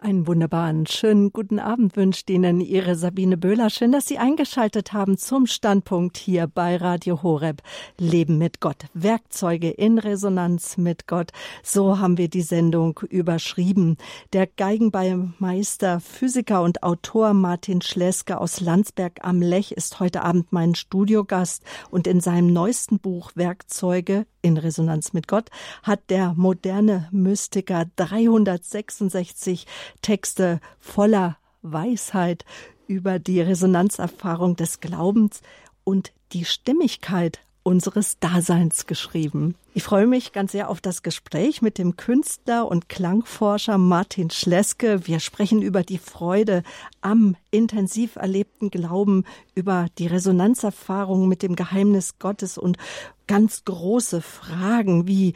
Einen 0.00 0.28
wunderbaren, 0.28 0.86
schönen 0.86 1.32
guten 1.32 1.58
Abend 1.58 1.96
wünscht 1.96 2.30
Ihnen 2.30 2.60
Ihre 2.60 2.94
Sabine 2.94 3.36
Böhler. 3.36 3.68
Schön, 3.68 3.90
dass 3.90 4.06
Sie 4.06 4.18
eingeschaltet 4.18 4.92
haben 4.92 5.18
zum 5.18 5.46
Standpunkt 5.46 6.16
hier 6.16 6.46
bei 6.46 6.76
Radio 6.76 7.24
Horeb. 7.24 7.62
Leben 7.98 8.38
mit 8.38 8.60
Gott. 8.60 8.84
Werkzeuge 8.94 9.70
in 9.70 9.98
Resonanz 9.98 10.76
mit 10.76 11.08
Gott. 11.08 11.32
So 11.64 11.98
haben 11.98 12.16
wir 12.16 12.28
die 12.28 12.42
Sendung 12.42 13.00
überschrieben. 13.10 13.96
Der 14.32 14.46
Geigenbeimeister, 14.46 15.98
Physiker 15.98 16.62
und 16.62 16.84
Autor 16.84 17.34
Martin 17.34 17.82
Schleske 17.82 18.40
aus 18.40 18.60
Landsberg 18.60 19.18
am 19.22 19.42
Lech 19.42 19.72
ist 19.72 19.98
heute 19.98 20.22
Abend 20.22 20.52
mein 20.52 20.76
Studiogast 20.76 21.64
und 21.90 22.06
in 22.06 22.20
seinem 22.20 22.52
neuesten 22.52 23.00
Buch 23.00 23.32
Werkzeuge 23.34 24.26
in 24.42 24.56
Resonanz 24.56 25.12
mit 25.12 25.26
Gott 25.26 25.50
hat 25.82 26.10
der 26.10 26.34
moderne 26.34 27.08
Mystiker 27.10 27.86
366 27.96 29.66
Texte 30.02 30.60
voller 30.78 31.36
Weisheit 31.62 32.44
über 32.86 33.18
die 33.18 33.40
Resonanzerfahrung 33.40 34.56
des 34.56 34.80
Glaubens 34.80 35.42
und 35.84 36.12
die 36.32 36.44
Stimmigkeit 36.44 37.40
unseres 37.62 38.18
Daseins 38.18 38.86
geschrieben. 38.86 39.54
Ich 39.74 39.82
freue 39.82 40.06
mich 40.06 40.32
ganz 40.32 40.52
sehr 40.52 40.70
auf 40.70 40.80
das 40.80 41.02
Gespräch 41.02 41.60
mit 41.60 41.76
dem 41.76 41.96
Künstler 41.96 42.66
und 42.66 42.88
Klangforscher 42.88 43.76
Martin 43.76 44.30
Schleske. 44.30 45.06
Wir 45.06 45.20
sprechen 45.20 45.60
über 45.60 45.82
die 45.82 45.98
Freude 45.98 46.62
am 47.02 47.36
intensiv 47.50 48.16
erlebten 48.16 48.70
Glauben, 48.70 49.24
über 49.54 49.86
die 49.98 50.06
Resonanzerfahrung 50.06 51.28
mit 51.28 51.42
dem 51.42 51.56
Geheimnis 51.56 52.18
Gottes 52.18 52.56
und 52.56 52.78
ganz 53.26 53.66
große 53.66 54.22
Fragen 54.22 55.06
wie 55.06 55.34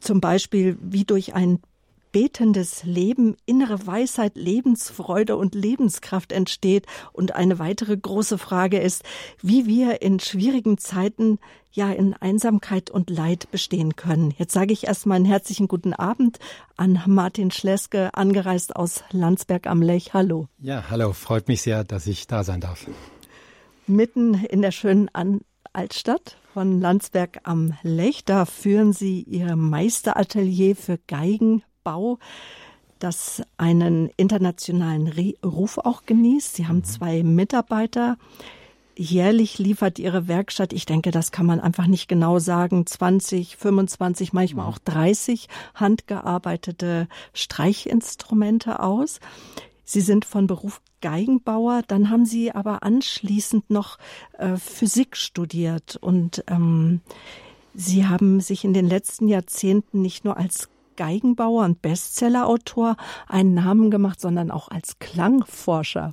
zum 0.00 0.20
Beispiel, 0.20 0.78
wie 0.80 1.04
durch 1.04 1.34
ein 1.34 1.58
betendes 2.18 2.82
Leben 2.82 3.36
innere 3.46 3.86
Weisheit, 3.86 4.34
Lebensfreude 4.34 5.36
und 5.36 5.54
Lebenskraft 5.54 6.32
entsteht. 6.32 6.84
Und 7.12 7.36
eine 7.36 7.60
weitere 7.60 7.96
große 7.96 8.38
Frage 8.38 8.80
ist, 8.80 9.04
wie 9.40 9.66
wir 9.66 10.02
in 10.02 10.18
schwierigen 10.18 10.78
Zeiten 10.78 11.38
ja 11.70 11.92
in 11.92 12.14
Einsamkeit 12.14 12.90
und 12.90 13.08
Leid 13.08 13.52
bestehen 13.52 13.94
können. 13.94 14.34
Jetzt 14.36 14.52
sage 14.52 14.72
ich 14.72 14.88
erstmal 14.88 15.14
einen 15.14 15.26
herzlichen 15.26 15.68
guten 15.68 15.92
Abend 15.92 16.40
an 16.76 17.00
Martin 17.06 17.52
Schleske, 17.52 18.12
angereist 18.14 18.74
aus 18.74 19.04
Landsberg 19.12 19.68
am 19.68 19.80
Lech. 19.80 20.12
Hallo. 20.12 20.48
Ja, 20.58 20.90
hallo. 20.90 21.12
Freut 21.12 21.46
mich 21.46 21.62
sehr, 21.62 21.84
dass 21.84 22.08
ich 22.08 22.26
da 22.26 22.42
sein 22.42 22.60
darf. 22.60 22.84
Mitten 23.86 24.34
in 24.34 24.60
der 24.60 24.72
schönen 24.72 25.08
An 25.12 25.42
Altstadt 25.72 26.36
von 26.52 26.80
Landsberg 26.80 27.42
am 27.44 27.74
Lech. 27.84 28.24
Da 28.24 28.44
führen 28.44 28.92
Sie 28.92 29.22
Ihr 29.22 29.54
Meisteratelier 29.54 30.74
für 30.74 30.98
Geigen, 31.06 31.62
Bau, 31.88 32.18
das 32.98 33.42
einen 33.56 34.10
internationalen 34.18 35.10
Ruf 35.42 35.78
auch 35.78 36.04
genießt. 36.04 36.54
Sie 36.54 36.66
haben 36.66 36.78
mhm. 36.78 36.84
zwei 36.84 37.22
Mitarbeiter. 37.22 38.18
Jährlich 38.94 39.58
liefert 39.58 39.98
Ihre 39.98 40.28
Werkstatt, 40.28 40.74
ich 40.74 40.84
denke, 40.84 41.10
das 41.10 41.32
kann 41.32 41.46
man 41.46 41.60
einfach 41.60 41.86
nicht 41.86 42.08
genau 42.08 42.40
sagen, 42.40 42.84
20, 42.84 43.56
25, 43.56 44.34
manchmal 44.34 44.66
mhm. 44.66 44.70
auch 44.70 44.78
30 44.78 45.48
handgearbeitete 45.74 47.08
Streichinstrumente 47.32 48.80
aus. 48.80 49.20
Sie 49.84 50.02
sind 50.02 50.26
von 50.26 50.46
Beruf 50.46 50.82
Geigenbauer, 51.00 51.80
dann 51.86 52.10
haben 52.10 52.26
Sie 52.26 52.52
aber 52.52 52.82
anschließend 52.82 53.70
noch 53.70 53.96
äh, 54.36 54.56
Physik 54.56 55.16
studiert 55.16 55.96
und 55.96 56.44
ähm, 56.48 57.00
Sie 57.72 58.06
haben 58.06 58.40
sich 58.40 58.64
in 58.64 58.74
den 58.74 58.86
letzten 58.86 59.26
Jahrzehnten 59.28 60.02
nicht 60.02 60.26
nur 60.26 60.36
als 60.36 60.68
Geigenbauer 60.98 61.64
und 61.64 61.80
Bestsellerautor 61.80 62.96
einen 63.28 63.54
Namen 63.54 63.90
gemacht, 63.90 64.20
sondern 64.20 64.50
auch 64.50 64.68
als 64.68 64.98
Klangforscher. 64.98 66.12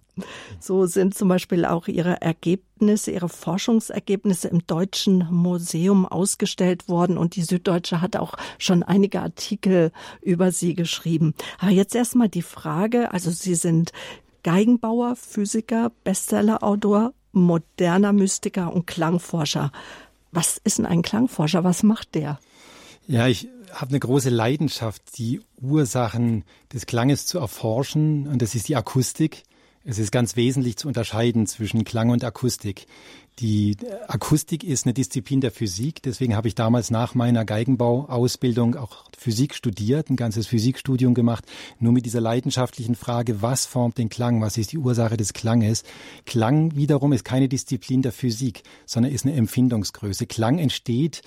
So 0.60 0.86
sind 0.86 1.16
zum 1.16 1.28
Beispiel 1.28 1.66
auch 1.66 1.88
ihre 1.88 2.22
Ergebnisse, 2.22 3.10
ihre 3.10 3.28
Forschungsergebnisse 3.28 4.48
im 4.48 4.66
Deutschen 4.68 5.28
Museum 5.32 6.06
ausgestellt 6.06 6.88
worden 6.88 7.18
und 7.18 7.36
die 7.36 7.42
Süddeutsche 7.42 8.00
hat 8.00 8.16
auch 8.16 8.36
schon 8.60 8.84
einige 8.84 9.22
Artikel 9.22 9.92
über 10.22 10.52
sie 10.52 10.76
geschrieben. 10.76 11.34
Aber 11.58 11.72
jetzt 11.72 11.96
erstmal 11.96 12.30
die 12.30 12.44
Frage, 12.44 13.12
also 13.12 13.32
Sie 13.32 13.56
sind 13.56 13.92
Geigenbauer, 14.44 15.16
Physiker, 15.16 15.92
Bestsellerautor, 16.04 17.14
moderner 17.32 18.14
Mystiker 18.14 18.72
und 18.72 18.86
Klangforscher. 18.86 19.72
Was 20.32 20.62
ist 20.64 20.78
denn 20.78 20.86
ein 20.86 21.02
Klangforscher? 21.02 21.64
Was 21.64 21.82
macht 21.82 22.14
der? 22.14 22.40
Ja, 23.08 23.28
ich 23.28 23.48
habe 23.76 23.90
eine 23.90 24.00
große 24.00 24.30
Leidenschaft, 24.30 25.18
die 25.18 25.42
Ursachen 25.62 26.46
des 26.74 26.86
Klanges 26.86 27.26
zu 27.26 27.40
erforschen, 27.40 28.28
und 28.28 28.42
das 28.42 28.56
ist 28.56 28.70
die 28.70 28.76
Akustik. 28.76 29.44
Es 29.84 30.00
ist 30.00 30.12
ganz 30.12 30.36
wesentlich 30.36 30.78
zu 30.78 30.88
unterscheiden 30.88 31.46
zwischen 31.46 31.84
Klang 31.84 32.10
und 32.10 32.24
Akustik. 32.24 32.88
Die 33.40 33.76
Akustik 34.08 34.64
ist 34.64 34.86
eine 34.86 34.94
Disziplin 34.94 35.42
der 35.42 35.52
Physik, 35.52 36.02
deswegen 36.02 36.38
habe 36.38 36.48
ich 36.48 36.56
damals 36.56 36.90
nach 36.90 37.16
meiner 37.16 37.44
Geigenbauausbildung 37.44 38.78
auch 38.78 39.04
Physik 39.18 39.56
studiert, 39.56 40.10
ein 40.10 40.16
ganzes 40.16 40.48
Physikstudium 40.48 41.14
gemacht, 41.14 41.44
nur 41.78 41.92
mit 41.92 42.06
dieser 42.06 42.22
leidenschaftlichen 42.22 42.96
Frage, 42.96 43.42
was 43.42 43.66
formt 43.66 43.98
den 43.98 44.08
Klang, 44.08 44.42
was 44.42 44.58
ist 44.58 44.72
die 44.72 44.78
Ursache 44.78 45.18
des 45.18 45.34
Klanges. 45.34 45.84
Klang 46.26 46.78
wiederum 46.78 47.12
ist 47.12 47.26
keine 47.26 47.50
Disziplin 47.50 48.02
der 48.02 48.14
Physik, 48.14 48.64
sondern 48.86 49.12
ist 49.12 49.26
eine 49.26 49.36
Empfindungsgröße. 49.36 50.28
Klang 50.28 50.58
entsteht 50.58 51.22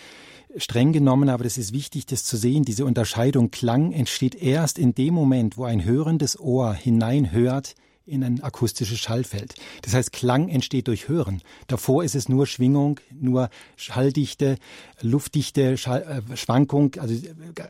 streng 0.57 0.93
genommen, 0.93 1.29
aber 1.29 1.45
das 1.45 1.59
ist 1.59 1.75
wichtig, 1.75 2.07
das 2.07 2.25
zu 2.25 2.39
sehen, 2.39 2.65
diese 2.65 2.87
Unterscheidung 2.87 3.51
Klang 3.51 3.93
entsteht 3.93 4.35
erst 4.35 4.79
in 4.79 4.95
dem 4.95 5.13
Moment, 5.13 5.59
wo 5.59 5.65
ein 5.65 5.85
hörendes 5.85 6.41
Ohr 6.41 6.73
hineinhört 6.73 7.75
in 8.09 8.25
ein 8.25 8.43
akustisches 8.43 8.99
Schallfeld. 8.99 9.55
Das 9.83 9.95
heißt, 9.95 10.13
Klang 10.13 10.49
entsteht 10.49 10.89
durch 10.89 11.09
Hören. 11.09 11.43
Davor 11.67 12.03
ist 12.03 12.15
es 12.15 12.29
nur 12.29 12.47
Schwingung, 12.47 13.01
nur 13.13 13.51
Schalldichte, 13.77 14.57
Luftdichte, 15.03 15.77
Schall, 15.77 16.23
äh, 16.31 16.37
Schwankung, 16.37 16.93
also 16.99 17.15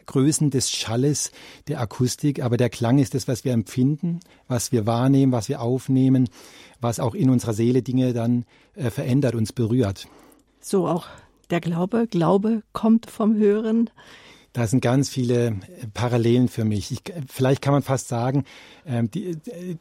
Größen 0.06 0.50
des 0.50 0.71
Schalles 0.71 1.32
der 1.66 1.81
Akustik. 1.81 2.43
Aber 2.43 2.56
der 2.56 2.71
Klang 2.71 2.99
ist 2.99 3.15
das, 3.15 3.28
was 3.28 3.44
wir 3.44 3.53
empfinden, 3.53 4.21
was 4.47 4.72
wir 4.72 4.87
wahrnehmen, 4.87 5.32
was 5.32 5.49
wir 5.49 5.60
aufnehmen, 5.60 6.28
was 6.81 7.00
auch 7.00 7.15
in 7.15 7.31
unserer 7.31 7.55
Seele 7.55 7.82
Dinge 7.82 8.12
dann 8.12 8.44
äh, 8.75 8.91
verändert, 8.91 9.34
uns 9.34 9.53
berührt. 9.53 10.06
So 10.60 10.87
auch 10.87 11.06
der 11.50 11.60
Glaube, 11.60 12.06
Glaube 12.06 12.62
kommt 12.72 13.10
vom 13.10 13.37
Hören. 13.37 13.91
Da 14.53 14.66
sind 14.66 14.81
ganz 14.81 15.09
viele 15.09 15.47
äh, 15.47 15.55
Parallelen 15.94 16.49
für 16.49 16.65
mich. 16.65 16.91
Ich, 16.91 17.03
vielleicht 17.26 17.62
kann 17.62 17.72
man 17.72 17.82
fast 17.82 18.09
sagen, 18.09 18.44
ähm, 18.88 19.10
die, 19.10 19.37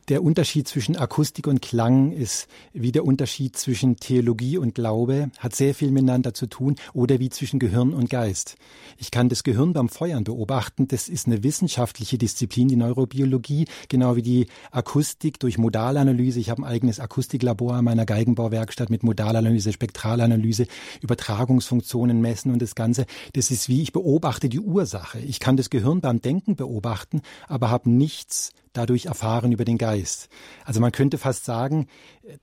der 0.09 0.21
Unterschied 0.21 0.67
zwischen 0.67 0.97
Akustik 0.97 1.47
und 1.47 1.61
Klang 1.61 2.11
ist 2.11 2.47
wie 2.73 2.91
der 2.91 3.05
Unterschied 3.05 3.55
zwischen 3.55 3.95
Theologie 3.95 4.57
und 4.57 4.75
Glaube, 4.75 5.31
hat 5.39 5.55
sehr 5.55 5.73
viel 5.73 5.91
miteinander 5.91 6.33
zu 6.33 6.47
tun, 6.47 6.75
oder 6.93 7.19
wie 7.19 7.29
zwischen 7.29 7.59
Gehirn 7.59 7.93
und 7.93 8.09
Geist. 8.09 8.55
Ich 8.97 9.09
kann 9.11 9.29
das 9.29 9.43
Gehirn 9.43 9.73
beim 9.73 9.89
Feuern 9.89 10.23
beobachten. 10.23 10.87
Das 10.87 11.07
ist 11.07 11.27
eine 11.27 11.43
wissenschaftliche 11.43 12.17
Disziplin, 12.17 12.67
die 12.67 12.75
Neurobiologie, 12.75 13.65
genau 13.87 14.15
wie 14.15 14.21
die 14.21 14.47
Akustik 14.71 15.39
durch 15.39 15.57
Modalanalyse. 15.57 16.39
Ich 16.39 16.49
habe 16.49 16.63
ein 16.63 16.69
eigenes 16.69 16.99
Akustiklabor 16.99 17.75
an 17.75 17.85
meiner 17.85 18.05
Geigenbauwerkstatt 18.05 18.89
mit 18.89 19.03
Modalanalyse, 19.03 19.71
Spektralanalyse, 19.71 20.67
Übertragungsfunktionen 21.01 22.19
messen 22.19 22.51
und 22.51 22.61
das 22.61 22.75
Ganze. 22.75 23.05
Das 23.33 23.51
ist 23.51 23.69
wie 23.69 23.81
ich 23.81 23.93
beobachte 23.93 24.49
die 24.49 24.59
Ursache. 24.59 25.19
Ich 25.19 25.39
kann 25.39 25.55
das 25.55 25.69
Gehirn 25.69 26.01
beim 26.01 26.21
Denken 26.21 26.55
beobachten, 26.55 27.21
aber 27.47 27.69
habe 27.69 27.89
nichts 27.89 28.51
dadurch 28.77 29.07
erfahren 29.07 29.51
über 29.51 29.65
den 29.65 29.77
Geist. 29.77 30.29
Also 30.65 30.79
man 30.79 30.91
könnte 30.91 31.17
fast 31.17 31.45
sagen, 31.45 31.87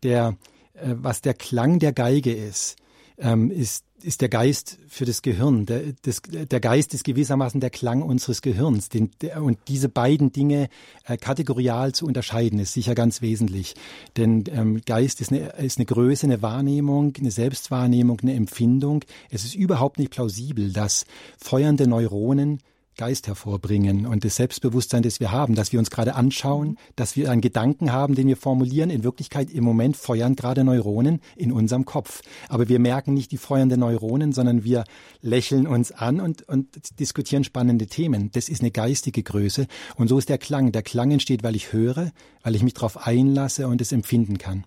der, 0.03 0.37
äh, 0.75 0.95
was 0.97 1.21
der 1.21 1.35
Klang 1.35 1.79
der 1.79 1.93
Geige 1.93 2.33
ist, 2.33 2.77
ähm, 3.19 3.51
ist, 3.51 3.85
ist 4.03 4.21
der 4.21 4.29
Geist 4.29 4.79
für 4.89 5.05
das 5.05 5.23
Gehirn. 5.23 5.67
Der, 5.67 5.93
das, 6.03 6.21
der 6.23 6.61
Geist 6.61 6.93
ist 6.95 7.05
gewissermaßen 7.05 7.61
der 7.61 7.71
Klang 7.71 8.03
unseres 8.03 8.43
Gehirns. 8.43 8.89
Den, 8.89 9.11
der, 9.23 9.43
und 9.43 9.59
diese 9.69 9.89
beiden 9.89 10.33
Dinge 10.33 10.69
äh, 11.05 11.17
kategorial 11.17 11.93
zu 11.93 12.07
unterscheiden, 12.07 12.59
ist 12.59 12.73
sicher 12.73 12.95
ganz 12.95 13.23
wesentlich. 13.23 13.75
Denn 14.17 14.45
ähm, 14.51 14.81
Geist 14.85 15.21
ist 15.21 15.33
eine, 15.33 15.51
ist 15.59 15.79
eine 15.79 15.87
Größe, 15.87 16.27
eine 16.27 16.43
Wahrnehmung, 16.43 17.15
eine 17.19 17.31
Selbstwahrnehmung, 17.31 18.21
eine 18.21 18.35
Empfindung. 18.35 19.05
Es 19.31 19.45
ist 19.45 19.55
überhaupt 19.55 19.99
nicht 19.99 20.11
plausibel, 20.11 20.73
dass 20.73 21.07
feuernde 21.39 21.87
Neuronen 21.87 22.61
Geist 22.97 23.27
hervorbringen 23.27 24.07
und 24.07 24.25
das 24.25 24.37
Selbstbewusstsein, 24.37 25.03
das 25.03 25.21
wir 25.21 25.33
haben, 25.33 25.55
dass 25.55 25.73
wir 25.73 25.79
uns 25.79 25.91
gerade 25.91 26.15
anschauen, 26.15 26.79
dass 26.97 27.17
wir 27.17 27.31
einen 27.31 27.41
Gedanken 27.41 27.93
haben, 27.93 28.15
den 28.15 28.29
wir 28.29 28.37
formulieren. 28.37 28.91
In 28.91 29.05
Wirklichkeit 29.05 29.51
im 29.51 29.65
Moment 29.65 29.97
feuern 29.97 30.37
gerade 30.37 30.65
Neuronen 30.65 31.21
in 31.37 31.53
unserem 31.53 31.85
Kopf. 31.85 32.23
Aber 32.49 32.69
wir 32.69 32.79
merken 32.79 33.15
nicht 33.15 33.33
die 33.33 33.37
feuernden 33.37 33.81
Neuronen, 33.81 34.33
sondern 34.33 34.65
wir 34.65 34.85
lächeln 35.21 35.67
uns 35.67 35.93
an 35.93 36.21
und, 36.21 36.49
und 36.49 36.99
diskutieren 37.01 37.45
spannende 37.45 37.87
Themen. 37.87 38.31
Das 38.33 38.49
ist 38.49 38.61
eine 38.61 38.71
geistige 38.71 39.23
Größe. 39.23 39.67
Und 39.97 40.09
so 40.09 40.19
ist 40.19 40.29
der 40.29 40.39
Klang. 40.39 40.73
Der 40.73 40.83
Klang 40.83 41.11
entsteht, 41.11 41.43
weil 41.43 41.57
ich 41.57 41.73
höre, 41.73 42.13
weil 42.43 42.55
ich 42.55 42.63
mich 42.63 42.75
darauf 42.75 43.07
einlasse 43.07 43.67
und 43.69 43.81
es 43.81 43.93
empfinden 43.93 44.39
kann. 44.39 44.65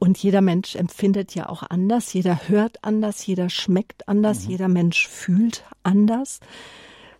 Und 0.00 0.16
jeder 0.16 0.40
Mensch 0.40 0.76
empfindet 0.76 1.34
ja 1.34 1.50
auch 1.50 1.62
anders, 1.62 2.14
jeder 2.14 2.48
hört 2.48 2.82
anders, 2.82 3.26
jeder 3.26 3.50
schmeckt 3.50 4.08
anders, 4.08 4.44
mhm. 4.44 4.50
jeder 4.50 4.68
Mensch 4.68 5.06
fühlt 5.06 5.62
anders. 5.82 6.40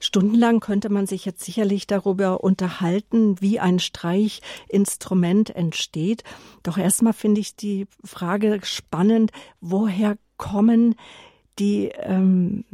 Stundenlang 0.00 0.60
könnte 0.60 0.88
man 0.88 1.06
sich 1.06 1.24
jetzt 1.24 1.44
sicherlich 1.44 1.86
darüber 1.86 2.42
unterhalten, 2.42 3.40
wie 3.40 3.60
ein 3.60 3.78
Streichinstrument 3.78 5.50
entsteht. 5.54 6.24
Doch 6.62 6.78
erstmal 6.78 7.12
finde 7.12 7.40
ich 7.40 7.54
die 7.54 7.86
Frage 8.02 8.58
spannend, 8.64 9.30
woher 9.60 10.16
kommen 10.36 10.96
die, 11.60 11.90
ähm, 12.02 12.64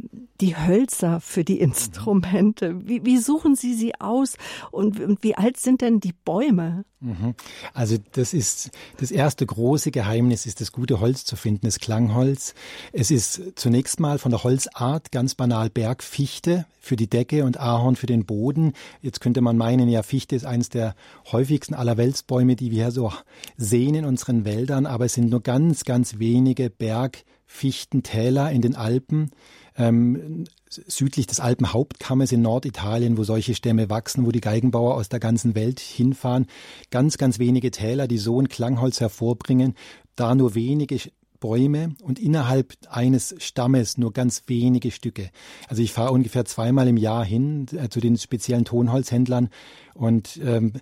die 0.41 0.55
Hölzer 0.55 1.19
für 1.19 1.43
die 1.43 1.59
Instrumente? 1.59 2.87
Wie, 2.87 3.05
wie 3.05 3.17
suchen 3.17 3.55
Sie 3.55 3.73
sie 3.73 3.99
aus 3.99 4.37
und, 4.71 4.99
und 4.99 5.23
wie 5.23 5.35
alt 5.35 5.57
sind 5.57 5.81
denn 5.81 5.99
die 5.99 6.13
Bäume? 6.13 6.85
Mhm. 6.99 7.35
Also 7.73 7.97
das 8.13 8.33
ist 8.33 8.71
das 8.97 9.11
erste 9.11 9.45
große 9.45 9.91
Geheimnis 9.91 10.47
ist 10.47 10.61
das 10.61 10.71
gute 10.71 10.99
Holz 10.99 11.25
zu 11.25 11.35
finden, 11.35 11.67
das 11.67 11.79
Klangholz. 11.79 12.55
Es 12.91 13.11
ist 13.11 13.41
zunächst 13.55 13.99
mal 13.99 14.17
von 14.17 14.31
der 14.31 14.43
Holzart 14.43 15.11
ganz 15.11 15.35
banal 15.35 15.69
Bergfichte 15.69 16.65
für 16.79 16.95
die 16.95 17.07
Decke 17.07 17.43
und 17.43 17.59
Ahorn 17.59 17.95
für 17.95 18.07
den 18.07 18.25
Boden. 18.25 18.73
Jetzt 19.01 19.21
könnte 19.21 19.41
man 19.41 19.57
meinen, 19.57 19.89
ja 19.89 20.01
Fichte 20.01 20.35
ist 20.35 20.45
eines 20.45 20.69
der 20.69 20.95
häufigsten 21.31 21.75
aller 21.75 21.97
Weltsbäume, 21.97 22.55
die 22.55 22.71
wir 22.71 22.89
so 22.91 23.11
sehen 23.57 23.93
in 23.93 24.05
unseren 24.05 24.45
Wäldern, 24.45 24.85
aber 24.87 25.05
es 25.05 25.13
sind 25.13 25.29
nur 25.29 25.41
ganz 25.41 25.83
ganz 25.83 26.17
wenige 26.17 26.71
Berg 26.71 27.23
Fichtentäler 27.47 28.51
in 28.51 28.61
den 28.61 28.75
Alpen, 28.75 29.31
ähm, 29.77 30.43
südlich 30.69 31.27
des 31.27 31.39
Alpenhauptkammes 31.39 32.31
in 32.31 32.41
Norditalien, 32.41 33.17
wo 33.17 33.23
solche 33.23 33.55
Stämme 33.55 33.89
wachsen, 33.89 34.25
wo 34.25 34.31
die 34.31 34.41
Geigenbauer 34.41 34.95
aus 34.95 35.09
der 35.09 35.19
ganzen 35.19 35.55
Welt 35.55 35.79
hinfahren. 35.79 36.45
Ganz, 36.91 37.17
ganz 37.17 37.39
wenige 37.39 37.71
Täler, 37.71 38.07
die 38.07 38.17
so 38.17 38.39
ein 38.39 38.49
Klangholz 38.49 38.99
hervorbringen, 38.99 39.75
da 40.15 40.35
nur 40.35 40.55
wenige 40.55 40.99
Bäume 41.39 41.95
und 42.01 42.19
innerhalb 42.19 42.73
eines 42.89 43.35
Stammes 43.39 43.97
nur 43.97 44.11
ganz 44.11 44.43
wenige 44.47 44.91
Stücke. 44.91 45.29
Also 45.67 45.81
ich 45.81 45.93
fahre 45.93 46.11
ungefähr 46.11 46.45
zweimal 46.45 46.87
im 46.87 46.97
Jahr 46.97 47.23
hin 47.23 47.67
äh, 47.75 47.89
zu 47.89 47.99
den 47.99 48.17
speziellen 48.17 48.65
Tonholzhändlern 48.65 49.49
und 49.93 50.39
ähm, 50.43 50.73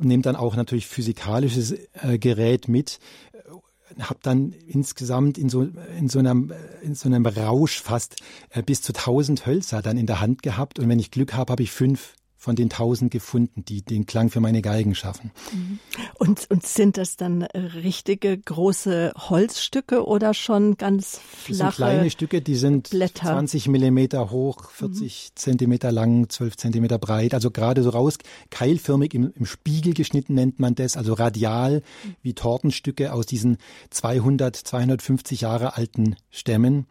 nehme 0.00 0.22
dann 0.22 0.36
auch 0.36 0.56
natürlich 0.56 0.86
physikalisches 0.86 1.72
äh, 1.72 2.18
Gerät 2.18 2.68
mit 2.68 2.98
habe 3.98 4.20
dann 4.22 4.52
insgesamt 4.66 5.38
in 5.38 5.48
so, 5.48 5.68
in 5.98 6.08
so 6.08 6.18
einem, 6.18 6.52
in 6.82 6.94
so 6.94 7.08
einem 7.08 7.26
Rausch 7.26 7.80
fast 7.80 8.16
äh, 8.50 8.62
bis 8.62 8.82
zu 8.82 8.92
1000 8.92 9.46
Hölzer 9.46 9.82
dann 9.82 9.96
in 9.96 10.06
der 10.06 10.20
Hand 10.20 10.42
gehabt. 10.42 10.78
Und 10.78 10.88
wenn 10.88 10.98
ich 10.98 11.10
Glück 11.10 11.34
habe, 11.34 11.52
habe 11.52 11.62
ich 11.62 11.70
fünf 11.70 12.14
von 12.40 12.56
den 12.56 12.70
tausend 12.70 13.10
gefunden, 13.10 13.66
die 13.66 13.82
den 13.82 14.06
Klang 14.06 14.30
für 14.30 14.40
meine 14.40 14.62
Geigen 14.62 14.94
schaffen. 14.94 15.30
Mhm. 15.52 15.78
Und, 16.14 16.50
und 16.50 16.66
sind 16.66 16.96
das 16.96 17.18
dann 17.18 17.42
richtige 17.42 18.36
große 18.38 19.12
Holzstücke 19.14 20.06
oder 20.06 20.32
schon 20.32 20.78
ganz 20.78 21.18
flache 21.18 21.58
das 21.58 21.58
sind 21.58 21.74
kleine 21.74 22.10
Stücke, 22.10 22.40
die 22.40 22.54
sind 22.54 22.88
Blätter. 22.88 23.26
20 23.26 23.68
Millimeter 23.68 24.30
hoch, 24.30 24.70
40 24.70 25.02
mhm. 25.02 25.36
Zentimeter 25.36 25.92
lang, 25.92 26.30
12 26.30 26.56
Zentimeter 26.56 26.98
breit, 26.98 27.34
also 27.34 27.50
gerade 27.50 27.82
so 27.82 27.90
raus, 27.90 28.16
keilförmig 28.48 29.12
im, 29.12 29.30
im 29.34 29.44
Spiegel 29.44 29.92
geschnitten 29.92 30.32
nennt 30.32 30.58
man 30.58 30.74
das, 30.74 30.96
also 30.96 31.12
radial 31.12 31.82
mhm. 32.04 32.16
wie 32.22 32.32
Tortenstücke 32.32 33.12
aus 33.12 33.26
diesen 33.26 33.58
200, 33.90 34.56
250 34.56 35.42
Jahre 35.42 35.76
alten 35.76 36.16
Stämmen. 36.30 36.86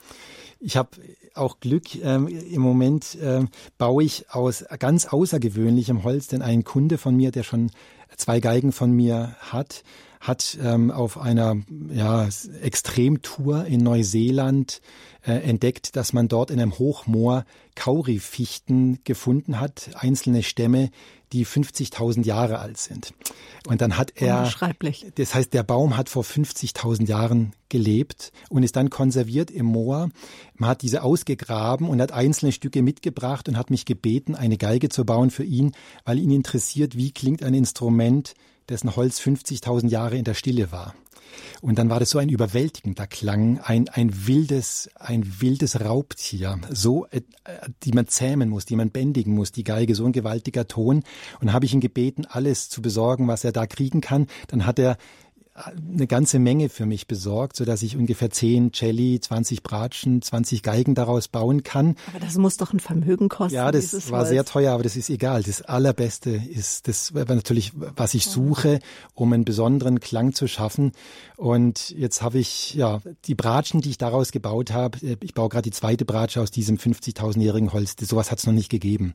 Ich 0.60 0.78
habe 0.78 0.90
auch 1.36 1.60
Glück. 1.60 1.96
Ähm, 2.04 2.28
Im 2.28 2.62
Moment 2.62 3.18
ähm, 3.22 3.50
baue 3.78 4.04
ich 4.04 4.30
aus 4.32 4.66
ganz 4.80 5.06
außergewöhnlichem 5.06 6.04
Holz, 6.04 6.28
denn 6.28 6.42
ein 6.42 6.64
Kunde 6.64 6.98
von 6.98 7.16
mir, 7.16 7.32
der 7.32 7.44
schon 7.44 7.72
zwei 8.18 8.40
Geigen 8.40 8.72
von 8.72 8.92
mir 8.92 9.36
hat, 9.40 9.84
hat 10.20 10.58
ähm, 10.62 10.92
auf 10.92 11.18
einer 11.18 11.58
ja, 11.94 12.28
Extremtour 12.62 13.66
in 13.66 13.82
Neuseeland 13.82 14.82
äh, 15.26 15.34
entdeckt, 15.34 15.96
dass 15.96 16.12
man 16.12 16.28
dort 16.28 16.52
in 16.52 16.60
einem 16.60 16.78
Hochmoor 16.78 17.46
Kaurifichten 17.76 19.00
gefunden 19.06 19.62
hat, 19.62 19.92
einzelne 19.94 20.44
Stämme, 20.44 20.90
die 21.34 21.46
50.000 21.46 22.26
Jahre 22.26 22.60
alt 22.60 22.78
sind. 22.78 23.14
Und 23.68 23.82
dann 23.82 23.98
hat 23.98 24.14
er, 24.16 24.52
das 25.16 25.36
heißt, 25.36 25.54
der 25.54 25.64
Baum 25.64 25.96
hat 25.98 26.10
vor 26.10 26.24
50.000 26.24 27.08
Jahren 27.08 27.54
gelebt 27.70 28.32
und 28.50 28.64
ist 28.64 28.76
dann 28.76 28.90
konserviert 28.90 29.52
im 29.52 29.68
Moor. 29.68 30.10
Man 30.56 30.70
hat 30.70 30.82
diese 30.82 31.04
ausgegraben 31.04 31.88
und 31.88 32.02
hat 32.02 32.12
einzelne 32.12 32.52
Stücke 32.52 32.82
mitgebracht 32.82 33.48
und 33.48 33.58
hat 33.58 33.70
mich 33.70 33.86
gebeten, 33.86 34.36
eine 34.36 34.58
Geige 34.58 34.90
zu 34.90 35.06
bauen 35.06 35.30
für 35.30 35.44
ihn, 35.44 35.74
weil 36.04 36.18
ihn 36.18 36.32
interessiert, 36.32 36.98
wie 36.98 37.12
klingt 37.12 37.44
ein 37.44 37.54
Instrument, 37.54 38.34
dessen 38.70 38.96
Holz 38.96 39.20
50.000 39.20 39.90
Jahre 39.90 40.18
in 40.18 40.24
der 40.24 40.34
Stille 40.36 40.72
war. 40.72 40.96
Und 41.62 41.78
dann 41.78 41.90
war 41.90 42.00
das 42.00 42.10
so 42.12 42.20
ein 42.20 42.30
überwältigender 42.30 43.08
Klang, 43.08 43.60
ein, 43.60 43.90
ein 43.90 44.28
wildes, 44.28 44.90
ein 44.96 45.42
wildes 45.42 45.82
Raubtier, 45.82 46.60
so, 46.72 47.08
äh, 47.12 47.22
die 47.84 47.92
man 47.92 48.08
zähmen 48.08 48.50
muss, 48.50 48.66
die 48.66 48.76
man 48.76 48.92
bändigen 48.92 49.34
muss, 49.34 49.52
die 49.52 49.64
Geige, 49.64 49.96
so 49.96 50.06
ein 50.06 50.12
gewaltiger 50.12 50.68
Ton. 50.68 51.04
Und 51.42 51.54
habe 51.54 51.66
ich 51.66 51.74
ihn 51.74 51.82
gebeten, 51.82 52.26
alles 52.26 52.70
zu 52.70 52.82
besorgen, 52.82 53.28
was 53.28 53.44
er 53.44 53.52
da 53.52 53.68
kriegen 53.68 54.02
kann. 54.02 54.28
Dann 54.48 54.66
hat 54.66 54.80
er 54.80 54.98
eine 55.66 56.08
ganze 56.08 56.40
Menge 56.40 56.70
für 56.70 56.86
mich 56.86 57.08
besorgt, 57.08 57.56
so 57.56 57.66
dass 57.66 57.82
ich 57.82 57.98
ungefähr 57.98 58.30
10 58.30 58.72
Celli, 58.74 59.20
20 59.20 59.64
Bratschen, 59.64 60.22
20 60.22 60.64
Geigen 60.64 60.96
daraus 60.96 61.28
bauen 61.28 61.64
kann. 61.64 61.96
Aber 62.08 62.20
das 62.20 62.38
muss 62.38 62.58
doch 62.58 62.74
ein 62.74 62.80
Vermögen 62.80 63.30
kosten. 63.30 63.56
Ja, 63.56 63.72
das 63.72 64.12
war 64.12 64.20
Holz. 64.20 64.30
sehr 64.30 64.46
teuer, 64.46 64.74
aber 64.74 64.84
das 64.84 64.96
ist 64.96 65.10
egal. 65.10 65.44
Das 65.44 65.62
Allerbeste 65.62 66.30
ist 66.32 66.88
das 66.88 67.12
natürlich, 67.14 67.74
was 67.76 68.14
ich 68.14 68.26
suche, 68.26 68.80
um 69.14 69.34
einen 69.34 69.46
besonderen 69.46 70.00
Klang 70.00 70.34
zu 70.34 70.48
schaffen. 70.48 70.92
Und 71.36 71.90
jetzt 71.92 72.22
habe 72.22 72.40
ich 72.40 72.74
ja 72.74 73.02
die 73.26 73.36
Bratschen, 73.36 73.82
die 73.82 73.92
ich 73.92 73.98
daraus 73.98 74.32
gebaut 74.32 74.72
habe. 74.72 74.98
Äh, 75.06 75.18
ich 75.22 75.34
baue 75.34 75.50
gerade 75.50 75.70
die 75.70 75.76
zweite 75.76 76.06
Bratsche 76.06 76.42
aus 76.42 76.52
diesem 76.52 76.78
50.000-jährigen 76.78 77.74
Holz. 77.74 77.96
Das, 77.96 78.10
sowas 78.10 78.32
hat 78.32 78.40
es 78.40 78.46
noch 78.46 78.54
nicht 78.54 78.70
gegeben. 78.70 79.14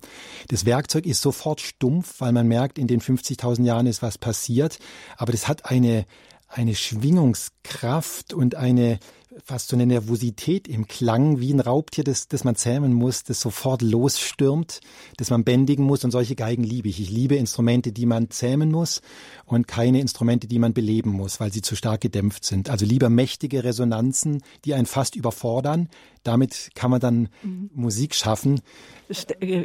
Das 0.49 0.65
Werkzeug 0.65 1.07
ist 1.07 1.23
sofort 1.23 1.61
stumpf, 1.61 2.21
weil 2.21 2.33
man 2.33 2.47
merkt, 2.49 2.79
in 2.79 2.87
den 2.87 3.01
50.000 3.01 3.65
Jahren 3.65 3.87
ist 3.87 4.03
was 4.03 4.19
passiert. 4.19 4.79
Aber 5.17 5.33
das 5.33 5.49
hat 5.49 5.71
eine 5.71 6.07
eine 6.55 6.75
Schwingungskraft 6.75 8.33
und 8.33 8.55
eine 8.55 8.99
fast 9.43 9.69
so 9.69 9.77
eine 9.77 9.87
Nervosität 9.87 10.69
im 10.69 10.87
Klang, 10.87 11.41
wie 11.41 11.53
ein 11.53 11.59
Raubtier, 11.59 12.05
das, 12.05 12.29
das 12.29 12.45
man 12.45 12.55
zähmen 12.55 12.93
muss, 12.93 13.25
das 13.25 13.41
sofort 13.41 13.83
losstürmt, 13.83 14.81
das 15.17 15.31
man 15.31 15.43
bändigen 15.43 15.85
muss. 15.85 16.05
Und 16.05 16.13
solche 16.13 16.37
Geigen 16.37 16.63
liebe 16.63 16.89
ich. 16.89 17.01
Ich 17.01 17.11
liebe 17.11 17.35
Instrumente, 17.35 17.91
die 17.91 18.07
man 18.07 18.31
zähmen 18.31 18.71
muss 18.71 19.03
und 19.45 19.67
keine 19.67 20.01
Instrumente, 20.01 20.47
die 20.47 20.59
man 20.59 20.73
beleben 20.73 21.11
muss, 21.11 21.41
weil 21.41 21.53
sie 21.53 21.63
zu 21.63 21.75
stark 21.75 22.01
gedämpft 22.03 22.45
sind. 22.45 22.71
Also 22.71 22.87
lieber 22.87 23.11
mächtige 23.11 23.65
Resonanzen, 23.65 24.43
die 24.65 24.75
einen 24.75 24.87
fast 24.87 25.17
überfordern. 25.17 25.89
Damit 26.25 26.71
kann 26.75 26.91
man 26.91 27.01
dann 27.01 27.29
mhm. 27.43 27.71
Musik 27.75 28.15
schaffen. 28.15 28.61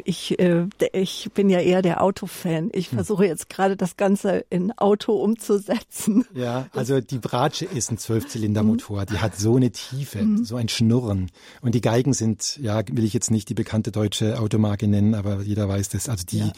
Ich, 0.04 0.38
äh, 0.38 0.68
ich 0.92 1.30
bin 1.32 1.48
ja 1.48 1.60
eher 1.60 1.80
der 1.80 2.02
Autofan. 2.02 2.68
Ich 2.72 2.90
hm. 2.90 2.98
versuche 2.98 3.24
jetzt 3.24 3.48
gerade 3.48 3.74
das 3.76 3.96
Ganze 3.96 4.44
in 4.50 4.70
Auto 4.72 5.14
umzusetzen. 5.14 6.26
Ja, 6.34 6.66
also 6.72 7.00
die 7.00 7.18
Bratsche 7.18 7.64
ist 7.64 7.90
ein 7.90 7.98
Zwölfzylindermotor. 7.98 9.06
Die 9.06 9.18
hat 9.18 9.36
so 9.36 9.56
eine 9.56 9.70
Tiefe, 9.70 10.22
mhm. 10.22 10.44
so 10.44 10.56
ein 10.56 10.68
Schnurren. 10.68 11.30
Und 11.62 11.74
die 11.74 11.80
Geigen 11.80 12.12
sind, 12.12 12.58
ja, 12.58 12.82
will 12.92 13.04
ich 13.04 13.14
jetzt 13.14 13.30
nicht 13.30 13.48
die 13.48 13.54
bekannte 13.54 13.92
deutsche 13.92 14.38
Automarke 14.38 14.86
nennen, 14.86 15.14
aber 15.14 15.40
jeder 15.40 15.68
weiß 15.68 15.88
das. 15.88 16.08
Also 16.08 16.24
die, 16.26 16.38
ja. 16.38 16.52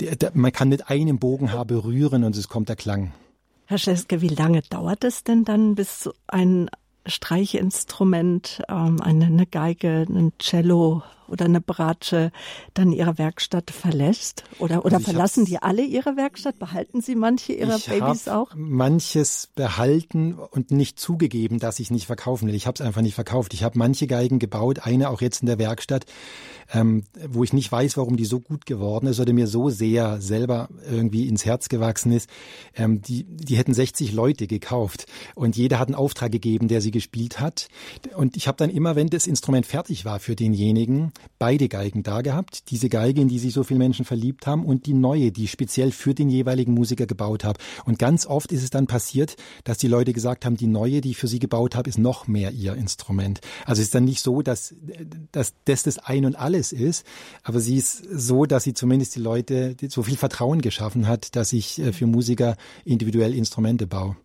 die, 0.00 0.16
die 0.16 0.26
man 0.34 0.52
kann 0.52 0.68
mit 0.68 0.90
einem 0.90 1.18
Bogenhaar 1.18 1.64
berühren 1.64 2.24
und 2.24 2.36
es 2.36 2.48
kommt 2.48 2.68
der 2.68 2.76
Klang. 2.76 3.12
Herr 3.64 3.78
Scheske, 3.78 4.20
wie 4.20 4.28
lange 4.28 4.62
dauert 4.62 5.02
es 5.04 5.24
denn 5.24 5.44
dann, 5.44 5.74
bis 5.74 6.08
ein 6.28 6.70
Streichinstrument, 7.06 8.62
ähm, 8.68 9.00
eine, 9.00 9.26
eine 9.26 9.46
Geige, 9.46 10.06
ein 10.08 10.32
Cello 10.38 11.02
oder 11.28 11.44
eine 11.44 11.60
Bratsche 11.60 12.32
dann 12.74 12.92
ihre 12.92 13.18
Werkstatt 13.18 13.70
verlässt? 13.70 14.44
Oder, 14.58 14.84
oder 14.84 14.96
also 14.96 15.10
verlassen 15.10 15.44
die 15.44 15.58
alle 15.62 15.82
ihre 15.82 16.16
Werkstatt? 16.16 16.58
Behalten 16.58 17.00
sie 17.00 17.14
manche 17.14 17.52
ihrer 17.52 17.78
Babys 17.78 18.28
auch? 18.28 18.52
Manches 18.54 19.48
behalten 19.54 20.34
und 20.34 20.70
nicht 20.70 20.98
zugegeben, 20.98 21.58
dass 21.58 21.80
ich 21.80 21.90
nicht 21.90 22.06
verkaufen 22.06 22.48
will. 22.48 22.54
Ich 22.54 22.66
habe 22.66 22.74
es 22.74 22.80
einfach 22.80 23.02
nicht 23.02 23.14
verkauft. 23.14 23.54
Ich 23.54 23.62
habe 23.62 23.78
manche 23.78 24.06
Geigen 24.06 24.38
gebaut, 24.38 24.80
eine 24.82 25.10
auch 25.10 25.20
jetzt 25.20 25.40
in 25.42 25.46
der 25.46 25.58
Werkstatt, 25.58 26.06
ähm, 26.72 27.04
wo 27.28 27.44
ich 27.44 27.52
nicht 27.52 27.70
weiß, 27.70 27.96
warum 27.96 28.16
die 28.16 28.24
so 28.24 28.40
gut 28.40 28.66
geworden 28.66 29.06
ist 29.06 29.20
oder 29.20 29.32
mir 29.32 29.46
so 29.46 29.70
sehr 29.70 30.20
selber 30.20 30.68
irgendwie 30.90 31.28
ins 31.28 31.44
Herz 31.44 31.68
gewachsen 31.68 32.12
ist. 32.12 32.28
Ähm, 32.74 33.02
die, 33.02 33.24
die 33.24 33.56
hätten 33.56 33.74
60 33.74 34.12
Leute 34.12 34.46
gekauft 34.46 35.06
und 35.34 35.56
jeder 35.56 35.78
hat 35.78 35.88
einen 35.88 35.94
Auftrag 35.94 36.32
gegeben, 36.32 36.68
der 36.68 36.80
sie 36.80 36.90
gespielt 36.90 37.40
hat. 37.40 37.68
Und 38.16 38.36
ich 38.36 38.48
habe 38.48 38.56
dann 38.56 38.70
immer, 38.70 38.96
wenn 38.96 39.08
das 39.08 39.26
Instrument 39.26 39.66
fertig 39.66 40.04
war 40.04 40.18
für 40.18 40.36
denjenigen, 40.36 41.12
beide 41.38 41.68
Geigen 41.68 42.02
da 42.02 42.22
gehabt. 42.22 42.70
Diese 42.70 42.88
Geige, 42.88 43.20
in 43.20 43.28
die 43.28 43.38
sich 43.38 43.52
so 43.52 43.62
viele 43.62 43.78
Menschen 43.78 44.04
verliebt 44.04 44.46
haben 44.46 44.64
und 44.64 44.86
die 44.86 44.94
neue, 44.94 45.32
die 45.32 45.44
ich 45.44 45.50
speziell 45.50 45.92
für 45.92 46.14
den 46.14 46.28
jeweiligen 46.28 46.72
Musiker 46.72 47.06
gebaut 47.06 47.44
habe. 47.44 47.58
Und 47.84 47.98
ganz 47.98 48.26
oft 48.26 48.52
ist 48.52 48.62
es 48.62 48.70
dann 48.70 48.86
passiert, 48.86 49.36
dass 49.64 49.78
die 49.78 49.88
Leute 49.88 50.12
gesagt 50.12 50.44
haben, 50.44 50.56
die 50.56 50.66
neue, 50.66 51.00
die 51.00 51.10
ich 51.10 51.16
für 51.16 51.28
sie 51.28 51.38
gebaut 51.38 51.76
habe, 51.76 51.88
ist 51.88 51.98
noch 51.98 52.26
mehr 52.26 52.52
ihr 52.52 52.74
Instrument. 52.74 53.40
Also 53.64 53.80
es 53.80 53.88
ist 53.88 53.94
dann 53.94 54.04
nicht 54.04 54.20
so, 54.20 54.42
dass, 54.42 54.74
dass 55.32 55.54
das 55.64 55.82
das 55.82 55.98
Ein 55.98 56.24
und 56.24 56.36
Alles 56.36 56.72
ist, 56.72 57.06
aber 57.42 57.60
sie 57.60 57.76
ist 57.76 58.02
so, 58.10 58.46
dass 58.46 58.64
sie 58.64 58.74
zumindest 58.74 59.14
die 59.16 59.20
Leute 59.20 59.76
so 59.88 60.02
viel 60.02 60.16
Vertrauen 60.16 60.60
geschaffen 60.60 61.06
hat, 61.06 61.36
dass 61.36 61.52
ich 61.52 61.78
äh, 61.78 61.92
für 61.92 62.06
Musiker 62.06 62.56
individuell 62.84 63.34
Instrumente 63.34 63.86
baue. 63.86 64.16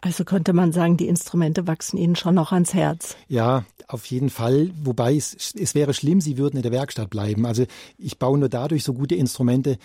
Also 0.00 0.24
könnte 0.24 0.52
man 0.52 0.72
sagen, 0.72 0.96
die 0.96 1.08
Instrumente 1.08 1.66
wachsen 1.66 1.96
Ihnen 1.96 2.14
schon 2.14 2.34
noch 2.34 2.52
ans 2.52 2.72
Herz. 2.72 3.16
Ja, 3.26 3.64
auf 3.88 4.06
jeden 4.06 4.30
Fall. 4.30 4.70
Wobei 4.80 5.16
es, 5.16 5.54
es 5.54 5.74
wäre 5.74 5.92
schlimm, 5.92 6.20
sie 6.20 6.38
würden 6.38 6.56
in 6.56 6.62
der 6.62 6.72
Werkstatt 6.72 7.10
bleiben. 7.10 7.46
Also 7.46 7.66
ich 7.96 8.18
baue 8.18 8.38
nur 8.38 8.48
dadurch 8.48 8.84
so 8.84 8.94
gute 8.94 9.16
Instrumente, 9.16 9.78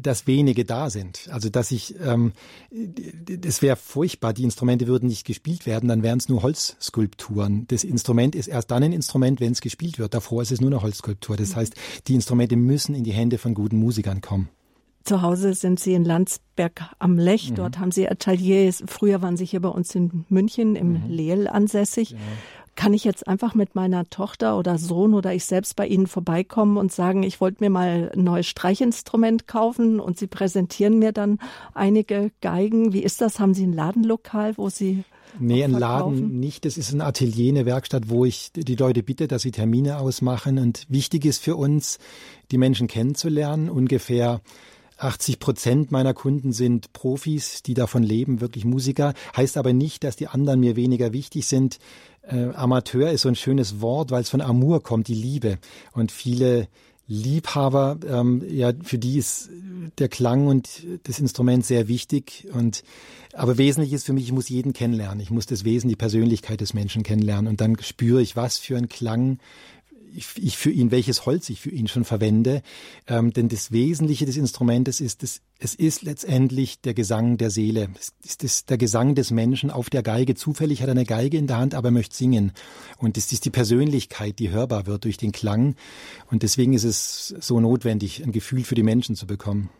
dass 0.00 0.26
wenige 0.26 0.64
da 0.64 0.90
sind. 0.90 1.28
Also 1.30 1.48
dass 1.50 1.70
ich, 1.70 1.94
ähm, 2.00 2.32
das 2.70 3.62
wäre 3.62 3.76
furchtbar, 3.76 4.32
die 4.32 4.44
Instrumente 4.44 4.86
würden 4.86 5.08
nicht 5.08 5.26
gespielt 5.26 5.66
werden, 5.66 5.88
dann 5.88 6.02
wären 6.02 6.18
es 6.18 6.28
nur 6.28 6.42
Holzskulpturen. 6.42 7.66
Das 7.68 7.84
Instrument 7.84 8.34
ist 8.34 8.48
erst 8.48 8.70
dann 8.70 8.82
ein 8.82 8.92
Instrument, 8.92 9.40
wenn 9.40 9.52
es 9.52 9.60
gespielt 9.60 9.98
wird. 9.98 10.14
Davor 10.14 10.42
ist 10.42 10.52
es 10.52 10.60
nur 10.60 10.70
eine 10.70 10.82
Holzskulptur. 10.82 11.36
Das 11.36 11.56
heißt, 11.56 11.74
die 12.08 12.14
Instrumente 12.14 12.56
müssen 12.56 12.94
in 12.94 13.04
die 13.04 13.12
Hände 13.12 13.38
von 13.38 13.54
guten 13.54 13.78
Musikern 13.78 14.20
kommen. 14.22 14.48
Zu 15.06 15.22
Hause 15.22 15.54
sind 15.54 15.78
Sie 15.78 15.94
in 15.94 16.04
Landsberg 16.04 16.90
am 16.98 17.16
Lech. 17.16 17.50
Mhm. 17.50 17.54
Dort 17.54 17.78
haben 17.78 17.92
Sie 17.92 18.08
Ateliers. 18.08 18.82
Früher 18.88 19.22
waren 19.22 19.36
Sie 19.36 19.44
hier 19.44 19.60
bei 19.60 19.68
uns 19.68 19.94
in 19.94 20.24
München 20.28 20.74
im 20.74 20.94
mhm. 20.94 21.08
Lehl 21.08 21.46
ansässig. 21.46 22.10
Ja. 22.10 22.16
Kann 22.74 22.92
ich 22.92 23.04
jetzt 23.04 23.28
einfach 23.28 23.54
mit 23.54 23.76
meiner 23.76 24.10
Tochter 24.10 24.58
oder 24.58 24.78
Sohn 24.78 25.14
oder 25.14 25.32
ich 25.32 25.44
selbst 25.44 25.76
bei 25.76 25.86
Ihnen 25.86 26.08
vorbeikommen 26.08 26.76
und 26.76 26.90
sagen, 26.90 27.22
ich 27.22 27.40
wollte 27.40 27.62
mir 27.62 27.70
mal 27.70 28.10
ein 28.12 28.24
neues 28.24 28.48
Streichinstrument 28.48 29.46
kaufen 29.46 30.00
und 30.00 30.18
Sie 30.18 30.26
präsentieren 30.26 30.98
mir 30.98 31.12
dann 31.12 31.38
einige 31.72 32.32
Geigen. 32.40 32.92
Wie 32.92 33.04
ist 33.04 33.20
das? 33.20 33.38
Haben 33.38 33.54
Sie 33.54 33.64
ein 33.64 33.72
Ladenlokal, 33.72 34.58
wo 34.58 34.70
Sie 34.70 35.04
Nee, 35.38 35.62
ein 35.62 35.70
Laden 35.70 36.40
nicht. 36.40 36.64
Das 36.64 36.76
ist 36.76 36.92
ein 36.92 37.00
Atelier, 37.00 37.52
eine 37.52 37.64
Werkstatt, 37.64 38.08
wo 38.08 38.24
ich 38.24 38.50
die 38.54 38.74
Leute 38.74 39.04
bitte, 39.04 39.28
dass 39.28 39.42
sie 39.42 39.52
Termine 39.52 39.98
ausmachen. 39.98 40.58
Und 40.58 40.84
wichtig 40.88 41.24
ist 41.26 41.42
für 41.42 41.54
uns, 41.54 41.98
die 42.50 42.58
Menschen 42.58 42.88
kennenzulernen. 42.88 43.68
Ungefähr 43.68 44.40
80 44.98 45.38
Prozent 45.38 45.90
meiner 45.90 46.14
Kunden 46.14 46.52
sind 46.52 46.92
Profis, 46.92 47.62
die 47.62 47.74
davon 47.74 48.02
leben, 48.02 48.40
wirklich 48.40 48.64
Musiker. 48.64 49.14
Heißt 49.36 49.56
aber 49.56 49.72
nicht, 49.72 50.04
dass 50.04 50.16
die 50.16 50.28
anderen 50.28 50.60
mir 50.60 50.76
weniger 50.76 51.12
wichtig 51.12 51.46
sind. 51.46 51.78
Äh, 52.22 52.50
Amateur 52.54 53.10
ist 53.10 53.22
so 53.22 53.28
ein 53.28 53.36
schönes 53.36 53.80
Wort, 53.80 54.10
weil 54.10 54.22
es 54.22 54.30
von 54.30 54.40
Amour 54.40 54.82
kommt, 54.82 55.08
die 55.08 55.14
Liebe. 55.14 55.58
Und 55.92 56.12
viele 56.12 56.68
Liebhaber, 57.08 57.98
ähm, 58.08 58.42
ja, 58.48 58.72
für 58.82 58.98
die 58.98 59.18
ist 59.18 59.48
der 59.98 60.08
Klang 60.08 60.48
und 60.48 60.84
das 61.04 61.20
Instrument 61.20 61.64
sehr 61.64 61.86
wichtig. 61.86 62.48
Und 62.52 62.82
aber 63.32 63.58
wesentlich 63.58 63.92
ist 63.92 64.06
für 64.06 64.12
mich, 64.12 64.24
ich 64.24 64.32
muss 64.32 64.48
jeden 64.48 64.72
kennenlernen. 64.72 65.20
Ich 65.20 65.30
muss 65.30 65.46
das 65.46 65.64
Wesen, 65.64 65.88
die 65.88 65.96
Persönlichkeit 65.96 66.60
des 66.60 66.74
Menschen 66.74 67.02
kennenlernen. 67.04 67.48
Und 67.48 67.60
dann 67.60 67.76
spüre 67.80 68.22
ich, 68.22 68.34
was 68.34 68.58
für 68.58 68.76
ein 68.76 68.88
Klang 68.88 69.38
ich, 70.14 70.56
für 70.56 70.70
ihn, 70.70 70.90
welches 70.90 71.26
Holz 71.26 71.48
ich 71.50 71.60
für 71.60 71.70
ihn 71.70 71.88
schon 71.88 72.04
verwende. 72.04 72.62
Ähm, 73.06 73.32
denn 73.32 73.48
das 73.48 73.72
Wesentliche 73.72 74.26
des 74.26 74.36
Instrumentes 74.36 75.00
ist, 75.00 75.22
das, 75.22 75.40
es 75.58 75.74
ist 75.74 76.02
letztendlich 76.02 76.80
der 76.80 76.94
Gesang 76.94 77.38
der 77.38 77.50
Seele. 77.50 77.88
Es 77.98 78.12
ist 78.24 78.42
das, 78.44 78.64
der 78.66 78.78
Gesang 78.78 79.14
des 79.14 79.30
Menschen 79.30 79.70
auf 79.70 79.90
der 79.90 80.02
Geige. 80.02 80.34
Zufällig 80.34 80.82
hat 80.82 80.88
er 80.88 80.92
eine 80.92 81.04
Geige 81.04 81.36
in 81.36 81.46
der 81.46 81.58
Hand, 81.58 81.74
aber 81.74 81.88
er 81.88 81.92
möchte 81.92 82.16
singen. 82.16 82.52
Und 82.98 83.16
es 83.16 83.32
ist 83.32 83.44
die 83.44 83.50
Persönlichkeit, 83.50 84.38
die 84.38 84.50
hörbar 84.50 84.86
wird 84.86 85.04
durch 85.04 85.16
den 85.16 85.32
Klang. 85.32 85.74
Und 86.30 86.42
deswegen 86.42 86.72
ist 86.72 86.84
es 86.84 87.28
so 87.40 87.60
notwendig, 87.60 88.22
ein 88.24 88.32
Gefühl 88.32 88.64
für 88.64 88.74
die 88.74 88.82
Menschen 88.82 89.16
zu 89.16 89.26
bekommen. 89.26 89.70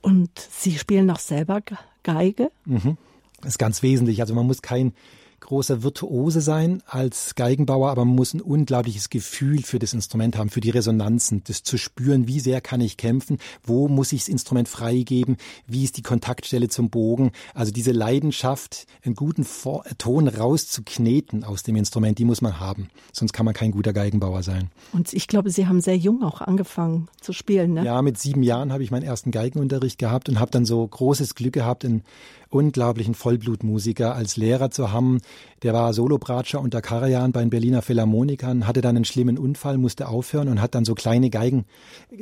Und 0.00 0.30
Sie 0.38 0.78
spielen 0.78 1.06
noch 1.06 1.18
selber 1.18 1.60
Geige? 2.02 2.50
Mhm. 2.64 2.96
Das 3.40 3.54
ist 3.54 3.58
ganz 3.58 3.82
wesentlich. 3.82 4.20
Also 4.20 4.34
man 4.34 4.46
muss 4.46 4.62
kein 4.62 4.92
großer 5.40 5.82
Virtuose 5.82 6.40
sein 6.40 6.82
als 6.86 7.34
Geigenbauer, 7.34 7.90
aber 7.90 8.04
man 8.04 8.14
muss 8.14 8.34
ein 8.34 8.40
unglaubliches 8.40 9.10
Gefühl 9.10 9.62
für 9.62 9.78
das 9.78 9.92
Instrument 9.92 10.36
haben, 10.36 10.50
für 10.50 10.60
die 10.60 10.70
Resonanzen, 10.70 11.42
das 11.46 11.62
zu 11.62 11.78
spüren, 11.78 12.26
wie 12.26 12.40
sehr 12.40 12.60
kann 12.60 12.80
ich 12.80 12.96
kämpfen, 12.96 13.38
wo 13.62 13.88
muss 13.88 14.12
ich 14.12 14.22
das 14.22 14.28
Instrument 14.28 14.68
freigeben, 14.68 15.36
wie 15.66 15.84
ist 15.84 15.96
die 15.96 16.02
Kontaktstelle 16.02 16.68
zum 16.68 16.90
Bogen. 16.90 17.32
Also 17.54 17.72
diese 17.72 17.92
Leidenschaft, 17.92 18.86
einen 19.04 19.14
guten 19.14 19.44
Vor 19.44 19.84
Ton 19.98 20.28
rauszukneten 20.28 21.44
aus 21.44 21.62
dem 21.62 21.76
Instrument, 21.76 22.18
die 22.18 22.24
muss 22.24 22.42
man 22.42 22.60
haben. 22.60 22.88
Sonst 23.12 23.32
kann 23.32 23.44
man 23.44 23.54
kein 23.54 23.70
guter 23.70 23.92
Geigenbauer 23.92 24.42
sein. 24.42 24.70
Und 24.92 25.12
ich 25.12 25.28
glaube, 25.28 25.50
Sie 25.50 25.66
haben 25.66 25.80
sehr 25.80 25.96
jung 25.96 26.22
auch 26.22 26.40
angefangen 26.40 27.08
zu 27.20 27.32
spielen, 27.32 27.74
ne? 27.74 27.84
Ja, 27.84 28.02
mit 28.02 28.18
sieben 28.18 28.42
Jahren 28.42 28.72
habe 28.72 28.82
ich 28.82 28.90
meinen 28.90 29.04
ersten 29.04 29.30
Geigenunterricht 29.30 29.98
gehabt 29.98 30.28
und 30.28 30.40
habe 30.40 30.50
dann 30.50 30.64
so 30.64 30.86
großes 30.86 31.34
Glück 31.34 31.52
gehabt, 31.52 31.84
einen 31.84 32.02
unglaublichen 32.50 33.14
Vollblutmusiker 33.14 34.14
als 34.14 34.36
Lehrer 34.36 34.70
zu 34.70 34.92
haben. 34.92 35.20
Der 35.62 35.72
war 35.72 35.92
Solobratscher 35.92 36.60
unter 36.60 36.80
Karajan 36.80 37.32
bei 37.32 37.40
den 37.40 37.50
Berliner 37.50 37.82
Philharmonikern, 37.82 38.66
hatte 38.66 38.80
dann 38.80 38.96
einen 38.96 39.04
schlimmen 39.04 39.38
Unfall, 39.38 39.78
musste 39.78 40.08
aufhören 40.08 40.48
und 40.48 40.60
hat 40.60 40.74
dann 40.74 40.84
so 40.84 40.94
kleine 40.94 41.30
Geigen, 41.30 41.64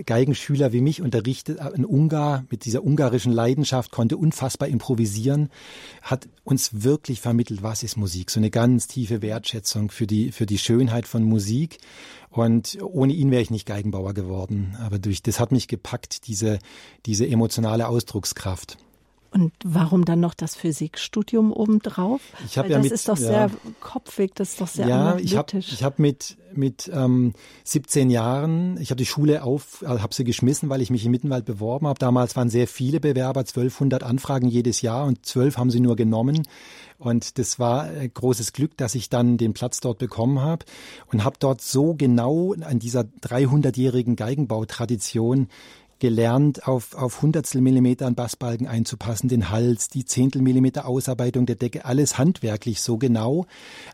Geigenschüler 0.07 0.73
wie 0.73 0.81
mich 0.81 1.02
unterrichtet. 1.02 1.59
Ein 1.59 1.85
Ungar 1.85 2.45
mit 2.50 2.64
dieser 2.64 2.85
ungarischen 2.85 3.33
Leidenschaft 3.33 3.90
konnte 3.90 4.16
unfassbar 4.16 4.69
improvisieren, 4.69 5.50
hat 6.02 6.28
uns 6.45 6.83
wirklich 6.83 7.21
vermittelt, 7.21 7.62
was 7.62 7.83
ist 7.83 7.97
Musik. 7.97 8.31
So 8.31 8.40
eine 8.40 8.50
ganz 8.50 8.87
tiefe 8.87 9.23
Wertschätzung 9.23 9.90
für 9.90 10.07
die, 10.07 10.33
für 10.33 10.47
die 10.47 10.59
Schönheit 10.59 11.07
von 11.07 11.25
Musik. 11.25 11.78
Und 12.31 12.78
ohne 12.83 13.12
ihn 13.12 13.31
wäre 13.31 13.43
ich 13.43 13.50
nicht 13.50 13.66
Geigenbauer 13.66 14.12
geworden. 14.12 14.76
Aber 14.81 14.99
durch 14.99 15.23
das 15.23 15.38
hat 15.38 15.52
mich 15.52 15.69
gepackt, 15.69 16.26
diese, 16.26 16.59
diese 17.07 17.28
emotionale 17.28 17.87
Ausdruckskraft. 17.87 18.76
Und 19.35 19.53
warum 19.64 20.05
dann 20.05 20.21
noch 20.21 20.33
das 20.33 20.55
Physikstudium 20.55 21.53
obendrauf? 21.53 22.21
Ich 22.47 22.57
habe 22.57 22.69
ja 22.69 22.76
das 22.76 22.85
mit, 22.85 22.93
ist 22.93 23.09
doch 23.09 23.19
ja, 23.19 23.26
sehr 23.26 23.50
kopfig, 23.81 24.33
das 24.37 24.50
ist 24.50 24.61
doch 24.61 24.69
sehr 24.69 24.87
ja, 24.87 25.00
analytisch. 25.09 25.33
ich 25.33 25.37
habe 25.37 25.59
ich 25.59 25.85
hab 25.85 25.99
mit 25.99 26.37
mit 26.57 26.88
ähm, 26.95 27.33
17 27.64 28.11
Jahren, 28.11 28.79
ich 28.81 28.91
habe 28.91 28.99
die 28.99 29.07
Schule 29.07 29.43
auf, 29.43 29.83
äh, 29.83 29.87
habe 29.87 30.14
sie 30.14 30.23
geschmissen, 30.23 30.69
weil 30.69 30.81
ich 30.81 30.91
mich 30.91 31.05
im 31.05 31.11
Mittenwald 31.11 31.45
beworben 31.45 31.88
habe. 31.88 31.99
Damals 31.99 32.37
waren 32.37 32.49
sehr 32.49 32.69
viele 32.69 33.00
Bewerber, 33.00 33.41
1200 33.41 34.05
Anfragen 34.05 34.47
jedes 34.47 34.81
Jahr 34.83 35.05
und 35.07 35.26
zwölf 35.26 35.59
haben 35.59 35.71
sie 35.71 35.81
nur 35.81 35.97
genommen. 35.97 36.47
Und 36.99 37.38
das 37.38 37.59
war 37.59 37.85
ein 37.85 38.12
großes 38.12 38.53
Glück, 38.53 38.76
dass 38.76 38.95
ich 38.95 39.11
dann 39.11 39.37
den 39.37 39.53
Platz 39.53 39.81
dort 39.81 39.99
bekommen 39.99 40.41
habe 40.41 40.64
und 41.11 41.25
habe 41.25 41.37
dort 41.38 41.61
so 41.61 41.95
genau 41.95 42.55
an 42.55 42.79
dieser 42.79 43.00
300-jährigen 43.00 44.14
Geigenbautradition 44.17 45.49
gelernt, 46.04 46.68
auf, 46.68 46.94
auf 46.96 47.23
Hundertstel 47.23 47.62
an 48.02 48.14
Bassbalken 48.14 48.66
einzupassen, 48.66 49.30
den 49.30 49.49
Hals, 49.49 49.88
die 49.88 50.04
Zehntel 50.04 50.42
Millimeter 50.42 50.84
Ausarbeitung 50.84 51.46
der 51.46 51.56
Decke, 51.56 51.87
alles 51.87 52.18
handwerklich 52.18 52.82
so 52.82 52.99
genau. 52.99 53.46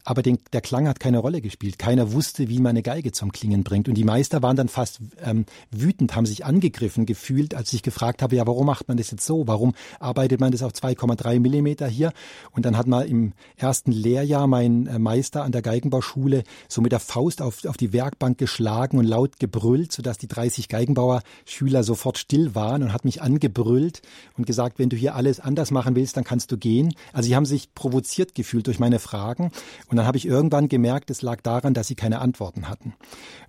Aber 0.03 0.23
den, 0.23 0.41
der 0.53 0.61
Klang 0.61 0.89
hat 0.89 0.99
keine 0.99 1.19
Rolle 1.19 1.41
gespielt. 1.41 1.79
Keiner 1.79 2.13
wusste, 2.13 2.49
wie 2.49 2.59
man 2.59 2.71
eine 2.71 2.83
Geige 2.83 3.13
zum 3.13 3.31
Klingen 3.31 3.63
bringt. 3.63 3.89
Und 3.89 3.95
die 3.95 4.03
Meister 4.03 4.43
waren 4.43 4.57
dann 4.57 4.67
fast 4.67 4.99
ähm, 5.25 5.47
wütend, 5.71 6.17
haben 6.17 6.27
sich 6.27 6.45
angegriffen 6.45 7.07
gefühlt, 7.07 7.55
als 7.55 7.73
ich 7.73 7.85
gefragt 7.85 8.23
habe, 8.23 8.35
ja, 8.35 8.45
warum 8.45 8.67
macht 8.67 8.89
man 8.89 8.97
das 8.97 9.13
jetzt 9.13 9.25
so? 9.25 9.47
Warum 9.47 9.75
arbeitet 10.01 10.41
man 10.41 10.51
das 10.51 10.65
auf 10.65 10.73
2,3 10.73 11.39
Millimeter 11.39 11.87
hier? 11.87 12.13
Und 12.51 12.67
dann 12.67 12.77
hat 12.77 12.89
mal 12.89 13.07
im 13.07 13.35
ersten 13.57 13.93
Lehrjahr 13.93 14.49
mein 14.49 14.89
äh, 14.89 14.99
Meister 14.99 15.45
an 15.45 15.53
der 15.53 15.63
Geigenbauschule 15.63 16.43
so 16.67 16.81
mit 16.81 16.91
der 16.91 16.99
Faust 16.99 17.41
auf, 17.41 17.65
auf 17.67 17.77
die 17.77 17.93
Werkbank 17.93 18.37
geschlagen 18.37 18.99
und 18.99 19.05
laut 19.05 19.39
gebrüllt, 19.39 19.93
sodass 19.93 20.19
die 20.19 20.27
30 20.27 20.69
Geigenbauer-Schüler 20.69 21.85
so 21.85 22.00
sofort 22.01 22.17
still 22.17 22.55
waren 22.55 22.83
und 22.83 22.93
hat 22.95 23.05
mich 23.05 23.21
angebrüllt 23.21 24.01
und 24.39 24.47
gesagt, 24.47 24.79
wenn 24.79 24.89
du 24.89 24.97
hier 24.97 25.15
alles 25.15 25.39
anders 25.39 25.71
machen 25.71 25.95
willst, 25.95 26.17
dann 26.17 26.25
kannst 26.25 26.51
du 26.51 26.57
gehen. 26.57 26.95
Also 27.13 27.27
sie 27.27 27.37
haben 27.37 27.45
sich 27.45 27.75
provoziert 27.75 28.35
gefühlt 28.35 28.67
durch 28.67 28.79
meine 28.79 28.99
Fragen 28.99 29.51
und 29.89 29.99
dann 29.99 30.07
habe 30.07 30.17
ich 30.17 30.25
irgendwann 30.27 30.69
gemerkt, 30.69 31.11
es 31.11 31.21
lag 31.21 31.43
daran, 31.43 31.75
dass 31.75 31.89
sie 31.89 31.95
keine 31.95 32.21
Antworten 32.21 32.69
hatten. 32.71 32.95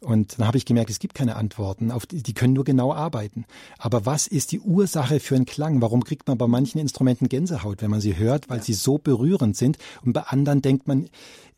Und 0.01 0.37
dann 0.37 0.47
habe 0.47 0.57
ich 0.57 0.65
gemerkt, 0.65 0.89
es 0.89 0.99
gibt 0.99 1.15
keine 1.15 1.37
Antworten, 1.37 1.91
auf 1.91 2.05
die, 2.05 2.21
die 2.21 2.33
können 2.33 2.53
nur 2.53 2.65
genau 2.65 2.93
arbeiten. 2.93 3.45
Aber 3.77 4.05
was 4.05 4.27
ist 4.27 4.51
die 4.51 4.59
Ursache 4.59 5.21
für 5.21 5.35
einen 5.35 5.45
Klang? 5.45 5.81
Warum 5.81 6.03
kriegt 6.03 6.27
man 6.27 6.37
bei 6.37 6.47
manchen 6.47 6.79
Instrumenten 6.79 7.29
Gänsehaut, 7.29 7.81
wenn 7.81 7.91
man 7.91 8.01
sie 8.01 8.17
hört, 8.17 8.49
weil 8.49 8.61
sie 8.61 8.73
so 8.73 8.97
berührend 8.97 9.55
sind 9.55 9.77
und 10.03 10.11
bei 10.11 10.23
anderen 10.23 10.61
denkt 10.61 10.87
man, 10.87 11.09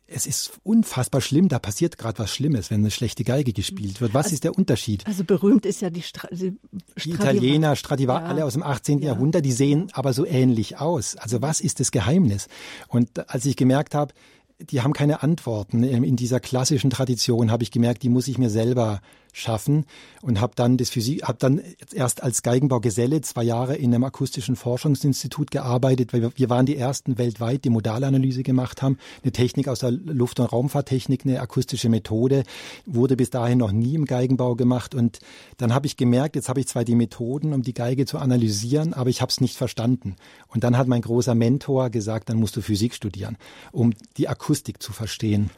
es 0.06 0.26
ist 0.26 0.52
unfassbar 0.62 1.20
schlimm, 1.20 1.48
da 1.48 1.58
passiert 1.58 1.96
gerade 1.96 2.18
was 2.18 2.34
Schlimmes, 2.34 2.70
wenn 2.70 2.80
eine 2.80 2.90
schlechte 2.90 3.24
Geige 3.24 3.52
gespielt 3.52 4.00
wird. 4.00 4.12
Was 4.12 4.26
also, 4.26 4.34
ist 4.34 4.44
der 4.44 4.56
Unterschied? 4.56 5.06
Also 5.06 5.24
berühmt 5.24 5.64
ist 5.64 5.80
ja 5.80 5.90
die, 5.90 6.02
Stra 6.02 6.28
die, 6.30 6.58
die 7.02 7.10
Italiener, 7.10 7.74
Stradivari, 7.74 8.22
ja. 8.22 8.28
alle 8.28 8.44
aus 8.44 8.52
dem 8.52 8.62
18. 8.62 8.98
Ja. 8.98 9.12
Jahrhundert, 9.12 9.44
die 9.44 9.52
sehen 9.52 9.88
aber 9.92 10.12
so 10.12 10.26
ähnlich 10.26 10.78
aus. 10.78 11.16
Also 11.16 11.40
was 11.40 11.60
ist 11.60 11.80
das 11.80 11.90
Geheimnis? 11.90 12.48
Und 12.88 13.30
als 13.30 13.46
ich 13.46 13.56
gemerkt 13.56 13.94
habe, 13.94 14.12
die 14.58 14.82
haben 14.82 14.92
keine 14.92 15.22
Antworten. 15.22 15.82
In 15.82 16.16
dieser 16.16 16.38
klassischen 16.38 16.90
Tradition 16.90 17.50
habe 17.50 17.62
ich 17.62 17.70
gemerkt, 17.70 18.02
die 18.02 18.08
muss 18.08 18.28
ich 18.28 18.38
mir 18.38 18.50
selber 18.50 19.00
schaffen 19.34 19.84
und 20.22 20.40
habe 20.40 20.52
dann 20.54 20.76
das 20.76 20.90
Physik, 20.90 21.24
habe 21.24 21.38
dann 21.40 21.60
erst 21.92 22.22
als 22.22 22.42
Geigenbaugeselle 22.42 23.20
zwei 23.20 23.42
Jahre 23.42 23.74
in 23.74 23.92
einem 23.92 24.04
akustischen 24.04 24.54
Forschungsinstitut 24.54 25.50
gearbeitet, 25.50 26.12
weil 26.12 26.30
wir 26.34 26.50
waren 26.50 26.66
die 26.66 26.76
ersten 26.76 27.18
weltweit, 27.18 27.64
die 27.64 27.70
Modalanalyse 27.70 28.44
gemacht 28.44 28.80
haben, 28.80 28.96
eine 29.22 29.32
Technik 29.32 29.66
aus 29.68 29.80
der 29.80 29.90
Luft- 29.90 30.38
und 30.38 30.46
Raumfahrttechnik, 30.46 31.26
eine 31.26 31.40
akustische 31.40 31.88
Methode, 31.88 32.44
wurde 32.86 33.16
bis 33.16 33.30
dahin 33.30 33.58
noch 33.58 33.72
nie 33.72 33.96
im 33.96 34.04
Geigenbau 34.04 34.54
gemacht 34.54 34.94
und 34.94 35.18
dann 35.58 35.74
habe 35.74 35.86
ich 35.86 35.96
gemerkt, 35.96 36.36
jetzt 36.36 36.48
habe 36.48 36.60
ich 36.60 36.68
zwar 36.68 36.84
die 36.84 36.94
Methoden, 36.94 37.52
um 37.52 37.62
die 37.62 37.74
Geige 37.74 38.06
zu 38.06 38.18
analysieren, 38.18 38.94
aber 38.94 39.10
ich 39.10 39.20
habe 39.20 39.30
es 39.30 39.40
nicht 39.40 39.56
verstanden. 39.56 40.14
Und 40.46 40.62
dann 40.62 40.78
hat 40.78 40.86
mein 40.86 41.02
großer 41.02 41.34
Mentor 41.34 41.90
gesagt, 41.90 42.28
dann 42.28 42.38
musst 42.38 42.54
du 42.56 42.62
Physik 42.62 42.94
studieren, 42.94 43.36
um 43.72 43.92
die 44.16 44.28
Akustik 44.28 44.80
zu 44.80 44.92
verstehen. 44.92 45.50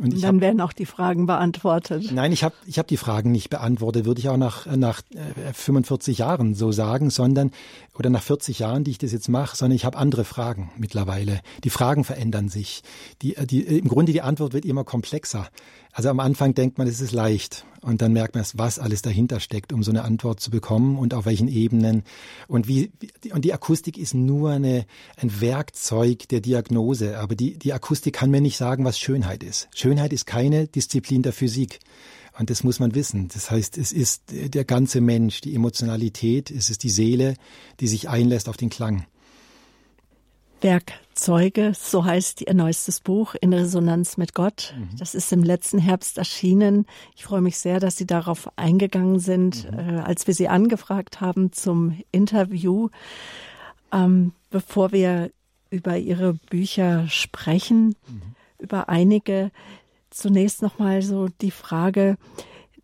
Und, 0.00 0.22
dann 0.22 0.36
hab, 0.36 0.40
werden 0.40 0.60
auch 0.60 0.72
die 0.72 0.86
Fragen 0.86 1.26
beantwortet. 1.26 2.10
Nein, 2.12 2.32
ich 2.32 2.44
habe 2.44 2.54
ich 2.66 2.78
hab 2.78 2.86
die 2.86 2.96
Fragen 2.96 3.32
nicht 3.32 3.50
beantwortet, 3.50 4.04
würde 4.04 4.20
ich 4.20 4.28
auch 4.28 4.36
nach, 4.36 4.66
nach 4.66 5.02
45 5.52 6.18
äh, 6.18 6.22
Jahren 6.22 6.54
so 6.54 6.72
sagen, 6.72 7.10
sondern, 7.10 7.50
oder 7.96 8.10
nach 8.10 8.22
40 8.22 8.58
Jahren, 8.58 8.84
die 8.84 8.92
ich 8.92 8.98
das 8.98 9.12
jetzt 9.12 9.28
mache, 9.28 9.56
sondern 9.56 9.76
ich 9.76 9.84
habe 9.84 9.98
andere 9.98 10.24
Fragen 10.24 10.70
mittlerweile. 10.76 11.40
Die 11.62 11.70
Fragen 11.70 12.04
verändern 12.04 12.48
sich. 12.48 12.82
Die, 13.22 13.34
die, 13.46 13.62
Im 13.62 13.88
Grunde 13.88 14.12
die 14.12 14.22
Antwort 14.22 14.52
wird 14.52 14.64
immer 14.64 14.84
komplexer. 14.84 15.48
Also 15.92 16.08
am 16.08 16.18
Anfang 16.18 16.54
denkt 16.54 16.76
man, 16.76 16.88
es 16.88 17.00
ist 17.00 17.12
leicht. 17.12 17.64
Und 17.80 18.02
dann 18.02 18.12
merkt 18.12 18.34
man, 18.34 18.44
was 18.54 18.78
alles 18.78 19.02
dahinter 19.02 19.38
steckt, 19.38 19.72
um 19.72 19.82
so 19.82 19.90
eine 19.90 20.02
Antwort 20.02 20.40
zu 20.40 20.50
bekommen 20.50 20.98
und 20.98 21.14
auf 21.14 21.26
welchen 21.26 21.48
Ebenen. 21.48 22.02
Und 22.48 22.66
wie, 22.66 22.90
und 23.32 23.44
die 23.44 23.52
Akustik 23.52 23.96
ist 23.96 24.14
nur 24.14 24.50
eine, 24.50 24.86
ein 25.16 25.40
Werkzeug 25.40 26.28
der 26.28 26.40
Diagnose. 26.40 27.18
Aber 27.18 27.36
die, 27.36 27.58
die 27.58 27.72
Akustik 27.72 28.14
kann 28.14 28.30
mir 28.30 28.40
nicht 28.40 28.56
sagen, 28.56 28.84
was 28.84 28.98
Schönheit 28.98 29.44
ist. 29.44 29.68
Schönheit 29.74 30.12
ist 30.12 30.26
keine 30.26 30.66
Disziplin 30.66 31.22
der 31.22 31.32
Physik. 31.32 31.78
Und 32.38 32.50
das 32.50 32.64
muss 32.64 32.80
man 32.80 32.94
wissen. 32.94 33.28
Das 33.32 33.50
heißt, 33.50 33.78
es 33.78 33.92
ist 33.92 34.24
der 34.30 34.64
ganze 34.64 35.00
Mensch, 35.00 35.40
die 35.40 35.54
Emotionalität, 35.54 36.50
es 36.50 36.68
ist 36.68 36.82
die 36.82 36.90
Seele, 36.90 37.34
die 37.80 37.86
sich 37.86 38.08
einlässt 38.08 38.48
auf 38.48 38.56
den 38.56 38.70
Klang. 38.70 39.06
Werkzeuge, 40.60 41.72
so 41.78 42.06
heißt 42.06 42.40
Ihr 42.40 42.54
neuestes 42.54 43.00
Buch 43.00 43.34
in 43.38 43.52
Resonanz 43.52 44.16
mit 44.16 44.32
Gott. 44.32 44.74
Mhm. 44.76 44.96
Das 44.98 45.14
ist 45.14 45.30
im 45.30 45.42
letzten 45.42 45.78
Herbst 45.78 46.16
erschienen. 46.16 46.86
Ich 47.14 47.24
freue 47.24 47.42
mich 47.42 47.58
sehr, 47.58 47.80
dass 47.80 47.98
Sie 47.98 48.06
darauf 48.06 48.48
eingegangen 48.56 49.20
sind, 49.20 49.70
mhm. 49.70 49.78
äh, 49.78 50.00
als 50.00 50.26
wir 50.26 50.32
Sie 50.32 50.48
angefragt 50.48 51.20
haben 51.20 51.52
zum 51.52 52.00
Interview. 52.12 52.88
Ähm, 53.92 54.32
bevor 54.50 54.90
wir 54.90 55.30
über 55.68 55.98
Ihre 55.98 56.32
Bücher 56.32 57.08
sprechen, 57.08 57.94
mhm. 58.08 58.22
über 58.58 58.88
einige, 58.88 59.50
zunächst 60.14 60.62
nochmal 60.62 61.02
so 61.02 61.28
die 61.40 61.50
Frage, 61.50 62.16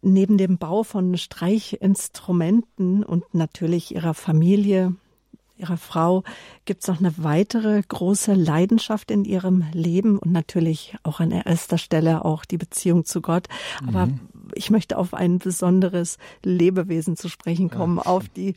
neben 0.02 0.38
dem 0.38 0.58
Bau 0.58 0.82
von 0.82 1.16
Streichinstrumenten 1.16 3.04
und 3.04 3.34
natürlich 3.34 3.94
Ihrer 3.94 4.14
Familie, 4.14 4.94
Ihrer 5.56 5.76
Frau 5.76 6.24
gibt 6.64 6.82
es 6.82 6.88
noch 6.88 7.00
eine 7.00 7.12
weitere 7.18 7.82
große 7.86 8.32
Leidenschaft 8.32 9.10
in 9.10 9.24
Ihrem 9.24 9.64
Leben 9.72 10.18
und 10.18 10.32
natürlich 10.32 10.96
auch 11.02 11.20
an 11.20 11.30
erster 11.30 11.76
Stelle 11.76 12.24
auch 12.24 12.44
die 12.44 12.56
Beziehung 12.56 13.04
zu 13.04 13.20
Gott. 13.20 13.46
Aber 13.86 14.06
mhm. 14.06 14.20
Ich 14.54 14.70
möchte 14.70 14.98
auf 14.98 15.14
ein 15.14 15.38
besonderes 15.38 16.18
Lebewesen 16.44 17.16
zu 17.16 17.28
sprechen 17.28 17.70
kommen, 17.70 17.96
ja. 17.98 18.02
auf 18.04 18.28
die 18.28 18.54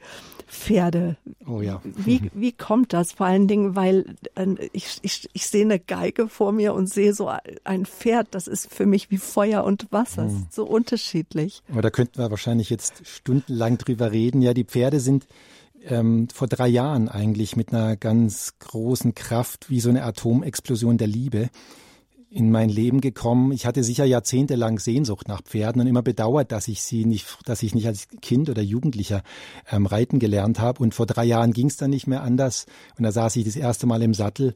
Pferde. 0.47 1.17
Oh 1.47 1.61
ja. 1.61 1.81
Wie, 1.83 2.29
wie 2.33 2.51
kommt 2.51 2.93
das? 2.93 3.13
Vor 3.13 3.25
allen 3.25 3.47
Dingen, 3.47 3.75
weil 3.75 4.15
äh, 4.35 4.47
ich, 4.71 4.99
ich, 5.01 5.29
ich 5.33 5.47
sehe 5.47 5.65
eine 5.65 5.79
Geige 5.79 6.27
vor 6.27 6.51
mir 6.51 6.73
und 6.73 6.87
sehe 6.87 7.13
so 7.13 7.31
ein 7.63 7.85
Pferd, 7.85 8.27
das 8.31 8.47
ist 8.47 8.73
für 8.73 8.85
mich 8.85 9.11
wie 9.11 9.17
Feuer 9.17 9.63
und 9.63 9.91
Wasser, 9.91 10.25
mhm. 10.25 10.47
so 10.49 10.65
unterschiedlich. 10.65 11.61
Aber 11.71 11.81
da 11.81 11.89
könnten 11.89 12.19
wir 12.19 12.29
wahrscheinlich 12.29 12.69
jetzt 12.69 13.05
stundenlang 13.05 13.77
drüber 13.77 14.11
reden. 14.11 14.41
Ja, 14.41 14.53
die 14.53 14.65
Pferde 14.65 14.99
sind 14.99 15.27
ähm, 15.85 16.27
vor 16.33 16.47
drei 16.47 16.67
Jahren 16.67 17.09
eigentlich 17.09 17.55
mit 17.55 17.73
einer 17.73 17.95
ganz 17.95 18.53
großen 18.59 19.15
Kraft 19.15 19.69
wie 19.69 19.79
so 19.79 19.89
eine 19.89 20.03
Atomexplosion 20.03 20.97
der 20.97 21.07
Liebe 21.07 21.49
in 22.33 22.49
mein 22.49 22.69
Leben 22.69 22.99
gekommen. 22.99 23.51
Ich 23.51 23.67
hatte 23.67 23.83
sicher 23.83 24.05
jahrzehntelang 24.05 24.79
Sehnsucht 24.79 25.27
nach 25.27 25.43
Pferden 25.43 25.81
und 25.81 25.87
immer 25.87 26.01
bedauert, 26.01 26.51
dass 26.51 26.67
ich 26.67 26.81
sie 26.81 27.05
nicht, 27.05 27.27
dass 27.45 27.61
ich 27.61 27.75
nicht 27.75 27.85
als 27.85 28.07
Kind 28.21 28.49
oder 28.49 28.61
Jugendlicher 28.61 29.21
ähm, 29.71 29.85
reiten 29.85 30.17
gelernt 30.17 30.59
habe. 30.59 30.81
Und 30.81 30.95
vor 30.95 31.05
drei 31.05 31.25
Jahren 31.25 31.53
ging 31.53 31.67
es 31.67 31.77
dann 31.77 31.91
nicht 31.91 32.07
mehr 32.07 32.23
anders. 32.23 32.65
Und 32.97 33.03
da 33.03 33.11
saß 33.11 33.35
ich 33.35 33.45
das 33.45 33.55
erste 33.55 33.85
Mal 33.85 34.01
im 34.01 34.15
Sattel. 34.15 34.55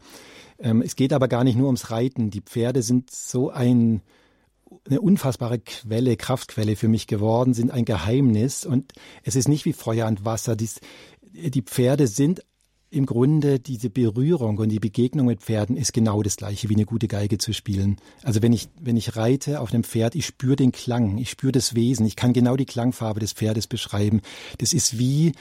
Ähm, 0.60 0.82
es 0.82 0.96
geht 0.96 1.14
aber 1.14 1.28
gar 1.28 1.44
nicht 1.44 1.56
nur 1.56 1.68
ums 1.68 1.92
Reiten. 1.92 2.32
Die 2.32 2.42
Pferde 2.42 2.82
sind 2.82 3.12
so 3.12 3.52
ein 3.52 4.02
eine 4.90 5.00
unfassbare 5.00 5.60
Quelle, 5.60 6.18
Kraftquelle 6.18 6.76
für 6.76 6.90
mich 6.90 7.08
geworden, 7.08 7.54
sind 7.54 7.72
ein 7.72 7.86
Geheimnis 7.86 8.66
und 8.66 8.92
es 9.24 9.38
ist 9.38 9.48
nicht 9.48 9.64
wie 9.64 9.72
Feuer 9.72 10.08
und 10.08 10.26
Wasser. 10.26 10.58
Dies, 10.58 10.82
die 11.32 11.62
Pferde 11.62 12.08
sind 12.08 12.42
im 12.98 13.06
Grunde 13.06 13.60
diese 13.60 13.90
Berührung 13.90 14.58
und 14.58 14.70
die 14.70 14.80
Begegnung 14.80 15.28
mit 15.28 15.42
Pferden 15.42 15.78
ist 15.78 15.94
genau 15.94 16.24
das 16.24 16.36
gleiche 16.36 16.68
wie 16.70 16.74
eine 16.74 16.86
gute 16.86 17.08
Geige 17.08 17.38
zu 17.38 17.54
spielen. 17.54 17.98
Also 18.24 18.42
wenn 18.42 18.52
ich, 18.52 18.70
wenn 18.82 18.98
ich 18.98 19.16
reite 19.16 19.62
auf 19.62 19.74
einem 19.74 19.84
Pferd, 19.84 20.16
ich 20.16 20.26
spüre 20.26 20.56
den 20.56 20.72
Klang, 20.72 21.18
ich 21.18 21.30
spüre 21.30 21.52
das 21.52 21.76
Wesen, 21.76 22.06
ich 22.06 22.16
kann 22.16 22.34
genau 22.34 22.56
die 22.56 22.66
Klangfarbe 22.66 23.20
des 23.20 23.34
Pferdes 23.34 23.68
beschreiben. 23.68 24.22
Das 24.58 24.74
ist 24.74 24.98
wie 24.98 25.34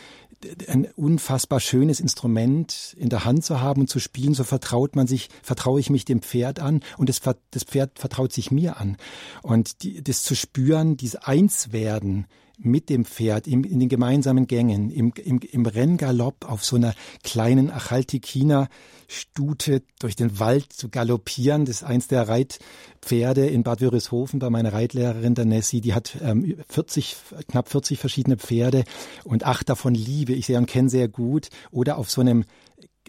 ein 0.68 0.86
unfassbar 0.96 1.60
schönes 1.60 1.98
Instrument 1.98 2.94
in 2.98 3.08
der 3.08 3.24
Hand 3.24 3.44
zu 3.44 3.60
haben 3.60 3.82
und 3.82 3.88
zu 3.88 4.00
spielen, 4.00 4.34
so 4.34 4.44
vertraut 4.44 4.94
man 4.94 5.06
sich, 5.06 5.30
vertraue 5.42 5.80
ich 5.80 5.88
mich 5.88 6.04
dem 6.04 6.20
Pferd 6.20 6.60
an 6.60 6.80
und 6.98 7.08
das, 7.08 7.20
das 7.50 7.64
Pferd 7.64 7.98
vertraut 7.98 8.32
sich 8.32 8.50
mir 8.50 8.78
an. 8.78 8.98
Und 9.42 9.82
die, 9.82 10.04
das 10.04 10.22
zu 10.22 10.34
spüren, 10.34 10.96
dieses 10.96 11.16
Einswerden, 11.16 12.26
mit 12.58 12.88
dem 12.88 13.04
Pferd 13.04 13.46
in, 13.46 13.64
in 13.64 13.80
den 13.80 13.88
gemeinsamen 13.88 14.46
Gängen, 14.46 14.90
im, 14.90 15.12
im, 15.22 15.40
im 15.40 15.66
Renngalopp 15.66 16.50
auf 16.50 16.64
so 16.64 16.76
einer 16.76 16.94
kleinen 17.22 17.70
Achaltikiner 17.70 18.68
Stute 19.08 19.82
durch 20.00 20.16
den 20.16 20.40
Wald 20.40 20.72
zu 20.72 20.88
galoppieren. 20.88 21.64
Das 21.64 21.76
ist 21.76 21.84
eins 21.84 22.08
der 22.08 22.28
Reitpferde 22.28 23.46
in 23.46 23.62
Bad 23.62 23.80
Wörishofen 23.80 24.40
bei 24.40 24.50
meiner 24.50 24.72
Reitlehrerin 24.72 25.34
der 25.34 25.44
Nessie. 25.44 25.80
Die 25.80 25.94
hat 25.94 26.16
ähm, 26.22 26.56
40, 26.68 27.16
knapp 27.48 27.68
40 27.68 27.98
verschiedene 27.98 28.36
Pferde 28.36 28.84
und 29.24 29.44
acht 29.44 29.68
davon 29.68 29.94
liebe 29.94 30.32
ich 30.32 30.46
sehr 30.46 30.58
und 30.58 30.66
kenne 30.66 30.88
sehr 30.88 31.08
gut. 31.08 31.50
Oder 31.70 31.98
auf 31.98 32.10
so 32.10 32.20
einem 32.20 32.44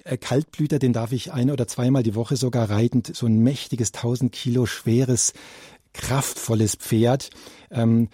äh, 0.04 0.18
Kaltblüter, 0.18 0.78
den 0.78 0.94
darf 0.94 1.14
ich 1.14 1.34
ein 1.34 1.50
oder 1.50 1.68
zweimal 1.68 2.04
die 2.04 2.16
Woche 2.16 2.36
sogar 2.36 2.70
reiten. 2.70 3.02
So 3.12 3.26
ein 3.26 3.40
mächtiges, 3.40 3.94
1000 3.94 4.32
Kilo 4.32 4.68
schweres, 4.68 5.34
kraftvolles 5.94 6.76
Pferd. 6.76 7.32
Ähm, 7.72 8.10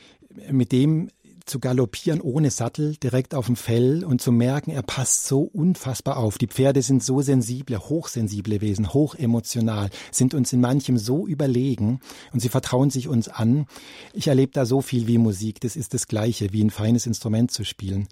mit 0.49 0.71
dem 0.71 1.09
zu 1.45 1.59
galoppieren 1.59 2.21
ohne 2.21 2.51
Sattel 2.51 2.95
direkt 2.95 3.35
auf 3.35 3.47
dem 3.47 3.57
Fell 3.57 4.05
und 4.05 4.21
zu 4.21 4.31
merken, 4.31 4.71
er 4.71 4.81
passt 4.81 5.25
so 5.25 5.41
unfassbar 5.41 6.17
auf. 6.17 6.37
Die 6.37 6.47
Pferde 6.47 6.81
sind 6.81 7.03
so 7.03 7.21
sensible, 7.21 7.77
hochsensible 7.77 8.61
Wesen, 8.61 8.93
hochemotional, 8.93 9.89
sind 10.11 10.33
uns 10.33 10.53
in 10.53 10.61
manchem 10.61 10.97
so 10.97 11.27
überlegen 11.27 11.99
und 12.31 12.39
sie 12.39 12.49
vertrauen 12.49 12.89
sich 12.89 13.09
uns 13.09 13.27
an. 13.27 13.65
Ich 14.13 14.27
erlebe 14.27 14.53
da 14.53 14.65
so 14.65 14.81
viel 14.81 15.07
wie 15.07 15.17
Musik. 15.17 15.59
Das 15.59 15.75
ist 15.75 15.93
das 15.93 16.07
Gleiche, 16.07 16.53
wie 16.53 16.63
ein 16.63 16.69
feines 16.69 17.05
Instrument 17.05 17.51
zu 17.51 17.65
spielen. 17.65 18.07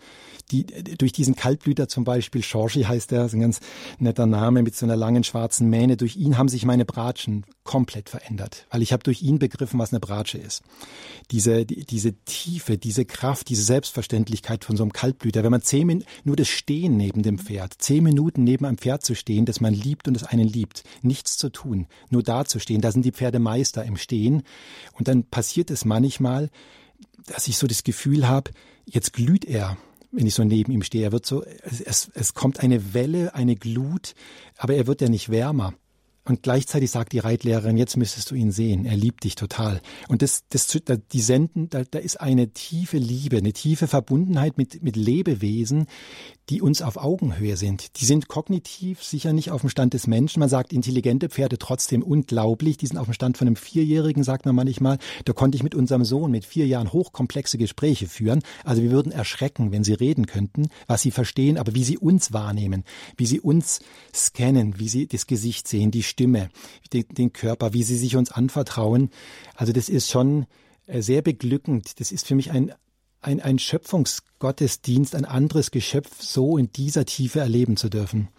Die, 0.51 0.65
durch 0.65 1.13
diesen 1.13 1.35
Kaltblüter 1.35 1.87
zum 1.87 2.03
Beispiel, 2.03 2.43
Shorshi 2.43 2.83
heißt 2.83 3.13
er, 3.13 3.25
ist 3.25 3.33
ein 3.33 3.39
ganz 3.39 3.61
netter 3.99 4.25
Name 4.25 4.61
mit 4.61 4.75
so 4.75 4.85
einer 4.85 4.97
langen 4.97 5.23
schwarzen 5.23 5.69
Mähne. 5.69 5.95
Durch 5.95 6.17
ihn 6.17 6.37
haben 6.37 6.49
sich 6.49 6.65
meine 6.65 6.83
Bratschen 6.83 7.45
komplett 7.63 8.09
verändert, 8.09 8.65
weil 8.71 8.81
ich 8.81 8.91
habe 8.91 9.03
durch 9.03 9.21
ihn 9.21 9.39
begriffen, 9.39 9.79
was 9.79 9.93
eine 9.93 10.01
Bratsche 10.01 10.37
ist. 10.37 10.63
Diese, 11.29 11.65
die, 11.65 11.85
diese 11.85 12.13
Tiefe, 12.25 12.77
diese 12.77 13.05
Kraft, 13.05 13.20
diese 13.47 13.63
Selbstverständlichkeit 13.63 14.65
von 14.65 14.77
so 14.77 14.83
einem 14.83 14.93
Kaltblüter. 14.93 15.43
Wenn 15.43 15.51
man 15.51 15.61
zehn 15.61 15.87
Minuten, 15.87 16.07
nur 16.23 16.35
das 16.35 16.47
Stehen 16.47 16.97
neben 16.97 17.23
dem 17.23 17.37
Pferd, 17.37 17.75
zehn 17.77 18.03
Minuten 18.03 18.43
neben 18.43 18.65
einem 18.65 18.77
Pferd 18.77 19.03
zu 19.03 19.15
stehen, 19.15 19.45
das 19.45 19.61
man 19.61 19.73
liebt 19.73 20.07
und 20.07 20.15
das 20.15 20.23
einen 20.23 20.47
liebt, 20.47 20.83
nichts 21.01 21.37
zu 21.37 21.49
tun, 21.49 21.87
nur 22.09 22.23
da 22.23 22.45
zu 22.45 22.59
stehen, 22.59 22.81
da 22.81 22.91
sind 22.91 23.05
die 23.05 23.11
Pferde 23.11 23.39
Meister 23.39 23.83
im 23.83 23.97
Stehen. 23.97 24.43
Und 24.93 25.07
dann 25.07 25.23
passiert 25.23 25.71
es 25.71 25.85
manchmal, 25.85 26.49
dass 27.27 27.47
ich 27.47 27.57
so 27.57 27.67
das 27.67 27.83
Gefühl 27.83 28.27
habe, 28.27 28.51
jetzt 28.85 29.13
glüht 29.13 29.45
er 29.45 29.77
wenn 30.11 30.27
ich 30.27 30.33
so 30.33 30.43
neben 30.43 30.73
ihm 30.73 30.83
stehe. 30.83 31.05
Er 31.05 31.11
wird 31.13 31.25
so, 31.25 31.43
es, 31.43 32.11
es 32.13 32.33
kommt 32.33 32.59
eine 32.59 32.93
Welle, 32.93 33.33
eine 33.33 33.55
Glut, 33.55 34.13
aber 34.57 34.75
er 34.75 34.85
wird 34.85 34.99
ja 34.99 35.07
nicht 35.07 35.29
wärmer. 35.29 35.73
Und 36.23 36.43
gleichzeitig 36.43 36.91
sagt 36.91 37.13
die 37.13 37.19
Reitlehrerin, 37.19 37.77
jetzt 37.77 37.97
müsstest 37.97 38.29
du 38.29 38.35
ihn 38.35 38.51
sehen, 38.51 38.85
er 38.85 38.95
liebt 38.95 39.23
dich 39.23 39.33
total. 39.33 39.81
Und 40.07 40.21
das, 40.21 40.43
das, 40.49 40.67
die 41.11 41.21
senden, 41.21 41.69
da, 41.69 41.83
da 41.83 41.97
ist 41.97 42.21
eine 42.21 42.49
tiefe 42.49 42.97
Liebe, 42.97 43.37
eine 43.37 43.53
tiefe 43.53 43.87
Verbundenheit 43.87 44.57
mit, 44.57 44.83
mit 44.83 44.95
Lebewesen, 44.95 45.87
die 46.51 46.61
uns 46.61 46.81
auf 46.81 46.97
Augenhöhe 46.97 47.55
sind. 47.55 48.01
Die 48.01 48.05
sind 48.05 48.27
kognitiv 48.27 49.01
sicher 49.01 49.31
nicht 49.31 49.51
auf 49.51 49.61
dem 49.61 49.69
Stand 49.69 49.93
des 49.93 50.05
Menschen. 50.05 50.41
Man 50.41 50.49
sagt 50.49 50.73
intelligente 50.73 51.29
Pferde 51.29 51.57
trotzdem 51.57 52.03
unglaublich. 52.03 52.75
Die 52.75 52.87
sind 52.87 52.97
auf 52.97 53.05
dem 53.05 53.13
Stand 53.13 53.37
von 53.37 53.47
einem 53.47 53.55
Vierjährigen, 53.55 54.25
sagt 54.25 54.45
man 54.45 54.55
manchmal. 54.55 54.97
Da 55.23 55.31
konnte 55.31 55.55
ich 55.55 55.63
mit 55.63 55.75
unserem 55.75 56.03
Sohn 56.03 56.29
mit 56.29 56.43
vier 56.43 56.67
Jahren 56.67 56.91
hochkomplexe 56.91 57.57
Gespräche 57.57 58.05
führen. 58.05 58.43
Also 58.65 58.83
wir 58.83 58.91
würden 58.91 59.13
erschrecken, 59.13 59.71
wenn 59.71 59.85
sie 59.85 59.93
reden 59.93 60.25
könnten, 60.25 60.67
was 60.87 61.01
sie 61.01 61.11
verstehen, 61.11 61.57
aber 61.57 61.73
wie 61.73 61.85
sie 61.85 61.97
uns 61.97 62.33
wahrnehmen, 62.33 62.83
wie 63.15 63.27
sie 63.27 63.39
uns 63.39 63.79
scannen, 64.13 64.77
wie 64.77 64.89
sie 64.89 65.07
das 65.07 65.27
Gesicht 65.27 65.69
sehen, 65.69 65.89
die 65.89 66.03
Stimme, 66.03 66.49
den, 66.91 67.05
den 67.07 67.31
Körper, 67.31 67.71
wie 67.71 67.83
sie 67.83 67.97
sich 67.97 68.17
uns 68.17 68.29
anvertrauen. 68.29 69.09
Also 69.55 69.71
das 69.71 69.87
ist 69.87 70.11
schon 70.11 70.47
äh, 70.85 71.01
sehr 71.01 71.21
beglückend. 71.21 72.01
Das 72.01 72.11
ist 72.11 72.27
für 72.27 72.35
mich 72.35 72.51
ein 72.51 72.73
ein, 73.21 73.39
ein 73.39 73.59
Schöpfungsgottesdienst, 73.59 75.15
ein 75.15 75.25
anderes 75.25 75.71
Geschöpf 75.71 76.21
so 76.21 76.57
in 76.57 76.71
dieser 76.71 77.05
Tiefe 77.05 77.39
erleben 77.39 77.77
zu 77.77 77.89
dürfen. 77.89 78.29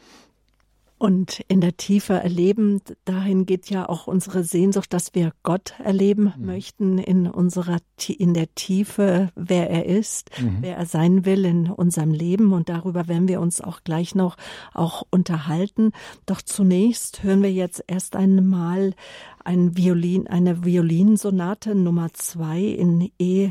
Und 1.03 1.41
in 1.49 1.61
der 1.61 1.77
Tiefe 1.77 2.13
erleben, 2.13 2.81
dahin 3.05 3.45
geht 3.45 3.69
ja 3.71 3.89
auch 3.89 4.07
unsere 4.07 4.45
Sehnsucht, 4.45 4.93
dass 4.93 5.17
wir 5.17 5.33
Gott 5.43 5.75
erleben 5.83 6.33
mhm. 6.39 6.47
möchten 6.47 6.99
in 6.99 7.27
unserer, 7.27 7.79
in 8.07 8.35
der 8.35 8.55
Tiefe, 8.55 9.33
wer 9.35 9.69
er 9.69 9.87
ist, 9.87 10.31
mhm. 10.41 10.59
wer 10.61 10.77
er 10.77 10.87
sein 10.87 11.25
will 11.25 11.45
in 11.45 11.69
unserem 11.69 12.13
Leben. 12.13 12.53
Und 12.53 12.69
darüber 12.69 13.09
werden 13.09 13.27
wir 13.27 13.41
uns 13.41 13.61
auch 13.61 13.83
gleich 13.83 14.15
noch 14.15 14.37
auch 14.75 15.03
unterhalten. 15.11 15.91
Doch 16.25 16.41
zunächst 16.41 17.25
hören 17.25 17.43
wir 17.43 17.53
jetzt 17.53 17.83
erst 17.89 18.15
einmal 18.15 18.95
ein 19.43 19.77
Violin, 19.77 20.29
eine 20.29 20.65
Violinsonate 20.65 21.75
Nummer 21.75 22.15
zwei 22.15 22.61
in 22.61 23.11
E 23.19 23.51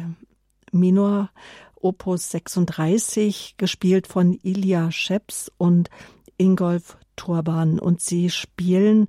Minor, 0.71 1.29
Opus 1.75 2.29
36, 2.31 3.55
gespielt 3.57 4.07
von 4.07 4.38
Ilja 4.43 4.91
Scheps 4.91 5.51
und 5.57 5.89
Ingolf 6.38 6.97
Turban 7.15 7.79
und 7.79 8.01
Sie 8.01 8.29
spielen 8.29 9.07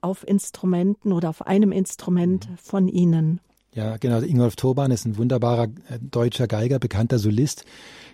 auf 0.00 0.26
Instrumenten 0.26 1.12
oder 1.12 1.28
auf 1.30 1.46
einem 1.46 1.72
Instrument 1.72 2.48
mhm. 2.48 2.56
von 2.58 2.88
Ihnen. 2.88 3.40
Ja, 3.72 3.98
genau. 3.98 4.20
Ingolf 4.20 4.56
Turban 4.56 4.90
ist 4.90 5.04
ein 5.04 5.18
wunderbarer 5.18 5.64
äh, 5.64 5.98
deutscher 6.00 6.46
Geiger, 6.46 6.78
bekannter 6.78 7.18
Solist, 7.18 7.64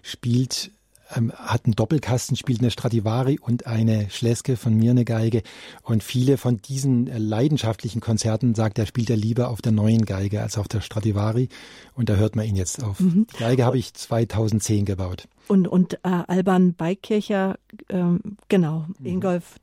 spielt 0.03 0.73
ähm, 1.15 1.33
hat 1.33 1.65
einen 1.65 1.75
Doppelkasten, 1.75 2.37
spielt 2.37 2.61
eine 2.61 2.71
Stradivari 2.71 3.39
und 3.41 3.67
eine 3.67 4.11
Schleske 4.11 4.57
von 4.57 4.75
mir 4.75 4.93
eine 4.93 5.05
Geige. 5.05 5.43
Und 5.83 6.03
viele 6.03 6.37
von 6.37 6.61
diesen 6.61 7.09
äh, 7.09 7.19
leidenschaftlichen 7.19 8.01
Konzerten 8.01 8.55
sagt 8.55 8.79
er, 8.79 8.87
spielt 8.87 9.11
er 9.11 9.17
lieber 9.17 9.49
auf 9.49 9.63
der 9.63 9.73
neuen 9.73 10.05
Geige 10.05 10.43
als 10.43 10.59
auf 10.59 10.69
der 10.69 10.81
Stradivari. 10.81 11.49
Und 11.95 12.09
da 12.09 12.15
hört 12.15 12.37
man 12.37 12.47
ihn 12.47 12.57
jetzt 12.57 12.83
auf. 12.83 13.01
Mhm. 13.01 13.27
Die 13.33 13.39
Geige 13.39 13.65
habe 13.65 13.79
ich 13.79 13.95
2010 13.95 14.85
gebaut. 14.85 15.29
Und, 15.49 15.69
und 15.69 15.95
äh, 15.95 15.99
Alban 16.27 16.75
Beikircher, 16.75 17.59
ähm, 17.89 18.21
genau, 18.49 18.87
mhm. 18.99 19.07
Ingolf 19.07 19.57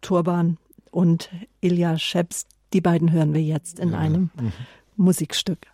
Turban 0.00 0.58
und 0.90 1.30
Ilja 1.60 1.98
Scheps, 1.98 2.46
die 2.72 2.80
beiden 2.80 3.12
hören 3.12 3.34
wir 3.34 3.42
jetzt 3.42 3.78
in 3.78 3.92
ja. 3.92 3.98
einem 3.98 4.30
mhm. 4.34 4.52
Musikstück. 4.96 5.71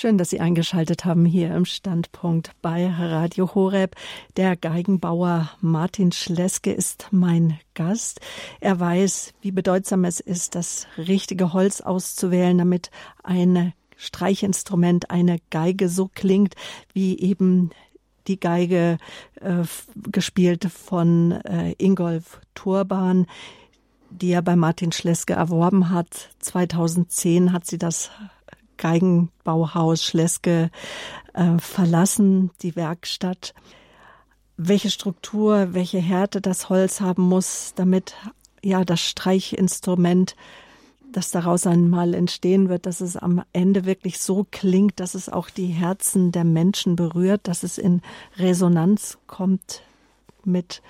Schön, 0.00 0.16
dass 0.16 0.30
Sie 0.30 0.40
eingeschaltet 0.40 1.04
haben 1.04 1.26
hier 1.26 1.54
im 1.54 1.66
Standpunkt 1.66 2.52
bei 2.62 2.88
Radio 2.88 3.54
Horeb. 3.54 3.96
Der 4.38 4.56
Geigenbauer 4.56 5.50
Martin 5.60 6.10
Schleske 6.10 6.72
ist 6.72 7.08
mein 7.10 7.60
Gast. 7.74 8.18
Er 8.60 8.80
weiß, 8.80 9.34
wie 9.42 9.50
bedeutsam 9.50 10.06
es 10.06 10.18
ist, 10.18 10.54
das 10.54 10.86
richtige 10.96 11.52
Holz 11.52 11.82
auszuwählen, 11.82 12.56
damit 12.56 12.90
ein 13.22 13.74
Streichinstrument, 13.98 15.10
eine 15.10 15.36
Geige 15.50 15.90
so 15.90 16.08
klingt, 16.08 16.54
wie 16.94 17.18
eben 17.20 17.68
die 18.26 18.40
Geige 18.40 18.96
äh, 19.42 19.64
gespielt 20.10 20.64
von 20.64 21.32
äh, 21.32 21.74
Ingolf 21.76 22.40
Turban, 22.54 23.26
die 24.08 24.32
er 24.32 24.40
bei 24.40 24.56
Martin 24.56 24.92
Schleske 24.92 25.34
erworben 25.34 25.90
hat. 25.90 26.30
2010 26.38 27.52
hat 27.52 27.66
sie 27.66 27.76
das 27.76 28.10
Geigenbauhaus 28.80 30.02
Schleske 30.02 30.70
äh, 31.34 31.58
verlassen, 31.58 32.50
die 32.62 32.74
Werkstatt. 32.74 33.54
Welche 34.56 34.90
Struktur, 34.90 35.74
welche 35.74 35.98
Härte 35.98 36.40
das 36.40 36.68
Holz 36.68 37.00
haben 37.00 37.22
muss, 37.22 37.72
damit 37.76 38.16
ja 38.62 38.84
das 38.84 39.00
Streichinstrument, 39.00 40.34
das 41.12 41.30
daraus 41.30 41.66
einmal 41.66 42.14
entstehen 42.14 42.68
wird, 42.68 42.86
dass 42.86 43.00
es 43.00 43.16
am 43.16 43.42
Ende 43.52 43.84
wirklich 43.84 44.20
so 44.20 44.46
klingt, 44.50 45.00
dass 45.00 45.14
es 45.14 45.28
auch 45.28 45.50
die 45.50 45.66
Herzen 45.66 46.32
der 46.32 46.44
Menschen 46.44 46.96
berührt, 46.96 47.48
dass 47.48 47.62
es 47.62 47.78
in 47.78 48.00
Resonanz 48.36 49.18
kommt 49.26 49.82
mit 50.44 50.82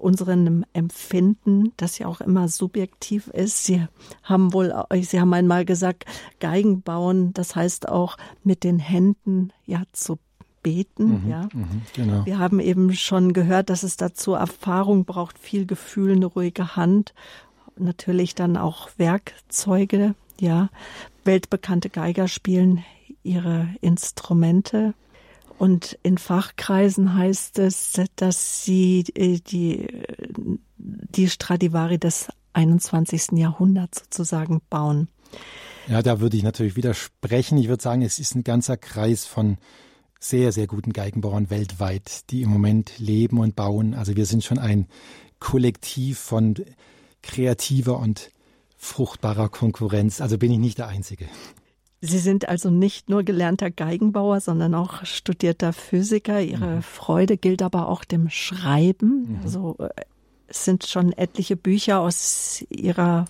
unserem 0.00 0.64
Empfinden, 0.72 1.72
das 1.76 1.98
ja 1.98 2.06
auch 2.06 2.20
immer 2.20 2.48
subjektiv 2.48 3.28
ist. 3.28 3.64
Sie 3.64 3.86
haben 4.22 4.52
wohl, 4.52 4.74
Sie 5.02 5.20
haben 5.20 5.32
einmal 5.34 5.64
gesagt, 5.64 6.04
Geigen 6.40 6.82
bauen, 6.82 7.32
das 7.34 7.54
heißt 7.54 7.88
auch 7.88 8.16
mit 8.42 8.64
den 8.64 8.78
Händen 8.78 9.52
ja 9.66 9.82
zu 9.92 10.18
beten, 10.62 11.24
mhm, 11.24 11.30
ja. 11.30 11.48
Mhm, 11.52 11.82
genau. 11.94 12.26
Wir 12.26 12.38
haben 12.38 12.60
eben 12.60 12.94
schon 12.94 13.32
gehört, 13.32 13.70
dass 13.70 13.82
es 13.82 13.96
dazu 13.96 14.34
Erfahrung 14.34 15.04
braucht, 15.04 15.38
viel 15.38 15.66
Gefühl, 15.66 16.12
eine 16.12 16.26
ruhige 16.26 16.76
Hand, 16.76 17.14
natürlich 17.76 18.34
dann 18.34 18.56
auch 18.56 18.90
Werkzeuge, 18.96 20.14
ja. 20.38 20.68
Weltbekannte 21.24 21.90
Geiger 21.90 22.28
spielen 22.28 22.84
ihre 23.22 23.68
Instrumente 23.80 24.94
und 25.60 25.98
in 26.02 26.16
Fachkreisen 26.16 27.16
heißt 27.16 27.58
es, 27.58 28.00
dass 28.16 28.64
sie 28.64 29.04
äh, 29.14 29.40
die, 29.40 29.88
die 30.78 31.28
Stradivari 31.28 31.98
des 31.98 32.28
21. 32.54 33.32
Jahrhunderts 33.32 34.04
sozusagen 34.04 34.62
bauen. 34.70 35.08
Ja, 35.86 36.00
da 36.00 36.18
würde 36.18 36.38
ich 36.38 36.44
natürlich 36.44 36.76
widersprechen. 36.76 37.58
Ich 37.58 37.68
würde 37.68 37.82
sagen, 37.82 38.00
es 38.00 38.18
ist 38.18 38.34
ein 38.34 38.42
ganzer 38.42 38.78
Kreis 38.78 39.26
von 39.26 39.58
sehr, 40.18 40.50
sehr 40.52 40.66
guten 40.66 40.94
Geigenbauern 40.94 41.50
weltweit, 41.50 42.30
die 42.30 42.40
im 42.40 42.48
Moment 42.48 42.98
leben 42.98 43.36
und 43.38 43.54
bauen. 43.54 43.92
Also 43.92 44.16
wir 44.16 44.24
sind 44.24 44.42
schon 44.42 44.58
ein 44.58 44.86
Kollektiv 45.40 46.18
von 46.18 46.54
kreativer 47.22 47.98
und 47.98 48.30
fruchtbarer 48.78 49.50
Konkurrenz. 49.50 50.22
Also 50.22 50.38
bin 50.38 50.52
ich 50.52 50.58
nicht 50.58 50.78
der 50.78 50.88
Einzige. 50.88 51.26
Sie 52.02 52.18
sind 52.18 52.48
also 52.48 52.70
nicht 52.70 53.10
nur 53.10 53.24
gelernter 53.24 53.70
Geigenbauer, 53.70 54.40
sondern 54.40 54.74
auch 54.74 55.04
studierter 55.04 55.72
Physiker. 55.72 56.40
Ihre 56.40 56.76
mhm. 56.76 56.82
Freude 56.82 57.36
gilt 57.36 57.62
aber 57.62 57.88
auch 57.88 58.04
dem 58.04 58.30
Schreiben. 58.30 59.36
Mhm. 59.36 59.40
Also 59.42 59.76
es 60.46 60.64
sind 60.64 60.86
schon 60.86 61.12
etliche 61.12 61.56
Bücher 61.56 62.00
aus 62.00 62.64
Ihrer 62.70 63.26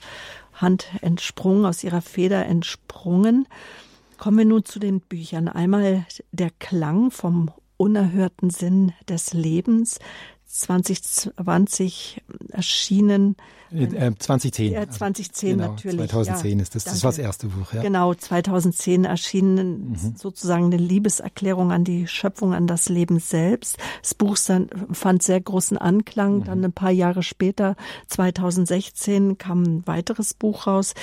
Hand 0.54 0.86
entsprungen, 1.00 1.64
aus 1.66 1.82
Ihrer 1.82 2.00
Feder 2.00 2.46
entsprungen. 2.46 3.46
Kommen 4.18 4.38
wir 4.38 4.44
nun 4.44 4.64
zu 4.64 4.78
den 4.78 5.00
Büchern. 5.00 5.48
Einmal 5.48 6.06
der 6.30 6.50
Klang 6.58 7.10
vom 7.10 7.50
unerhörten 7.76 8.50
Sinn 8.50 8.92
des 9.08 9.32
Lebens. 9.32 9.98
2020 10.50 12.22
erschienen. 12.48 13.36
Äh, 13.72 14.12
2010. 14.18 14.72
Ja, 14.72 14.88
2010 14.88 15.58
genau, 15.58 15.70
natürlich. 15.70 16.10
2010 16.10 16.58
ja, 16.58 16.62
ist 16.62 16.74
das. 16.74 16.84
Danke. 16.84 16.96
Das 16.96 17.04
war 17.04 17.10
das 17.12 17.18
erste 17.18 17.46
Buch. 17.46 17.72
Ja. 17.72 17.82
Genau, 17.82 18.14
2010 18.14 19.04
erschienen 19.04 19.90
mhm. 19.90 20.16
sozusagen 20.16 20.64
eine 20.64 20.76
Liebeserklärung 20.76 21.70
an 21.70 21.84
die 21.84 22.08
Schöpfung, 22.08 22.52
an 22.52 22.66
das 22.66 22.88
Leben 22.88 23.20
selbst. 23.20 23.78
Das 24.02 24.14
Buch 24.14 24.36
fand 24.90 25.22
sehr 25.22 25.40
großen 25.40 25.78
Anklang. 25.78 26.38
Mhm. 26.38 26.44
Dann 26.44 26.64
ein 26.64 26.72
paar 26.72 26.90
Jahre 26.90 27.22
später, 27.22 27.76
2016, 28.08 29.38
kam 29.38 29.62
ein 29.62 29.86
weiteres 29.86 30.34
Buch 30.34 30.66
raus. 30.66 30.94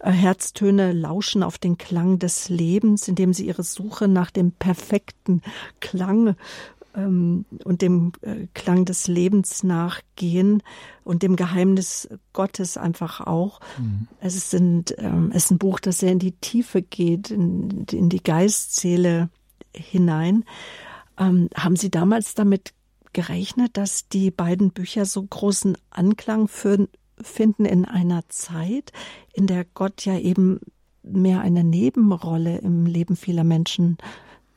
Äh, 0.00 0.10
Herztöne 0.10 0.92
lauschen 0.92 1.42
auf 1.42 1.56
den 1.56 1.78
Klang 1.78 2.18
des 2.18 2.50
Lebens, 2.50 3.08
indem 3.08 3.32
sie 3.32 3.46
ihre 3.46 3.62
Suche 3.62 4.08
nach 4.08 4.30
dem 4.30 4.52
perfekten 4.52 5.40
Klang 5.80 6.36
ähm, 6.94 7.44
und 7.64 7.82
dem 7.82 8.12
äh, 8.22 8.46
Klang 8.54 8.84
des 8.84 9.08
Lebens 9.08 9.62
nachgehen 9.62 10.62
und 11.04 11.22
dem 11.22 11.36
Geheimnis 11.36 12.08
Gottes 12.32 12.76
einfach 12.76 13.20
auch. 13.20 13.60
Mhm. 13.78 14.08
Es, 14.20 14.50
sind, 14.50 14.94
ähm, 14.98 15.30
es 15.34 15.44
ist 15.44 15.50
ein 15.52 15.58
Buch, 15.58 15.80
das 15.80 15.98
sehr 15.98 16.12
in 16.12 16.18
die 16.18 16.32
Tiefe 16.32 16.82
geht, 16.82 17.30
in, 17.30 17.86
in 17.90 18.08
die 18.08 18.22
Geistseele 18.22 19.28
hinein. 19.74 20.44
Ähm, 21.18 21.48
haben 21.54 21.76
Sie 21.76 21.90
damals 21.90 22.34
damit 22.34 22.72
gerechnet, 23.12 23.76
dass 23.76 24.08
die 24.08 24.30
beiden 24.30 24.70
Bücher 24.70 25.04
so 25.04 25.22
großen 25.22 25.76
Anklang 25.90 26.48
für, 26.48 26.88
finden 27.20 27.64
in 27.64 27.84
einer 27.84 28.28
Zeit, 28.28 28.92
in 29.32 29.46
der 29.46 29.64
Gott 29.64 30.04
ja 30.04 30.18
eben 30.18 30.60
mehr 31.02 31.40
eine 31.40 31.64
Nebenrolle 31.64 32.58
im 32.58 32.86
Leben 32.86 33.16
vieler 33.16 33.44
Menschen 33.44 33.98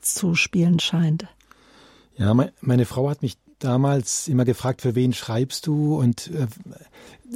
zu 0.01 0.35
spielen 0.35 0.79
scheint? 0.79 1.27
Ja, 2.15 2.33
meine 2.33 2.85
Frau 2.85 3.09
hat 3.09 3.21
mich 3.21 3.37
damals 3.59 4.27
immer 4.27 4.45
gefragt, 4.45 4.81
für 4.81 4.95
wen 4.95 5.13
schreibst 5.13 5.67
du? 5.67 5.97
Und 5.97 6.27
äh, 6.27 6.47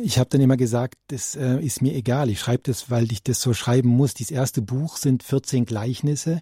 ich 0.02 0.20
habe 0.20 0.30
dann 0.30 0.42
immer 0.42 0.58
gesagt, 0.58 0.96
das 1.08 1.36
äh, 1.36 1.60
ist 1.60 1.82
mir 1.82 1.96
egal. 1.96 2.30
Ich 2.30 2.40
schreibe 2.40 2.64
das, 2.64 2.90
weil 2.92 3.12
ich 3.12 3.24
das 3.24 3.42
so 3.42 3.54
schreiben 3.54 3.90
muss. 3.90 4.14
Dieses 4.14 4.32
erste 4.32 4.62
Buch 4.62 4.98
sind 4.98 5.24
14 5.24 5.66
Gleichnisse. 5.66 6.42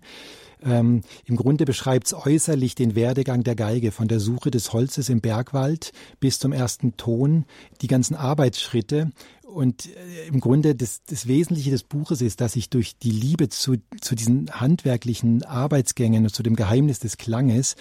Ähm, 0.63 1.01
Im 1.25 1.35
Grunde 1.35 1.65
beschreibt 1.65 2.07
es 2.07 2.13
äußerlich 2.13 2.75
den 2.75 2.95
Werdegang 2.95 3.43
der 3.43 3.55
Geige 3.55 3.91
von 3.91 4.07
der 4.07 4.19
Suche 4.19 4.51
des 4.51 4.73
Holzes 4.73 5.09
im 5.09 5.21
Bergwald 5.21 5.91
bis 6.19 6.39
zum 6.39 6.51
ersten 6.53 6.97
Ton, 6.97 7.45
die 7.81 7.87
ganzen 7.87 8.15
Arbeitsschritte 8.15 9.11
und 9.55 9.85
äh, 9.85 10.27
im 10.27 10.41
Grunde 10.41 10.75
das, 10.75 11.01
das 11.05 11.27
Wesentliche 11.27 11.71
des 11.71 11.83
Buches 11.83 12.21
ist, 12.21 12.41
dass 12.41 12.57
ich 12.57 12.69
durch 12.69 12.97
die 12.97 13.11
Liebe 13.11 13.47
zu, 13.47 13.75
zu 14.01 14.13
diesen 14.13 14.51
handwerklichen 14.51 15.43
Arbeitsgängen 15.43 16.25
und 16.25 16.35
zu 16.35 16.43
dem 16.43 16.57
Geheimnis 16.57 16.99
des 16.99 17.17
Klanges 17.17 17.75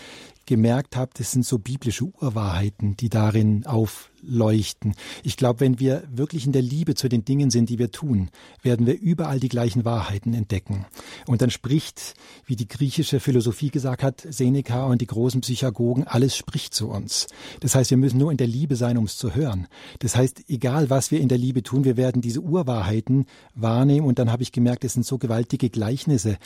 gemerkt 0.46 0.96
habe, 0.96 1.10
das 1.16 1.32
sind 1.32 1.44
so 1.44 1.58
biblische 1.58 2.04
Urwahrheiten, 2.04 2.96
die 2.96 3.08
darin 3.08 3.66
aufleuchten. 3.66 4.94
Ich 5.22 5.36
glaube, 5.36 5.60
wenn 5.60 5.78
wir 5.78 6.04
wirklich 6.10 6.46
in 6.46 6.52
der 6.52 6.62
Liebe 6.62 6.94
zu 6.94 7.08
den 7.08 7.24
Dingen 7.24 7.50
sind, 7.50 7.68
die 7.68 7.78
wir 7.78 7.90
tun, 7.90 8.30
werden 8.62 8.86
wir 8.86 8.98
überall 8.98 9.40
die 9.40 9.48
gleichen 9.48 9.84
Wahrheiten 9.84 10.34
entdecken. 10.34 10.86
Und 11.26 11.42
dann 11.42 11.50
spricht, 11.50 12.14
wie 12.46 12.56
die 12.56 12.68
griechische 12.68 13.20
Philosophie 13.20 13.70
gesagt 13.70 14.02
hat, 14.02 14.26
Seneca 14.28 14.84
und 14.86 15.00
die 15.00 15.06
großen 15.06 15.40
Psychagogen, 15.40 16.04
alles 16.06 16.36
spricht 16.36 16.74
zu 16.74 16.88
uns. 16.88 17.26
Das 17.60 17.74
heißt, 17.74 17.90
wir 17.90 17.98
müssen 17.98 18.18
nur 18.18 18.30
in 18.30 18.36
der 18.36 18.46
Liebe 18.46 18.76
sein, 18.76 18.98
um 18.98 19.04
es 19.04 19.16
zu 19.16 19.34
hören. 19.34 19.66
Das 20.00 20.16
heißt, 20.16 20.44
egal 20.48 20.90
was 20.90 21.10
wir 21.10 21.20
in 21.20 21.28
der 21.28 21.38
Liebe 21.38 21.62
tun, 21.62 21.84
wir 21.84 21.96
werden 21.96 22.22
diese 22.22 22.40
Urwahrheiten 22.40 23.26
wahrnehmen. 23.54 24.06
Und 24.06 24.18
dann 24.18 24.30
habe 24.30 24.42
ich 24.42 24.52
gemerkt, 24.52 24.84
es 24.84 24.94
sind 24.94 25.06
so 25.06 25.18
gewaltige 25.18 25.70
Gleichnisse, 25.70 26.38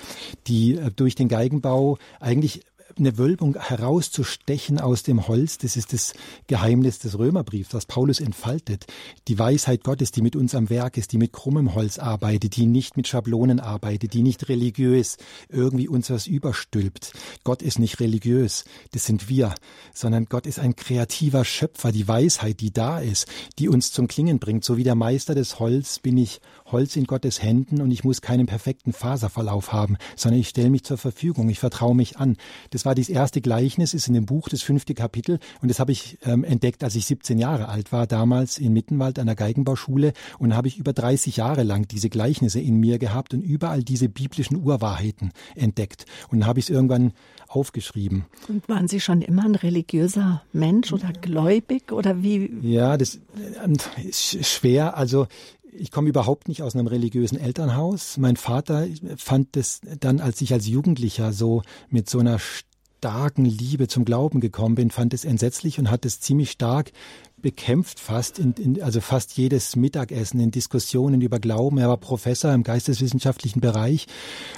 die 0.47 0.75
äh, 0.75 0.91
durch 0.95 1.15
den 1.15 1.29
Geigenbau 1.29 1.99
eigentlich 2.21 2.63
eine 2.99 3.19
Wölbung 3.19 3.57
herauszustechen 3.57 4.81
aus 4.81 5.03
dem 5.03 5.29
Holz, 5.29 5.59
das 5.59 5.77
ist 5.77 5.93
das 5.93 6.15
Geheimnis 6.47 6.99
des 6.99 7.19
Römerbriefs, 7.19 7.75
was 7.75 7.87
Paulus 7.87 8.21
entfaltet. 8.21 8.87
Die 9.29 9.39
Weisheit 9.39 9.85
Gottes, 9.85 10.11
die 10.11 10.23
mit 10.23 10.37
uns 10.37 10.55
am 10.55 10.71
Werk 10.71 10.97
ist, 10.97 11.13
die 11.13 11.19
mit 11.19 11.33
krummem 11.33 11.75
Holz 11.75 11.99
arbeitet, 11.99 12.57
die 12.57 12.67
nicht 12.67 12.97
mit 12.97 13.09
Schablonen 13.09 13.61
arbeitet, 13.61 14.15
die 14.15 14.23
nicht 14.23 14.49
religiös 14.49 15.17
irgendwie 15.49 15.89
uns 15.89 16.11
was 16.11 16.27
überstülpt. 16.27 17.13
Gott 17.45 17.63
ist 17.63 17.79
nicht 17.79 18.01
religiös, 18.01 18.65
das 18.93 19.05
sind 19.05 19.29
wir, 19.29 19.55
sondern 19.95 20.27
Gott 20.27 20.47
ist 20.47 20.59
ein 20.59 20.77
kreativer 20.77 21.45
Schöpfer, 21.45 21.93
die 21.93 22.09
Weisheit, 22.09 22.61
die 22.61 22.73
da 22.73 23.01
ist, 23.01 23.27
die 23.59 23.69
uns 23.69 23.93
zum 23.93 24.09
Klingen 24.09 24.39
bringt. 24.39 24.65
So 24.65 24.77
wie 24.77 24.85
der 24.85 24.95
Meister 24.95 25.35
des 25.35 25.59
Holz 25.59 25.99
bin 25.99 26.17
ich 26.17 26.41
Holz 26.73 26.97
in 26.97 27.05
Gottes 27.05 27.43
Händen 27.43 27.81
und 27.81 27.91
ich 27.91 28.05
muss 28.05 28.21
keinen 28.21 28.47
perfekten 28.47 28.93
Faserverlauf 28.93 29.73
haben, 29.73 29.97
sondern 30.17 30.41
ich 30.41 30.49
stelle 30.49 30.71
mich 30.71 30.85
zur 30.85 30.99
Verfügung, 30.99 31.49
ich 31.49 31.59
vertraue 31.59 31.95
mich 31.95 32.19
an. 32.19 32.37
Das 32.71 32.85
war 32.85 32.95
das 32.95 33.09
erste 33.09 33.41
Gleichnis, 33.41 33.95
ist 33.95 34.09
in 34.09 34.15
dem 34.15 34.27
Buch 34.27 34.49
das 34.49 34.63
fünfte 34.63 34.95
Kapitel 34.95 35.39
und 35.61 35.69
das 35.69 35.81
habe 35.81 35.93
ich 35.93 36.19
ähm, 36.25 36.45
entdeckt, 36.45 36.85
als 36.85 36.95
ich 36.95 37.07
17 37.07 37.39
Jahre 37.39 37.69
alt 37.69 37.93
war, 37.93 38.07
damals 38.07 38.59
in 38.59 38.73
Mittenwald 38.73 39.19
an 39.19 39.27
der 39.27 39.37
Geigenbauschule 39.37 40.13
und 40.39 40.55
habe 40.55 40.69
ich 40.69 40.79
über 40.79 40.93
30 40.93 41.37
Jahre 41.37 41.63
lang 41.63 41.89
diese 41.89 42.11
Gleichnisse 42.11 42.61
in 42.61 42.79
mir 42.79 42.99
gehabt 42.99 43.35
und 43.35 43.43
überall 43.43 43.83
diese 43.83 44.09
biblischen 44.09 44.57
Urwahrheiten 44.57 45.33
entdeckt 45.55 46.07
und 46.31 46.47
habe 46.47 46.59
ich 46.59 46.67
es 46.67 46.71
irgendwann 46.71 47.13
aufgeschrieben. 47.49 48.27
Und 48.49 48.69
waren 48.69 48.89
Sie 48.89 49.01
schon 49.01 49.23
immer 49.23 49.45
ein 49.45 49.55
religiöser 49.55 50.43
Mensch 50.53 50.93
oder 50.93 51.13
gläubig 51.13 51.93
oder 51.93 52.23
wie? 52.23 52.53
Ja, 52.63 52.97
das 52.97 53.17
äh, 53.17 54.09
ist 54.09 54.45
schwer. 54.47 54.97
Also 54.97 55.27
ich 55.73 55.91
komme 55.91 56.09
überhaupt 56.09 56.49
nicht 56.49 56.63
aus 56.63 56.75
einem 56.75 56.87
religiösen 56.87 57.39
Elternhaus. 57.39 58.17
Mein 58.17 58.37
Vater 58.37 58.87
fand 59.17 59.57
es 59.57 59.81
dann, 60.01 60.21
als 60.21 60.41
ich 60.41 60.53
als 60.53 60.67
Jugendlicher 60.67 61.33
so 61.33 61.63
mit 61.89 62.09
so 62.09 62.19
einer 62.19 62.39
starken 62.99 63.45
Liebe 63.45 63.87
zum 63.87 64.05
Glauben 64.05 64.41
gekommen 64.41 64.75
bin, 64.75 64.91
fand 64.91 65.15
es 65.15 65.25
entsetzlich 65.25 65.79
und 65.79 65.91
hat 65.91 66.05
es 66.05 66.21
ziemlich 66.21 66.51
stark 66.51 66.93
bekämpft 67.41 68.01
fast, 68.01 68.39
in, 68.41 68.53
in, 68.55 68.83
also 68.83 69.01
fast 69.01 69.37
jedes 69.37 69.77
Mittagessen 69.77 70.41
in 70.41 70.51
Diskussionen 70.51 71.21
über 71.21 71.39
Glauben. 71.39 71.79
Er 71.79 71.89
war 71.89 71.97
Professor 71.97 72.53
im 72.53 72.65
geisteswissenschaftlichen 72.65 73.61
Bereich 73.61 74.07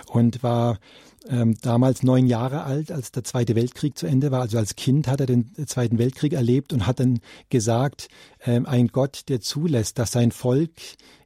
und 0.06 0.42
war 0.42 0.78
ähm, 1.28 1.56
damals 1.60 2.02
neun 2.02 2.26
Jahre 2.26 2.62
alt, 2.64 2.90
als 2.90 3.12
der 3.12 3.24
Zweite 3.24 3.54
Weltkrieg 3.54 3.96
zu 3.96 4.06
Ende 4.06 4.30
war. 4.30 4.40
Also 4.40 4.58
als 4.58 4.76
Kind 4.76 5.08
hat 5.08 5.20
er 5.20 5.26
den 5.26 5.52
Zweiten 5.66 5.98
Weltkrieg 5.98 6.32
erlebt 6.32 6.72
und 6.72 6.86
hat 6.86 7.00
dann 7.00 7.20
gesagt, 7.50 8.08
ähm, 8.44 8.66
ein 8.66 8.88
Gott, 8.88 9.28
der 9.28 9.40
zulässt, 9.40 9.98
dass 9.98 10.12
sein 10.12 10.32
Volk 10.32 10.70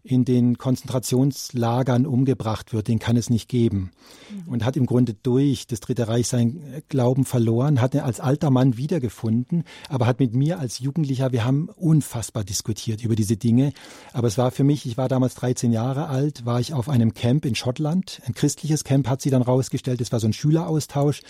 in 0.07 0.27
den 0.27 0.59
Konzentrationslagern 0.59 2.05
umgebracht 2.05 2.75
wird, 2.75 2.89
den 2.89 2.99
kann 2.99 3.17
es 3.17 3.31
nicht 3.31 3.49
geben. 3.49 3.91
Mhm. 4.31 4.53
Und 4.53 4.65
hat 4.65 4.77
im 4.77 4.85
Grunde 4.85 5.15
durch 5.15 5.67
das 5.67 5.81
Dritte 5.81 6.09
Reich 6.09 6.29
seinen 6.29 6.83
Glauben 6.91 7.25
verloren, 7.25 7.81
hat 7.81 7.95
ihn 7.95 8.01
als 8.01 8.21
alter 8.21 8.51
Mann 8.51 8.77
wiedergefunden, 8.77 9.65
aber 9.89 10.07
hat 10.07 10.21
mit 10.21 10.35
mir 10.35 10.59
als 10.59 10.79
Jugendlicher, 10.79 11.33
wir 11.33 11.47
haben 11.47 11.71
unfassbar 11.75 12.45
diskutiert 12.45 13.03
über 13.03 13.17
diese 13.17 13.39
Dinge. 13.39 13.73
Aber 14.13 14.29
es 14.29 14.37
war 14.37 14.51
für 14.51 14.63
mich, 14.63 14.85
ich 14.85 14.99
war 14.99 15.09
damals 15.09 15.37
13 15.37 15.73
Jahre 15.73 16.09
alt, 16.09 16.45
war 16.45 16.61
ich 16.61 16.75
auf 16.75 16.91
einem 16.91 17.15
Camp 17.15 17.47
in 17.47 17.55
Schottland. 17.55 18.21
Ein 18.27 18.35
christliches 18.35 18.85
Camp 18.85 19.09
hat 19.09 19.23
sie 19.23 19.31
dann 19.31 19.43
rausgestellt, 19.43 20.03
es 20.03 20.13
war 20.13 20.21
so 20.21 20.27
ein 20.27 20.35
Schüleraustausch. 20.35 21.23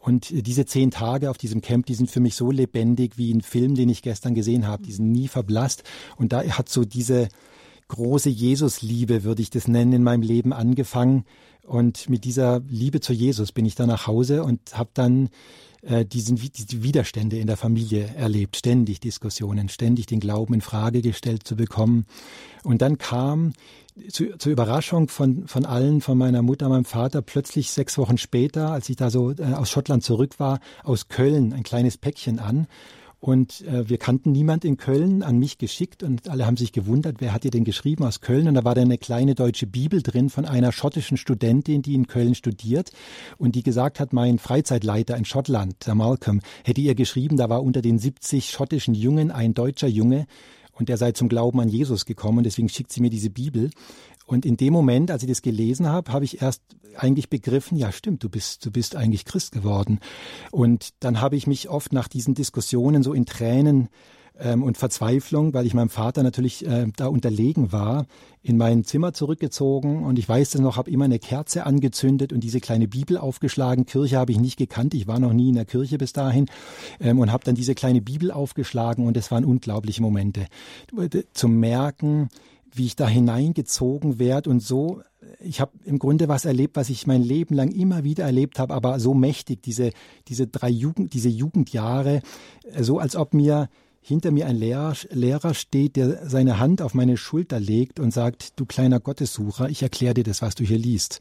Und 0.00 0.30
diese 0.30 0.66
zehn 0.66 0.90
Tage 0.90 1.30
auf 1.30 1.38
diesem 1.38 1.60
Camp, 1.60 1.86
die 1.86 1.94
sind 1.94 2.10
für 2.10 2.20
mich 2.20 2.34
so 2.34 2.50
lebendig 2.50 3.18
wie 3.18 3.32
ein 3.32 3.42
Film, 3.42 3.76
den 3.76 3.88
ich 3.88 4.02
gestern 4.02 4.34
gesehen 4.34 4.66
habe. 4.66 4.82
Die 4.82 4.92
sind 4.92 5.12
nie 5.12 5.28
verblasst. 5.28 5.84
Und 6.16 6.32
da 6.32 6.42
hat 6.42 6.68
so 6.68 6.84
diese, 6.84 7.28
große 7.88 8.30
Jesusliebe, 8.30 9.24
würde 9.24 9.42
ich 9.42 9.50
das 9.50 9.68
nennen, 9.68 9.92
in 9.92 10.02
meinem 10.02 10.22
Leben 10.22 10.52
angefangen. 10.52 11.24
Und 11.62 12.08
mit 12.08 12.24
dieser 12.24 12.60
Liebe 12.68 13.00
zu 13.00 13.12
Jesus 13.12 13.52
bin 13.52 13.64
ich 13.64 13.74
dann 13.74 13.88
nach 13.88 14.06
Hause 14.06 14.44
und 14.44 14.60
habe 14.76 14.90
dann 14.94 15.30
äh, 15.82 16.04
diesen, 16.04 16.36
diese 16.36 16.82
Widerstände 16.82 17.38
in 17.38 17.46
der 17.46 17.56
Familie 17.56 18.06
erlebt, 18.16 18.56
ständig 18.56 19.00
Diskussionen, 19.00 19.68
ständig 19.68 20.06
den 20.06 20.20
Glauben 20.20 20.54
in 20.54 20.60
Frage 20.60 21.02
gestellt 21.02 21.46
zu 21.46 21.56
bekommen. 21.56 22.06
Und 22.62 22.82
dann 22.82 22.98
kam 22.98 23.52
zu, 24.08 24.36
zur 24.36 24.52
Überraschung 24.52 25.08
von, 25.08 25.46
von 25.46 25.64
allen, 25.64 26.00
von 26.00 26.18
meiner 26.18 26.42
Mutter, 26.42 26.68
meinem 26.68 26.84
Vater, 26.84 27.22
plötzlich 27.22 27.70
sechs 27.70 27.98
Wochen 27.98 28.18
später, 28.18 28.70
als 28.70 28.88
ich 28.88 28.96
da 28.96 29.10
so 29.10 29.32
äh, 29.32 29.54
aus 29.54 29.70
Schottland 29.70 30.04
zurück 30.04 30.38
war, 30.38 30.60
aus 30.84 31.08
Köln 31.08 31.52
ein 31.52 31.62
kleines 31.62 31.96
Päckchen 31.96 32.38
an 32.38 32.66
und 33.26 33.62
äh, 33.62 33.88
wir 33.88 33.98
kannten 33.98 34.30
niemand 34.30 34.64
in 34.64 34.76
Köln, 34.76 35.24
an 35.24 35.36
mich 35.36 35.58
geschickt 35.58 36.04
und 36.04 36.28
alle 36.28 36.46
haben 36.46 36.56
sich 36.56 36.70
gewundert, 36.70 37.16
wer 37.18 37.32
hat 37.32 37.42
dir 37.42 37.50
denn 37.50 37.64
geschrieben 37.64 38.04
aus 38.04 38.20
Köln? 38.20 38.46
Und 38.46 38.54
da 38.54 38.62
war 38.62 38.76
da 38.76 38.82
eine 38.82 38.98
kleine 38.98 39.34
deutsche 39.34 39.66
Bibel 39.66 40.00
drin 40.00 40.30
von 40.30 40.44
einer 40.44 40.70
schottischen 40.70 41.16
Studentin, 41.16 41.82
die 41.82 41.94
in 41.94 42.06
Köln 42.06 42.36
studiert 42.36 42.92
und 43.36 43.56
die 43.56 43.64
gesagt 43.64 43.98
hat, 43.98 44.12
mein 44.12 44.38
Freizeitleiter 44.38 45.16
in 45.16 45.24
Schottland, 45.24 45.88
der 45.88 45.96
Malcolm, 45.96 46.40
hätte 46.62 46.80
ihr 46.80 46.94
geschrieben, 46.94 47.36
da 47.36 47.48
war 47.48 47.64
unter 47.64 47.82
den 47.82 47.98
70 47.98 48.48
schottischen 48.48 48.94
Jungen 48.94 49.32
ein 49.32 49.54
deutscher 49.54 49.88
Junge 49.88 50.28
und 50.70 50.88
der 50.88 50.96
sei 50.96 51.10
zum 51.10 51.28
Glauben 51.28 51.58
an 51.58 51.68
Jesus 51.68 52.06
gekommen. 52.06 52.44
Deswegen 52.44 52.68
schickt 52.68 52.92
sie 52.92 53.00
mir 53.00 53.10
diese 53.10 53.30
Bibel. 53.30 53.70
Und 54.26 54.44
in 54.44 54.56
dem 54.56 54.72
Moment, 54.72 55.10
als 55.10 55.22
ich 55.22 55.28
das 55.28 55.40
gelesen 55.40 55.88
habe, 55.88 56.12
habe 56.12 56.24
ich 56.24 56.42
erst 56.42 56.62
eigentlich 56.96 57.30
begriffen, 57.30 57.78
ja 57.78 57.92
stimmt, 57.92 58.22
du 58.24 58.28
bist, 58.28 58.64
du 58.66 58.70
bist 58.70 58.96
eigentlich 58.96 59.24
Christ 59.24 59.52
geworden. 59.52 60.00
Und 60.50 60.90
dann 61.00 61.20
habe 61.20 61.36
ich 61.36 61.46
mich 61.46 61.68
oft 61.68 61.92
nach 61.92 62.08
diesen 62.08 62.34
Diskussionen 62.34 63.02
so 63.02 63.12
in 63.12 63.26
Tränen 63.26 63.88
ähm, 64.38 64.62
und 64.62 64.76
Verzweiflung, 64.76 65.54
weil 65.54 65.66
ich 65.66 65.74
meinem 65.74 65.88
Vater 65.88 66.22
natürlich 66.22 66.66
äh, 66.66 66.86
da 66.96 67.06
unterlegen 67.06 67.72
war, 67.72 68.06
in 68.42 68.56
mein 68.56 68.84
Zimmer 68.84 69.12
zurückgezogen 69.12 70.04
und 70.04 70.18
ich 70.18 70.28
weiß 70.28 70.54
es 70.54 70.60
noch, 70.60 70.76
habe 70.76 70.90
immer 70.90 71.04
eine 71.04 71.18
Kerze 71.18 71.66
angezündet 71.66 72.32
und 72.32 72.40
diese 72.40 72.60
kleine 72.60 72.88
Bibel 72.88 73.18
aufgeschlagen. 73.18 73.86
Kirche 73.86 74.18
habe 74.18 74.32
ich 74.32 74.38
nicht 74.38 74.56
gekannt, 74.56 74.94
ich 74.94 75.06
war 75.06 75.18
noch 75.18 75.32
nie 75.32 75.48
in 75.48 75.54
der 75.54 75.64
Kirche 75.64 75.98
bis 75.98 76.12
dahin 76.12 76.46
ähm, 77.00 77.18
und 77.18 77.32
habe 77.32 77.44
dann 77.44 77.54
diese 77.54 77.74
kleine 77.74 78.00
Bibel 78.00 78.30
aufgeschlagen 78.30 79.06
und 79.06 79.16
es 79.16 79.30
waren 79.30 79.44
unglaubliche 79.44 80.02
Momente. 80.02 80.46
Zum 81.32 81.58
Merken, 81.58 82.28
wie 82.72 82.86
ich 82.86 82.96
da 82.96 83.08
hineingezogen 83.08 84.18
werde 84.18 84.50
und 84.50 84.60
so, 84.60 85.02
ich 85.40 85.60
habe 85.60 85.72
im 85.84 85.98
Grunde 85.98 86.28
was 86.28 86.44
erlebt, 86.44 86.76
was 86.76 86.90
ich 86.90 87.06
mein 87.06 87.22
Leben 87.22 87.54
lang 87.54 87.70
immer 87.70 88.04
wieder 88.04 88.24
erlebt 88.24 88.58
habe, 88.58 88.74
aber 88.74 89.00
so 89.00 89.14
mächtig, 89.14 89.62
diese, 89.62 89.92
diese 90.28 90.46
drei 90.46 90.68
Jugend, 90.68 91.14
diese 91.14 91.28
Jugendjahre, 91.28 92.22
so 92.78 92.98
als 92.98 93.16
ob 93.16 93.34
mir 93.34 93.68
hinter 94.00 94.30
mir 94.30 94.46
ein 94.46 94.56
Lehrer, 94.56 94.94
Lehrer 95.10 95.54
steht, 95.54 95.96
der 95.96 96.28
seine 96.28 96.60
Hand 96.60 96.80
auf 96.80 96.94
meine 96.94 97.16
Schulter 97.16 97.58
legt 97.58 97.98
und 97.98 98.12
sagt, 98.12 98.58
du 98.58 98.64
kleiner 98.64 99.00
Gottessucher, 99.00 99.68
ich 99.68 99.82
erkläre 99.82 100.14
dir 100.14 100.24
das, 100.24 100.42
was 100.42 100.54
du 100.54 100.64
hier 100.64 100.78
liest. 100.78 101.18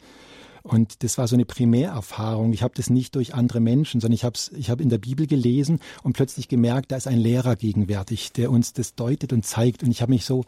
Und 0.62 1.04
das 1.04 1.18
war 1.20 1.28
so 1.28 1.36
eine 1.36 1.46
Primärerfahrung. 1.46 2.52
Ich 2.52 2.64
habe 2.64 2.74
das 2.76 2.90
nicht 2.90 3.16
durch 3.16 3.36
andere 3.36 3.60
Menschen, 3.60 4.02
sondern 4.02 4.16
ich 4.16 4.24
habe 4.24 4.38
ich 4.58 4.72
hab 4.72 4.82
in 4.82 4.90
der 4.90 4.98
Bibel 4.98 5.28
gelesen 5.28 5.80
und 6.02 6.14
plötzlich 6.14 6.48
gemerkt, 6.48 6.92
da 6.92 6.96
ist 6.96 7.08
ein 7.08 7.20
Lehrer 7.20 7.56
gegenwärtig, 7.56 8.32
der 8.34 8.50
uns 8.50 8.74
das 8.74 8.96
deutet 8.96 9.32
und 9.32 9.46
zeigt. 9.46 9.84
Und 9.84 9.92
ich 9.92 10.02
habe 10.02 10.12
mich 10.12 10.26
so 10.26 10.44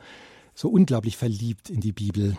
so 0.58 0.70
unglaublich 0.70 1.18
verliebt 1.18 1.70
in 1.70 1.82
die 1.82 1.92
Bibel, 1.92 2.36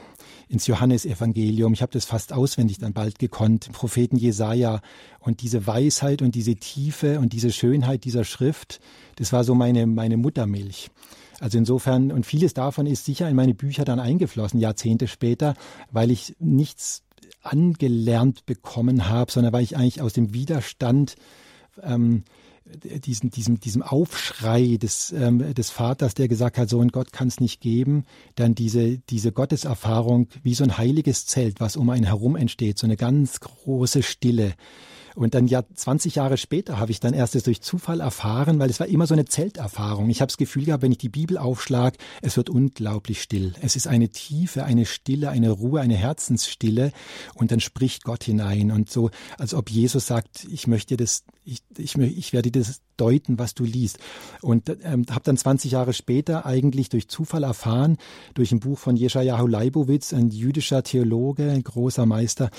ins 0.49 0.67
Johannesevangelium. 0.67 1.73
Ich 1.73 1.83
habe 1.83 1.93
das 1.93 2.05
fast 2.05 2.33
auswendig 2.33 2.79
dann 2.79 2.93
bald 2.93 3.21
gekonnt, 3.21 3.71
Propheten 3.71 4.17
Jesaja 4.17 4.81
und 5.21 5.41
diese 5.41 5.69
Weisheit 5.69 6.21
und 6.21 6.35
diese 6.35 6.57
Tiefe 6.57 7.21
und 7.21 7.33
diese 7.33 7.53
Schönheit 7.53 8.03
dieser 8.03 8.25
Schrift, 8.25 8.81
das 9.17 9.33
war 9.33 9.45
so 9.45 9.55
meine 9.55 9.87
meine 9.87 10.17
Muttermilch. 10.17 10.91
Also 11.39 11.59
insofern 11.59 12.11
und 12.11 12.27
vieles 12.27 12.55
davon 12.55 12.87
ist 12.87 13.05
sicher 13.05 13.29
in 13.29 13.37
meine 13.37 13.55
Bücher 13.55 13.85
dann 13.85 14.01
eingeflossen 14.01 14.59
Jahrzehnte 14.59 15.07
später, 15.07 15.55
weil 15.93 16.11
ich 16.11 16.35
nichts 16.41 17.05
angelernt 17.43 18.47
bekommen 18.47 19.09
habe, 19.09 19.31
sondern 19.31 19.53
weil 19.53 19.63
ich 19.63 19.77
eigentlich 19.77 20.03
aus 20.03 20.13
dem 20.13 20.35
Widerstand 20.35 21.15
ähm, 21.85 22.25
diesen, 23.05 23.31
diesem, 23.31 23.61
diesem 23.61 23.83
Aufschrei 23.83 24.77
des, 24.77 25.13
ähm, 25.13 25.55
des 25.55 25.71
Vaters, 25.71 26.15
der 26.15 26.29
gesagt 26.29 26.59
hat, 26.59 26.69
so 26.69 26.81
ein 26.81 26.89
Gott 26.89 27.13
kann 27.13 27.29
es 27.29 27.41
nicht 27.41 27.61
geben, 27.61 28.05
dann 28.35 28.55
diese, 28.55 28.99
diese 28.99 29.33
Gotteserfahrung 29.33 30.29
wie 30.43 30.55
so 30.55 30.65
ein 30.65 30.79
heiliges 30.79 31.27
Zelt, 31.27 31.61
was 31.61 31.77
um 31.77 31.91
einen 31.91 32.05
herum 32.05 32.37
entsteht, 32.37 32.79
so 32.79 32.87
eine 32.87 32.97
ganz 32.97 33.41
große 33.41 34.03
Stille, 34.03 34.55
und 35.19 35.35
dann 35.35 35.49
ja 35.49 35.65
20 35.75 36.15
Jahre 36.15 36.37
später 36.37 36.79
habe 36.79 36.93
ich 36.93 37.01
dann 37.01 37.13
erst 37.13 37.35
das 37.35 37.43
durch 37.43 37.61
Zufall 37.61 38.01
erfahren, 38.01 38.61
weil 38.61 38.71
es 38.71 38.79
war 38.79 38.87
immer 38.87 39.07
so 39.07 39.15
eine 39.15 39.25
Zelterfahrung. 39.25 40.09
Ich 40.11 40.21
habe 40.21 40.29
das 40.29 40.37
Gefühl 40.37 40.67
gehabt, 40.67 40.85
wenn 40.85 40.93
ich 40.93 40.99
die 40.99 41.09
Bibel 41.09 41.37
aufschlag, 41.39 41.97
es 42.23 42.37
wird 42.37 42.49
unglaublich 42.49 43.21
still. 43.21 43.53
Es 43.61 43.75
ist 43.75 43.89
eine 43.89 44.11
Tiefe, 44.11 44.63
eine 44.63 44.87
Stille, 44.87 45.31
eine 45.31 45.51
Ruhe, 45.51 45.81
eine 45.81 45.97
Herzensstille 45.97 46.93
und 47.35 47.51
dann 47.51 47.59
spricht 47.59 48.05
Gott 48.05 48.23
hinein 48.23 48.71
und 48.71 48.91
so, 48.91 49.11
als 49.39 49.55
ob 49.55 49.71
Jesus 49.71 50.07
sagt, 50.07 50.47
ich 50.49 50.69
möchte 50.69 50.97
das 50.97 51.25
ich, 51.49 51.63
ich, 51.79 51.97
ich 51.97 52.33
werde 52.33 52.51
das 52.51 52.81
deuten, 52.97 53.39
was 53.39 53.55
du 53.55 53.65
liest. 53.65 53.99
Und 54.43 54.69
ähm, 54.83 55.07
habe 55.11 55.23
dann 55.25 55.37
20 55.37 55.73
Jahre 55.73 55.93
später 55.93 56.45
eigentlich 56.45 56.89
durch 56.89 57.09
Zufall 57.09 57.43
erfahren, 57.43 57.97
durch 58.35 58.53
ein 58.53 58.61
Buch 58.61 58.79
von 58.79 58.97
Jeschajahu 58.97 59.47
Leibowitz, 59.47 60.13
ein 60.13 60.31
jüdischer 60.31 60.83
Theologe, 60.83 61.51
ein 61.51 61.63
großer 61.63 62.07
Meister, 62.07 62.51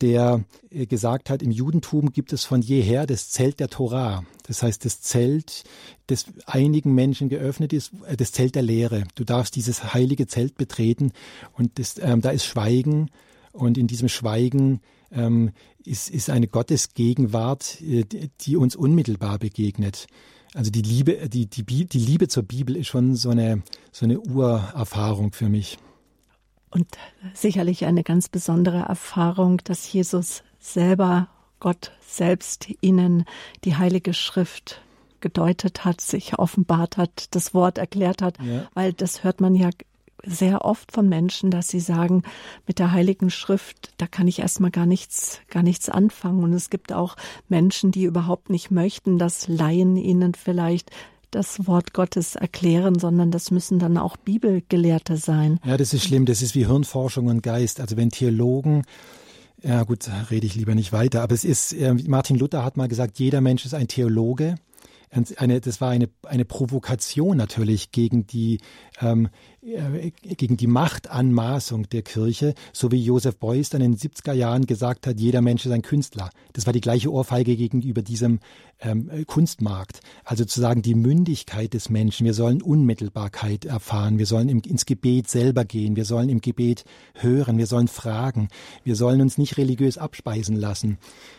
der 0.00 0.44
äh, 0.70 0.86
gesagt 0.86 1.28
hat, 1.28 1.42
im 1.42 1.50
Judentum 1.50 2.05
gibt 2.12 2.32
es 2.32 2.44
von 2.44 2.62
jeher 2.62 3.06
das 3.06 3.30
Zelt 3.30 3.60
der 3.60 3.68
Torah. 3.68 4.24
Das 4.46 4.62
heißt, 4.62 4.84
das 4.84 5.00
Zelt, 5.00 5.64
das 6.06 6.26
einigen 6.46 6.94
Menschen 6.94 7.28
geöffnet 7.28 7.72
ist, 7.72 7.92
äh, 8.06 8.16
das 8.16 8.32
Zelt 8.32 8.54
der 8.54 8.62
Lehre. 8.62 9.04
Du 9.14 9.24
darfst 9.24 9.56
dieses 9.56 9.94
heilige 9.94 10.26
Zelt 10.26 10.56
betreten 10.56 11.12
und 11.54 11.78
das, 11.78 11.98
ähm, 11.98 12.20
da 12.20 12.30
ist 12.30 12.44
Schweigen 12.44 13.10
und 13.52 13.78
in 13.78 13.86
diesem 13.86 14.08
Schweigen 14.08 14.80
ähm, 15.10 15.52
ist, 15.84 16.10
ist 16.10 16.30
eine 16.30 16.48
Gottesgegenwart, 16.48 17.80
äh, 17.82 18.04
die 18.40 18.56
uns 18.56 18.76
unmittelbar 18.76 19.38
begegnet. 19.38 20.06
Also 20.54 20.70
die 20.70 20.82
Liebe, 20.82 21.28
die, 21.28 21.46
die, 21.46 21.64
die 21.64 21.98
Liebe 21.98 22.28
zur 22.28 22.42
Bibel 22.42 22.76
ist 22.76 22.86
schon 22.86 23.14
so 23.14 23.30
eine, 23.30 23.62
so 23.92 24.06
eine 24.06 24.20
Urerfahrung 24.20 25.32
für 25.32 25.48
mich. 25.48 25.78
Und 26.70 26.86
sicherlich 27.34 27.84
eine 27.84 28.02
ganz 28.02 28.28
besondere 28.28 28.80
Erfahrung, 28.80 29.58
dass 29.64 29.92
Jesus 29.92 30.42
selber, 30.58 31.28
Gott 31.66 31.90
selbst 32.06 32.68
ihnen 32.80 33.24
die 33.64 33.74
Heilige 33.74 34.14
Schrift 34.14 34.82
gedeutet 35.18 35.84
hat, 35.84 36.00
sich 36.00 36.38
offenbart 36.38 36.96
hat, 36.96 37.34
das 37.34 37.54
Wort 37.54 37.76
erklärt 37.76 38.22
hat, 38.22 38.38
ja. 38.40 38.68
weil 38.74 38.92
das 38.92 39.24
hört 39.24 39.40
man 39.40 39.56
ja 39.56 39.70
sehr 40.22 40.64
oft 40.64 40.92
von 40.92 41.08
Menschen, 41.08 41.50
dass 41.50 41.66
sie 41.66 41.80
sagen, 41.80 42.22
mit 42.68 42.78
der 42.78 42.92
Heiligen 42.92 43.30
Schrift, 43.30 43.90
da 43.96 44.06
kann 44.06 44.28
ich 44.28 44.38
erstmal 44.38 44.70
gar 44.70 44.86
nichts, 44.86 45.40
gar 45.50 45.64
nichts 45.64 45.88
anfangen. 45.88 46.44
Und 46.44 46.52
es 46.52 46.70
gibt 46.70 46.92
auch 46.92 47.16
Menschen, 47.48 47.90
die 47.90 48.04
überhaupt 48.04 48.48
nicht 48.48 48.70
möchten, 48.70 49.18
dass 49.18 49.48
Laien 49.48 49.96
ihnen 49.96 50.34
vielleicht 50.34 50.92
das 51.32 51.66
Wort 51.66 51.94
Gottes 51.94 52.36
erklären, 52.36 52.96
sondern 52.96 53.32
das 53.32 53.50
müssen 53.50 53.80
dann 53.80 53.98
auch 53.98 54.16
Bibelgelehrte 54.16 55.16
sein. 55.16 55.58
Ja, 55.64 55.76
das 55.76 55.92
ist 55.92 56.04
schlimm. 56.04 56.26
Das 56.26 56.42
ist 56.42 56.54
wie 56.54 56.68
Hirnforschung 56.68 57.26
und 57.26 57.42
Geist. 57.42 57.80
Also 57.80 57.96
wenn 57.96 58.10
Theologen 58.10 58.84
ja 59.66 59.82
gut, 59.82 60.08
rede 60.30 60.46
ich 60.46 60.54
lieber 60.54 60.74
nicht 60.74 60.92
weiter. 60.92 61.22
Aber 61.22 61.34
es 61.34 61.44
ist, 61.44 61.72
äh, 61.72 61.94
Martin 62.06 62.38
Luther 62.38 62.64
hat 62.64 62.76
mal 62.76 62.88
gesagt, 62.88 63.18
jeder 63.18 63.40
Mensch 63.40 63.64
ist 63.64 63.74
ein 63.74 63.88
Theologe 63.88 64.56
eine, 65.36 65.60
das 65.60 65.80
war 65.80 65.90
eine, 65.90 66.08
eine 66.24 66.44
Provokation 66.44 67.36
natürlich 67.36 67.92
gegen 67.92 68.26
die, 68.26 68.60
ähm, 69.00 69.28
äh, 69.62 70.10
gegen 70.36 70.56
die 70.56 70.66
Machtanmaßung 70.66 71.88
der 71.88 72.02
Kirche, 72.02 72.54
so 72.72 72.92
wie 72.92 73.02
Joseph 73.02 73.36
Beuys 73.36 73.70
dann 73.70 73.80
in 73.80 73.92
den 73.92 73.98
70er 73.98 74.32
Jahren 74.32 74.66
gesagt 74.66 75.06
hat, 75.06 75.18
jeder 75.18 75.42
Mensch 75.42 75.66
ist 75.66 75.72
ein 75.72 75.82
Künstler. 75.82 76.30
Das 76.52 76.66
war 76.66 76.72
die 76.72 76.80
gleiche 76.80 77.12
Ohrfeige 77.12 77.56
gegenüber 77.56 78.02
diesem 78.02 78.40
ähm, 78.80 79.10
Kunstmarkt. 79.26 80.00
Also 80.24 80.44
zu 80.44 80.60
sagen, 80.60 80.82
die 80.82 80.94
Mündigkeit 80.94 81.74
des 81.74 81.88
Menschen, 81.88 82.26
wir 82.26 82.34
sollen 82.34 82.62
Unmittelbarkeit 82.62 83.64
erfahren, 83.64 84.18
wir 84.18 84.26
sollen 84.26 84.48
im, 84.48 84.60
ins 84.60 84.86
Gebet 84.86 85.28
selber 85.28 85.64
gehen, 85.64 85.96
wir 85.96 86.04
sollen 86.04 86.28
im 86.28 86.40
Gebet 86.40 86.84
hören, 87.14 87.58
wir 87.58 87.66
sollen 87.66 87.88
fragen, 87.88 88.48
wir 88.84 88.96
sollen 88.96 89.20
uns 89.20 89.38
nicht 89.38 89.56
religiös 89.56 89.98
abspeisen 89.98 90.56
lassen. 90.56 90.98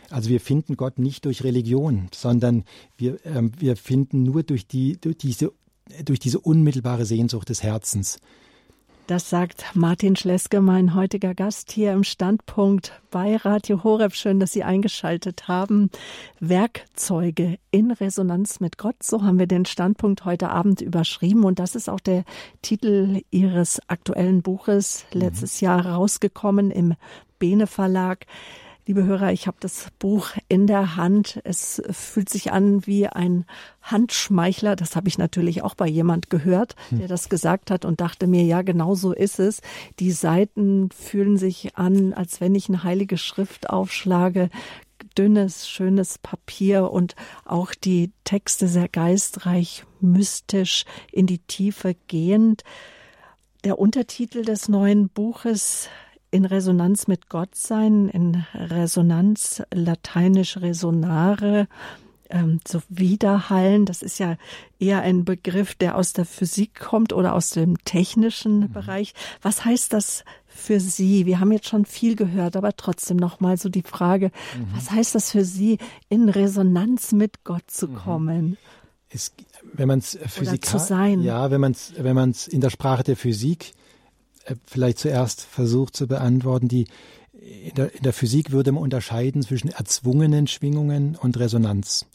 Also 0.10 0.30
wir 0.30 0.40
finden 0.40 0.78
Gott 0.78 1.00
nicht 1.00 1.26
durch 1.26 1.44
Religion, 1.44 2.08
sondern 2.14 2.64
wir, 2.98 3.24
ähm, 3.26 3.52
wir 3.58 3.76
finden 3.76 4.24
nur 4.24 4.44
durch, 4.44 4.68
die, 4.68 4.98
durch, 5.00 5.18
diese, 5.18 5.52
durch 6.04 6.20
diese 6.20 6.40
unmittelbare 6.40 7.06
Sehnsucht 7.06 7.50
des 7.50 7.64
Herzens. 7.64 8.20
Das 9.08 9.30
sagt 9.30 9.64
Martin 9.74 10.18
Schleske, 10.18 10.60
mein 10.60 10.94
heutiger 10.94 11.34
Gast 11.34 11.72
hier 11.72 11.94
im 11.94 12.04
Standpunkt 12.04 12.92
bei 13.10 13.38
Radio 13.38 13.86
Horeb. 13.86 14.14
Schön, 14.14 14.42
dass 14.42 14.52
Sie 14.52 14.66
eingeschaltet 14.66 15.48
haben. 15.48 15.90
Werkzeuge 16.42 17.58
in 17.72 17.92
Resonanz 17.92 18.60
mit 18.60 18.78
Gott. 18.78 19.02
So 19.02 19.24
haben 19.24 19.40
wir 19.40 19.48
den 19.48 19.66
Standpunkt 19.66 20.26
heute 20.26 20.50
Abend 20.50 20.82
überschrieben. 20.82 21.46
Und 21.46 21.60
das 21.60 21.76
ist 21.76 21.88
auch 21.88 22.02
der 22.02 22.26
Titel 22.62 23.22
Ihres 23.32 23.80
aktuellen 23.88 24.42
Buches, 24.42 25.06
letztes 25.14 25.62
mhm. 25.62 25.66
Jahr 25.66 25.86
rausgekommen 25.86 26.70
im 26.70 26.96
Bene 27.40 27.66
Verlag. 27.66 28.26
Liebe 28.88 29.04
Hörer, 29.04 29.34
ich 29.34 29.48
habe 29.48 29.58
das 29.60 29.90
Buch 30.00 30.30
in 30.48 30.66
der 30.66 30.96
Hand. 30.96 31.42
Es 31.44 31.82
fühlt 31.92 32.30
sich 32.30 32.54
an 32.54 32.88
wie 32.88 33.06
ein 33.06 33.44
Handschmeichler. 33.82 34.78
Das 34.78 34.96
habe 34.96 35.10
ich 35.10 35.18
natürlich 35.18 35.62
auch 35.62 35.76
bei 35.76 35.90
jemand 35.90 36.30
gehört, 36.30 36.78
hm. 36.88 37.00
der 37.00 37.10
das 37.10 37.28
gesagt 37.28 37.70
hat 37.70 37.84
und 37.84 38.00
dachte 38.00 38.28
mir, 38.28 38.44
ja, 38.44 38.62
genau 38.62 38.96
so 38.96 39.12
ist 39.12 39.40
es. 39.42 39.60
Die 40.00 40.14
Seiten 40.14 40.90
fühlen 40.92 41.36
sich 41.38 41.76
an, 41.76 42.14
als 42.14 42.40
wenn 42.40 42.56
ich 42.56 42.70
eine 42.70 42.86
heilige 42.86 43.18
Schrift 43.18 43.70
aufschlage. 43.70 44.50
Dünnes, 45.18 45.68
schönes 45.68 46.18
Papier 46.18 46.90
und 46.90 47.18
auch 47.44 47.74
die 47.74 48.14
Texte 48.24 48.70
sehr 48.70 48.88
geistreich, 48.88 49.84
mystisch, 50.00 50.86
in 51.12 51.28
die 51.28 51.40
Tiefe 51.40 51.98
gehend. 52.08 52.64
Der 53.66 53.80
Untertitel 53.80 54.46
des 54.46 54.70
neuen 54.70 55.10
Buches 55.10 55.90
in 56.32 56.46
Resonanz 56.46 57.08
mit 57.08 57.30
Gott 57.30 57.56
sein, 57.56 58.10
in 58.10 58.46
Resonanz 58.54 59.64
lateinisch 59.74 60.58
resonare, 60.58 61.68
ähm, 62.30 62.60
so 62.68 62.82
widerhallen. 62.90 63.86
Das 63.86 64.02
ist 64.02 64.20
ja 64.20 64.38
eher 64.80 65.02
ein 65.02 65.24
Begriff, 65.24 65.76
der 65.76 65.96
aus 65.96 66.14
der 66.14 66.26
Physik 66.26 66.80
kommt 66.80 67.14
oder 67.14 67.34
aus 67.34 67.52
dem 67.52 67.84
technischen 67.86 68.60
mhm. 68.60 68.72
Bereich. 68.74 69.14
Was 69.42 69.64
heißt 69.64 69.94
das 69.94 70.26
für 70.46 70.80
Sie? 70.80 71.26
Wir 71.26 71.40
haben 71.40 71.52
jetzt 71.52 71.70
schon 71.70 71.86
viel 71.86 72.16
gehört, 72.16 72.56
aber 72.56 72.76
trotzdem 72.76 73.18
noch 73.18 73.40
mal 73.40 73.58
so 73.58 73.70
die 73.70 73.84
Frage, 73.84 74.32
mhm. 74.58 74.68
was 74.76 74.92
heißt 74.92 75.16
das 75.16 75.32
für 75.32 75.46
Sie, 75.46 75.78
in 76.10 76.30
Resonanz 76.30 77.14
mit 77.14 77.44
Gott 77.44 77.70
zu 77.70 77.88
mhm. 77.88 77.96
kommen? 77.96 78.58
Es, 79.10 79.32
wenn 79.74 79.88
man 79.88 80.00
es 80.00 80.20
physikal, 80.28 81.22
ja, 81.22 81.50
wenn 81.50 81.62
man 81.62 81.72
es, 81.72 81.94
wenn 81.98 82.16
man 82.16 82.32
es 82.32 82.50
in 82.50 82.60
der 82.60 82.70
Sprache 82.70 83.04
der 83.04 83.16
Physik 83.16 83.72
äh, 83.72 83.87
vielleicht 84.66 85.00
zuerst 85.00 85.42
versucht 85.42 85.96
zu 85.96 86.08
beantworten. 86.08 86.68
Die, 86.68 86.88
in, 87.34 87.74
der, 87.76 87.94
in 87.94 88.04
der 88.04 88.14
Physik 88.14 88.52
würde 88.52 88.72
man 88.72 88.84
unterscheiden 88.84 89.42
zwischen 89.42 89.70
erzwungenen 89.70 90.48
Schwingungen 90.48 91.16
und 91.16 91.38
Resonanz. 91.38 92.06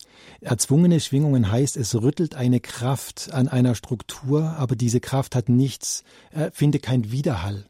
Erzwungene 0.40 1.00
Schwingungen 1.00 1.50
heißt, 1.50 1.76
es 1.76 1.94
rüttelt 1.94 2.34
eine 2.34 2.60
Kraft 2.60 3.32
an 3.32 3.48
einer 3.48 3.74
Struktur, 3.74 4.50
aber 4.58 4.76
diese 4.76 5.00
Kraft 5.00 5.34
hat 5.34 5.48
nichts, 5.48 6.04
äh, 6.32 6.50
findet 6.52 6.82
kein 6.82 7.12
Widerhall. 7.12 7.66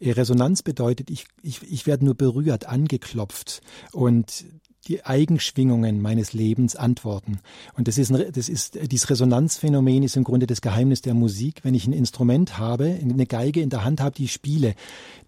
Äh, 0.00 0.12
Resonanz 0.12 0.62
bedeutet, 0.62 1.10
ich, 1.10 1.26
ich, 1.42 1.62
ich 1.62 1.86
werde 1.86 2.04
nur 2.04 2.14
berührt, 2.14 2.66
angeklopft 2.66 3.62
und 3.92 4.44
die 4.88 5.04
Eigenschwingungen 5.04 6.00
meines 6.00 6.32
Lebens 6.32 6.76
antworten. 6.76 7.38
Und 7.74 7.88
das 7.88 7.98
ist, 7.98 8.10
ein, 8.10 8.32
das 8.32 8.48
ist, 8.48 8.78
dieses 8.90 9.08
Resonanzphänomen 9.10 10.02
ist 10.02 10.16
im 10.16 10.24
Grunde 10.24 10.46
das 10.46 10.60
Geheimnis 10.60 11.02
der 11.02 11.14
Musik. 11.14 11.60
Wenn 11.62 11.74
ich 11.74 11.86
ein 11.86 11.92
Instrument 11.92 12.58
habe, 12.58 12.98
eine 13.00 13.26
Geige 13.26 13.60
in 13.60 13.70
der 13.70 13.84
Hand 13.84 14.00
habe, 14.00 14.16
die 14.16 14.24
ich 14.24 14.32
spiele, 14.32 14.74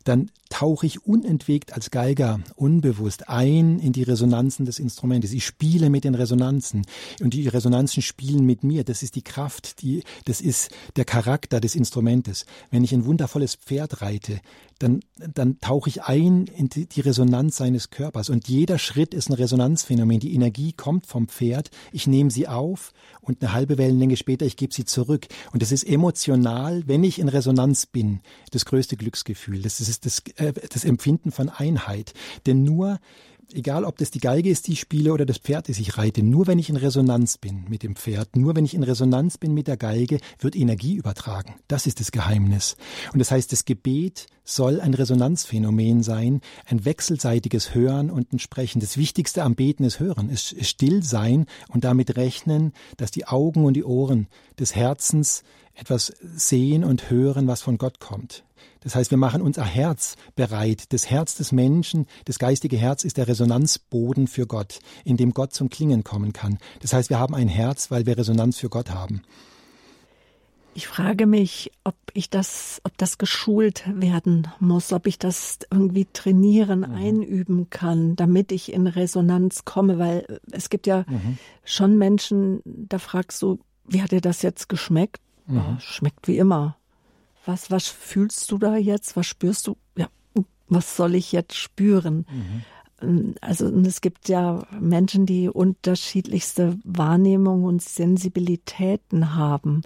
dann 0.05 0.31
tauche 0.51 0.87
ich 0.87 1.05
unentwegt 1.05 1.73
als 1.73 1.91
Geiger 1.91 2.39
unbewusst 2.55 3.29
ein 3.29 3.81
in 3.81 3.93
die 3.93 4.05
Resonanzen 4.05 4.67
des 4.67 4.79
Instrumentes. 4.79 5.33
Ich 5.33 5.45
spiele 5.45 5.91
mit 5.91 6.05
den 6.05 6.15
Resonanzen 6.15 6.87
und 7.21 7.35
die 7.35 7.49
Resonanzen 7.49 8.03
spielen 8.03 8.47
mit 8.47 8.63
mir. 8.63 8.85
Das 8.85 9.03
ist 9.03 9.17
die 9.17 9.23
Kraft, 9.23 9.83
die, 9.83 10.05
das 10.27 10.41
ist 10.41 10.71
der 10.95 11.05
Charakter 11.05 11.61
des 11.61 11.75
Instrumentes. 11.75 12.47
Wenn 12.71 12.85
ich 12.85 12.93
ein 12.93 13.05
wundervolles 13.05 13.57
Pferd 13.57 14.01
reite, 14.01 14.41
dann, 14.79 15.01
dann 15.17 15.61
tauche 15.61 15.89
ich 15.89 16.03
ein 16.03 16.47
in 16.47 16.69
die, 16.69 17.01
Resonanz 17.01 17.57
seines 17.57 17.91
Körpers 17.91 18.29
und 18.29 18.49
jeder 18.49 18.79
Schritt 18.79 19.15
ist 19.15 19.31
ein 19.31 19.35
Resonanzphänomen. 19.35 20.21
Die 20.21 20.35
Energie 20.35 20.73
kommt 20.73 21.07
vom 21.07 21.29
Pferd, 21.29 21.71
ich 21.93 22.07
nehme 22.07 22.31
sie 22.31 22.49
auf 22.49 22.93
und 23.21 23.43
eine 23.43 23.53
halbe 23.53 23.79
Wellenlänge 23.79 24.17
später, 24.17 24.47
ich 24.47 24.57
gebe 24.57 24.75
sie 24.75 24.85
zurück. 24.85 25.27
Und 25.53 25.63
das 25.63 25.73
ist 25.73 25.85
emotional, 25.85 26.83
wenn 26.87 27.05
ich 27.05 27.19
in 27.19 27.29
Resonanz 27.29 27.87
bin, 27.87 28.21
das 28.51 28.65
größte 28.65 28.97
Glücksgefühl. 28.97 29.63
Das 29.63 29.81
ist 29.81 29.89
das, 30.01 30.23
äh, 30.37 30.53
das 30.53 30.85
Empfinden 30.85 31.33
von 31.33 31.49
Einheit. 31.49 32.15
Denn 32.47 32.63
nur 32.63 32.99
egal 33.53 33.85
ob 33.85 33.99
das 33.99 34.11
die 34.11 34.21
Geige 34.21 34.51
ist, 34.51 34.67
die 34.67 34.73
ich 34.73 34.81
spiele 34.81 35.13
oder 35.13 35.27
das 35.27 35.39
Pferd, 35.39 35.69
das 35.69 35.79
ich 35.79 35.99
reite, 35.99 36.23
nur 36.23 36.47
wenn 36.47 36.59
ich 36.59 36.69
in 36.69 36.77
Resonanz 36.77 37.39
bin 37.39 37.65
mit 37.69 37.83
dem 37.83 37.97
Pferd, 37.97 38.37
nur 38.37 38.57
wenn 38.57 38.65
ich 38.65 38.75
in 38.75 38.83
Resonanz 38.83 39.39
bin 39.39 39.55
mit 39.55 39.69
der 39.69 39.77
Geige, 39.77 40.19
wird 40.39 40.57
Energie 40.57 40.95
übertragen. 40.95 41.55
Das 41.69 41.87
ist 41.87 42.01
das 42.01 42.13
Geheimnis. 42.13 42.77
Und 43.13 43.19
das 43.19 43.31
heißt, 43.31 43.53
das 43.53 43.65
Gebet 43.65 44.27
soll 44.45 44.81
ein 44.81 44.95
Resonanzphänomen 44.95 46.03
sein, 46.03 46.41
ein 46.67 46.85
wechselseitiges 46.85 47.75
Hören 47.75 48.11
und 48.11 48.33
ein 48.33 48.39
Sprechen. 48.39 48.81
Das 48.81 48.97
Wichtigste 48.97 49.43
am 49.43 49.55
Beten 49.55 49.85
ist 49.85 50.01
Hören, 50.01 50.29
ist 50.29 50.65
still 50.67 51.03
sein 51.03 51.47
und 51.69 51.85
damit 51.85 52.17
rechnen, 52.17 52.73
dass 52.97 53.11
die 53.11 53.27
Augen 53.27 53.65
und 53.65 53.75
die 53.75 53.85
Ohren 53.85 54.29
des 54.59 54.75
Herzens 54.75 55.43
etwas 55.75 56.13
sehen 56.21 56.85
und 56.85 57.11
hören, 57.11 57.49
was 57.49 57.63
von 57.63 57.79
Gott 57.79 57.99
kommt. 57.99 58.45
Das 58.85 58.95
heißt, 58.95 59.11
wir 59.11 59.19
machen 59.19 59.43
unser 59.43 59.65
Herz 59.65 60.17
bereit. 60.37 60.93
Das 60.93 61.11
Herz 61.11 61.35
des 61.35 61.51
Menschen, 61.53 62.07
das 62.27 62.39
geistige 62.39 62.77
Herz 62.77 63.03
ist 63.03 63.17
der 63.17 63.27
Resonanzboden 63.27 64.29
für 64.29 64.47
Gott, 64.47 64.79
in 65.05 65.17
dem 65.17 65.33
Gott 65.33 65.53
zum 65.55 65.71
Klingen 65.71 66.05
kommen 66.05 66.33
kann. 66.33 66.59
Das 66.81 66.93
heißt, 66.93 67.11
wir 67.11 67.19
haben 67.19 67.35
ein 67.35 67.49
Herz, 67.49 67.91
weil 67.91 68.07
wir 68.07 68.17
Resonanz 68.17 68.59
für 68.59 68.69
Gott 68.69 68.91
haben. 68.91 69.23
Ich 70.77 70.89
frage 70.89 71.27
mich, 71.27 71.71
ob 71.85 71.95
ich 72.15 72.31
das, 72.31 72.81
ob 72.83 72.99
das 72.99 73.17
geschult 73.17 73.85
werden 73.95 74.49
muss, 74.59 74.93
ob 74.93 75.07
ich 75.07 75.21
das 75.21 75.61
irgendwie 75.71 76.07
trainieren, 76.13 76.81
mhm. 76.81 76.95
einüben 76.95 77.71
kann, 77.71 78.17
damit 78.17 78.51
ich 78.51 78.73
in 78.73 78.89
Resonanz 78.89 79.65
komme, 79.65 80.01
weil 80.01 80.41
es 80.51 80.71
gibt 80.71 80.89
ja 80.89 81.05
mhm. 81.09 81.39
schon 81.65 81.97
Menschen, 81.97 82.61
da 82.65 82.99
fragst 82.99 83.41
du, 83.41 83.61
wie 83.87 84.03
hat 84.03 84.11
dir 84.11 84.21
das 84.21 84.43
jetzt 84.43 84.69
geschmeckt? 84.69 85.21
Mhm. 85.47 85.57
Ja, 85.57 85.79
schmeckt 85.81 86.27
wie 86.27 86.39
immer. 86.39 86.77
Was, 87.47 87.71
was 87.71 87.87
fühlst 87.87 88.51
du 88.51 88.59
da 88.59 88.77
jetzt? 88.77 89.17
Was 89.17 89.27
spürst 89.27 89.67
du? 89.67 89.77
Ja, 89.97 90.09
was 90.69 90.97
soll 90.97 91.15
ich 91.15 91.33
jetzt 91.33 91.55
spüren? 91.55 92.27
Mhm. 92.31 93.35
Also 93.41 93.69
es 93.81 94.01
gibt 94.01 94.29
ja 94.29 94.67
Menschen, 94.81 95.27
die 95.27 95.49
unterschiedlichste 95.49 96.79
Wahrnehmungen 96.85 97.65
und 97.65 97.83
Sensibilitäten 97.83 99.35
haben. 99.35 99.83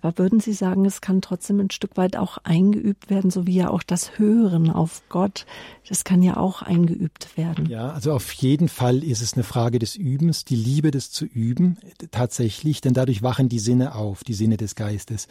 Aber 0.00 0.16
würden 0.16 0.38
Sie 0.38 0.52
sagen, 0.52 0.84
es 0.84 1.00
kann 1.00 1.20
trotzdem 1.20 1.58
ein 1.58 1.70
Stück 1.70 1.96
weit 1.96 2.16
auch 2.16 2.38
eingeübt 2.38 3.10
werden, 3.10 3.30
so 3.30 3.46
wie 3.46 3.56
ja 3.56 3.70
auch 3.70 3.82
das 3.82 4.18
Hören 4.18 4.70
auf 4.70 5.02
Gott, 5.08 5.44
das 5.88 6.04
kann 6.04 6.22
ja 6.22 6.36
auch 6.36 6.62
eingeübt 6.62 7.36
werden. 7.36 7.66
Ja, 7.66 7.90
also 7.90 8.12
auf 8.12 8.30
jeden 8.32 8.68
Fall 8.68 9.02
ist 9.02 9.22
es 9.22 9.34
eine 9.34 9.42
Frage 9.42 9.80
des 9.80 9.96
Übens, 9.96 10.44
die 10.44 10.56
Liebe 10.56 10.92
des 10.92 11.10
zu 11.10 11.24
üben, 11.24 11.78
tatsächlich, 12.12 12.80
denn 12.80 12.94
dadurch 12.94 13.22
wachen 13.22 13.48
die 13.48 13.58
Sinne 13.58 13.96
auf, 13.96 14.22
die 14.22 14.34
Sinne 14.34 14.56
des 14.56 14.76
Geistes. 14.76 15.26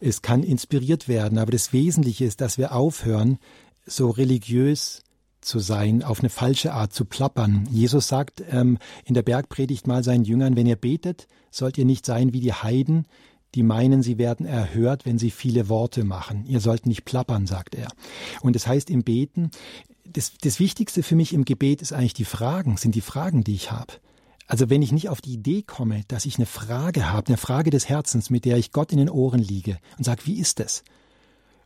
Es 0.00 0.20
kann 0.20 0.42
inspiriert 0.42 1.06
werden, 1.06 1.38
aber 1.38 1.52
das 1.52 1.72
Wesentliche 1.72 2.24
ist, 2.24 2.40
dass 2.40 2.58
wir 2.58 2.72
aufhören, 2.72 3.38
so 3.86 4.10
religiös 4.10 5.02
zu 5.40 5.60
sein, 5.60 6.02
auf 6.02 6.20
eine 6.20 6.28
falsche 6.28 6.72
Art 6.72 6.92
zu 6.92 7.04
plappern. 7.04 7.68
Jesus 7.70 8.08
sagt 8.08 8.42
ähm, 8.50 8.78
in 9.04 9.14
der 9.14 9.22
Bergpredigt 9.22 9.86
mal 9.86 10.02
seinen 10.02 10.24
Jüngern, 10.24 10.56
wenn 10.56 10.66
ihr 10.66 10.76
betet, 10.76 11.28
sollt 11.50 11.78
ihr 11.78 11.84
nicht 11.84 12.04
sein 12.04 12.32
wie 12.32 12.40
die 12.40 12.52
Heiden, 12.52 13.06
die 13.54 13.62
meinen, 13.62 14.02
sie 14.02 14.18
werden 14.18 14.46
erhört, 14.46 15.06
wenn 15.06 15.18
sie 15.18 15.30
viele 15.30 15.68
Worte 15.68 16.04
machen. 16.04 16.44
Ihr 16.46 16.60
sollt 16.60 16.86
nicht 16.86 17.04
plappern, 17.04 17.46
sagt 17.46 17.74
er. 17.74 17.88
Und 18.42 18.54
das 18.54 18.66
heißt 18.66 18.90
im 18.90 19.04
Beten, 19.04 19.50
das, 20.04 20.32
das 20.40 20.60
Wichtigste 20.60 21.02
für 21.02 21.16
mich 21.16 21.32
im 21.32 21.44
Gebet 21.44 21.82
ist 21.82 21.92
eigentlich 21.92 22.14
die 22.14 22.24
Fragen, 22.24 22.76
sind 22.76 22.94
die 22.94 23.00
Fragen, 23.00 23.44
die 23.44 23.54
ich 23.54 23.70
habe. 23.70 23.94
Also 24.46 24.70
wenn 24.70 24.80
ich 24.80 24.92
nicht 24.92 25.10
auf 25.10 25.20
die 25.20 25.34
Idee 25.34 25.62
komme, 25.62 26.02
dass 26.08 26.24
ich 26.24 26.36
eine 26.36 26.46
Frage 26.46 27.12
habe, 27.12 27.28
eine 27.28 27.36
Frage 27.36 27.70
des 27.70 27.88
Herzens, 27.88 28.30
mit 28.30 28.46
der 28.46 28.56
ich 28.56 28.72
Gott 28.72 28.92
in 28.92 28.98
den 28.98 29.10
Ohren 29.10 29.40
liege 29.40 29.78
und 29.98 30.04
sage, 30.04 30.22
wie 30.24 30.38
ist 30.38 30.60
es? 30.60 30.82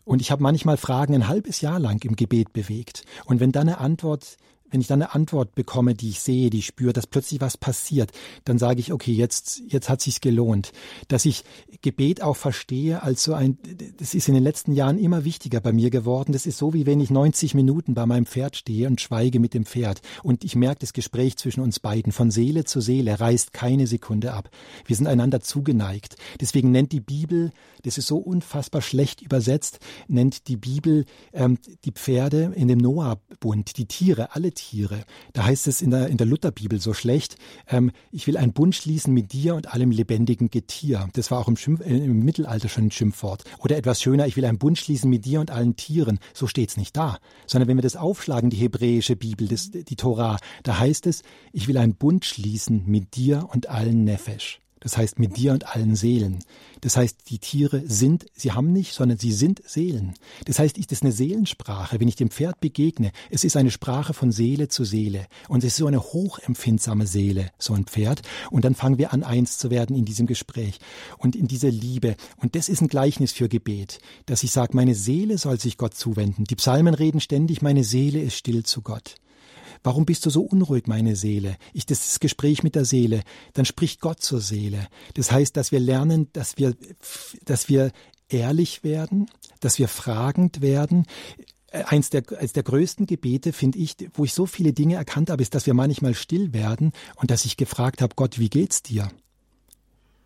Und 0.05 0.21
ich 0.21 0.33
habe 0.33 0.43
manchmal 0.43 0.77
Fragen 0.77 1.15
ein 1.15 1.29
halbes 1.29 1.61
Jahr 1.61 1.79
lang 1.79 2.03
im 2.05 2.17
Gebet 2.17 2.53
bewegt. 2.53 3.05
Und 3.25 3.39
wenn 3.39 3.53
dann 3.53 3.69
eine 3.69 3.79
Antwort 3.79 4.37
wenn 4.73 4.81
ich 4.81 4.87
dann 4.87 5.03
eine 5.03 5.15
Antwort 5.15 5.55
bekomme, 5.55 5.95
die 5.95 6.09
ich 6.09 6.21
sehe, 6.21 6.51
die 6.51 6.59
ich 6.59 6.67
spüre, 6.67 6.93
dass 6.93 7.07
plötzlich 7.07 7.41
was 7.41 7.57
passiert, 7.57 8.11
dann 8.45 8.59
sage 8.59 8.81
ich, 8.81 8.93
okay, 8.93 9.13
jetzt, 9.13 9.63
jetzt 9.69 9.89
hat 9.89 10.01
sich's 10.01 10.21
gelohnt. 10.21 10.73
Dass 11.09 11.27
ich 11.27 11.45
Gebet 11.83 12.23
auch 12.23 12.37
verstehe 12.37 13.03
als 13.03 13.23
so 13.23 13.35
ein, 13.35 13.59
das 13.99 14.15
ist 14.15 14.29
in 14.29 14.35
den 14.35 14.43
letzten 14.43 14.73
Jahren 14.73 14.99
immer 14.99 15.25
wichtiger 15.25 15.61
bei 15.61 15.73
mir 15.73 15.91
geworden. 15.91 16.33
Das 16.33 16.47
ist 16.47 16.57
so, 16.57 16.73
wie 16.73 16.87
wenn 16.87 17.01
ich 17.01 17.11
90 17.11 17.55
Minuten 17.55 17.95
bei 17.95 18.07
meinem 18.07 18.25
Pferd 18.25 18.57
stehe 18.57 18.89
und 18.89 19.01
schweige 19.01 19.41
mit 19.41 19.53
dem 19.53 19.67
Pferd. 19.67 20.01
Und 20.23 20.43
ich 20.43 20.57
merke, 20.57 20.81
das 20.81 20.95
Gespräch 20.95 21.37
zwischen 21.37 21.61
uns 21.61 21.79
beiden 21.79 22.13
von 22.13 22.31
Seele 22.31 22.65
zu 22.65 22.81
Seele 22.81 23.21
reißt 23.21 23.53
keine 23.53 23.87
Sekunde 23.87 24.33
ab. 24.33 24.49
Wir 24.87 24.97
sind 24.97 25.07
einander 25.07 25.41
zugeneigt. 25.41 26.17
Deswegen 26.41 26.71
nennt 26.71 26.93
die 26.93 27.01
Bibel, 27.01 27.51
das 27.83 27.99
ist 27.99 28.07
so 28.07 28.17
unfassbar 28.17 28.81
schlecht 28.81 29.21
übersetzt, 29.21 29.81
nennt 30.09 30.49
die 30.49 30.57
Bibel 30.57 31.05
ähm, 31.35 31.59
die 31.85 31.93
Pferde 31.93 32.53
in 32.57 32.69
dem 32.69 32.79
Noah-Bund, 32.79 33.77
die 33.77 33.87
Tiere, 33.87 34.35
alle 34.35 34.53
Tiere 34.53 34.62
Tiere. 34.63 35.05
Da 35.33 35.45
heißt 35.45 35.67
es 35.67 35.83
in 35.83 35.91
der, 35.91 36.09
in 36.09 36.17
der 36.17 36.27
Lutherbibel 36.27 36.81
so 36.81 36.95
schlecht, 36.95 37.37
ähm, 37.69 37.91
ich 38.11 38.27
will 38.27 38.37
einen 38.37 38.53
Bund 38.53 38.75
schließen 38.75 39.13
mit 39.13 39.33
dir 39.33 39.55
und 39.55 39.73
allem 39.73 39.91
lebendigen 39.91 40.51
Getier. 40.51 41.09
Das 41.15 41.31
war 41.31 41.41
auch 41.41 41.49
im, 41.49 41.57
Schimpf, 41.57 41.81
äh, 41.81 41.97
im 41.97 42.25
Mittelalter 42.25 42.69
schon 42.69 42.87
ein 42.87 42.91
Schimpfwort. 42.91 43.45
Oder 43.59 43.77
etwas 43.77 44.01
schöner, 44.01 44.27
ich 44.27 44.37
will 44.37 44.45
einen 44.45 44.59
Bund 44.59 44.79
schließen 44.79 45.11
mit 45.11 45.25
dir 45.25 45.41
und 45.41 45.51
allen 45.51 45.77
Tieren. 45.77 46.19
So 46.33 46.47
steht's 46.47 46.77
nicht 46.77 46.97
da. 46.97 47.19
Sondern 47.47 47.69
wenn 47.69 47.77
wir 47.77 47.83
das 47.83 47.97
aufschlagen, 47.97 48.51
die 48.51 48.57
hebräische 48.57 49.17
Bibel, 49.17 49.49
das, 49.49 49.71
die 49.71 49.97
Torah, 49.97 50.39
da 50.63 50.79
heißt 50.79 51.07
es, 51.07 51.23
ich 51.53 51.69
will 51.69 51.77
einen 51.77 51.95
Bund 51.95 52.25
schließen 52.25 52.85
mit 52.87 53.17
dir 53.17 53.49
und 53.53 53.69
allen 53.69 54.05
Nefesh. 54.05 54.61
Das 54.83 54.97
heißt 54.97 55.19
mit 55.19 55.37
dir 55.37 55.53
und 55.53 55.67
allen 55.67 55.97
Seelen. 55.97 56.45
Das 56.81 56.97
heißt, 56.97 57.31
die 57.31 57.39
Tiere 57.39 57.83
sind, 57.87 58.27
sie 58.35 58.53
haben 58.53 58.73
nicht, 58.73 58.93
sondern 58.93 59.19
sie 59.19 59.33
sind 59.33 59.63
Seelen. 59.65 60.15
Das 60.45 60.59
heißt, 60.59 60.79
ist 60.93 61.03
eine 61.03 61.13
Seelensprache. 61.13 62.01
Wenn 62.01 62.09
ich 62.09 62.17
dem 62.17 62.31
Pferd 62.31 62.61
begegne, 62.61 63.13
es 63.31 63.45
ist 63.45 63.57
eine 63.57 63.71
Sprache 63.71 64.15
von 64.15 64.31
Seele 64.33 64.69
zu 64.69 64.85
Seele. 64.85 65.27
Und 65.49 65.65
es 65.65 65.73
ist 65.73 65.77
so 65.77 65.87
eine 65.87 66.03
hochempfindsame 66.03 67.07
Seele, 67.07 67.51
so 67.59 67.75
ein 67.75 67.87
Pferd. 67.87 68.23
Und 68.51 68.65
dann 68.65 68.75
fangen 68.75 68.99
wir 68.99 69.13
an, 69.13 69.23
eins 69.23 69.59
zu 69.59 69.71
werden 69.71 69.97
in 69.97 70.05
diesem 70.05 70.27
Gespräch 70.27 70.79
und 71.19 71.37
in 71.37 71.49
dieser 71.49 71.71
Liebe. 71.71 72.17
Und 72.37 72.55
das 72.57 72.69
ist 72.69 72.83
ein 72.83 72.89
Gleichnis 72.89 73.33
für 73.33 73.49
Gebet, 73.49 74.01
dass 74.27 74.43
ich 74.43 74.53
sage, 74.53 74.77
meine 74.77 74.95
Seele 74.95 75.39
soll 75.39 75.59
sich 75.59 75.79
Gott 75.79 75.95
zuwenden. 75.95 76.45
Die 76.45 76.57
Psalmen 76.57 76.95
reden 76.95 77.21
ständig, 77.21 77.63
meine 77.63 77.85
Seele 77.85 78.21
ist 78.21 78.37
still 78.37 78.65
zu 78.65 78.83
Gott. 78.83 79.15
Warum 79.83 80.07
bist 80.07 80.25
du 80.27 80.31
so 80.31 80.43
unruhig, 80.43 80.87
meine 80.87 81.17
Seele? 81.17 81.57
Ich, 81.73 81.87
das 81.87 82.01
ist 82.01 82.11
das 82.13 82.21
Gespräch 82.21 82.63
mit 82.63 82.75
der 82.75 82.85
Seele. 82.85 83.23
Dann 83.55 83.65
spricht 83.65 84.01
Gott 84.01 84.21
zur 84.21 84.41
Seele. 84.41 84.87
Das 85.15 85.33
heißt, 85.33 85.57
dass 85.57 85.73
wir 85.73 85.81
lernen, 85.81 86.29
dass 86.33 86.57
wir, 86.57 86.75
dass 87.45 87.69
wir 87.69 87.91
ehrlich 88.29 88.85
werden, 88.85 89.29
dass 89.61 89.79
wir 89.79 89.89
fragend 89.89 90.61
werden. 90.61 91.07
Eins 91.71 92.11
der, 92.11 92.23
eins 92.39 92.53
der 92.53 92.63
größten 92.63 93.07
Gebete, 93.07 93.53
finde 93.53 93.79
ich, 93.79 93.97
wo 94.15 94.25
ich 94.25 94.35
so 94.35 94.47
viele 94.47 94.73
Dinge 94.73 94.97
erkannt 94.97 95.31
habe, 95.31 95.43
ist, 95.43 95.55
dass 95.55 95.67
wir 95.67 95.75
manchmal 95.75 96.15
still 96.15 96.53
werden 96.53 96.93
und 97.17 97.31
dass 97.31 97.45
ich 97.45 97.57
gefragt 97.57 98.03
habe, 98.03 98.15
Gott, 98.15 98.39
wie 98.39 98.51
geht's 98.51 98.83
dir? 98.83 99.09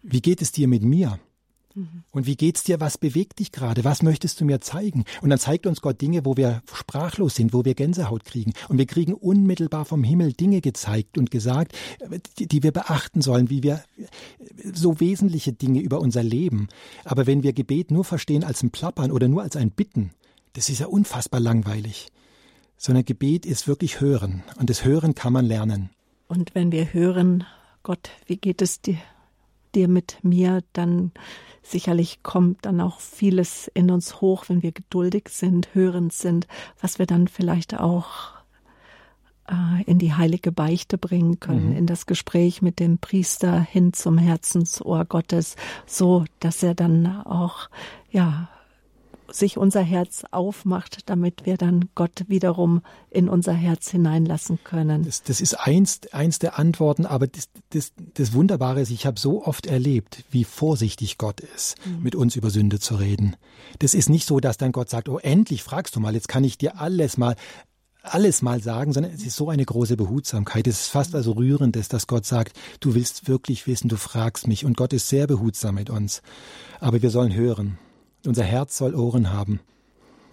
Wie 0.03 0.21
geht 0.21 0.43
es 0.43 0.53
dir 0.53 0.69
mit 0.69 0.83
mir? 0.83 1.19
Und 2.11 2.27
wie 2.27 2.37
geht's 2.37 2.65
dir? 2.65 2.81
Was 2.81 2.97
bewegt 2.97 3.39
dich 3.39 3.53
gerade? 3.53 3.85
Was 3.85 4.03
möchtest 4.03 4.41
du 4.41 4.45
mir 4.45 4.61
zeigen? 4.61 5.05
Und 5.21 5.29
dann 5.29 5.39
zeigt 5.39 5.67
uns 5.67 5.83
Gott 5.83 6.01
Dinge, 6.01 6.25
wo 6.25 6.37
wir 6.37 6.63
sprachlos 6.73 7.35
sind, 7.35 7.53
wo 7.53 7.65
wir 7.65 7.75
Gänsehaut 7.75 8.25
kriegen. 8.25 8.53
Und 8.69 8.79
wir 8.79 8.87
kriegen 8.87 9.13
unmittelbar 9.13 9.85
vom 9.85 10.03
Himmel 10.03 10.33
Dinge 10.33 10.63
gezeigt 10.63 11.19
und 11.19 11.31
gesagt, 11.31 11.77
die, 12.39 12.47
die 12.47 12.63
wir 12.63 12.73
beachten 12.73 13.21
sollen, 13.21 13.51
wie 13.51 13.63
wir 13.63 13.83
so 14.73 15.01
wesentliche 15.01 15.53
Dinge 15.53 15.81
über 15.81 16.01
unser 16.01 16.23
Leben. 16.23 16.69
Aber 17.05 17.27
wenn 17.27 17.43
wir 17.43 17.53
Gebet 17.53 17.91
nur 17.91 18.05
verstehen 18.05 18.45
als 18.45 18.63
ein 18.63 18.71
Plappern 18.71 19.11
oder 19.11 19.29
nur 19.29 19.43
als 19.43 19.57
ein 19.57 19.71
Bitten, 19.71 20.13
das 20.55 20.71
ist 20.71 20.81
ja 20.81 20.87
unfassbar 20.87 21.41
langweilig. 21.41 22.09
Sondern 22.79 23.05
Gebet 23.05 23.45
ist 23.45 23.69
wirklich 23.69 24.01
Hören. 24.01 24.43
Und 24.59 24.71
das 24.71 24.85
Hören 24.85 25.15
kann 25.15 25.33
man 25.33 25.45
lernen. 25.45 25.91
Und 26.29 26.55
wenn 26.55 26.73
wir 26.73 26.93
hören, 26.93 27.45
Gott, 27.83 28.11
wie 28.27 28.37
geht 28.37 28.63
es 28.63 28.81
dir, 28.81 28.99
dir 29.77 29.89
mit 29.89 30.19
mir, 30.23 30.63
dann 30.73 31.13
Sicherlich 31.69 32.23
kommt 32.23 32.65
dann 32.65 32.81
auch 32.81 33.01
vieles 33.01 33.67
in 33.75 33.91
uns 33.91 34.21
hoch, 34.21 34.45
wenn 34.47 34.63
wir 34.63 34.71
geduldig 34.71 35.29
sind, 35.31 35.75
hörend 35.75 36.13
sind, 36.13 36.47
was 36.81 37.01
wir 37.01 37.07
dann 37.07 37.27
vielleicht 37.27 37.77
auch 37.77 38.35
äh, 39.49 39.83
in 39.85 39.99
die 39.99 40.15
heilige 40.15 40.53
Beichte 40.53 40.97
bringen 40.97 41.41
können, 41.41 41.71
mhm. 41.71 41.77
in 41.77 41.87
das 41.87 42.07
Gespräch 42.07 42.63
mit 42.63 42.79
dem 42.79 42.99
Priester 42.99 43.61
hin 43.61 43.93
zum 43.93 44.17
Herzensohr 44.17 45.05
Gottes, 45.07 45.57
so 45.87 46.25
dass 46.39 46.63
er 46.63 46.77
dann 46.77 47.23
auch, 47.27 47.69
ja, 48.13 48.49
sich 49.31 49.59
unser 49.59 49.83
Herz 49.83 50.25
aufmacht, 50.31 51.09
damit 51.09 51.47
wir 51.47 51.57
dann 51.57 51.89
Gott 51.95 52.25
wiederum 52.29 52.83
in 53.11 53.29
unser 53.29 53.53
Herz 53.53 53.91
hineinlassen 53.91 54.59
können. 54.65 55.05
Das, 55.05 55.23
das 55.23 55.41
ist 55.41 55.55
eins, 55.55 56.01
eins 56.13 56.39
der 56.39 56.59
Antworten, 56.59 57.07
aber 57.07 57.27
das, 57.27 57.49
das, 57.71 57.93
das 58.15 58.33
Wunderbare 58.33 58.81
ist, 58.81 58.91
ich 58.91 59.07
habe 59.07 59.19
so 59.19 59.45
oft 59.45 59.67
erlebt, 59.67 60.25
wie 60.31 60.45
vorsichtig 60.45 61.19
Gott 61.19 61.41
ist, 61.41 61.77
mhm. 61.85 62.03
mit 62.03 62.15
uns 62.15 62.37
über 62.37 62.51
Sünde 62.51 62.79
zu 62.81 62.97
reden. 62.97 63.37
Das 63.79 63.95
ist 63.95 64.09
nicht 64.09 64.27
so, 64.27 64.41
dass 64.41 64.57
dann 64.57 64.73
Gott 64.73 64.91
sagt, 64.91 65.09
oh, 65.09 65.19
endlich 65.19 65.63
fragst 65.63 65.97
du 65.97 66.01
mal, 66.01 66.15
jetzt 66.15 66.29
kann 66.29 66.45
ich 66.45 66.59
dir 66.59 66.81
alles 66.81 67.17
mal 67.17 67.37
alles 68.13 68.43
mal 68.43 68.63
sagen, 68.63 68.93
sondern 68.93 69.13
es 69.13 69.25
ist 69.25 69.37
so 69.37 69.49
eine 69.51 69.65
große 69.65 69.97
Behutsamkeit. 69.97 70.67
Es 70.67 70.83
ist 70.83 70.89
fast 70.89 71.15
also 71.15 71.33
rührendes, 71.33 71.89
dass 71.89 72.07
Gott 72.07 72.25
sagt, 72.25 72.57
du 72.81 72.95
willst 72.95 73.29
wirklich 73.29 73.67
wissen, 73.67 73.89
du 73.89 73.97
fragst 73.97 74.47
mich. 74.47 74.65
Und 74.65 74.77
Gott 74.77 74.93
ist 74.93 75.09
sehr 75.09 75.27
behutsam 75.27 75.75
mit 75.75 75.91
uns. 75.91 76.23
Aber 76.81 77.03
wir 77.03 77.11
sollen 77.11 77.35
hören. 77.35 77.79
Unser 78.27 78.45
Herz 78.45 78.77
soll 78.77 78.95
Ohren 78.95 79.33
haben. 79.33 79.61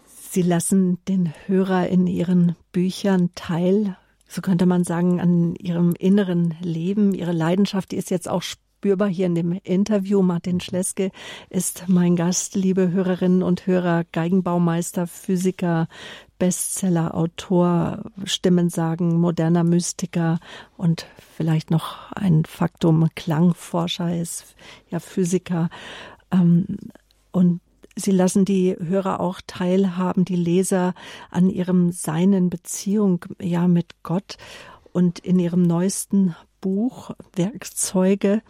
Sie 0.06 0.42
lassen 0.42 0.98
den 1.08 1.32
Hörer 1.46 1.88
in 1.90 2.08
Ihren 2.08 2.56
Büchern 2.72 3.30
teil, 3.36 3.98
so 4.28 4.42
könnte 4.42 4.66
man 4.66 4.84
sagen, 4.84 5.22
an 5.22 5.56
Ihrem 5.56 5.94
inneren 6.00 6.56
Leben. 6.60 7.14
Ihre 7.14 7.34
Leidenschaft, 7.34 7.92
die 7.92 7.98
ist 7.98 8.10
jetzt 8.10 8.28
auch 8.28 8.42
spürbar 8.42 9.08
hier 9.08 9.28
in 9.28 9.36
dem 9.36 9.52
Interview. 9.64 10.24
Martin 10.24 10.60
Schleske 10.60 11.12
ist 11.50 11.86
mein 11.88 12.16
Gast, 12.16 12.56
liebe 12.56 12.92
Hörerinnen 12.92 13.44
und 13.44 13.68
Hörer, 13.68 14.06
Geigenbaumeister, 14.12 15.06
Physiker, 15.06 15.88
Bestseller, 16.40 17.16
Autor, 17.16 18.04
Stimmen 18.26 18.70
sagen, 18.70 19.22
moderner 19.22 19.64
Mystiker 19.64 20.40
und 20.78 21.06
vielleicht 21.38 21.70
noch 21.70 22.12
ein 22.12 22.44
Faktum, 22.44 23.08
Klangforscher 23.16 24.20
ist 24.20 24.56
ja 24.90 25.00
Physiker. 25.00 25.70
Ähm, 26.32 26.66
und 27.32 27.62
Sie 27.96 28.12
lassen 28.12 28.46
die 28.46 28.76
Hörer 28.80 29.20
auch 29.20 29.40
teilhaben, 29.46 30.26
die 30.26 30.36
Leser 30.36 30.94
an 31.30 31.50
ihrem 31.50 31.92
seinen 31.92 32.50
Beziehung 32.50 33.26
ja 33.40 33.68
mit 33.68 34.04
Gott 34.04 34.38
und 34.92 35.20
in 35.20 35.40
ihrem 35.40 35.62
neuesten 35.62 36.36
Buch 36.62 37.12
Werkzeuge 37.36 38.42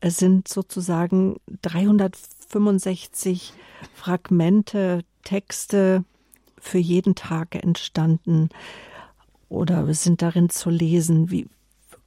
Es 0.00 0.18
sind 0.18 0.46
sozusagen 0.46 1.36
365 1.62 3.54
Fragmente, 3.94 5.04
Texte 5.24 6.04
für 6.58 6.78
jeden 6.78 7.14
Tag 7.14 7.54
entstanden 7.54 8.50
oder 9.48 9.92
sind 9.94 10.22
darin 10.22 10.48
zu 10.48 10.70
lesen. 10.70 11.30
Wie, 11.30 11.48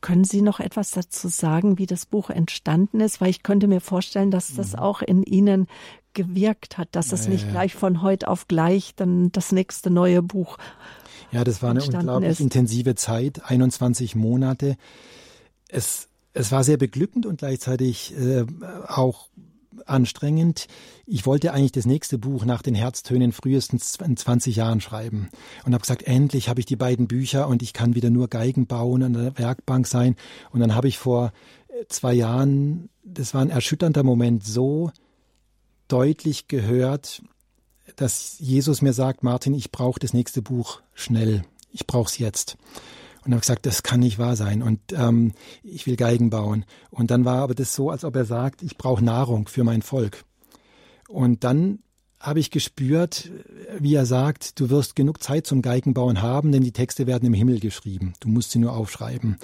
können 0.01 0.23
Sie 0.23 0.41
noch 0.41 0.59
etwas 0.59 0.91
dazu 0.91 1.27
sagen, 1.27 1.77
wie 1.77 1.85
das 1.85 2.05
Buch 2.05 2.29
entstanden 2.29 2.99
ist? 2.99 3.21
Weil 3.21 3.29
ich 3.29 3.43
könnte 3.43 3.67
mir 3.67 3.81
vorstellen, 3.81 4.31
dass 4.31 4.55
das 4.55 4.73
mhm. 4.73 4.79
auch 4.79 5.01
in 5.01 5.23
Ihnen 5.23 5.67
gewirkt 6.13 6.77
hat, 6.77 6.89
dass 6.93 7.11
es 7.11 7.27
nicht 7.27 7.49
gleich 7.49 7.75
von 7.75 8.01
heute 8.01 8.27
auf 8.27 8.47
gleich 8.47 8.95
dann 8.95 9.31
das 9.31 9.51
nächste 9.51 9.89
neue 9.89 10.21
Buch. 10.21 10.57
Ja, 11.31 11.43
das 11.43 11.61
war 11.61 11.71
eine 11.71 11.83
unglaublich 11.83 12.31
ist. 12.31 12.39
intensive 12.39 12.95
Zeit, 12.95 13.41
21 13.45 14.15
Monate. 14.15 14.77
Es, 15.67 16.09
es 16.33 16.51
war 16.51 16.63
sehr 16.63 16.77
beglückend 16.77 17.25
und 17.25 17.37
gleichzeitig 17.39 18.15
äh, 18.17 18.45
auch 18.87 19.29
anstrengend. 19.85 20.67
Ich 21.05 21.25
wollte 21.25 21.53
eigentlich 21.53 21.71
das 21.71 21.85
nächste 21.85 22.17
Buch 22.17 22.45
nach 22.45 22.61
den 22.61 22.75
Herztönen 22.75 23.31
frühestens 23.31 23.97
in 24.03 24.17
20 24.17 24.55
Jahren 24.55 24.81
schreiben 24.81 25.29
und 25.65 25.73
habe 25.73 25.81
gesagt, 25.81 26.03
endlich 26.03 26.49
habe 26.49 26.59
ich 26.59 26.65
die 26.65 26.75
beiden 26.75 27.07
Bücher 27.07 27.47
und 27.47 27.61
ich 27.61 27.73
kann 27.73 27.95
wieder 27.95 28.09
nur 28.09 28.27
Geigen 28.27 28.67
bauen, 28.67 29.03
an 29.03 29.13
der 29.13 29.37
Werkbank 29.37 29.87
sein. 29.87 30.15
Und 30.51 30.59
dann 30.59 30.75
habe 30.75 30.87
ich 30.87 30.97
vor 30.97 31.31
äh, 31.67 31.85
zwei 31.87 32.13
Jahren, 32.13 32.89
das 33.03 33.33
war 33.33 33.41
ein 33.41 33.49
erschütternder 33.49 34.03
Moment, 34.03 34.45
so 34.45 34.91
deutlich 35.87 36.47
gehört, 36.47 37.21
dass 37.95 38.37
Jesus 38.39 38.81
mir 38.81 38.93
sagt, 38.93 39.23
Martin, 39.23 39.53
ich 39.53 39.71
brauche 39.71 39.99
das 39.99 40.13
nächste 40.13 40.41
Buch 40.41 40.81
schnell. 40.93 41.43
Ich 41.71 41.85
brauche 41.85 42.09
es 42.09 42.17
jetzt. 42.17 42.57
Und 43.25 43.31
habe 43.31 43.41
gesagt, 43.41 43.65
das 43.65 43.83
kann 43.83 43.99
nicht 43.99 44.17
wahr 44.17 44.35
sein 44.35 44.61
und 44.61 44.79
ähm, 44.93 45.33
ich 45.61 45.85
will 45.85 45.95
Geigen 45.95 46.29
bauen. 46.29 46.65
Und 46.89 47.11
dann 47.11 47.25
war 47.25 47.39
aber 47.39 47.53
das 47.53 47.73
so, 47.73 47.89
als 47.89 48.05
ob 48.05 48.15
er 48.15 48.25
sagt, 48.25 48.61
ich 48.61 48.77
brauche 48.77 49.03
Nahrung 49.03 49.47
für 49.47 49.63
mein 49.63 49.81
Volk. 49.81 50.23
Und 51.07 51.43
dann 51.43 51.79
habe 52.19 52.39
ich 52.41 52.51
gespürt, 52.51 53.31
wie 53.79 53.95
er 53.95 54.05
sagt, 54.05 54.59
du 54.59 54.69
wirst 54.69 54.95
genug 54.95 55.23
Zeit 55.23 55.47
zum 55.47 55.61
Geigenbauen 55.61 56.21
haben, 56.21 56.51
denn 56.51 56.63
die 56.63 56.73
Texte 56.73 57.07
werden 57.07 57.25
im 57.25 57.33
Himmel 57.33 57.61
geschrieben. 57.61 58.13
Du 58.19 58.27
musst 58.27 58.51
sie 58.51 58.59
nur 58.59 58.73
aufschreiben. 58.73 59.37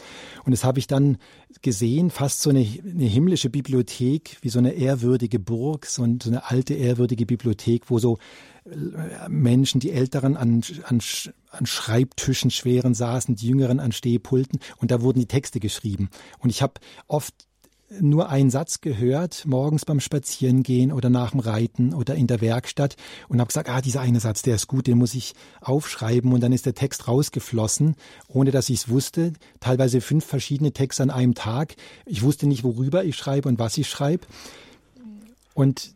Und 0.43 0.51
das 0.51 0.65
habe 0.65 0.80
ich 0.80 0.88
dann 0.88 1.17
gesehen, 1.61 2.09
fast 2.09 2.41
so 2.41 2.49
eine, 2.49 2.59
eine 2.59 3.05
himmlische 3.05 3.49
Bibliothek, 3.49 4.38
wie 4.41 4.49
so 4.49 4.59
eine 4.59 4.73
ehrwürdige 4.73 5.39
Burg, 5.39 5.86
so 5.86 6.03
eine 6.03 6.49
alte 6.49 6.73
ehrwürdige 6.73 7.26
Bibliothek, 7.26 7.89
wo 7.89 7.97
so 7.97 8.17
äh, 8.65 9.30
Menschen, 9.30 9.80
die 9.80 9.91
Älteren 9.91 10.36
an, 10.36 10.61
an, 10.84 10.99
an 11.51 11.65
Schreibtischen 11.65 12.51
schweren 12.51 12.93
saßen, 12.93 13.36
die 13.36 13.47
Jüngeren 13.47 13.80
an 13.80 13.93
Stehpulten 13.93 14.59
und 14.78 14.91
da 14.91 15.01
wurden 15.01 15.19
die 15.19 15.28
Texte 15.28 15.61
geschrieben. 15.61 16.09
Und 16.39 16.49
ich 16.49 16.61
habe 16.61 16.73
oft 17.07 17.34
nur 17.89 18.29
einen 18.29 18.49
Satz 18.49 18.81
gehört, 18.81 19.45
morgens 19.45 19.86
beim 19.86 19.99
Spazierengehen 19.99 20.91
oder 20.91 21.09
nach 21.09 21.31
dem 21.31 21.39
Reiten 21.39 21.93
oder 21.93 22.15
in 22.15 22.27
der 22.27 22.41
Werkstatt 22.41 22.95
und 23.27 23.39
habe 23.39 23.47
gesagt, 23.47 23.69
ah, 23.69 23.81
dieser 23.81 24.01
eine 24.01 24.19
Satz, 24.19 24.41
der 24.41 24.55
ist 24.55 24.67
gut, 24.67 24.88
den 24.88 24.97
muss 24.97 25.13
ich 25.13 25.33
aufschreiben 25.61 26.33
und 26.33 26.41
dann 26.41 26.51
ist 26.51 26.65
der 26.65 26.73
Text 26.73 27.07
rausgeflossen, 27.07 27.95
ohne 28.27 28.51
dass 28.51 28.69
ich 28.69 28.79
es 28.79 28.89
wusste. 28.89 29.33
Teilweise 29.59 30.01
fünf 30.01 30.25
verschiedene 30.25 30.71
Texte 30.71 31.03
an 31.03 31.11
einem 31.11 31.36
Tag. 31.36 31.75
Ich 32.05 32.23
wusste 32.23 32.47
nicht, 32.47 32.63
worüber 32.63 33.03
ich 33.03 33.15
schreibe 33.15 33.47
und 33.47 33.59
was 33.59 33.77
ich 33.77 33.88
schreibe. 33.88 34.25
Und 35.53 35.93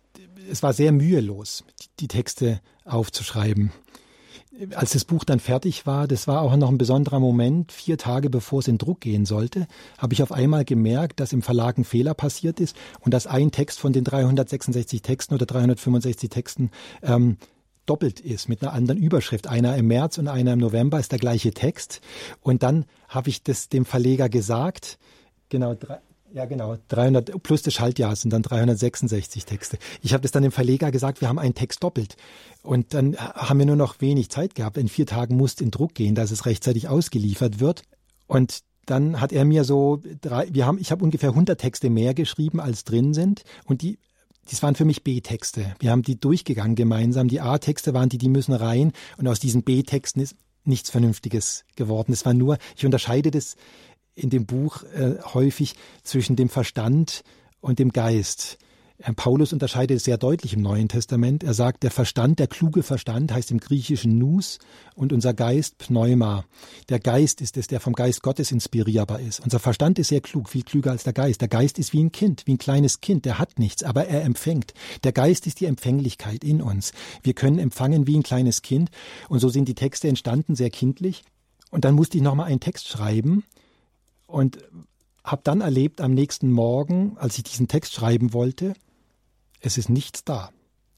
es 0.52 0.64
war 0.64 0.74
sehr 0.74 0.92
mühelos, 0.92 1.64
die 2.00 2.08
Texte 2.08 2.62
aufzuschreiben 2.86 3.72
als 4.76 4.92
das 4.92 5.06
Buch 5.06 5.24
dann 5.24 5.40
fertig 5.40 5.86
war, 5.86 6.08
das 6.08 6.28
war 6.28 6.42
auch 6.42 6.56
noch 6.56 6.70
ein 6.70 6.78
besonderer 6.78 7.20
Moment, 7.20 7.72
vier 7.72 7.98
Tage 7.98 8.30
bevor 8.30 8.60
es 8.60 8.68
in 8.68 8.78
Druck 8.78 9.02
gehen 9.02 9.26
sollte, 9.26 9.68
habe 9.98 10.14
ich 10.14 10.24
auf 10.24 10.32
einmal 10.32 10.66
gemerkt, 10.66 11.20
dass 11.20 11.34
im 11.34 11.42
Verlag 11.42 11.78
ein 11.78 11.84
Fehler 11.84 12.14
passiert 12.14 12.60
ist 12.60 12.76
und 13.00 13.14
dass 13.14 13.28
ein 13.28 13.52
Text 13.52 13.80
von 13.80 13.94
den 13.94 14.04
366 14.04 15.02
Texten 15.02 15.34
oder 15.34 15.46
365 15.46 16.30
Texten 16.30 16.72
ähm, 17.02 17.38
doppelt 17.86 18.20
ist 18.20 18.50
mit 18.50 18.62
einer 18.62 18.74
anderen 18.74 19.02
Überschrift. 19.02 19.48
Einer 19.48 19.76
im 19.76 19.88
März 19.88 20.18
und 20.18 20.28
einer 20.28 20.54
im 20.54 20.60
November 20.60 21.00
ist 21.00 21.12
der 21.12 21.20
gleiche 21.20 21.52
Text. 21.52 22.02
Und 22.42 22.62
dann 22.62 22.86
habe 23.08 23.30
ich 23.30 23.42
das 23.42 23.70
dem 23.70 23.86
Verleger 23.86 24.30
gesagt. 24.30 25.00
Genau, 25.50 25.74
drei, 25.74 26.00
ja, 26.34 26.46
genau. 26.46 26.78
300 26.90 27.42
plus 27.42 27.62
das 27.62 27.74
Schaltjahr 27.74 28.16
sind 28.16 28.32
dann 28.32 28.42
366 28.42 29.46
Texte. 29.46 29.78
Ich 30.02 30.14
habe 30.14 30.22
das 30.22 30.32
dann 30.32 30.44
dem 30.44 30.52
Verleger 30.52 30.92
gesagt, 30.92 31.22
wir 31.22 31.28
haben 31.28 31.40
einen 31.40 31.56
Text 31.56 31.84
doppelt. 31.84 32.16
Und 32.62 32.94
dann 32.94 33.16
haben 33.18 33.60
wir 33.60 33.66
nur 33.66 33.76
noch 33.76 34.02
wenig 34.02 34.30
Zeit 34.30 34.56
gehabt. 34.56 34.78
In 34.78 34.88
vier 34.88 35.06
Tagen 35.06 35.36
musste 35.36 35.64
in 35.64 35.72
Druck 35.72 35.96
gehen, 35.96 36.16
dass 36.16 36.32
es 36.32 36.46
rechtzeitig 36.46 36.88
ausgeliefert 36.88 37.60
wird. 37.60 37.84
Und 38.28 38.60
dann 38.86 39.22
hat 39.22 39.32
er 39.32 39.46
mir 39.46 39.64
so 39.64 40.02
drei, 40.22 40.48
wir 40.52 40.66
haben, 40.66 40.80
ich 40.80 40.92
habe 40.92 41.04
ungefähr 41.04 41.30
100 41.30 41.60
Texte 41.60 41.90
mehr 41.90 42.14
geschrieben, 42.14 42.60
als 42.60 42.84
drin 42.84 43.14
sind. 43.14 43.44
Und 43.66 43.82
die, 43.82 44.00
das 44.50 44.62
waren 44.64 44.76
für 44.76 44.86
mich 44.86 45.04
B-Texte. 45.04 45.74
Wir 45.80 45.92
haben 45.92 46.02
die 46.02 46.20
durchgegangen 46.20 46.76
gemeinsam. 46.76 47.28
Die 47.28 47.42
A-Texte 47.42 47.94
waren 47.94 48.10
die, 48.10 48.18
die 48.18 48.30
müssen 48.30 48.54
rein. 48.54 48.92
Und 49.18 49.28
aus 49.28 49.40
diesen 49.40 49.64
B-Texten 49.64 50.22
ist 50.22 50.36
nichts 50.64 50.90
Vernünftiges 50.90 51.66
geworden. 51.76 52.14
Es 52.14 52.26
war 52.26 52.34
nur, 52.34 52.58
ich 52.76 52.86
unterscheide 52.86 53.32
das 53.32 53.56
in 54.16 54.30
dem 54.30 54.46
Buch 54.46 54.84
äh, 54.84 55.16
häufig 55.34 55.76
zwischen 56.04 56.36
dem 56.36 56.50
Verstand 56.50 57.24
und 57.62 57.80
dem 57.80 57.92
Geist. 57.92 58.58
Äh, 59.00 59.14
Paulus 59.14 59.54
unterscheidet 59.54 60.02
sehr 60.02 60.18
deutlich 60.18 60.54
im 60.54 60.62
Neuen 60.62 60.90
Testament. 60.90 61.44
Er 61.44 61.54
sagt, 61.54 61.84
der 61.84 61.92
Verstand, 61.92 62.40
der 62.40 62.48
kluge 62.48 62.84
Verstand 62.84 63.32
heißt 63.32 63.52
im 63.52 63.60
Griechischen 63.60 64.18
Nus 64.18 64.60
und 64.96 65.14
unser 65.14 65.34
Geist 65.34 65.78
Pneuma. 65.78 66.46
Der 66.90 67.00
Geist 67.00 67.42
ist 67.42 67.58
es, 67.58 67.68
der 67.68 67.80
vom 67.80 67.94
Geist 67.94 68.22
Gottes 68.22 68.52
inspirierbar 68.52 69.20
ist. 69.20 69.40
Unser 69.40 69.60
Verstand 69.60 70.00
ist 70.00 70.10
sehr 70.10 70.22
klug, 70.22 70.50
viel 70.50 70.64
klüger 70.64 70.92
als 70.92 71.04
der 71.04 71.14
Geist. 71.14 71.42
Der 71.42 71.48
Geist 71.48 71.80
ist 71.80 71.94
wie 71.94 72.04
ein 72.04 72.12
Kind, 72.12 72.44
wie 72.46 72.54
ein 72.54 72.58
kleines 72.58 73.02
Kind, 73.02 73.26
der 73.26 73.40
hat 73.40 73.58
nichts, 73.58 73.84
aber 73.84 74.08
er 74.08 74.24
empfängt. 74.24 74.74
Der 75.04 75.12
Geist 75.12 75.48
ist 75.48 75.60
die 75.60 75.66
Empfänglichkeit 75.66 76.44
in 76.44 76.62
uns. 76.62 76.92
Wir 77.24 77.34
können 77.34 77.60
empfangen 77.60 78.08
wie 78.08 78.18
ein 78.18 78.24
kleines 78.24 78.62
Kind 78.62 78.90
und 79.30 79.40
so 79.40 79.50
sind 79.50 79.68
die 79.68 79.76
Texte 79.76 80.08
entstanden, 80.08 80.56
sehr 80.56 80.70
kindlich. 80.70 81.24
Und 81.72 81.86
dann 81.86 81.94
musste 81.94 82.18
ich 82.18 82.24
nochmal 82.24 82.48
einen 82.48 82.60
Text 82.60 82.88
schreiben, 82.88 83.44
und 84.30 84.60
habe 85.24 85.42
dann 85.44 85.62
erlebt 85.62 86.02
am 86.02 86.14
nächsten 86.14 86.52
Morgen, 86.52 87.18
als 87.18 87.38
ich 87.38 87.44
diesen 87.44 87.68
Text 87.68 87.94
schreiben 87.94 88.34
wollte, 88.34 88.74
es 89.60 89.78
ist 89.78 89.90
nichts 89.90 90.24
da. 90.24 90.52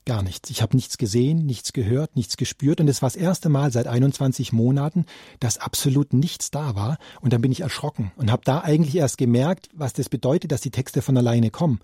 Gar 0.05 0.23
nichts. 0.23 0.49
Ich 0.49 0.63
habe 0.63 0.75
nichts 0.75 0.97
gesehen, 0.97 1.45
nichts 1.45 1.73
gehört, 1.73 2.15
nichts 2.15 2.35
gespürt. 2.35 2.81
Und 2.81 2.87
es 2.87 3.03
war 3.03 3.09
das 3.09 3.15
erste 3.15 3.49
Mal 3.49 3.71
seit 3.71 3.85
21 3.85 4.51
Monaten, 4.51 5.05
dass 5.39 5.59
absolut 5.59 6.11
nichts 6.13 6.49
da 6.49 6.75
war. 6.75 6.97
Und 7.21 7.33
dann 7.33 7.41
bin 7.41 7.51
ich 7.51 7.61
erschrocken 7.61 8.11
und 8.15 8.31
habe 8.31 8.41
da 8.43 8.61
eigentlich 8.61 8.95
erst 8.95 9.19
gemerkt, 9.19 9.69
was 9.75 9.93
das 9.93 10.09
bedeutet, 10.09 10.51
dass 10.51 10.61
die 10.61 10.71
Texte 10.71 11.03
von 11.03 11.15
alleine 11.17 11.51
kommen 11.51 11.79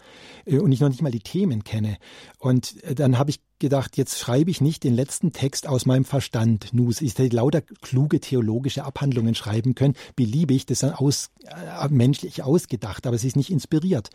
äh, 0.46 0.58
und 0.58 0.72
ich 0.72 0.80
noch 0.80 0.90
nicht 0.90 1.04
mal 1.04 1.12
die 1.12 1.20
Themen 1.20 1.64
kenne. 1.64 1.98
Und 2.40 2.84
äh, 2.84 2.96
dann 2.96 3.20
habe 3.20 3.30
ich 3.30 3.40
gedacht, 3.60 3.98
jetzt 3.98 4.18
schreibe 4.18 4.50
ich 4.50 4.62
nicht 4.62 4.84
den 4.84 4.96
letzten 4.96 5.32
Text 5.32 5.68
aus 5.68 5.86
meinem 5.86 6.06
Verstand. 6.06 6.74
Nus, 6.74 7.02
ich 7.02 7.18
hätte 7.20 7.36
lauter 7.36 7.62
kluge 7.62 8.20
theologische 8.20 8.84
Abhandlungen 8.84 9.36
schreiben 9.36 9.76
können, 9.76 9.94
beliebig, 10.16 10.66
das 10.66 10.80
dann 10.80 10.92
aus, 10.94 11.30
äh, 11.46 11.88
menschlich 11.90 12.42
ausgedacht, 12.42 13.06
aber 13.06 13.16
es 13.16 13.24
ist 13.24 13.36
nicht 13.36 13.52
inspiriert. 13.52 14.10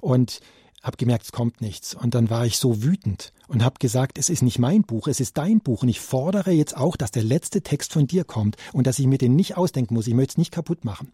Und 0.00 0.40
habe 0.82 0.96
gemerkt, 0.96 1.24
es 1.24 1.32
kommt 1.32 1.60
nichts. 1.60 1.94
Und 1.94 2.14
dann 2.14 2.30
war 2.30 2.46
ich 2.46 2.58
so 2.58 2.82
wütend 2.82 3.32
und 3.48 3.64
habe 3.64 3.78
gesagt, 3.78 4.18
es 4.18 4.30
ist 4.30 4.42
nicht 4.42 4.58
mein 4.58 4.82
Buch, 4.82 5.08
es 5.08 5.20
ist 5.20 5.36
dein 5.36 5.60
Buch. 5.60 5.82
Und 5.82 5.88
ich 5.88 6.00
fordere 6.00 6.52
jetzt 6.52 6.76
auch, 6.76 6.96
dass 6.96 7.10
der 7.10 7.24
letzte 7.24 7.62
Text 7.62 7.92
von 7.92 8.06
dir 8.06 8.24
kommt 8.24 8.56
und 8.72 8.86
dass 8.86 8.98
ich 8.98 9.06
mir 9.06 9.18
den 9.18 9.36
nicht 9.36 9.56
ausdenken 9.56 9.94
muss. 9.94 10.06
Ich 10.06 10.14
möchte 10.14 10.32
es 10.32 10.38
nicht 10.38 10.52
kaputt 10.52 10.84
machen. 10.84 11.10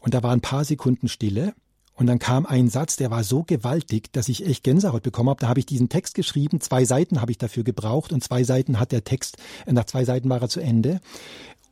Und 0.00 0.14
da 0.14 0.22
war 0.22 0.32
ein 0.32 0.40
paar 0.40 0.64
Sekunden 0.64 1.08
Stille. 1.08 1.54
Und 1.96 2.08
dann 2.08 2.18
kam 2.18 2.44
ein 2.44 2.68
Satz, 2.68 2.96
der 2.96 3.12
war 3.12 3.22
so 3.22 3.44
gewaltig, 3.44 4.12
dass 4.12 4.28
ich 4.28 4.44
echt 4.44 4.64
Gänsehaut 4.64 5.04
bekommen 5.04 5.30
habe. 5.30 5.40
Da 5.40 5.48
habe 5.48 5.60
ich 5.60 5.66
diesen 5.66 5.88
Text 5.88 6.16
geschrieben, 6.16 6.60
zwei 6.60 6.84
Seiten 6.84 7.20
habe 7.20 7.30
ich 7.30 7.38
dafür 7.38 7.62
gebraucht 7.62 8.12
und 8.12 8.22
zwei 8.22 8.42
Seiten 8.42 8.80
hat 8.80 8.90
der 8.90 9.04
Text, 9.04 9.36
nach 9.66 9.84
zwei 9.84 10.04
Seiten 10.04 10.28
war 10.28 10.42
er 10.42 10.48
zu 10.48 10.60
Ende. 10.60 11.00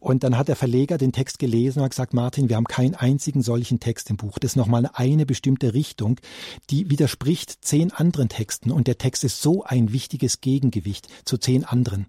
Und 0.02 0.24
dann 0.24 0.36
hat 0.36 0.48
der 0.48 0.56
Verleger 0.56 0.98
den 0.98 1.12
Text 1.12 1.38
gelesen 1.38 1.78
und 1.78 1.84
hat 1.84 1.92
gesagt, 1.92 2.12
Martin, 2.12 2.48
wir 2.48 2.56
haben 2.56 2.64
keinen 2.64 2.96
einzigen 2.96 3.40
solchen 3.40 3.78
Text 3.78 4.10
im 4.10 4.16
Buch. 4.16 4.40
Das 4.40 4.52
ist 4.52 4.56
nochmal 4.56 4.90
eine 4.94 5.24
bestimmte 5.26 5.74
Richtung, 5.74 6.18
die 6.70 6.90
widerspricht 6.90 7.64
zehn 7.64 7.92
anderen 7.92 8.28
Texten. 8.28 8.72
Und 8.72 8.88
der 8.88 8.98
Text 8.98 9.22
ist 9.22 9.40
so 9.40 9.62
ein 9.62 9.92
wichtiges 9.92 10.40
Gegengewicht 10.40 11.06
zu 11.24 11.38
zehn 11.38 11.64
anderen. 11.64 12.06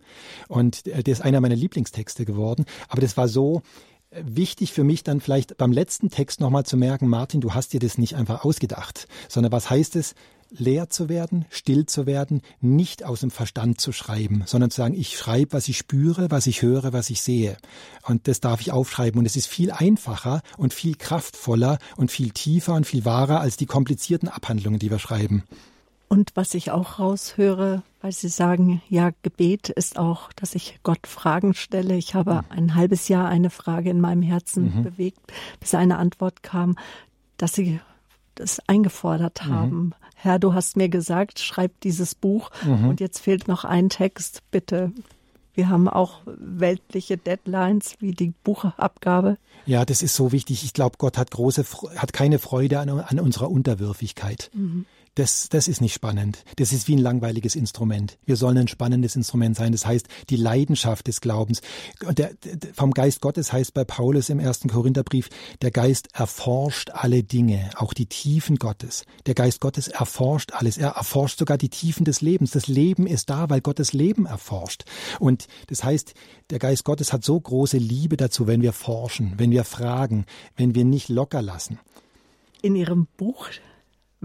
Und 0.48 0.88
äh, 0.88 1.04
der 1.04 1.12
ist 1.12 1.22
einer 1.22 1.40
meiner 1.40 1.56
Lieblingstexte 1.56 2.26
geworden. 2.26 2.66
Aber 2.88 3.00
das 3.00 3.16
war 3.16 3.28
so, 3.28 3.62
äh, 4.10 4.24
wichtig 4.26 4.74
für 4.74 4.84
mich 4.84 5.04
dann 5.04 5.22
vielleicht 5.22 5.58
beim 5.58 5.72
letzten 5.72 6.10
Text 6.10 6.40
nochmal 6.40 6.66
zu 6.66 6.78
merken, 6.78 7.08
Martin, 7.08 7.42
du 7.42 7.54
hast 7.54 7.74
dir 7.74 7.80
das 7.80 8.00
nicht 8.00 8.16
einfach 8.16 8.44
ausgedacht, 8.44 9.08
sondern 9.30 9.52
was 9.52 9.70
heißt 9.70 9.96
es, 9.98 10.16
leer 10.58 10.90
zu 10.90 11.10
werden, 11.10 11.46
still 11.50 11.86
zu 11.86 12.06
werden, 12.06 12.42
nicht 12.62 13.04
aus 13.04 13.22
dem 13.22 13.32
Verstand 13.32 13.82
zu 13.82 13.92
schreiben, 13.92 14.44
sondern 14.46 14.72
zu 14.72 14.78
sagen, 14.78 14.94
ich 14.94 15.18
schreibe, 15.18 15.54
was 15.54 15.68
ich 15.68 15.78
spüre, 15.78 16.32
was 16.32 16.48
ich 16.48 16.62
höre, 16.62 16.94
was 16.94 17.10
ich 17.10 17.22
sehe. 17.22 17.58
Und 18.08 18.28
das 18.28 18.40
darf 18.40 18.62
ich 18.62 18.72
aufschreiben. 18.72 19.20
Und 19.20 19.26
es 19.26 19.36
ist 19.36 19.48
viel 19.48 19.72
einfacher 19.72 20.42
und 20.58 20.74
viel 20.74 20.96
kraftvoller 20.96 21.80
und 21.98 22.12
viel 22.12 22.32
tiefer 22.32 22.74
und 22.74 22.86
viel 22.86 23.06
wahrer 23.06 23.40
als 23.40 23.58
die 23.58 23.66
komplizierten 23.66 24.30
Abhandlungen, 24.30 24.80
die 24.80 24.92
wir 24.92 25.00
schreiben. 25.00 25.44
Und 26.08 26.32
was 26.36 26.54
ich 26.54 26.70
auch 26.70 27.00
raushöre, 27.00 27.82
weil 28.02 28.12
Sie 28.12 28.28
sagen, 28.28 28.84
ja, 28.88 29.10
Gebet 29.24 29.70
ist 29.70 29.98
auch, 29.98 30.32
dass 30.34 30.54
ich 30.54 30.80
Gott 30.84 31.08
Fragen 31.08 31.56
stelle. 31.56 31.96
Ich 31.96 32.14
habe 32.14 32.34
mhm. 32.34 32.42
ein 32.50 32.76
halbes 32.76 33.08
Jahr 33.08 33.28
eine 33.30 33.50
Frage 33.50 33.90
in 33.90 34.00
meinem 34.00 34.22
Herzen 34.22 34.76
mhm. 34.76 34.84
bewegt, 34.84 35.34
bis 35.60 35.74
eine 35.74 35.98
Antwort 35.98 36.44
kam, 36.44 36.78
dass 37.38 37.54
Sie 37.54 37.80
das 38.36 38.62
eingefordert 38.68 39.46
mhm. 39.46 39.52
haben. 39.52 39.78
Mhm. 39.78 39.94
Herr, 40.16 40.40
du 40.40 40.54
hast 40.54 40.78
mir 40.78 40.90
gesagt, 40.90 41.40
schreib 41.40 41.80
dieses 41.82 42.16
Buch 42.16 42.50
mhm. 42.66 42.90
und 42.90 43.00
jetzt 43.00 43.20
fehlt 43.20 43.48
noch 43.48 43.66
ein 43.66 43.90
Text, 43.90 44.42
bitte. 44.52 44.92
Wir 45.54 45.70
haben 45.70 45.88
auch 45.88 46.22
weltliche 46.26 47.18
Deadlines 47.18 47.96
wie 48.00 48.12
die 48.12 48.34
Buchabgabe. 48.44 49.38
Ja, 49.66 49.86
das 49.86 50.02
ist 50.02 50.16
so 50.16 50.32
wichtig. 50.32 50.64
Ich 50.64 50.74
glaube, 50.74 50.98
Gott 50.98 51.18
hat 51.18 51.30
große, 51.30 51.64
hat 51.96 52.12
keine 52.12 52.40
Freude 52.40 52.80
an, 52.80 52.90
an 52.90 53.20
unserer 53.20 53.52
Unterwürfigkeit. 53.52 54.50
Mhm 54.54 54.86
das, 55.16 55.48
das 55.50 55.68
ist 55.68 55.80
nicht 55.80 55.94
spannend. 55.94 56.44
Das 56.56 56.74
ist 56.74 56.88
wie 56.88 56.96
ein 56.96 57.00
langweiliges 57.00 57.56
Instrument. 57.56 58.18
Wir 58.26 58.36
sollen 58.36 58.58
ein 58.58 58.68
spannendes 58.68 59.16
Instrument 59.16 59.56
sein. 59.56 59.72
Das 59.72 59.86
heißt, 59.86 60.08
die 60.30 60.36
Leidenschaft 60.36 61.08
des 61.08 61.22
Glaubens. 61.22 61.62
Der, 62.02 62.34
der, 62.34 62.74
vom 62.74 62.92
Geist 62.92 63.22
Gottes 63.22 63.54
heißt 63.54 63.74
bei 63.76 63.84
Paulus 63.84 64.30
im 64.30 64.40
ersten 64.40 64.70
Korintherbrief, 64.70 65.30
der 65.62 65.70
Geist 65.70 66.10
erforscht 66.14 66.90
alle 66.92 67.24
Dinge, 67.24 67.70
auch 67.76 67.94
die 67.94 68.08
Tiefen 68.08 68.56
Gottes. 68.58 69.06
Der 69.28 69.36
Geist 69.36 69.62
Gottes 69.62 69.88
erforscht 69.88 70.52
alles. 70.54 70.78
Er 70.78 70.90
erforscht 70.90 71.38
sogar 71.38 71.58
die 71.60 71.70
Tiefen 71.70 72.06
des 72.06 72.22
Lebens. 72.22 72.52
Das 72.52 72.68
Leben 72.68 73.06
ist 73.06 73.30
da, 73.30 73.50
weil 73.50 73.62
Gottes 73.62 73.94
Leben 73.94 74.26
erforscht. 74.26 74.84
Und 75.20 75.48
das 75.68 75.84
heißt, 75.84 76.16
der 76.50 76.58
Geist 76.60 76.86
Gottes 76.86 77.14
hat 77.14 77.24
so 77.24 77.40
große 77.40 77.78
Liebe 77.78 78.18
dazu, 78.18 78.48
wenn 78.48 78.64
wir 78.64 78.74
forschen, 78.74 79.34
wenn 79.38 79.52
wir 79.52 79.64
fragen, 79.64 80.26
wenn 80.56 80.74
wir 80.74 80.86
nicht 80.86 81.10
locker 81.10 81.44
lassen. 81.44 81.80
In 82.64 82.76
Ihrem 82.76 83.08
Buch 83.18 83.50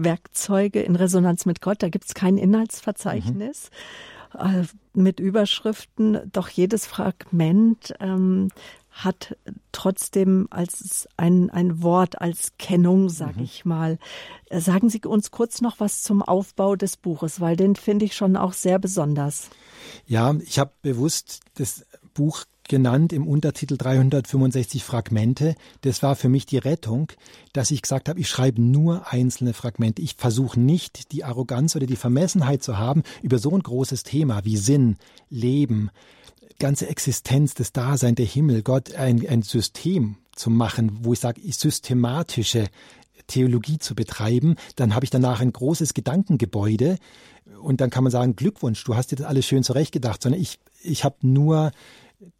Werkzeuge 0.03 0.81
in 0.81 0.95
Resonanz 0.95 1.45
mit 1.45 1.61
Gott. 1.61 1.83
Da 1.83 1.89
gibt 1.89 2.05
es 2.05 2.13
kein 2.13 2.37
Inhaltsverzeichnis. 2.37 3.69
Mhm. 4.33 4.69
mit 4.93 5.19
Überschriften, 5.19 6.19
doch 6.31 6.49
jedes 6.49 6.85
Fragment 6.85 7.95
ähm, 7.99 8.49
hat 8.91 9.37
trotzdem 9.71 10.47
als 10.49 11.07
ein, 11.15 11.49
ein 11.49 11.81
Wort, 11.81 12.21
als 12.21 12.51
Kennung, 12.57 13.09
sag 13.09 13.37
mhm. 13.37 13.43
ich 13.43 13.65
mal. 13.65 13.97
Sagen 14.51 14.89
Sie 14.89 15.01
uns 15.05 15.31
kurz 15.31 15.61
noch 15.61 15.79
was 15.79 16.03
zum 16.03 16.21
Aufbau 16.21 16.75
des 16.75 16.97
Buches, 16.97 17.39
weil 17.39 17.55
den 17.55 17.75
finde 17.75 18.05
ich 18.05 18.15
schon 18.15 18.35
auch 18.35 18.53
sehr 18.53 18.77
besonders. 18.77 19.49
Ja, 20.05 20.35
ich 20.43 20.59
habe 20.59 20.71
bewusst 20.81 21.41
das 21.55 21.85
Buch 22.13 22.43
genannt 22.69 23.11
im 23.11 23.27
Untertitel 23.27 23.75
365 23.75 24.83
Fragmente. 24.83 25.55
Das 25.81 26.01
war 26.01 26.15
für 26.15 26.29
mich 26.29 26.45
die 26.45 26.57
Rettung, 26.57 27.11
dass 27.51 27.71
ich 27.71 27.81
gesagt 27.81 28.07
habe, 28.07 28.19
ich 28.19 28.29
schreibe 28.29 28.61
nur 28.61 29.11
einzelne 29.11 29.53
Fragmente. 29.53 30.01
Ich 30.01 30.15
versuche 30.15 30.57
nicht 30.57 31.11
die 31.11 31.25
Arroganz 31.25 31.75
oder 31.75 31.85
die 31.85 31.97
Vermessenheit 31.97 32.63
zu 32.63 32.77
haben, 32.77 33.03
über 33.21 33.39
so 33.39 33.51
ein 33.51 33.63
großes 33.63 34.03
Thema 34.03 34.45
wie 34.45 34.55
Sinn, 34.55 34.95
Leben, 35.29 35.89
ganze 36.59 36.87
Existenz, 36.87 37.53
das 37.53 37.73
Dasein, 37.73 38.15
der 38.15 38.25
Himmel, 38.25 38.61
Gott, 38.61 38.95
ein, 38.95 39.27
ein 39.27 39.41
System 39.41 40.15
zu 40.35 40.49
machen, 40.49 40.99
wo 41.01 41.13
ich 41.13 41.19
sage, 41.19 41.41
systematische 41.51 42.67
Theologie 43.27 43.79
zu 43.79 43.95
betreiben, 43.95 44.55
dann 44.75 44.95
habe 44.95 45.05
ich 45.05 45.11
danach 45.11 45.41
ein 45.41 45.53
großes 45.53 45.93
Gedankengebäude 45.93 46.97
und 47.61 47.81
dann 47.81 47.89
kann 47.89 48.03
man 48.03 48.11
sagen, 48.11 48.35
Glückwunsch, 48.35 48.83
du 48.83 48.95
hast 48.95 49.11
dir 49.11 49.17
das 49.17 49.27
alles 49.27 49.45
schön 49.45 49.63
zurechtgedacht, 49.63 50.21
sondern 50.21 50.41
ich, 50.41 50.59
ich 50.81 51.03
habe 51.03 51.15
nur 51.21 51.71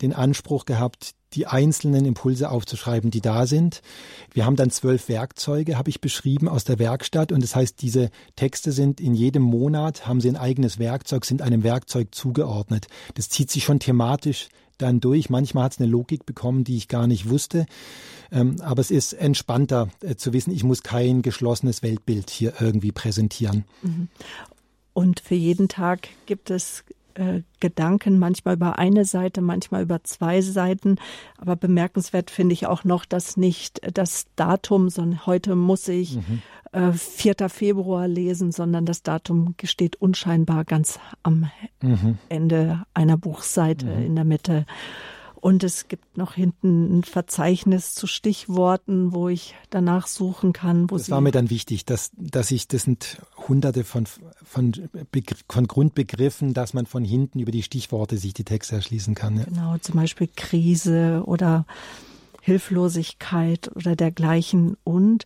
den 0.01 0.13
Anspruch 0.13 0.65
gehabt, 0.65 1.13
die 1.33 1.45
einzelnen 1.45 2.05
Impulse 2.05 2.49
aufzuschreiben, 2.49 3.11
die 3.11 3.21
da 3.21 3.45
sind. 3.45 3.81
Wir 4.33 4.45
haben 4.45 4.55
dann 4.55 4.71
zwölf 4.71 5.09
Werkzeuge, 5.09 5.77
habe 5.77 5.89
ich 5.89 6.01
beschrieben, 6.01 6.47
aus 6.47 6.63
der 6.63 6.79
Werkstatt. 6.79 7.31
Und 7.31 7.43
das 7.43 7.55
heißt, 7.55 7.81
diese 7.81 8.09
Texte 8.35 8.71
sind 8.71 8.99
in 8.99 9.13
jedem 9.13 9.43
Monat, 9.43 10.07
haben 10.07 10.21
sie 10.21 10.29
ein 10.29 10.37
eigenes 10.37 10.79
Werkzeug, 10.79 11.25
sind 11.25 11.41
einem 11.41 11.63
Werkzeug 11.63 12.13
zugeordnet. 12.13 12.87
Das 13.13 13.29
zieht 13.29 13.51
sich 13.51 13.63
schon 13.63 13.79
thematisch 13.79 14.49
dann 14.79 14.99
durch. 14.99 15.29
Manchmal 15.29 15.65
hat 15.65 15.73
es 15.73 15.79
eine 15.79 15.89
Logik 15.89 16.25
bekommen, 16.25 16.63
die 16.63 16.77
ich 16.77 16.87
gar 16.87 17.05
nicht 17.05 17.29
wusste. 17.29 17.65
Ähm, 18.31 18.55
aber 18.61 18.81
es 18.81 18.91
ist 18.91 19.13
entspannter 19.13 19.89
äh, 20.01 20.15
zu 20.15 20.33
wissen, 20.33 20.51
ich 20.51 20.63
muss 20.63 20.83
kein 20.83 21.21
geschlossenes 21.21 21.83
Weltbild 21.83 22.29
hier 22.29 22.53
irgendwie 22.59 22.91
präsentieren. 22.91 23.65
Mhm. 23.81 24.07
Und 24.93 25.19
für 25.19 25.35
jeden 25.35 25.67
Tag 25.67 26.07
gibt 26.25 26.49
es 26.49 26.83
äh, 27.15 27.41
Gedanken, 27.59 28.19
manchmal 28.19 28.55
über 28.55 28.77
eine 28.77 29.05
Seite, 29.05 29.41
manchmal 29.41 29.83
über 29.83 30.03
zwei 30.03 30.41
Seiten. 30.41 30.97
Aber 31.37 31.55
bemerkenswert 31.55 32.31
finde 32.31 32.53
ich 32.53 32.67
auch 32.67 32.83
noch, 32.83 33.05
dass 33.05 33.37
nicht 33.37 33.81
das 33.93 34.27
Datum, 34.35 34.89
sondern 34.89 35.25
heute 35.25 35.55
muss 35.55 35.87
ich 35.87 36.15
mhm. 36.15 36.41
äh, 36.71 36.91
4. 36.91 37.49
Februar 37.49 38.07
lesen, 38.07 38.51
sondern 38.51 38.85
das 38.85 39.03
Datum 39.03 39.55
steht 39.63 39.95
unscheinbar 39.97 40.65
ganz 40.65 40.99
am 41.23 41.49
mhm. 41.81 42.17
Ende 42.29 42.83
einer 42.93 43.17
Buchseite 43.17 43.85
mhm. 43.85 44.05
in 44.05 44.15
der 44.15 44.25
Mitte. 44.25 44.65
Und 45.41 45.63
es 45.63 45.87
gibt 45.87 46.17
noch 46.17 46.33
hinten 46.33 46.99
ein 46.99 47.03
Verzeichnis 47.03 47.93
zu 47.93 48.07
Stichworten, 48.07 49.13
wo 49.13 49.29
ich 49.29 49.55
danach 49.69 50.07
suchen 50.07 50.51
kann. 50.51 50.89
Wo 50.91 50.97
das 50.97 51.09
war 51.09 51.21
mir 51.21 51.31
dann 51.31 51.49
wichtig, 51.49 51.85
dass, 51.85 52.11
dass 52.17 52.51
ich, 52.51 52.67
das 52.67 52.83
sind 52.83 53.21
hunderte 53.47 53.85
von, 53.85 54.05
von, 54.43 54.73
von 55.47 55.67
Grundbegriffen, 55.67 56.53
dass 56.53 56.73
man 56.73 56.85
von 56.85 57.05
hinten 57.05 57.39
über 57.39 57.51
die 57.51 57.63
Stichworte 57.63 58.17
sich 58.17 58.33
die 58.33 58.43
Texte 58.43 58.75
erschließen 58.75 59.15
kann. 59.15 59.37
Ja. 59.37 59.43
Genau, 59.45 59.77
zum 59.77 59.95
Beispiel 59.95 60.29
Krise 60.35 61.23
oder 61.25 61.65
Hilflosigkeit 62.41 63.71
oder 63.75 63.95
dergleichen. 63.95 64.75
Und 64.83 65.25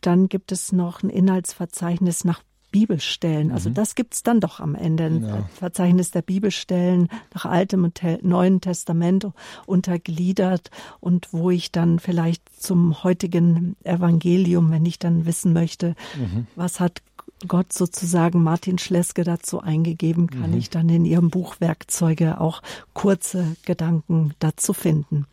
dann 0.00 0.30
gibt 0.30 0.50
es 0.50 0.72
noch 0.72 1.02
ein 1.02 1.10
Inhaltsverzeichnis 1.10 2.24
nach 2.24 2.42
Bibelstellen. 2.72 3.52
Also 3.52 3.70
mhm. 3.70 3.74
das 3.74 3.94
gibt's 3.94 4.24
dann 4.24 4.40
doch 4.40 4.58
am 4.58 4.74
Ende. 4.74 5.04
Ein 5.04 5.24
ja. 5.24 5.48
Verzeichnis 5.54 6.10
der 6.10 6.22
Bibelstellen 6.22 7.08
nach 7.32 7.44
Altem 7.44 7.84
und 7.84 8.00
Neuen 8.22 8.60
Testament 8.60 9.28
untergliedert 9.66 10.70
und 10.98 11.32
wo 11.32 11.50
ich 11.50 11.70
dann 11.70 12.00
vielleicht 12.00 12.42
zum 12.60 13.04
heutigen 13.04 13.76
Evangelium, 13.84 14.70
wenn 14.72 14.86
ich 14.86 14.98
dann 14.98 15.26
wissen 15.26 15.52
möchte, 15.52 15.94
mhm. 16.16 16.46
was 16.56 16.80
hat 16.80 17.02
Gott 17.48 17.72
sozusagen 17.72 18.42
Martin 18.42 18.78
Schleske 18.78 19.24
dazu 19.24 19.60
eingegeben, 19.60 20.28
kann 20.28 20.52
mhm. 20.52 20.58
ich 20.58 20.70
dann 20.70 20.88
in 20.88 21.04
ihrem 21.04 21.30
Buch 21.30 21.56
Werkzeuge 21.60 22.40
auch 22.40 22.62
kurze 22.94 23.56
Gedanken 23.64 24.34
dazu 24.38 24.72
finden. 24.72 25.26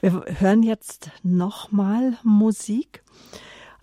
Wir 0.00 0.24
hören 0.38 0.62
jetzt 0.62 1.10
nochmal 1.22 2.16
Musik 2.22 3.02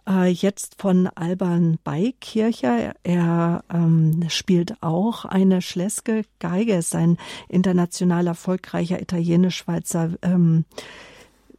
äh, 0.08 0.30
jetzt 0.30 0.82
von 0.82 1.08
Alban 1.08 1.78
Beikircher. 1.84 2.93
Er 3.03 3.64
ähm, 3.74 4.26
spielt 4.30 4.82
auch 4.82 5.26
eine 5.26 5.62
Schleske 5.62 6.24
Geige, 6.39 6.76
ist 6.76 6.95
ein 6.95 7.18
international 7.49 8.28
erfolgreicher 8.28 9.01
italienisch-schweizer 9.01 10.12
ähm, 10.22 10.66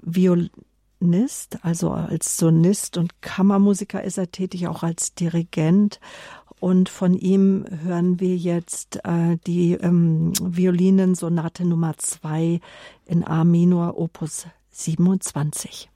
Violinist, 0.01 1.59
also 1.62 1.90
als 1.90 2.36
Sonist 2.36 2.97
und 2.97 3.20
Kammermusiker 3.22 4.03
ist 4.03 4.18
er 4.18 4.30
tätig, 4.30 4.68
auch 4.68 4.82
als 4.82 5.14
Dirigent. 5.14 6.01
Und 6.59 6.88
von 6.88 7.14
ihm 7.14 7.66
hören 7.82 8.18
wir 8.18 8.36
jetzt 8.36 9.05
äh, 9.05 9.36
die 9.47 9.72
ähm, 9.72 10.32
Violinensonate 10.40 11.66
Nummer 11.66 11.99
zwei 11.99 12.61
in 13.05 13.24
A 13.24 13.44
Minor 13.44 13.99
Opus 13.99 14.47
27. 14.70 15.90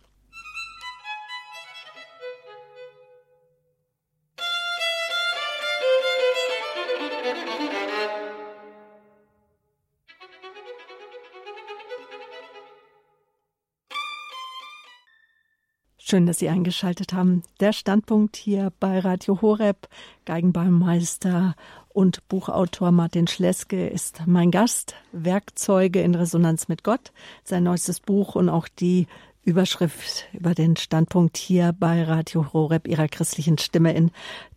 Schön, 16.10 16.26
dass 16.26 16.40
Sie 16.40 16.48
eingeschaltet 16.48 17.12
haben. 17.12 17.44
Der 17.60 17.72
Standpunkt 17.72 18.34
hier 18.34 18.72
bei 18.80 18.98
Radio 18.98 19.40
Horeb, 19.42 19.86
Geigenbaumeister 20.24 21.54
und 21.90 22.26
Buchautor 22.26 22.90
Martin 22.90 23.28
Schleske 23.28 23.86
ist 23.86 24.22
mein 24.26 24.50
Gast. 24.50 24.96
Werkzeuge 25.12 26.00
in 26.00 26.16
Resonanz 26.16 26.66
mit 26.66 26.82
Gott, 26.82 27.12
sein 27.44 27.62
neuestes 27.62 28.00
Buch 28.00 28.34
und 28.34 28.48
auch 28.48 28.66
die 28.66 29.06
Überschrift 29.44 30.24
über 30.32 30.52
den 30.52 30.74
Standpunkt 30.74 31.36
hier 31.36 31.72
bei 31.78 32.02
Radio 32.02 32.52
Horeb, 32.52 32.88
Ihrer 32.88 33.06
christlichen 33.06 33.58
Stimme 33.58 33.94
in 33.94 34.10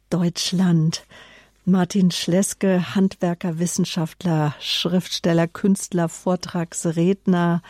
Deutschland. 0.10 1.06
Martin 1.66 2.10
Schleske, 2.10 2.95
Handwerker, 2.95 3.60
Wissenschaftler, 3.60 4.56
Schriftsteller, 4.60 5.47
Künstler, 5.47 6.10
Vortragsredner, 6.10 7.62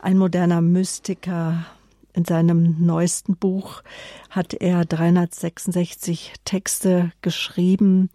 ein 0.00 0.16
moderner 0.16 0.62
Mystiker, 0.62 1.66
in 2.18 2.24
seinem 2.24 2.84
neuesten 2.84 3.36
Buch 3.36 3.82
hat 4.28 4.52
er 4.52 4.84
366 4.84 6.34
Texte 6.44 7.12
geschrieben 7.22 8.10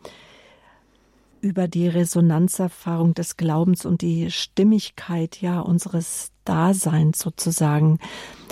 über 1.39 1.69
die 1.69 1.87
Resonanzerfahrung 1.87 3.13
des 3.13 3.37
Glaubens 3.37 3.85
und 3.85 4.01
die 4.01 4.29
Stimmigkeit 4.29 5.41
ja 5.41 5.61
unseres 5.61 6.31
Daseins 6.43 7.19
sozusagen. 7.19 7.99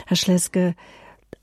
Herr 0.06 0.16
Schleske, 0.16 0.74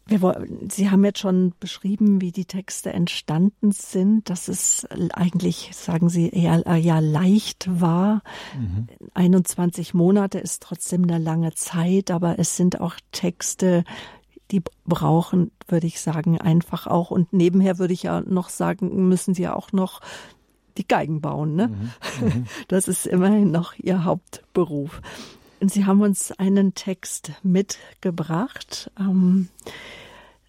wir, 0.09 0.47
Sie 0.69 0.91
haben 0.91 1.05
jetzt 1.05 1.19
schon 1.19 1.53
beschrieben, 1.61 2.21
wie 2.21 2.33
die 2.33 2.45
Texte 2.45 2.93
entstanden 2.93 3.73
sind, 3.73 4.31
dass 4.31 4.49
es 4.49 4.87
eigentlich, 5.13 5.71
sagen 5.75 6.09
Sie, 6.09 6.29
eher, 6.31 6.65
eher 6.67 7.01
leicht 7.01 7.69
war. 7.69 8.23
Mhm. 8.57 8.89
21 9.15 9.95
Monate 9.95 10.39
ist 10.39 10.63
trotzdem 10.63 11.05
eine 11.05 11.19
lange 11.19 11.55
Zeit, 11.55 12.11
aber 12.11 12.39
es 12.39 12.57
sind 12.57 12.81
auch 12.81 12.95
Texte 13.13 13.85
die 14.51 14.63
brauchen, 14.87 15.51
würde 15.67 15.87
ich 15.87 16.01
sagen, 16.01 16.41
einfach 16.41 16.87
auch. 16.87 17.11
Und 17.11 17.33
nebenher 17.33 17.79
würde 17.79 17.93
ich 17.93 18.05
ja 18.05 18.21
noch 18.23 18.49
sagen, 18.49 19.09
müssen 19.09 19.35
sie 19.35 19.43
ja 19.43 19.55
auch 19.55 19.73
noch 19.73 20.01
die 20.79 20.87
Geigen 20.87 21.21
bauen. 21.21 21.55
Ne? 21.55 21.69
Mhm. 21.69 22.27
Mhm. 22.27 22.47
Das 22.69 22.89
ist 22.89 23.07
immerhin 23.07 23.51
noch 23.51 23.75
ihr 23.77 24.05
Hauptberuf. 24.05 25.03
Sie 25.61 25.85
haben 25.85 26.03
uns 26.03 26.33
einen 26.33 26.75
Text 26.75 27.33
mitgebracht 27.43 28.91
ähm, 28.99 29.49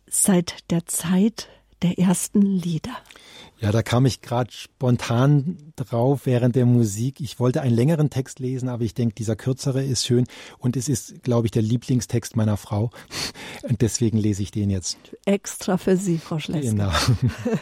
seit 0.08 0.70
der 0.72 0.86
Zeit 0.86 1.50
der 1.82 1.98
ersten 1.98 2.42
Lieder. 2.42 2.96
Ja, 3.60 3.72
da 3.72 3.84
kam 3.84 4.06
ich 4.06 4.22
gerade 4.22 4.52
spontan 4.52 5.74
drauf 5.76 6.26
während 6.26 6.56
der 6.56 6.66
Musik. 6.66 7.20
Ich 7.20 7.40
wollte 7.40 7.62
einen 7.62 7.76
längeren 7.76 8.10
Text 8.10 8.40
lesen, 8.40 8.70
aber 8.70 8.84
ich 8.84 8.94
denke, 8.94 9.16
dieser 9.16 9.36
kürzere 9.36 9.84
ist 9.84 10.06
schön 10.06 10.26
und 10.60 10.78
es 10.78 10.88
ist, 10.88 11.24
glaube 11.24 11.48
ich, 11.48 11.52
der 11.52 11.62
Lieblingstext 11.62 12.38
meiner 12.38 12.58
Frau. 12.58 12.92
Und 13.64 13.82
deswegen 13.82 14.18
lese 14.18 14.42
ich 14.42 14.52
den 14.52 14.70
jetzt. 14.70 14.98
Extra 15.26 15.78
für 15.78 15.98
Sie, 15.98 16.18
Frau 16.18 16.40
Schlesker. 16.40 16.72
Genau. 16.72 16.92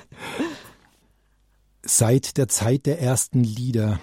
Seit 1.81 2.37
der 2.37 2.47
Zeit 2.47 2.85
der 2.85 3.01
ersten 3.01 3.43
Lieder 3.43 3.99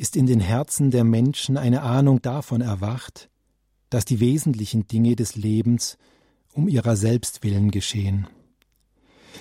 ist 0.00 0.16
in 0.16 0.24
den 0.24 0.40
Herzen 0.40 0.90
der 0.90 1.04
Menschen 1.04 1.58
eine 1.58 1.82
Ahnung 1.82 2.22
davon 2.22 2.62
erwacht, 2.62 3.28
dass 3.90 4.06
die 4.06 4.18
wesentlichen 4.18 4.86
Dinge 4.86 5.14
des 5.14 5.36
Lebens 5.36 5.98
um 6.54 6.68
ihrer 6.68 6.96
selbst 6.96 7.42
willen 7.42 7.70
geschehen. 7.70 8.26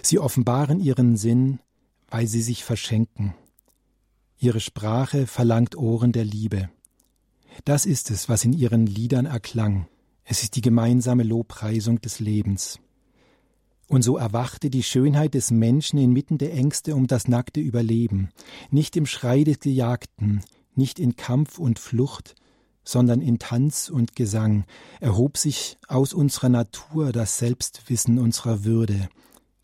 Sie 0.04 0.20
offenbaren 0.20 0.82
ihren 0.82 1.16
Sinn, 1.16 1.60
weil 2.10 2.28
sie 2.28 2.42
sich 2.42 2.66
verschenken. 2.66 3.36
Ihre 4.38 4.60
Sprache 4.60 5.28
verlangt 5.28 5.78
Ohren 5.78 6.12
der 6.12 6.26
Liebe. 6.26 6.70
Das 7.64 7.86
ist 7.86 8.12
es, 8.12 8.28
was 8.28 8.44
in 8.44 8.52
ihren 8.52 8.86
Liedern 8.86 9.28
erklang. 9.28 9.88
Es 10.26 10.44
ist 10.44 10.58
die 10.58 10.62
gemeinsame 10.62 11.24
Lobpreisung 11.24 12.02
des 12.02 12.20
Lebens. 12.20 12.82
Und 13.90 14.04
so 14.04 14.18
erwachte 14.18 14.70
die 14.70 14.84
Schönheit 14.84 15.34
des 15.34 15.50
Menschen 15.50 15.98
inmitten 15.98 16.38
der 16.38 16.54
Ängste 16.54 16.96
um 16.96 17.08
das 17.08 17.28
nackte 17.28 17.60
Überleben, 17.60 18.30
nicht 18.70 18.96
im 18.96 19.08
Schrei 19.08 19.44
des 19.44 19.60
Gejagten, 19.60 20.42
nicht 20.76 21.00
in 21.00 21.16
Kampf 21.16 21.58
und 21.58 21.80
Flucht, 21.80 22.36
sondern 22.84 23.20
in 23.20 23.40
Tanz 23.40 23.90
und 23.90 24.16
Gesang 24.16 24.66
erhob 25.00 25.38
sich 25.38 25.80
aus 25.88 26.14
unserer 26.14 26.50
Natur 26.50 27.12
das 27.12 27.40
Selbstwissen 27.40 28.20
unserer 28.20 28.64
Würde, 28.64 29.10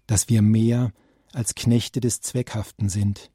dass 0.07 0.27
wir 0.27 0.41
mehr 0.41 0.91
als 1.31 1.53
Knechte 1.53 1.99
des 1.99 2.21
Zweckhaften 2.21 2.89
sind. 2.89 3.29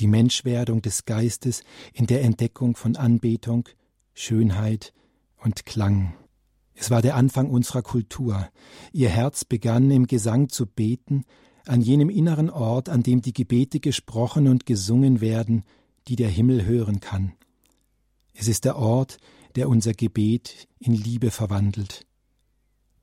Die 0.00 0.08
Menschwerdung 0.08 0.82
des 0.82 1.04
Geistes 1.04 1.62
in 1.92 2.08
der 2.08 2.22
Entdeckung 2.22 2.74
von 2.74 2.96
Anbetung, 2.96 3.68
Schönheit 4.14 4.92
und 5.36 5.64
Klang. 5.64 6.14
Es 6.74 6.90
war 6.90 7.02
der 7.02 7.16
Anfang 7.16 7.50
unserer 7.50 7.82
Kultur. 7.82 8.48
Ihr 8.92 9.08
Herz 9.08 9.44
begann 9.44 9.90
im 9.90 10.06
Gesang 10.06 10.48
zu 10.48 10.66
beten, 10.66 11.24
an 11.66 11.80
jenem 11.80 12.10
inneren 12.10 12.50
Ort, 12.50 12.88
an 12.88 13.02
dem 13.02 13.22
die 13.22 13.32
Gebete 13.32 13.80
gesprochen 13.80 14.48
und 14.48 14.66
gesungen 14.66 15.20
werden, 15.20 15.64
die 16.08 16.16
der 16.16 16.28
Himmel 16.28 16.64
hören 16.64 17.00
kann. 17.00 17.32
Es 18.34 18.48
ist 18.48 18.64
der 18.64 18.76
Ort, 18.76 19.18
der 19.54 19.68
unser 19.68 19.92
Gebet 19.92 20.66
in 20.78 20.94
Liebe 20.94 21.30
verwandelt. 21.30 22.06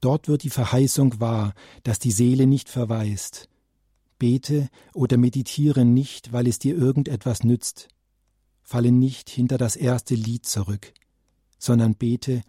Dort 0.02 0.28
wird 0.28 0.44
die 0.44 0.50
Verheißung 0.50 1.20
wahr, 1.20 1.54
dass 1.84 2.00
die 2.00 2.12
Seele 2.12 2.48
nicht 2.48 2.70
verweist. 2.70 3.50
Bete 4.18 4.70
oder 4.94 5.18
meditiere 5.18 5.86
nicht, 5.86 6.34
weil 6.34 6.48
es 6.48 6.60
dir 6.60 6.76
irgendetwas 6.76 7.44
nützt. 7.44 7.90
Falle 8.62 8.92
nicht 8.92 9.30
hinter 9.30 9.58
das 9.58 9.76
erste 9.76 10.16
Lied 10.16 10.46
zurück, 10.46 10.94
sondern 11.58 11.96
bete, 11.96 12.42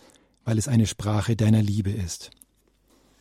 weil 0.51 0.59
es 0.59 0.66
eine 0.66 0.88
Sprache 0.88 1.36
deiner 1.36 1.62
Liebe 1.62 1.92
ist. 1.92 2.32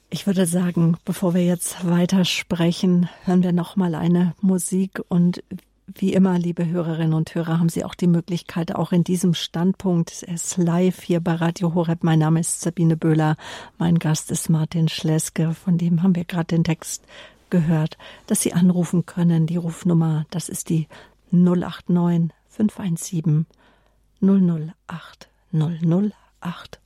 Ich 0.09 0.25
würde 0.25 0.47
sagen, 0.47 0.97
bevor 1.05 1.35
wir 1.35 1.45
jetzt 1.45 1.87
weitersprechen, 1.87 3.07
hören 3.25 3.43
wir 3.43 3.51
noch 3.51 3.75
mal 3.75 3.93
eine 3.93 4.33
Musik 4.41 4.99
und 5.09 5.43
wie 5.85 6.13
immer, 6.13 6.39
liebe 6.39 6.65
Hörerinnen 6.65 7.13
und 7.13 7.35
Hörer, 7.35 7.59
haben 7.59 7.69
Sie 7.69 7.85
auch 7.85 7.93
die 7.93 8.07
Möglichkeit, 8.07 8.73
auch 8.73 8.91
in 8.91 9.03
diesem 9.03 9.35
Standpunkt, 9.35 10.25
es 10.27 10.57
live 10.57 11.03
hier 11.03 11.19
bei 11.19 11.35
Radio 11.35 11.75
Horeb. 11.75 12.03
Mein 12.03 12.17
Name 12.17 12.39
ist 12.39 12.61
Sabine 12.61 12.97
Böhler. 12.97 13.37
Mein 13.77 13.99
Gast 13.99 14.31
ist 14.31 14.49
Martin 14.49 14.87
Schleske. 14.87 15.53
Von 15.53 15.77
dem 15.77 16.01
haben 16.01 16.15
wir 16.15 16.25
gerade 16.25 16.47
den 16.47 16.63
Text 16.63 17.03
gehört, 17.51 17.99
dass 18.25 18.41
Sie 18.41 18.53
anrufen 18.53 19.05
können. 19.05 19.45
Die 19.45 19.57
Rufnummer, 19.57 20.25
das 20.31 20.49
ist 20.49 20.69
die 20.69 20.87
089 21.29 22.31
517 22.49 23.45
008 24.19 25.29
008. 25.51 26.79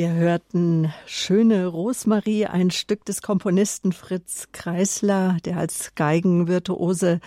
Wir 0.00 0.14
hörten 0.14 0.94
Schöne 1.04 1.66
Rosmarie, 1.66 2.46
ein 2.46 2.70
Stück 2.70 3.04
des 3.04 3.20
Komponisten 3.20 3.92
Fritz 3.92 4.48
Kreisler, 4.50 5.36
der 5.44 5.58
als 5.58 5.94
Geigenvirtuose 5.94 7.20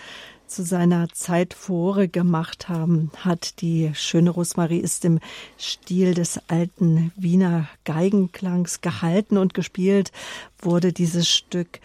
zu 0.53 0.63
seiner 0.63 1.09
Zeit 1.09 1.53
Furore 1.55 2.07
gemacht 2.07 2.69
haben, 2.69 3.11
hat. 3.17 3.61
Die 3.61 3.91
Schöne 3.95 4.29
Rosmarie 4.29 4.77
ist 4.77 5.03
im 5.03 5.19
Stil 5.57 6.13
des 6.13 6.39
alten 6.47 7.11
Wiener 7.15 7.67
Geigenklangs 7.85 8.81
gehalten 8.81 9.37
und 9.37 9.53
gespielt 9.53 10.11
wurde 10.59 10.93
dieses 10.93 11.27
Stück 11.27 11.79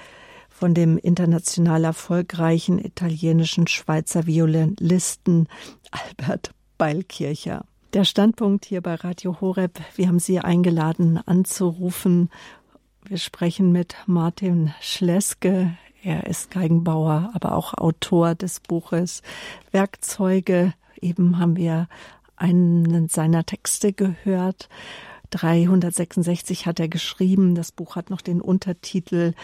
von 0.50 0.74
dem 0.74 0.98
international 0.98 1.84
erfolgreichen 1.84 2.78
italienischen 2.78 3.66
Schweizer 3.68 4.26
Violinisten 4.26 5.48
Albert 5.90 6.50
Beilkircher. 6.76 7.64
Der 7.94 8.04
Standpunkt 8.04 8.66
hier 8.66 8.82
bei 8.82 8.96
Radio 8.96 9.40
Horeb, 9.40 9.80
wir 9.96 10.08
haben 10.08 10.18
Sie 10.18 10.40
eingeladen 10.40 11.18
anzurufen. 11.24 12.28
Wir 13.04 13.16
sprechen 13.16 13.72
mit 13.72 13.96
Martin 14.06 14.74
Schleske. 14.80 15.72
Er 16.02 16.26
ist 16.26 16.50
Geigenbauer, 16.50 17.30
aber 17.34 17.52
auch 17.52 17.74
Autor 17.74 18.34
des 18.34 18.60
Buches 18.60 19.22
Werkzeuge. 19.72 20.74
Eben 21.00 21.38
haben 21.38 21.56
wir 21.56 21.88
einen 22.36 23.08
seiner 23.08 23.44
Texte 23.44 23.92
gehört. 23.92 24.68
366 25.30 26.66
hat 26.66 26.80
er 26.80 26.88
geschrieben. 26.88 27.54
Das 27.54 27.72
Buch 27.72 27.96
hat 27.96 28.10
noch 28.10 28.20
den 28.20 28.40
Untertitel 28.40 29.34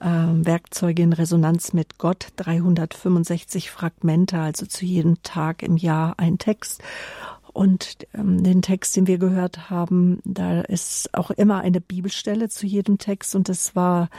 äh, 0.00 0.06
Werkzeuge 0.06 1.02
in 1.02 1.12
Resonanz 1.12 1.72
mit 1.72 1.98
Gott. 1.98 2.28
365 2.36 3.70
Fragmente, 3.70 4.38
also 4.38 4.66
zu 4.66 4.84
jedem 4.84 5.22
Tag 5.22 5.62
im 5.62 5.76
Jahr 5.76 6.14
ein 6.18 6.38
Text. 6.38 6.82
Und 7.52 8.06
ähm, 8.14 8.42
den 8.42 8.62
Text, 8.62 8.96
den 8.96 9.06
wir 9.06 9.18
gehört 9.18 9.70
haben, 9.70 10.20
da 10.24 10.60
ist 10.60 11.12
auch 11.14 11.30
immer 11.30 11.60
eine 11.60 11.80
Bibelstelle 11.80 12.48
zu 12.48 12.66
jedem 12.66 12.98
Text 12.98 13.34
und 13.34 13.48
das 13.48 13.74
war 13.74 14.10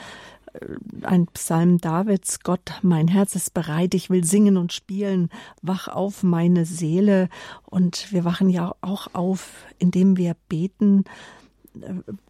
ein 1.04 1.28
Psalm 1.28 1.80
Davids, 1.80 2.40
Gott, 2.42 2.74
mein 2.82 3.08
Herz 3.08 3.36
ist 3.36 3.54
bereit, 3.54 3.94
ich 3.94 4.10
will 4.10 4.24
singen 4.24 4.58
und 4.58 4.74
spielen, 4.74 5.30
wach 5.62 5.88
auf 5.88 6.24
meine 6.24 6.66
Seele. 6.66 7.30
Und 7.66 8.12
wir 8.12 8.26
wachen 8.26 8.50
ja 8.50 8.74
auch 8.82 9.08
auf, 9.14 9.66
indem 9.78 10.18
wir 10.18 10.36
beten. 10.48 11.06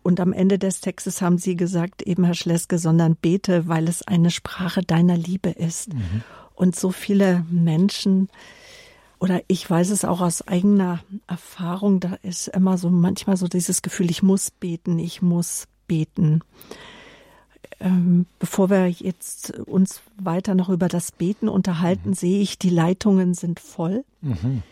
Und 0.04 0.20
am 0.20 0.34
Ende 0.34 0.60
des 0.60 0.82
Textes 0.82 1.22
haben 1.22 1.38
Sie 1.38 1.56
gesagt, 1.56 2.02
eben 2.02 2.24
Herr 2.24 2.36
Schleske, 2.36 2.78
sondern 2.78 3.16
bete, 3.16 3.68
weil 3.68 3.88
es 3.88 4.06
eine 4.06 4.32
Sprache 4.32 4.82
deiner 4.82 5.18
Liebe 5.18 5.50
ist. 5.50 5.94
Mhm. 5.94 6.24
Und 6.56 6.76
so 6.76 6.92
viele 6.92 7.46
Menschen, 7.50 8.30
oder 9.20 9.42
ich 9.48 9.70
weiß 9.70 9.90
es 9.92 10.06
auch 10.06 10.22
aus 10.22 10.46
eigener 10.48 11.00
Erfahrung, 11.28 12.00
da 12.00 12.18
ist 12.22 12.50
immer 12.50 12.78
so 12.78 12.90
manchmal 12.90 13.38
so 13.38 13.48
dieses 13.48 13.82
Gefühl, 13.82 14.10
ich 14.12 14.24
muss 14.24 14.52
beten, 14.52 15.00
ich 15.00 15.22
muss 15.22 15.68
beten. 15.88 16.42
Ähm, 17.82 18.26
bevor 18.40 18.70
wir 18.70 18.88
jetzt 18.88 19.58
uns 19.68 20.04
weiter 20.18 20.54
noch 20.54 20.70
über 20.70 20.88
das 20.88 21.12
Beten 21.12 21.48
unterhalten, 21.48 22.10
mhm. 22.10 22.14
sehe 22.14 22.42
ich, 22.42 22.60
die 22.60 22.70
Leitungen 22.70 23.34
sind 23.34 23.60
voll. 23.60 24.04
Mhm. 24.22 24.64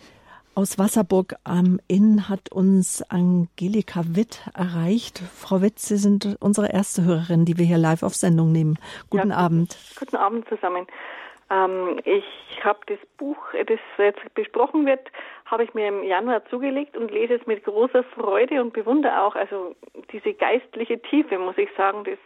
Aus 0.56 0.80
Wasserburg 0.80 1.36
am 1.44 1.80
Inn 1.88 2.30
hat 2.30 2.52
uns 2.52 3.04
Angelika 3.12 4.02
Witt 4.08 4.42
erreicht. 4.56 5.20
Frau 5.20 5.62
Witt, 5.62 5.78
Sie 5.78 5.98
sind 5.98 6.36
unsere 6.40 6.74
erste 6.74 7.04
Hörerin, 7.06 7.46
die 7.46 7.60
wir 7.60 7.66
hier 7.66 7.78
live 7.78 8.02
auf 8.02 8.16
Sendung 8.16 8.52
nehmen. 8.52 8.80
Guten 9.12 9.30
ja, 9.30 9.38
Abend. 9.38 9.78
Guten 10.00 10.16
Abend 10.16 10.50
zusammen. 10.50 10.88
Ähm, 11.50 12.00
ich 12.04 12.26
habe 12.64 12.80
das 12.88 12.98
Buch, 13.18 13.38
das 13.54 13.80
jetzt 14.00 14.34
besprochen 14.34 14.86
wird, 14.86 15.12
habe 15.46 15.64
ich 15.64 15.74
mir 15.74 15.88
im 15.88 16.04
Januar 16.04 16.44
zugelegt 16.46 16.98
und 16.98 17.12
lese 17.12 17.36
es 17.36 17.46
mit 17.46 17.64
großer 17.64 18.04
Freude 18.04 18.60
und 18.62 18.74
bewundere 18.74 19.22
auch, 19.22 19.36
also 19.36 19.76
diese 20.12 20.34
geistliche 20.34 21.00
Tiefe, 21.02 21.38
muss 21.38 21.58
ich 21.58 21.70
sagen, 21.78 22.04
das 22.04 22.18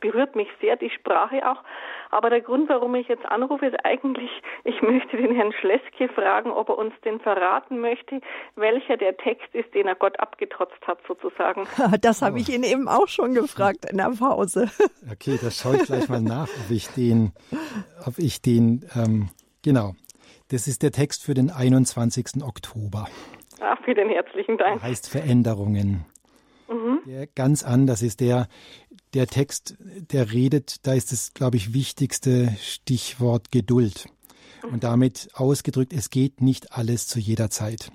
berührt 0.00 0.36
mich 0.36 0.48
sehr, 0.60 0.76
die 0.76 0.90
Sprache 0.90 1.48
auch. 1.48 1.62
Aber 2.10 2.30
der 2.30 2.40
Grund, 2.40 2.68
warum 2.68 2.94
ich 2.94 3.08
jetzt 3.08 3.24
anrufe, 3.26 3.66
ist 3.66 3.76
eigentlich, 3.84 4.30
ich 4.64 4.80
möchte 4.82 5.16
den 5.16 5.34
Herrn 5.34 5.52
Schleske 5.52 6.08
fragen, 6.14 6.50
ob 6.50 6.68
er 6.68 6.78
uns 6.78 6.94
den 7.04 7.20
verraten 7.20 7.80
möchte, 7.80 8.20
welcher 8.56 8.96
der 8.96 9.16
Text 9.16 9.54
ist, 9.54 9.74
den 9.74 9.86
er 9.86 9.94
Gott 9.94 10.18
abgetrotzt 10.20 10.86
hat, 10.86 10.98
sozusagen. 11.06 11.66
Das 12.00 12.22
habe 12.22 12.38
ich 12.38 12.48
ihn 12.48 12.62
eben 12.62 12.88
auch 12.88 13.08
schon 13.08 13.34
gefragt 13.34 13.86
in 13.90 13.98
der 13.98 14.12
Pause. 14.18 14.70
Okay, 15.10 15.38
das 15.40 15.58
schaue 15.58 15.76
ich 15.76 15.84
gleich 15.84 16.08
mal 16.08 16.20
nach, 16.20 16.48
ob 16.48 16.70
ich 16.70 16.88
den, 16.88 17.32
ob 18.06 18.18
ich 18.18 18.42
den, 18.42 18.84
ähm, 18.94 19.30
genau. 19.64 19.94
Das 20.50 20.66
ist 20.66 20.82
der 20.82 20.92
Text 20.92 21.24
für 21.24 21.34
den 21.34 21.50
21. 21.50 22.42
Oktober. 22.42 23.06
Ach, 23.60 23.78
vielen 23.84 24.08
herzlichen 24.08 24.58
Dank. 24.58 24.80
Der 24.80 24.88
heißt 24.88 25.08
Veränderungen. 25.08 26.04
Mhm. 26.68 27.00
Der 27.06 27.26
ganz 27.26 27.64
anders 27.64 28.02
ist 28.02 28.20
der, 28.20 28.48
der 29.14 29.26
Text, 29.26 29.76
der 30.10 30.32
redet, 30.32 30.86
da 30.86 30.94
ist 30.94 31.12
das, 31.12 31.34
glaube 31.34 31.56
ich, 31.56 31.72
wichtigste 31.72 32.56
Stichwort 32.60 33.50
Geduld. 33.50 34.06
Und 34.70 34.84
damit 34.84 35.28
ausgedrückt, 35.34 35.92
es 35.92 36.10
geht 36.10 36.40
nicht 36.40 36.72
alles 36.72 37.06
zu 37.06 37.20
jeder 37.20 37.50
Zeit. 37.50 37.92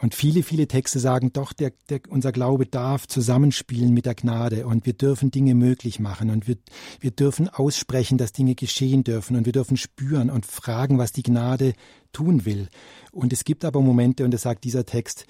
Und 0.00 0.14
viele, 0.14 0.42
viele 0.42 0.66
Texte 0.66 0.98
sagen 0.98 1.32
doch, 1.32 1.52
der, 1.52 1.72
der, 1.88 2.00
unser 2.08 2.32
Glaube 2.32 2.66
darf 2.66 3.06
zusammenspielen 3.06 3.94
mit 3.94 4.06
der 4.06 4.14
Gnade 4.14 4.66
und 4.66 4.84
wir 4.86 4.92
dürfen 4.92 5.30
Dinge 5.30 5.54
möglich 5.54 6.00
machen 6.00 6.30
und 6.30 6.46
wir, 6.48 6.56
wir 7.00 7.12
dürfen 7.12 7.48
aussprechen, 7.48 8.18
dass 8.18 8.32
Dinge 8.32 8.54
geschehen 8.54 9.04
dürfen 9.04 9.36
und 9.36 9.46
wir 9.46 9.52
dürfen 9.52 9.76
spüren 9.76 10.30
und 10.30 10.46
fragen, 10.46 10.98
was 10.98 11.12
die 11.12 11.22
Gnade 11.22 11.74
tun 12.12 12.44
will. 12.44 12.68
Und 13.12 13.32
es 13.32 13.44
gibt 13.44 13.64
aber 13.64 13.80
Momente, 13.80 14.24
und 14.24 14.32
das 14.32 14.42
sagt 14.42 14.64
dieser 14.64 14.84
Text, 14.84 15.26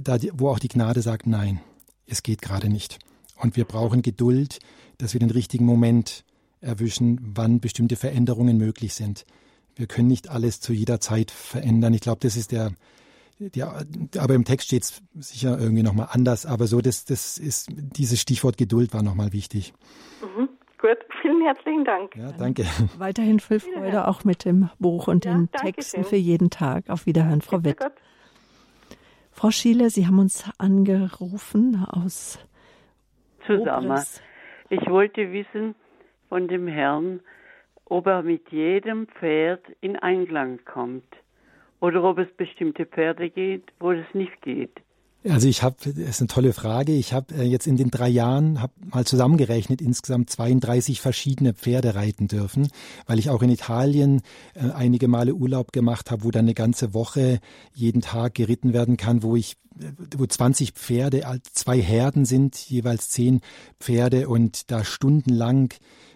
da, 0.00 0.18
wo 0.34 0.50
auch 0.50 0.58
die 0.58 0.68
Gnade 0.68 1.02
sagt, 1.02 1.26
nein, 1.26 1.60
es 2.06 2.22
geht 2.22 2.42
gerade 2.42 2.68
nicht. 2.68 2.98
Und 3.36 3.56
wir 3.56 3.64
brauchen 3.64 4.02
Geduld, 4.02 4.58
dass 4.98 5.12
wir 5.12 5.20
den 5.20 5.30
richtigen 5.30 5.64
Moment 5.64 6.24
erwischen, 6.60 7.20
wann 7.34 7.60
bestimmte 7.60 7.96
Veränderungen 7.96 8.56
möglich 8.56 8.94
sind. 8.94 9.24
Wir 9.74 9.86
können 9.86 10.08
nicht 10.08 10.28
alles 10.28 10.60
zu 10.60 10.72
jeder 10.72 11.00
Zeit 11.00 11.30
verändern. 11.30 11.92
Ich 11.92 12.00
glaube, 12.00 12.20
das 12.22 12.36
ist 12.36 12.50
der, 12.52 12.72
ja, 13.54 13.82
aber 14.18 14.34
im 14.34 14.44
Text 14.44 14.68
steht 14.68 14.84
es 14.84 15.02
sicher 15.14 15.58
irgendwie 15.58 15.82
nochmal 15.82 16.08
anders, 16.10 16.46
aber 16.46 16.66
so, 16.66 16.80
das, 16.80 17.04
das 17.04 17.36
ist, 17.36 17.68
dieses 17.70 18.20
Stichwort 18.20 18.56
Geduld 18.56 18.94
war 18.94 19.02
nochmal 19.02 19.32
wichtig. 19.32 19.74
Mhm. 20.22 20.48
Gut, 20.78 20.98
vielen 21.22 21.42
herzlichen 21.42 21.84
Dank. 21.84 22.16
Ja, 22.16 22.32
danke. 22.32 22.64
Weiterhin 22.98 23.40
viel 23.40 23.60
Freude 23.60 24.08
auch 24.08 24.24
mit 24.24 24.44
dem 24.44 24.70
Buch 24.78 25.08
und 25.08 25.24
ja, 25.24 25.34
den 25.34 25.50
Texten 25.50 26.02
schön. 26.02 26.04
für 26.04 26.16
jeden 26.16 26.50
Tag. 26.50 26.88
Auf 26.88 27.06
Wiederhören, 27.06 27.42
Frau 27.42 27.62
Witt. 27.64 27.78
Frau 29.32 29.50
Schiele, 29.50 29.90
Sie 29.90 30.06
haben 30.06 30.18
uns 30.18 30.44
angerufen 30.56 31.84
aus 31.84 32.38
Zusammen. 33.46 34.02
Ich 34.68 34.88
wollte 34.88 35.32
wissen 35.32 35.74
von 36.28 36.48
dem 36.48 36.66
Herrn, 36.66 37.20
ob 37.84 38.06
er 38.06 38.22
mit 38.22 38.50
jedem 38.50 39.06
Pferd 39.06 39.62
in 39.80 39.96
Einklang 39.96 40.58
kommt 40.64 41.06
oder 41.80 42.02
ob 42.02 42.18
es 42.18 42.30
bestimmte 42.32 42.84
Pferde 42.86 43.30
geht, 43.30 43.64
wo 43.78 43.92
es 43.92 44.06
nicht 44.12 44.42
geht. 44.42 44.80
Also 45.28 45.48
ich 45.48 45.62
habe, 45.62 45.76
das 45.84 45.96
ist 45.96 46.20
eine 46.20 46.28
tolle 46.28 46.52
Frage. 46.52 46.92
Ich 46.92 47.12
habe 47.12 47.34
äh, 47.34 47.42
jetzt 47.42 47.66
in 47.66 47.76
den 47.76 47.90
drei 47.90 48.08
Jahren 48.08 48.62
hab 48.62 48.72
mal 48.84 49.04
zusammengerechnet 49.04 49.82
insgesamt 49.82 50.30
32 50.30 51.00
verschiedene 51.00 51.54
Pferde 51.54 51.94
reiten 51.94 52.28
dürfen, 52.28 52.68
weil 53.06 53.18
ich 53.18 53.30
auch 53.30 53.42
in 53.42 53.50
Italien 53.50 54.22
äh, 54.54 54.70
einige 54.70 55.08
Male 55.08 55.34
Urlaub 55.34 55.72
gemacht 55.72 56.10
habe, 56.10 56.24
wo 56.24 56.30
dann 56.30 56.44
eine 56.44 56.54
ganze 56.54 56.94
Woche 56.94 57.40
jeden 57.74 58.02
Tag 58.02 58.34
geritten 58.34 58.72
werden 58.72 58.96
kann, 58.96 59.22
wo 59.22 59.36
ich 59.36 59.56
äh, 59.80 59.92
wo 60.16 60.26
20 60.26 60.72
Pferde, 60.72 61.24
zwei 61.52 61.80
Herden 61.80 62.24
sind, 62.24 62.56
jeweils 62.56 63.08
zehn 63.08 63.40
Pferde 63.80 64.28
und 64.28 64.70
da 64.70 64.84
stundenlang 64.84 65.74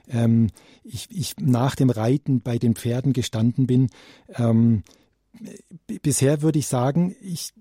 ähm, 0.08 0.48
ich, 0.82 1.08
ich 1.10 1.36
nach 1.38 1.74
dem 1.74 1.90
Reiten 1.90 2.40
bei 2.40 2.58
den 2.58 2.74
Pferden 2.74 3.12
gestanden 3.12 3.66
bin. 3.66 3.90
Ähm, 4.34 4.82
bisher 6.02 6.42
würde 6.42 6.58
ich 6.58 6.66
sagen, 6.66 7.14
ich, 7.20 7.52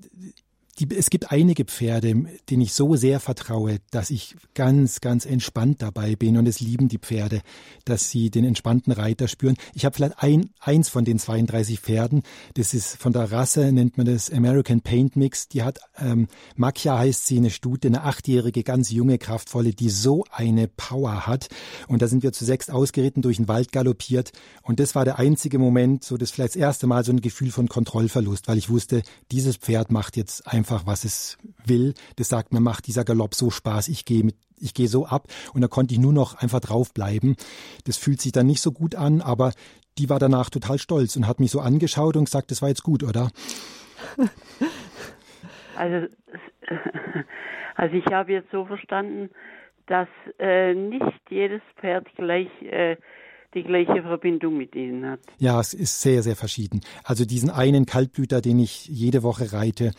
die, 0.79 0.87
es 0.95 1.09
gibt 1.09 1.31
einige 1.31 1.65
Pferde, 1.65 2.13
denen 2.49 2.61
ich 2.61 2.73
so 2.73 2.95
sehr 2.95 3.19
vertraue, 3.19 3.79
dass 3.91 4.09
ich 4.09 4.35
ganz, 4.53 5.01
ganz 5.01 5.25
entspannt 5.25 5.81
dabei 5.81 6.15
bin 6.15 6.37
und 6.37 6.47
es 6.47 6.59
lieben 6.59 6.87
die 6.87 6.97
Pferde, 6.97 7.41
dass 7.85 8.09
sie 8.09 8.29
den 8.29 8.45
entspannten 8.45 8.93
Reiter 8.93 9.27
spüren. 9.27 9.57
Ich 9.73 9.85
habe 9.85 9.95
vielleicht 9.95 10.23
ein, 10.23 10.51
eins 10.59 10.89
von 10.89 11.05
den 11.05 11.19
32 11.19 11.79
Pferden, 11.79 12.23
das 12.53 12.73
ist 12.73 12.97
von 12.97 13.13
der 13.13 13.31
Rasse, 13.31 13.71
nennt 13.71 13.97
man 13.97 14.05
das 14.05 14.31
American 14.31 14.81
Paint 14.81 15.15
Mix. 15.15 15.47
Die 15.49 15.63
hat, 15.63 15.79
ähm, 15.97 16.27
Makia 16.55 16.97
heißt 16.97 17.25
sie, 17.25 17.37
eine 17.37 17.49
Stute, 17.49 17.89
eine 17.89 18.03
achtjährige, 18.03 18.63
ganz 18.63 18.89
junge, 18.89 19.17
kraftvolle, 19.17 19.73
die 19.73 19.89
so 19.89 20.23
eine 20.31 20.67
Power 20.67 21.27
hat. 21.27 21.49
Und 21.87 22.01
da 22.01 22.07
sind 22.07 22.23
wir 22.23 22.31
zu 22.31 22.45
sechs 22.45 22.69
ausgeritten, 22.69 23.21
durch 23.21 23.37
den 23.37 23.47
Wald 23.47 23.71
galoppiert. 23.71 24.31
Und 24.61 24.79
das 24.79 24.95
war 24.95 25.03
der 25.03 25.19
einzige 25.19 25.59
Moment, 25.59 26.03
so 26.03 26.17
das 26.17 26.31
vielleicht 26.31 26.55
das 26.55 26.61
erste 26.61 26.87
Mal 26.87 27.03
so 27.03 27.11
ein 27.11 27.21
Gefühl 27.21 27.51
von 27.51 27.67
Kontrollverlust, 27.67 28.47
weil 28.47 28.57
ich 28.57 28.69
wusste, 28.69 29.01
dieses 29.31 29.57
Pferd 29.57 29.91
macht 29.91 30.15
jetzt 30.15 30.47
einfach 30.47 30.68
einfach, 30.69 30.85
was 30.85 31.03
es 31.03 31.37
will. 31.65 31.93
Das 32.17 32.29
sagt 32.29 32.53
mir, 32.53 32.59
macht 32.59 32.87
dieser 32.87 33.03
Galopp 33.03 33.33
so 33.33 33.49
Spaß, 33.49 33.87
ich 33.87 34.05
gehe 34.05 34.23
mit 34.23 34.35
ich 34.61 34.73
gehe 34.73 34.89
so 34.89 35.05
ab 35.05 35.27
und 35.53 35.61
da 35.61 35.69
konnte 35.69 35.93
ich 35.93 36.01
nur 36.01 36.11
noch 36.11 36.35
einfach 36.35 36.59
draufbleiben. 36.59 37.37
Das 37.85 37.95
fühlt 37.95 38.19
sich 38.19 38.33
dann 38.33 38.45
nicht 38.45 38.59
so 38.59 38.73
gut 38.73 38.93
an, 38.93 39.21
aber 39.21 39.53
die 39.97 40.09
war 40.09 40.19
danach 40.19 40.49
total 40.49 40.77
stolz 40.77 41.15
und 41.15 41.27
hat 41.27 41.39
mich 41.39 41.51
so 41.51 41.61
angeschaut 41.61 42.17
und 42.17 42.25
gesagt, 42.25 42.51
das 42.51 42.61
war 42.61 42.67
jetzt 42.67 42.83
gut, 42.83 43.03
oder? 43.03 43.29
Also, 45.77 46.07
also 47.75 47.95
ich 47.95 48.05
habe 48.07 48.33
jetzt 48.33 48.51
so 48.51 48.65
verstanden, 48.65 49.29
dass 49.87 50.09
äh, 50.37 50.73
nicht 50.73 51.21
jedes 51.29 51.61
Pferd 51.79 52.05
gleich 52.17 52.49
äh, 52.63 52.97
die 53.53 53.63
gleiche 53.63 54.01
Verbindung 54.03 54.57
mit 54.57 54.75
ihnen 54.75 55.09
hat. 55.09 55.19
Ja, 55.39 55.59
es 55.59 55.73
ist 55.73 56.01
sehr, 56.01 56.21
sehr 56.21 56.35
verschieden. 56.35 56.81
Also 57.03 57.25
diesen 57.25 57.49
einen 57.49 57.85
Kaltblüter, 57.85 58.41
den 58.41 58.59
ich 58.59 58.87
jede 58.87 59.23
Woche 59.23 59.53
reite, 59.53 59.91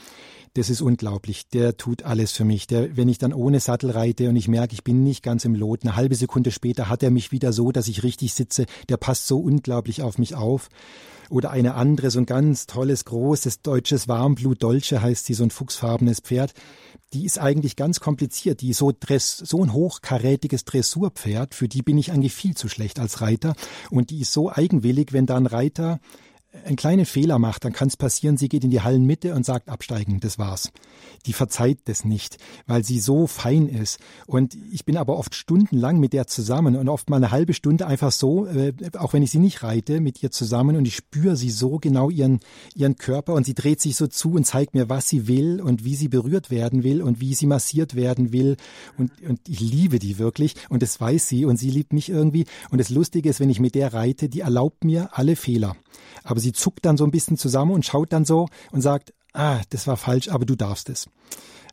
das 0.54 0.68
ist 0.68 0.80
unglaublich. 0.80 1.48
Der 1.48 1.76
tut 1.76 2.02
alles 2.02 2.32
für 2.32 2.44
mich. 2.44 2.66
Der, 2.66 2.96
wenn 2.96 3.08
ich 3.08 3.18
dann 3.18 3.32
ohne 3.32 3.60
Sattel 3.60 3.90
reite 3.90 4.28
und 4.28 4.36
ich 4.36 4.48
merke, 4.48 4.74
ich 4.74 4.82
bin 4.82 5.04
nicht 5.04 5.22
ganz 5.22 5.44
im 5.44 5.54
Lot, 5.54 5.82
eine 5.82 5.96
halbe 5.96 6.14
Sekunde 6.14 6.50
später 6.50 6.88
hat 6.88 7.02
er 7.02 7.10
mich 7.10 7.30
wieder 7.30 7.52
so, 7.52 7.70
dass 7.72 7.88
ich 7.88 8.02
richtig 8.02 8.34
sitze. 8.34 8.66
Der 8.88 8.96
passt 8.96 9.26
so 9.26 9.38
unglaublich 9.38 10.02
auf 10.02 10.18
mich 10.18 10.34
auf. 10.34 10.68
Oder 11.28 11.52
eine 11.52 11.74
andere, 11.74 12.10
so 12.10 12.18
ein 12.18 12.26
ganz 12.26 12.66
tolles, 12.66 13.04
großes 13.04 13.62
deutsches 13.62 14.08
Warmblut 14.08 14.64
Dolce 14.64 15.00
heißt 15.00 15.26
sie, 15.26 15.34
so 15.34 15.44
ein 15.44 15.50
fuchsfarbenes 15.50 16.18
Pferd. 16.18 16.52
Die 17.12 17.24
ist 17.24 17.38
eigentlich 17.38 17.76
ganz 17.76 18.00
kompliziert. 18.00 18.60
Die 18.60 18.70
ist 18.70 18.78
so, 18.78 18.92
Dress, 18.98 19.38
so 19.38 19.62
ein 19.62 19.72
hochkarätiges 19.72 20.64
Dressurpferd, 20.64 21.54
für 21.54 21.68
die 21.68 21.82
bin 21.82 21.98
ich 21.98 22.10
eigentlich 22.10 22.34
viel 22.34 22.56
zu 22.56 22.68
schlecht 22.68 22.98
als 22.98 23.20
Reiter. 23.20 23.54
Und 23.90 24.10
die 24.10 24.22
ist 24.22 24.32
so 24.32 24.50
eigenwillig, 24.50 25.12
wenn 25.12 25.26
da 25.26 25.36
ein 25.36 25.46
Reiter 25.46 26.00
einen 26.64 26.76
kleinen 26.76 27.06
Fehler 27.06 27.38
macht, 27.38 27.64
dann 27.64 27.72
kann 27.72 27.88
es 27.88 27.96
passieren, 27.96 28.36
sie 28.36 28.48
geht 28.48 28.64
in 28.64 28.70
die 28.70 28.80
Hallenmitte 28.80 29.34
und 29.34 29.46
sagt 29.46 29.68
absteigen, 29.68 30.18
das 30.20 30.38
war's. 30.38 30.72
Die 31.26 31.32
verzeiht 31.32 31.80
das 31.84 32.04
nicht, 32.04 32.38
weil 32.66 32.84
sie 32.84 32.98
so 32.98 33.26
fein 33.26 33.68
ist. 33.68 34.00
Und 34.26 34.56
ich 34.72 34.84
bin 34.84 34.96
aber 34.96 35.16
oft 35.16 35.34
stundenlang 35.34 36.00
mit 36.00 36.12
der 36.12 36.26
zusammen 36.26 36.76
und 36.76 36.88
oft 36.88 37.08
mal 37.08 37.16
eine 37.16 37.30
halbe 37.30 37.54
Stunde 37.54 37.86
einfach 37.86 38.10
so, 38.10 38.46
äh, 38.46 38.72
auch 38.98 39.12
wenn 39.12 39.22
ich 39.22 39.30
sie 39.30 39.38
nicht 39.38 39.62
reite, 39.62 40.00
mit 40.00 40.22
ihr 40.22 40.30
zusammen 40.30 40.76
und 40.76 40.86
ich 40.86 40.96
spüre 40.96 41.36
sie 41.36 41.50
so 41.50 41.78
genau 41.78 42.10
ihren, 42.10 42.40
ihren 42.74 42.96
Körper 42.96 43.34
und 43.34 43.46
sie 43.46 43.54
dreht 43.54 43.80
sich 43.80 43.94
so 43.96 44.08
zu 44.08 44.32
und 44.32 44.44
zeigt 44.44 44.74
mir, 44.74 44.88
was 44.88 45.08
sie 45.08 45.28
will 45.28 45.60
und 45.60 45.84
wie 45.84 45.94
sie 45.94 46.08
berührt 46.08 46.50
werden 46.50 46.82
will 46.82 47.00
und 47.02 47.20
wie 47.20 47.34
sie 47.34 47.46
massiert 47.46 47.94
werden 47.94 48.32
will. 48.32 48.56
Und, 48.98 49.12
und 49.22 49.40
ich 49.48 49.60
liebe 49.60 49.98
die 49.98 50.18
wirklich 50.18 50.54
und 50.68 50.82
das 50.82 51.00
weiß 51.00 51.28
sie 51.28 51.44
und 51.44 51.58
sie 51.58 51.70
liebt 51.70 51.92
mich 51.92 52.08
irgendwie. 52.08 52.46
Und 52.70 52.78
das 52.78 52.90
Lustige 52.90 53.28
ist, 53.28 53.38
wenn 53.38 53.50
ich 53.50 53.60
mit 53.60 53.76
der 53.76 53.94
reite, 53.94 54.28
die 54.28 54.40
erlaubt 54.40 54.84
mir 54.84 55.10
alle 55.12 55.36
Fehler. 55.36 55.76
Aber 56.24 56.39
sie 56.40 56.52
zuckt 56.52 56.84
dann 56.84 56.96
so 56.96 57.04
ein 57.04 57.10
bisschen 57.10 57.36
zusammen 57.36 57.72
und 57.72 57.84
schaut 57.84 58.12
dann 58.12 58.24
so 58.24 58.48
und 58.72 58.80
sagt, 58.80 59.12
ah, 59.32 59.60
das 59.70 59.86
war 59.86 59.96
falsch, 59.96 60.28
aber 60.28 60.44
du 60.44 60.56
darfst 60.56 60.88
es. 60.88 61.08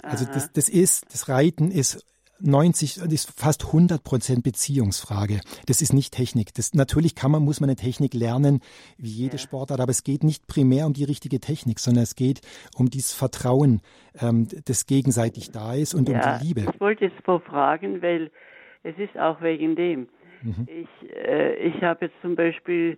Also 0.04 0.26
das, 0.26 0.52
das 0.54 0.70
ist, 0.70 1.12
das 1.12 1.28
Reiten 1.28 1.72
ist 1.72 2.06
90, 2.40 2.98
ist 3.12 3.40
fast 3.40 3.66
100 3.66 4.04
Prozent 4.04 4.44
Beziehungsfrage. 4.44 5.40
Das 5.66 5.82
ist 5.82 5.94
nicht 5.94 6.14
Technik. 6.14 6.54
Das, 6.54 6.74
natürlich 6.74 7.16
kann 7.16 7.32
man, 7.32 7.44
muss 7.44 7.60
man 7.60 7.70
eine 7.70 7.76
Technik 7.76 8.14
lernen, 8.14 8.62
wie 8.98 9.10
jede 9.10 9.34
ja. 9.34 9.40
Sportart, 9.40 9.80
aber 9.80 9.90
es 9.90 10.04
geht 10.04 10.24
nicht 10.24 10.48
primär 10.48 10.86
um 10.86 10.94
die 10.94 11.04
richtige 11.04 11.40
Technik, 11.40 11.80
sondern 11.80 12.04
es 12.04 12.16
geht 12.16 12.42
um 12.78 12.90
dieses 12.90 13.14
Vertrauen, 13.14 13.82
ähm, 14.22 14.48
das 14.66 14.86
gegenseitig 14.86 15.52
da 15.52 15.74
ist 15.74 15.94
und 15.94 16.10
ja, 16.10 16.34
um 16.34 16.40
die 16.40 16.48
Liebe. 16.48 16.72
Ich 16.72 16.80
wollte 16.80 17.06
jetzt 17.06 17.24
vor 17.24 17.42
fragen, 17.42 18.02
weil 18.02 18.30
es 18.84 18.98
ist 18.98 19.18
auch 19.18 19.42
wegen 19.42 19.76
dem. 19.76 20.08
Mhm. 20.44 20.68
Ich, 20.68 21.16
äh, 21.16 21.56
ich 21.56 21.82
habe 21.82 22.06
jetzt 22.06 22.16
zum 22.22 22.36
Beispiel 22.36 22.98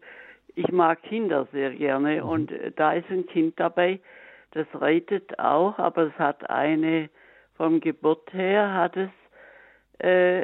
ich 0.56 0.72
mag 0.72 1.02
Kinder 1.04 1.48
sehr 1.52 1.72
gerne 1.72 2.22
mhm. 2.24 2.30
und 2.30 2.52
äh, 2.52 2.72
da 2.76 2.94
ist 2.94 3.10
ein 3.10 3.26
Kind 3.28 3.60
dabei, 3.60 4.00
das 4.52 4.68
reitet 4.74 5.38
auch, 5.40 5.78
aber 5.78 6.08
es 6.08 6.20
hat 6.20 6.50
eine, 6.50 7.10
vom 7.56 7.80
Geburt 7.80 8.34
her 8.34 8.74
hat 8.74 8.98
es, 8.98 9.10
äh, 10.00 10.44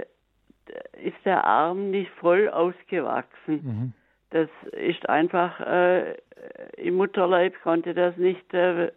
ist 1.02 1.24
der 1.24 1.46
Arm 1.46 1.92
nicht 1.92 2.12
voll 2.12 2.50
ausgewachsen. 2.50 3.62
Mhm. 3.64 3.94
Das 4.32 4.50
ist 4.74 5.08
einfach, 5.08 5.60
äh, 5.62 6.16
im 6.78 6.96
Mutterleib 6.96 7.60
konnte 7.62 7.94
das 7.94 8.18
nicht, 8.18 8.54
äh, 8.54 8.88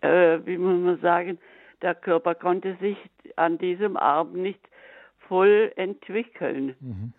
äh, 0.00 0.40
wie 0.44 0.58
muss 0.58 0.80
man 0.80 1.00
sagen, 1.00 1.38
der 1.82 1.94
Körper 1.94 2.34
konnte 2.34 2.76
sich 2.80 2.96
an 3.36 3.58
diesem 3.58 3.96
Arm 3.96 4.32
nicht 4.32 4.60
voll 5.28 5.72
entwickeln. 5.76 6.74
Mhm. 6.80 7.12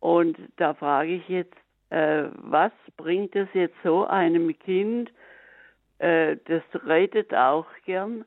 Und 0.00 0.38
da 0.56 0.74
frage 0.74 1.14
ich 1.14 1.28
jetzt, 1.28 1.56
äh, 1.90 2.24
was 2.36 2.72
bringt 2.96 3.36
es 3.36 3.48
jetzt 3.54 3.76
so 3.84 4.06
einem 4.06 4.58
Kind, 4.58 5.10
äh, 5.98 6.36
das 6.46 6.62
reitet 6.84 7.34
auch 7.34 7.66
gern, 7.84 8.24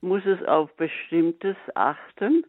muss 0.00 0.24
es 0.26 0.46
auf 0.46 0.70
Bestimmtes 0.76 1.56
achten? 1.74 2.44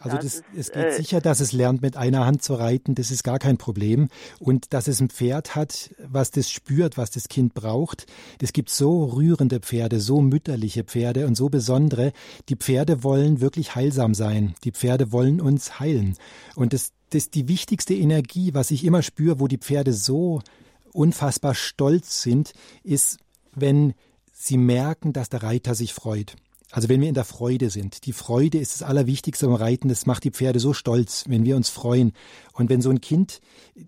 Also 0.00 0.16
das, 0.16 0.44
es 0.56 0.70
geht 0.70 0.84
äh, 0.84 0.92
sicher, 0.92 1.20
dass 1.20 1.40
es 1.40 1.52
lernt, 1.52 1.82
mit 1.82 1.96
einer 1.96 2.24
Hand 2.24 2.42
zu 2.44 2.54
reiten, 2.54 2.94
das 2.94 3.10
ist 3.10 3.24
gar 3.24 3.40
kein 3.40 3.58
Problem. 3.58 4.08
Und 4.38 4.72
dass 4.72 4.86
es 4.86 5.00
ein 5.00 5.10
Pferd 5.10 5.56
hat, 5.56 5.90
was 5.98 6.30
das 6.30 6.50
spürt, 6.50 6.96
was 6.96 7.10
das 7.10 7.28
Kind 7.28 7.52
braucht. 7.52 8.06
Es 8.40 8.52
gibt 8.52 8.70
so 8.70 9.06
rührende 9.06 9.58
Pferde, 9.58 9.98
so 9.98 10.20
mütterliche 10.20 10.84
Pferde 10.84 11.26
und 11.26 11.34
so 11.34 11.48
besondere. 11.48 12.12
Die 12.48 12.54
Pferde 12.54 13.02
wollen 13.02 13.40
wirklich 13.40 13.74
heilsam 13.74 14.14
sein. 14.14 14.54
Die 14.62 14.70
Pferde 14.70 15.10
wollen 15.10 15.40
uns 15.40 15.80
heilen. 15.80 16.16
Und 16.54 16.72
das, 16.74 16.92
das 17.10 17.30
die 17.30 17.48
wichtigste 17.48 17.94
Energie, 17.94 18.54
was 18.54 18.70
ich 18.70 18.84
immer 18.84 19.02
spüre, 19.02 19.40
wo 19.40 19.48
die 19.48 19.58
Pferde 19.58 19.92
so 19.92 20.42
unfassbar 20.92 21.54
stolz 21.54 22.22
sind, 22.22 22.52
ist, 22.82 23.18
wenn 23.54 23.94
sie 24.32 24.56
merken, 24.56 25.12
dass 25.12 25.28
der 25.28 25.42
Reiter 25.42 25.74
sich 25.74 25.92
freut. 25.94 26.36
Also 26.70 26.90
wenn 26.90 27.00
wir 27.00 27.08
in 27.08 27.14
der 27.14 27.24
Freude 27.24 27.70
sind. 27.70 28.04
Die 28.04 28.12
Freude 28.12 28.58
ist 28.58 28.74
das 28.74 28.82
Allerwichtigste 28.82 29.46
beim 29.46 29.54
Reiten. 29.54 29.88
Das 29.88 30.04
macht 30.04 30.24
die 30.24 30.30
Pferde 30.30 30.60
so 30.60 30.74
stolz, 30.74 31.24
wenn 31.26 31.44
wir 31.46 31.56
uns 31.56 31.70
freuen. 31.70 32.12
Und 32.52 32.68
wenn 32.68 32.82
so 32.82 32.90
ein 32.90 33.00
Kind, 33.00 33.40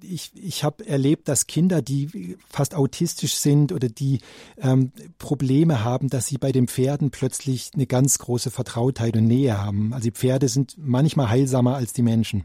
ich, 0.03 0.33
ich 0.35 0.64
habe 0.64 0.87
erlebt, 0.87 1.29
dass 1.29 1.47
Kinder, 1.47 1.83
die 1.83 2.39
fast 2.49 2.75
autistisch 2.75 3.35
sind 3.35 3.73
oder 3.73 3.91
die 3.91 4.21
ähm, 4.57 4.93
Probleme 5.18 5.85
haben, 5.85 6.09
dass 6.09 6.27
sie 6.27 6.39
bei 6.39 6.53
den 6.53 6.68
Pferden 6.68 7.11
plötzlich 7.11 7.71
eine 7.75 7.87
ganz 7.87 8.18
große 8.18 8.51
Vertrautheit 8.51 9.14
und 9.14 9.27
Nähe 9.27 9.59
haben. 9.59 9.93
Also 9.93 10.05
die 10.05 10.12
Pferde 10.12 10.49
sind 10.49 10.77
manchmal 10.79 11.29
heilsamer 11.29 11.75
als 11.75 11.93
die 11.93 12.03
Menschen. 12.03 12.45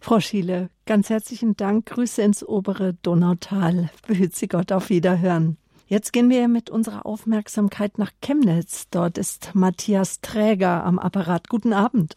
Frau 0.00 0.20
Schiele, 0.20 0.70
ganz 0.86 1.10
herzlichen 1.10 1.56
Dank. 1.56 1.86
Grüße 1.86 2.22
ins 2.22 2.46
obere 2.46 2.94
Donautal. 3.02 3.90
Behüt 4.06 4.34
Sie 4.34 4.48
Gott 4.48 4.72
auf 4.72 4.90
Wiederhören. 4.90 5.56
Jetzt 5.88 6.12
gehen 6.12 6.30
wir 6.30 6.48
mit 6.48 6.68
unserer 6.68 7.06
Aufmerksamkeit 7.06 7.98
nach 7.98 8.10
Chemnitz. 8.20 8.90
Dort 8.90 9.18
ist 9.18 9.54
Matthias 9.54 10.20
Träger 10.20 10.84
am 10.84 10.98
Apparat. 10.98 11.48
Guten 11.48 11.72
Abend. 11.72 12.16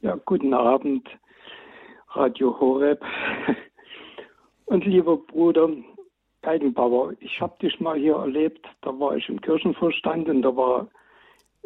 Ja, 0.00 0.18
guten 0.24 0.52
Abend, 0.52 1.08
Radio 2.08 2.58
Horeb. 2.58 3.00
Und 4.66 4.84
lieber 4.84 5.16
Bruder 5.16 5.70
Geigenbauer, 6.42 7.14
ich 7.20 7.40
habe 7.40 7.56
dich 7.60 7.80
mal 7.80 7.96
hier 7.96 8.16
erlebt. 8.16 8.66
Da 8.82 8.90
war 8.98 9.16
ich 9.16 9.28
im 9.28 9.40
Kirchenvorstand 9.40 10.28
und 10.28 10.42
da 10.42 10.54
war 10.54 10.88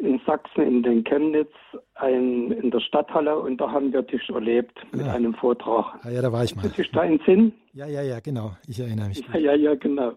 in 0.05 0.19
Sachsen, 0.25 0.63
in 0.63 0.83
den 0.83 1.03
Chemnitz, 1.03 1.51
ein, 1.95 2.51
in 2.51 2.71
der 2.71 2.79
Stadthalle 2.79 3.37
und 3.37 3.57
da 3.57 3.71
haben 3.71 3.93
wir 3.93 4.01
dich 4.01 4.29
erlebt 4.29 4.77
mit 4.91 5.05
ja. 5.05 5.13
einem 5.13 5.33
Vortrag. 5.33 5.99
Ah, 6.03 6.09
ja, 6.09 6.21
da 6.21 6.31
war 6.31 6.43
ich 6.43 6.55
mal. 6.55 6.65
Ist 6.65 6.77
dich 6.77 6.91
da 6.91 7.01
ein 7.01 7.19
Sinn? 7.25 7.53
Ja, 7.73 7.87
ja, 7.87 8.01
ja, 8.01 8.19
genau. 8.19 8.51
Ich 8.67 8.79
erinnere 8.79 9.09
mich. 9.09 9.23
Ja, 9.33 9.39
ja, 9.39 9.53
ja, 9.55 9.75
genau. 9.75 10.13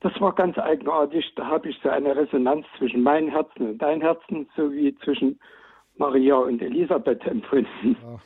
Das 0.00 0.18
war 0.20 0.34
ganz 0.34 0.56
eigenartig. 0.58 1.30
Da 1.36 1.46
habe 1.46 1.68
ich 1.68 1.78
so 1.82 1.90
eine 1.90 2.16
Resonanz 2.16 2.66
zwischen 2.78 3.02
meinem 3.02 3.28
Herzen 3.28 3.70
und 3.70 3.78
dein 3.78 4.00
Herzen 4.00 4.48
sowie 4.56 4.96
zwischen 5.04 5.38
Maria 5.96 6.36
und 6.36 6.62
Elisabeth 6.62 7.26
empfunden. 7.26 7.96
Ja. 8.02 8.18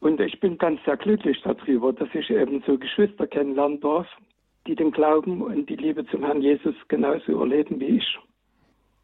Und 0.00 0.20
ich 0.20 0.38
bin 0.38 0.58
ganz 0.58 0.80
sehr 0.84 0.96
glücklich 0.96 1.40
darüber, 1.42 1.92
dass 1.92 2.08
ich 2.14 2.30
eben 2.30 2.62
so 2.66 2.78
Geschwister 2.78 3.26
kennenlernen 3.26 3.80
darf, 3.80 4.06
die 4.66 4.74
den 4.76 4.92
Glauben 4.92 5.42
und 5.42 5.68
die 5.68 5.76
Liebe 5.76 6.06
zum 6.06 6.24
Herrn 6.24 6.42
Jesus 6.42 6.74
genauso 6.88 7.40
erleben 7.40 7.80
wie 7.80 7.96
ich. 7.98 8.18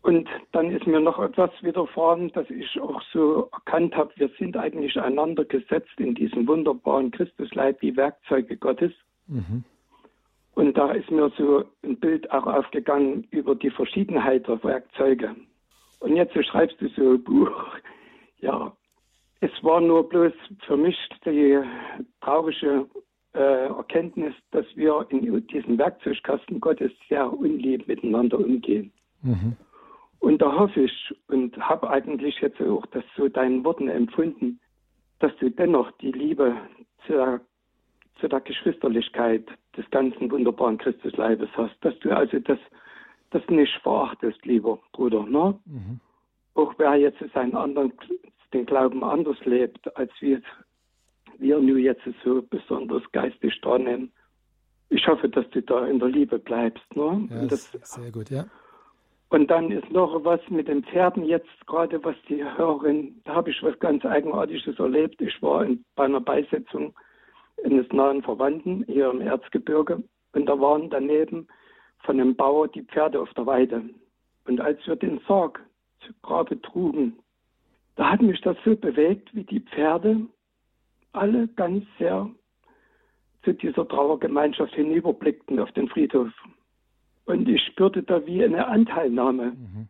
Und 0.03 0.29
dann 0.53 0.71
ist 0.71 0.87
mir 0.87 1.01
noch 1.01 1.19
etwas 1.19 1.51
widerfahren, 1.61 2.33
dass 2.33 2.49
ich 2.49 2.81
auch 2.81 3.03
so 3.13 3.51
erkannt 3.53 3.95
habe, 3.95 4.11
wir 4.17 4.31
sind 4.39 4.57
eigentlich 4.57 4.99
einander 4.99 5.45
gesetzt 5.45 5.93
in 5.99 6.15
diesem 6.15 6.49
wunderbaren 6.49 7.11
Christusleib 7.11 7.83
wie 7.83 7.97
Werkzeuge 7.97 8.57
Gottes. 8.57 8.93
Mhm. 9.27 9.63
Und 10.55 10.77
da 10.77 10.93
ist 10.93 11.11
mir 11.11 11.31
so 11.37 11.65
ein 11.85 11.97
Bild 11.99 12.31
auch 12.31 12.47
aufgegangen 12.47 13.27
über 13.31 13.55
die 13.55 13.71
Verschiedenheit 13.71 14.49
der 14.49 14.63
Werkzeuge. 14.65 15.37
Und 16.01 16.17
jetzt 16.17 16.33
schreibst 16.47 16.81
du 16.81 16.89
so 16.89 17.13
ein 17.13 17.25
Buch. 17.25 17.51
Ja, 18.43 18.75
es 19.41 19.51
war 19.61 19.83
nur 19.83 20.09
bloß 20.09 20.33
für 20.67 20.79
mich 20.79 20.97
die 21.27 21.61
traurige 22.23 22.87
äh, 23.35 23.67
Erkenntnis, 23.67 24.35
dass 24.51 24.65
wir 24.77 25.07
in 25.11 25.47
diesem 25.49 25.77
Werkzeugkasten 25.77 26.59
Gottes 26.59 26.91
sehr 27.11 27.31
unlieb 27.31 27.87
miteinander 27.87 28.39
umgehen. 28.39 28.91
Mhm. 29.21 29.59
Und 30.21 30.41
da 30.41 30.53
hoffe 30.55 30.83
ich 30.83 31.15
und 31.29 31.57
habe 31.59 31.91
eigentlich 31.91 32.41
jetzt 32.41 32.61
auch 32.61 32.87
das 32.87 33.05
so 33.17 33.29
deinen 33.29 33.65
Worten 33.65 33.89
empfunden, 33.89 34.61
dass 35.19 35.35
du 35.37 35.51
dennoch 35.51 35.91
die 35.99 36.13
Liebe 36.13 36.57
zu 37.07 37.15
der 37.15 37.41
zu 38.21 38.29
der 38.29 38.41
Geschwisterlichkeit 38.41 39.47
des 39.77 39.89
ganzen 39.91 40.31
wunderbaren 40.31 40.79
Christusleibes 40.79 41.49
hast, 41.55 41.75
dass 41.81 41.99
du 42.01 42.15
also 42.15 42.39
das, 42.39 42.59
das 43.31 43.43
nicht 43.49 43.73
verachtest, 43.83 44.45
lieber 44.45 44.79
Bruder. 44.93 45.25
Ne? 45.25 45.59
Mhm. 45.65 46.01
Auch 46.55 46.75
wer 46.79 46.97
jetzt 46.97 47.23
seinen 47.35 47.57
anderen, 47.57 47.93
den 48.53 48.67
Glauben 48.67 49.03
anders 49.03 49.39
lebt, 49.45 49.97
als 49.97 50.11
wir, 50.21 50.43
wir 51.39 51.59
nur 51.61 51.79
jetzt 51.79 52.03
so 52.25 52.43
besonders 52.43 53.03
geistig 53.13 53.59
dran 53.63 53.85
nehmen. 53.85 54.13
Ich 54.91 55.07
hoffe, 55.07 55.29
dass 55.29 55.49
du 55.51 55.63
da 55.63 55.87
in 55.87 55.99
der 55.99 56.09
Liebe 56.09 56.39
bleibst. 56.39 56.85
Ne? 56.95 57.29
Ja, 57.31 57.47
das, 57.47 57.73
sehr 57.73 58.11
gut, 58.11 58.29
ja. 58.31 58.45
Und 59.31 59.49
dann 59.49 59.71
ist 59.71 59.91
noch 59.93 60.25
was 60.25 60.41
mit 60.51 60.67
den 60.67 60.83
Pferden 60.83 61.25
jetzt 61.25 61.67
gerade, 61.67 62.03
was 62.03 62.17
die 62.29 62.43
Hörerin, 62.43 63.21
da 63.25 63.37
habe 63.37 63.51
ich 63.51 63.63
was 63.63 63.79
ganz 63.79 64.05
Eigenartiges 64.05 64.77
erlebt. 64.79 65.21
Ich 65.23 65.41
war 65.41 65.65
in, 65.65 65.85
bei 65.95 66.05
einer 66.05 66.21
Beisetzung 66.21 66.93
eines 67.65 67.89
nahen 67.93 68.23
Verwandten 68.23 68.85
hier 68.89 69.09
im 69.09 69.21
Erzgebirge. 69.21 70.03
Und 70.33 70.47
da 70.47 70.59
waren 70.61 70.91
daneben 70.91 71.47
von 72.01 72.21
einem 72.21 72.35
Bauer 72.35 72.67
die 72.69 72.83
Pferde 72.83 73.21
auf 73.21 73.33
der 73.35 73.47
Weide. 73.47 73.83
Und 74.47 74.61
als 74.61 74.85
wir 74.87 74.97
den 74.97 75.21
Sarg 75.29 75.65
zu 76.01 76.13
Grabe 76.23 76.61
trugen, 76.61 77.17
da 77.95 78.11
hat 78.11 78.23
mich 78.23 78.41
das 78.41 78.57
so 78.65 78.75
bewegt, 78.75 79.33
wie 79.33 79.45
die 79.45 79.61
Pferde 79.61 80.27
alle 81.13 81.47
ganz 81.49 81.85
sehr 81.99 82.29
zu 83.45 83.53
dieser 83.55 83.87
Trauergemeinschaft 83.87 84.75
hinüberblickten 84.75 85.61
auf 85.61 85.71
den 85.73 85.89
Friedhof. 85.89 86.31
Und 87.31 87.49
ich 87.49 87.63
spürte 87.67 88.03
da 88.03 88.27
wie 88.27 88.45
eine 88.45 88.67
Anteilnahme, 88.67 89.53
mhm. 89.53 89.89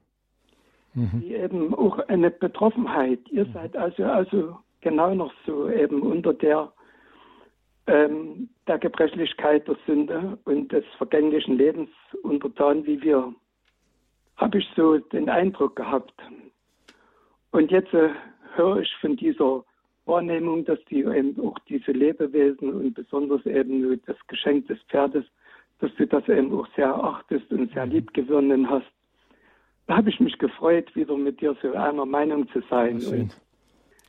Mhm. 0.94 1.22
wie 1.22 1.34
eben 1.34 1.74
auch 1.74 1.98
eine 2.08 2.30
Betroffenheit. 2.30 3.20
Ihr 3.30 3.46
mhm. 3.46 3.52
seid 3.52 3.76
also, 3.76 4.04
also 4.04 4.58
genau 4.80 5.14
noch 5.14 5.32
so 5.46 5.68
eben 5.70 6.02
unter 6.02 6.34
der 6.34 6.72
ähm, 7.86 8.48
der 8.66 8.78
Gebrechlichkeit 8.78 9.66
der 9.66 9.76
Sünde 9.86 10.38
und 10.44 10.70
des 10.70 10.84
vergänglichen 10.96 11.56
Lebens 11.56 11.90
untertan 12.22 12.86
wie 12.86 13.02
wir, 13.02 13.34
habe 14.36 14.58
ich 14.58 14.68
so 14.76 14.98
den 14.98 15.28
Eindruck 15.28 15.76
gehabt. 15.76 16.14
Und 17.50 17.70
jetzt 17.72 17.92
äh, 17.92 18.10
höre 18.54 18.78
ich 18.80 18.94
von 19.00 19.16
dieser 19.16 19.64
Wahrnehmung, 20.06 20.64
dass 20.64 20.78
die 20.84 21.00
eben 21.00 21.38
auch 21.40 21.58
diese 21.68 21.92
Lebewesen 21.92 22.72
und 22.72 22.94
besonders 22.94 23.44
eben 23.44 24.00
das 24.06 24.16
Geschenk 24.28 24.68
des 24.68 24.78
Pferdes, 24.88 25.24
dass 25.80 25.90
du 25.96 26.06
das 26.06 26.28
eben 26.28 26.52
auch 26.58 26.66
sehr 26.76 26.92
achtest 26.92 27.50
und 27.50 27.72
sehr 27.72 27.86
lieb 27.86 28.12
gewonnen 28.14 28.68
hast. 28.68 28.86
Da 29.86 29.96
habe 29.96 30.10
ich 30.10 30.20
mich 30.20 30.38
gefreut, 30.38 30.94
wieder 30.94 31.16
mit 31.16 31.40
dir 31.40 31.56
so 31.62 31.72
einer 31.72 32.06
Meinung 32.06 32.48
zu 32.50 32.62
sein. 32.70 33.30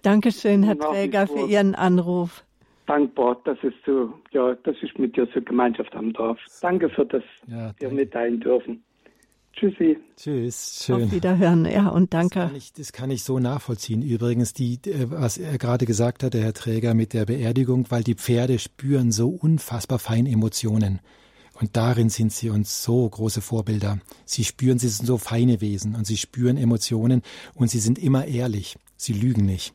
Dankeschön, 0.04 0.64
Herr 0.64 0.78
Träger, 0.78 1.28
für 1.28 1.48
Ihren 1.48 1.76
Anruf 1.76 2.44
dankbar, 2.92 3.38
dass 3.46 3.58
es 3.64 3.74
so, 3.86 4.14
ja, 4.32 4.54
dass 4.56 4.76
ich 4.82 4.98
mit 4.98 5.16
dir 5.16 5.28
so 5.34 5.42
Gemeinschaft 5.42 5.94
haben 5.96 6.14
darf. 6.14 6.38
Danke 6.62 6.90
für 6.90 7.06
das, 7.06 7.24
ja, 7.48 7.74
wir 7.80 7.90
mitteilen 7.90 8.40
dürfen. 8.40 8.84
Tschüssi. 9.54 9.98
Tschüss. 10.16 10.84
Schön. 10.86 11.04
Auf 11.04 11.12
Wiederhören, 11.12 11.66
ja, 11.66 11.90
und 11.90 12.14
danke. 12.14 12.40
Das 12.40 12.48
kann, 12.48 12.56
ich, 12.56 12.74
das 12.74 12.94
kann 12.94 13.12
ich 13.12 13.24
so 13.24 13.40
nachvollziehen. 13.40 14.02
Übrigens, 14.02 14.54
die, 14.54 14.80
was 15.10 15.38
er 15.38 15.58
gerade 15.58 15.86
gesagt 15.86 16.24
hat, 16.24 16.34
der 16.34 16.42
Herr 16.42 16.54
Träger 16.54 16.94
mit 16.94 17.14
der 17.14 17.26
Beerdigung, 17.26 17.86
weil 17.90 18.04
die 18.04 18.16
Pferde 18.16 18.60
spüren 18.60 19.12
so 19.12 19.30
unfassbar 19.30 20.00
fein 20.00 20.26
Emotionen. 20.26 21.00
Und 21.62 21.78
darin 21.78 22.10
sind 22.10 22.34
sie 22.34 22.50
uns 22.50 22.84
so 22.84 23.08
große 23.08 23.42
Vorbilder. 23.42 24.00
Sie 24.26 24.44
spüren, 24.44 24.80
sie 24.80 24.90
sind 24.90 25.06
so 25.06 25.18
feine 25.18 25.62
Wesen 25.62 25.96
und 25.96 26.06
sie 26.06 26.18
spüren 26.18 26.58
Emotionen 26.58 27.22
und 27.54 27.70
sie 27.70 27.80
sind 27.80 28.00
immer 28.00 28.26
ehrlich. 28.26 28.78
Sie 28.98 29.14
lügen 29.14 29.46
nicht. 29.46 29.74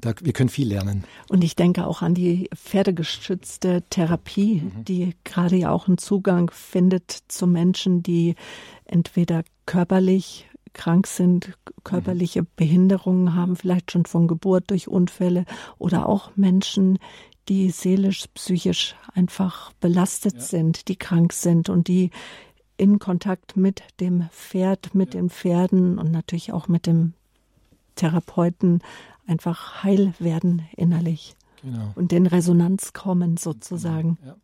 Da, 0.00 0.14
wir 0.20 0.32
können 0.32 0.48
viel 0.48 0.68
lernen. 0.68 1.04
Und 1.28 1.44
ich 1.44 1.54
denke 1.54 1.86
auch 1.86 2.02
an 2.02 2.14
die 2.14 2.48
pferdegestützte 2.54 3.84
Therapie, 3.90 4.62
mhm. 4.62 4.84
die 4.84 5.14
gerade 5.22 5.56
ja 5.56 5.70
auch 5.70 5.86
einen 5.86 5.98
Zugang 5.98 6.50
findet 6.50 7.18
zu 7.28 7.46
Menschen, 7.46 8.02
die 8.02 8.34
entweder 8.86 9.44
körperlich 9.66 10.46
krank 10.72 11.06
sind, 11.06 11.58
körperliche 11.84 12.42
mhm. 12.42 12.46
Behinderungen 12.56 13.34
haben, 13.34 13.54
vielleicht 13.54 13.92
schon 13.92 14.06
von 14.06 14.26
Geburt 14.26 14.70
durch 14.70 14.88
Unfälle 14.88 15.44
oder 15.78 16.08
auch 16.08 16.34
Menschen, 16.36 16.98
die 17.48 17.70
seelisch, 17.70 18.26
psychisch 18.34 18.94
einfach 19.14 19.72
belastet 19.74 20.34
ja. 20.34 20.40
sind, 20.40 20.88
die 20.88 20.96
krank 20.96 21.32
sind 21.32 21.68
und 21.68 21.88
die 21.88 22.10
in 22.76 22.98
Kontakt 22.98 23.56
mit 23.56 23.82
dem 24.00 24.28
Pferd, 24.30 24.94
mit 24.94 25.14
ja. 25.14 25.20
den 25.20 25.30
Pferden 25.30 25.98
und 25.98 26.10
natürlich 26.10 26.52
auch 26.52 26.68
mit 26.68 26.86
dem 26.86 27.14
Therapeuten 27.96 28.80
einfach 29.26 29.82
heil 29.82 30.14
werden 30.18 30.62
innerlich. 30.76 31.34
Genau. 31.62 31.92
Und 31.94 32.12
in 32.12 32.26
Resonanz 32.26 32.92
kommen 32.92 33.36
sozusagen. 33.36 34.18
Genau. 34.20 34.32
Ja. 34.32 34.36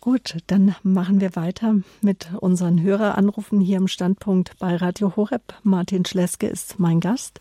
Gut, 0.00 0.36
dann 0.48 0.74
machen 0.82 1.20
wir 1.20 1.34
weiter 1.34 1.76
mit 2.02 2.28
unseren 2.40 2.82
Höreranrufen 2.82 3.60
hier 3.60 3.78
im 3.78 3.88
Standpunkt 3.88 4.58
bei 4.58 4.76
Radio 4.76 5.16
Horeb. 5.16 5.54
Martin 5.62 6.04
Schleske 6.04 6.46
ist 6.46 6.78
mein 6.78 7.00
Gast. 7.00 7.40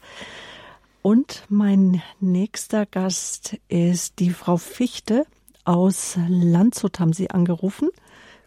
Und 1.03 1.43
mein 1.49 2.01
nächster 2.21 2.85
Gast 2.85 3.59
ist 3.67 4.21
die 4.21 4.29
Frau 4.29 4.55
Fichte 4.55 5.25
aus 5.65 6.17
Landshut, 6.29 7.01
haben 7.01 7.11
Sie 7.11 7.29
angerufen. 7.29 7.89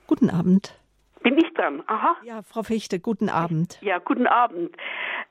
Guten 0.07 0.30
Abend. 0.30 0.74
Bin 1.22 1.36
ich 1.36 1.52
dran? 1.52 1.82
Aha. 1.86 2.16
Ja, 2.24 2.40
Frau 2.40 2.62
Fichte, 2.62 2.98
guten 2.98 3.28
Abend. 3.28 3.78
Ja, 3.82 3.98
guten 3.98 4.26
Abend. 4.26 4.74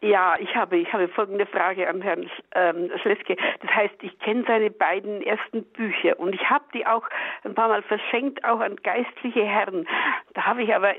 Ja, 0.02 0.36
ich 0.40 0.56
habe, 0.56 0.78
ich 0.78 0.94
habe 0.94 1.08
folgende 1.08 1.48
Frage 1.48 1.90
an 1.90 2.04
Herrn 2.04 2.30
ähm, 2.54 2.92
Schleske. 3.02 3.38
Das 3.60 3.72
heißt, 3.72 3.96
ich 4.04 4.20
kenne 4.20 4.44
seine 4.46 4.70
beiden 4.70 5.24
ersten 5.24 5.64
Bücher 5.64 6.20
und 6.20 6.36
ich 6.36 6.48
habe 6.48 6.66
die 6.76 6.86
auch 6.86 7.10
ein 7.44 7.56
paar 7.56 7.70
Mal 7.70 7.82
verschenkt, 7.82 8.46
auch 8.46 8.60
an 8.60 8.76
geistliche 8.76 9.44
Herren. 9.44 9.88
Da 10.36 10.44
habe 10.46 10.62
ich 10.62 10.76
aber 10.76 10.94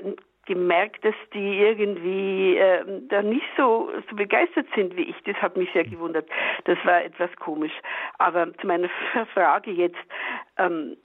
gemerkt, 0.47 1.05
dass 1.05 1.15
die 1.33 1.59
irgendwie 1.59 2.57
äh, 2.57 2.83
da 3.09 3.21
nicht 3.21 3.45
so, 3.55 3.91
so 4.09 4.15
begeistert 4.15 4.65
sind 4.75 4.95
wie 4.97 5.03
ich. 5.03 5.15
Das 5.25 5.35
hat 5.35 5.55
mich 5.55 5.69
sehr 5.73 5.83
gewundert. 5.83 6.27
Das 6.65 6.77
war 6.83 7.03
etwas 7.03 7.29
komisch. 7.35 7.73
Aber 8.17 8.51
zu 8.57 8.65
meiner 8.65 8.89
Frage 9.33 9.71
jetzt. 9.71 9.97
Ähm, 10.57 10.97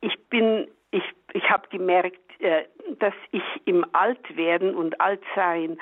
ich 0.00 0.16
bin, 0.28 0.68
ich, 0.92 1.02
ich 1.32 1.50
habe 1.50 1.68
gemerkt, 1.68 2.20
dass 2.98 3.14
ich 3.32 3.42
im 3.64 3.84
Altwerden 3.92 4.74
und 4.74 5.00
Altsein 5.00 5.78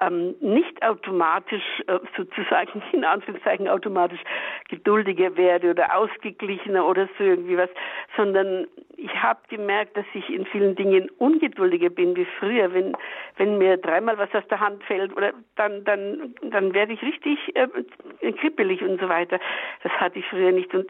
ähm, 0.00 0.34
nicht 0.40 0.82
automatisch, 0.82 1.82
äh, 1.86 1.98
sozusagen 2.16 2.82
in 2.92 3.04
Anführungszeichen 3.04 3.68
automatisch 3.68 4.20
geduldiger 4.68 5.36
werde 5.36 5.70
oder 5.70 5.94
ausgeglichener 5.94 6.86
oder 6.86 7.08
so 7.18 7.24
irgendwie 7.24 7.56
was, 7.56 7.70
sondern 8.16 8.66
ich 8.96 9.14
habe 9.22 9.40
gemerkt, 9.48 9.96
dass 9.96 10.04
ich 10.14 10.28
in 10.30 10.46
vielen 10.46 10.74
Dingen 10.74 11.08
ungeduldiger 11.18 11.90
bin 11.90 12.16
wie 12.16 12.26
früher. 12.38 12.72
Wenn, 12.72 12.94
wenn 13.36 13.58
mir 13.58 13.76
dreimal 13.76 14.18
was 14.18 14.34
aus 14.34 14.46
der 14.48 14.60
Hand 14.60 14.82
fällt 14.84 15.16
oder 15.16 15.32
dann, 15.56 15.84
dann, 15.84 16.34
dann 16.42 16.74
werde 16.74 16.92
ich 16.92 17.02
richtig 17.02 17.38
äh, 17.54 18.32
kribbelig 18.32 18.82
und 18.82 19.00
so 19.00 19.08
weiter. 19.08 19.38
Das 19.82 19.92
hatte 19.92 20.18
ich 20.18 20.26
früher 20.26 20.52
nicht 20.52 20.74
und 20.74 20.86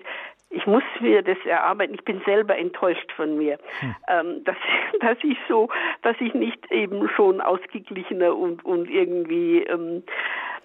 ich 0.50 0.66
muss 0.66 0.82
mir 0.98 1.22
das 1.22 1.38
erarbeiten. 1.44 1.94
Ich 1.94 2.04
bin 2.04 2.20
selber 2.26 2.58
enttäuscht 2.58 3.10
von 3.12 3.38
mir, 3.38 3.58
hm. 3.78 3.94
ähm, 4.08 4.44
dass, 4.44 4.56
dass 5.00 5.16
ich 5.22 5.38
so, 5.48 5.68
dass 6.02 6.16
ich 6.20 6.34
nicht 6.34 6.70
eben 6.70 7.08
schon 7.10 7.40
ausgeglichener 7.40 8.36
und, 8.36 8.64
und 8.64 8.90
irgendwie, 8.90 9.62
ähm, 9.62 10.02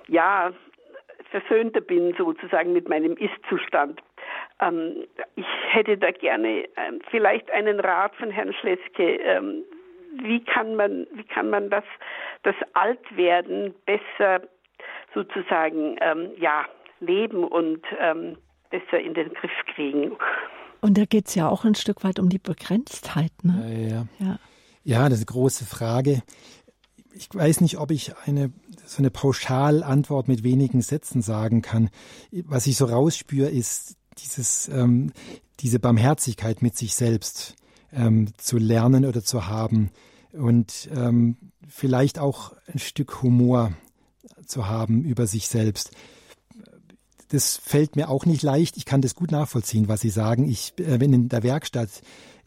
ja, 0.07 0.51
versöhnter 1.29 1.81
bin 1.81 2.13
sozusagen 2.17 2.73
mit 2.73 2.89
meinem 2.89 3.13
Ist-Zustand. 3.13 4.01
Ähm, 4.59 5.05
ich 5.36 5.45
hätte 5.69 5.97
da 5.97 6.11
gerne 6.11 6.65
ähm, 6.77 7.01
vielleicht 7.11 7.51
einen 7.51 7.79
Rat 7.79 8.15
von 8.15 8.31
Herrn 8.31 8.53
Schleske. 8.53 9.17
Ähm, 9.17 9.63
wie 10.23 10.43
kann 10.43 10.75
man, 10.75 11.05
wie 11.11 11.25
kann 11.25 11.49
man 11.49 11.69
das, 11.69 11.83
das 12.43 12.55
Altwerden 12.73 13.75
besser 13.86 14.41
sozusagen, 15.13 15.97
ja, 16.38 16.65
leben 16.99 17.43
und 17.43 17.86
ähm, 17.99 18.38
besser 18.70 18.99
in 18.99 19.13
den 19.13 19.34
Griff 19.34 19.51
kriegen. 19.74 20.11
Und 20.82 20.97
da 20.97 21.05
geht 21.05 21.28
es 21.28 21.36
ja 21.36 21.49
auch 21.49 21.66
ein 21.66 21.76
Stück 21.76 22.03
weit 22.03 22.20
um 22.20 22.30
die 22.30 22.39
Begrenztheit. 22.39 23.32
Ne? 23.43 23.88
Ja, 23.89 23.97
ja. 23.97 24.07
ja. 24.20 24.39
ja, 24.84 25.09
das 25.09 25.20
ist 25.20 25.30
eine 25.30 25.34
große 25.34 25.66
Frage. 25.66 26.22
Ich 27.13 27.30
weiß 27.34 27.61
nicht, 27.61 27.78
ob 27.80 27.91
ich 27.91 28.13
eine 28.26 28.51
so 28.86 28.99
eine 28.99 29.09
Pauschalantwort 29.09 30.28
mit 30.28 30.43
wenigen 30.43 30.82
Sätzen 30.82 31.22
sagen 31.22 31.61
kann. 31.61 31.89
Was 32.32 32.68
ich 32.68 32.78
so 32.78 32.86
rausspüre, 32.86 33.49
ist 33.49 33.97
dieses, 34.20 34.68
ähm, 34.70 35.11
diese 35.59 35.80
Barmherzigkeit 35.80 36.61
mit 36.61 36.78
sich 36.78 36.95
selbst 36.95 37.55
ähm, 37.91 38.28
zu 38.38 38.57
lernen 38.57 39.05
oder 39.05 39.24
zu 39.24 39.47
haben 39.47 39.91
und 40.34 40.89
ähm, 40.95 41.38
vielleicht 41.68 42.20
auch 42.20 42.53
ein 42.72 42.80
Stück 42.80 43.22
Humor 43.22 43.74
zu 44.45 44.68
haben 44.68 45.03
über 45.03 45.28
sich 45.28 45.47
selbst 45.47 45.91
das 47.36 47.57
fällt 47.57 47.97
mir 47.97 48.09
auch 48.09 48.25
nicht 48.25 48.43
leicht. 48.43 48.77
Ich 48.77 48.86
kann 48.86 49.01
das 49.01 49.13
gut 49.13 49.31
nachvollziehen, 49.31 49.89
was 49.89 49.99
Sie 49.99 50.09
sagen. 50.09 50.49
Ich, 50.49 50.73
äh, 50.79 51.01
wenn 51.01 51.11
in 51.11 51.29
der 51.29 51.43
Werkstatt 51.43 51.89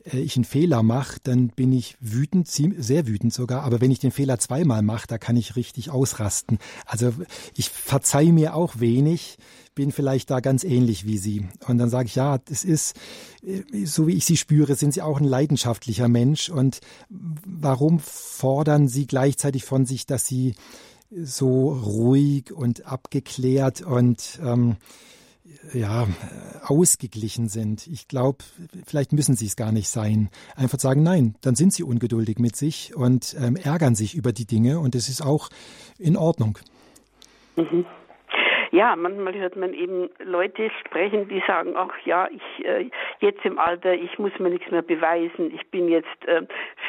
äh, 0.05 0.19
ich 0.19 0.37
einen 0.37 0.45
Fehler 0.45 0.83
mache, 0.83 1.19
dann 1.23 1.49
bin 1.49 1.73
ich 1.73 1.97
wütend, 2.01 2.49
sehr 2.49 3.07
wütend 3.07 3.35
sogar. 3.35 3.65
Aber 3.65 3.83
wenn 3.83 3.91
ich 3.91 3.99
den 3.99 4.13
Fehler 4.13 4.39
zweimal 4.39 4.81
mache, 4.81 5.07
da 5.07 5.19
kann 5.19 5.37
ich 5.37 5.57
richtig 5.57 5.91
ausrasten. 5.91 6.59
Also 6.87 7.13
ich 7.55 7.69
verzeihe 7.69 8.33
mir 8.33 8.55
auch 8.55 8.81
wenig, 8.81 9.37
bin 9.75 9.93
vielleicht 9.93 10.31
da 10.31 10.41
ganz 10.41 10.65
ähnlich 10.65 11.05
wie 11.05 11.19
Sie. 11.19 11.47
Und 11.67 11.77
dann 11.77 11.91
sage 11.91 12.07
ich, 12.07 12.15
ja, 12.15 12.39
das 12.39 12.65
ist, 12.65 12.97
äh, 13.43 13.85
so 13.85 14.07
wie 14.07 14.15
ich 14.15 14.25
Sie 14.25 14.39
spüre, 14.39 14.75
sind 14.75 14.95
Sie 14.95 15.03
auch 15.03 15.21
ein 15.21 15.27
leidenschaftlicher 15.27 16.09
Mensch. 16.09 16.49
Und 16.49 16.81
warum 17.11 18.01
fordern 18.01 18.89
Sie 18.89 19.07
gleichzeitig 19.07 19.65
von 19.65 19.85
sich, 19.85 20.07
dass 20.07 20.27
Sie 20.27 20.55
so 21.11 21.73
ruhig 21.73 22.53
und 22.53 22.87
abgeklärt 22.87 23.83
und 23.83 24.39
ähm, 24.43 24.77
ja, 25.73 26.07
ausgeglichen 26.63 27.49
sind. 27.49 27.87
Ich 27.87 28.09
glaube, 28.09 28.39
vielleicht 28.87 29.13
müssen 29.13 29.37
sie 29.37 29.47
es 29.47 29.57
gar 29.57 29.73
nicht 29.73 29.89
sein. 29.89 30.29
Einfach 30.57 30.79
sagen, 30.79 31.03
nein, 31.03 31.35
dann 31.41 31.55
sind 31.55 31.73
sie 31.73 31.83
ungeduldig 31.83 32.39
mit 32.39 32.57
sich 32.57 32.95
und 32.95 33.37
ähm, 33.41 33.57
ärgern 33.57 33.95
sich 33.95 34.15
über 34.15 34.33
die 34.33 34.47
Dinge 34.47 34.79
und 34.81 34.95
es 34.95 35.09
ist 35.09 35.23
auch 35.23 35.49
in 35.99 36.17
Ordnung. 36.17 36.59
Mhm. 37.57 37.87
Ja, 38.71 38.97
manchmal 38.97 39.35
hört 39.35 39.57
man 39.57 39.73
eben 39.73 40.11
Leute 40.23 40.71
sprechen, 40.85 41.29
die 41.29 41.43
sagen, 41.47 41.75
ach 41.77 41.95
ja, 42.05 42.29
ich 42.31 42.65
äh, 42.65 42.91
jetzt 43.21 43.45
im 43.45 43.59
Alter, 43.59 43.95
ich 43.95 44.19
muss 44.19 44.33
mir 44.39 44.51
nichts 44.51 44.71
mehr 44.71 44.83
beweisen, 44.83 45.53
ich 45.55 45.67
bin 45.71 45.89
jetzt 45.89 46.07
äh, 46.27 46.43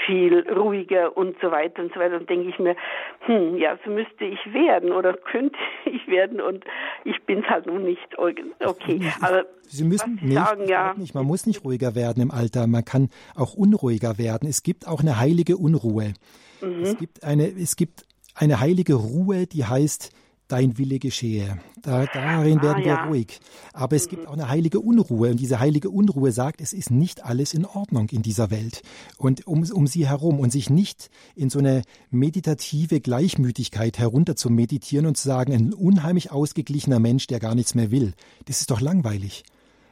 viel 0.06 0.46
ruhiger 0.50 1.16
und 1.16 1.38
so 1.42 1.52
weiter 1.52 1.82
und 1.82 1.94
so 1.94 2.00
weiter. 2.00 2.18
Und 2.18 2.30
denke 2.30 2.50
ich 2.50 2.60
mir, 2.60 2.76
hm, 3.22 3.58
ja, 3.58 3.78
so 3.86 3.92
müsste 3.92 4.26
ich 4.26 4.54
werden 4.54 4.92
oder 4.92 5.14
könnte 5.14 5.58
ich 5.86 6.06
werden 6.08 6.42
und 6.42 6.66
ich 7.06 7.22
bin 7.24 7.40
es 7.40 7.50
halt 7.50 7.66
noch 7.66 7.80
nicht. 7.80 8.18
Okay, 8.18 9.00
aber 9.22 9.46
Sie 9.62 9.84
müssen 9.84 10.20
nicht, 10.22 10.34
sagen, 10.34 10.68
ja. 10.68 10.96
nicht, 10.98 11.14
man 11.14 11.26
muss 11.26 11.46
nicht 11.46 11.64
ruhiger 11.64 11.94
werden 11.94 12.24
im 12.24 12.32
Alter, 12.32 12.66
man 12.66 12.84
kann 12.84 13.10
auch 13.36 13.54
unruhiger 13.54 14.18
werden. 14.18 14.50
Es 14.50 14.64
gibt 14.64 14.88
auch 14.88 15.02
eine 15.02 15.20
heilige 15.20 15.58
Unruhe. 15.58 16.14
Mhm. 16.62 16.82
Es 16.82 16.98
gibt 16.98 17.24
eine, 17.24 17.48
es 17.48 17.76
gibt 17.76 18.06
eine 18.36 18.60
heilige 18.60 18.96
Ruhe, 18.96 19.46
die 19.46 19.66
heißt, 19.66 20.12
dein 20.50 20.78
Wille 20.78 21.00
geschehe. 21.00 21.60
Da, 21.82 22.06
darin 22.06 22.60
ah, 22.60 22.64
werden 22.64 22.84
wir 22.84 22.92
ja. 22.92 23.06
ruhig. 23.06 23.40
Aber 23.72 23.96
es 23.96 24.08
mhm. 24.08 24.10
gibt 24.10 24.28
auch 24.28 24.34
eine 24.34 24.50
heilige 24.50 24.82
Unruhe. 24.82 25.30
Und 25.32 25.40
diese 25.40 25.60
heilige 25.60 25.90
Unruhe 25.90 26.32
sagt, 26.34 26.60
es 26.60 26.74
ist 26.74 26.92
nicht 26.92 27.24
alles 27.24 27.54
in 27.54 27.66
Ordnung 27.66 28.10
in 28.10 28.22
dieser 28.22 28.52
Welt 28.52 28.82
und 29.18 29.48
um, 29.48 29.64
um 29.72 29.88
sie 29.88 30.08
herum 30.08 30.40
und 30.40 30.52
sich 30.52 30.70
nicht 30.70 31.10
in 31.36 31.50
so 31.50 31.60
eine 31.60 31.84
meditative 32.10 33.00
Gleichmütigkeit 33.00 33.98
herunter 33.98 34.36
zu 34.36 34.50
meditieren 34.50 35.06
und 35.06 35.16
zu 35.16 35.28
sagen, 35.28 35.54
ein 35.54 35.74
unheimlich 35.74 36.32
ausgeglichener 36.32 37.00
Mensch, 37.00 37.28
der 37.28 37.40
gar 37.40 37.56
nichts 37.56 37.76
mehr 37.76 37.92
will. 37.92 38.14
Das 38.46 38.62
ist 38.62 38.72
doch 38.72 38.82
langweilig. 38.82 39.44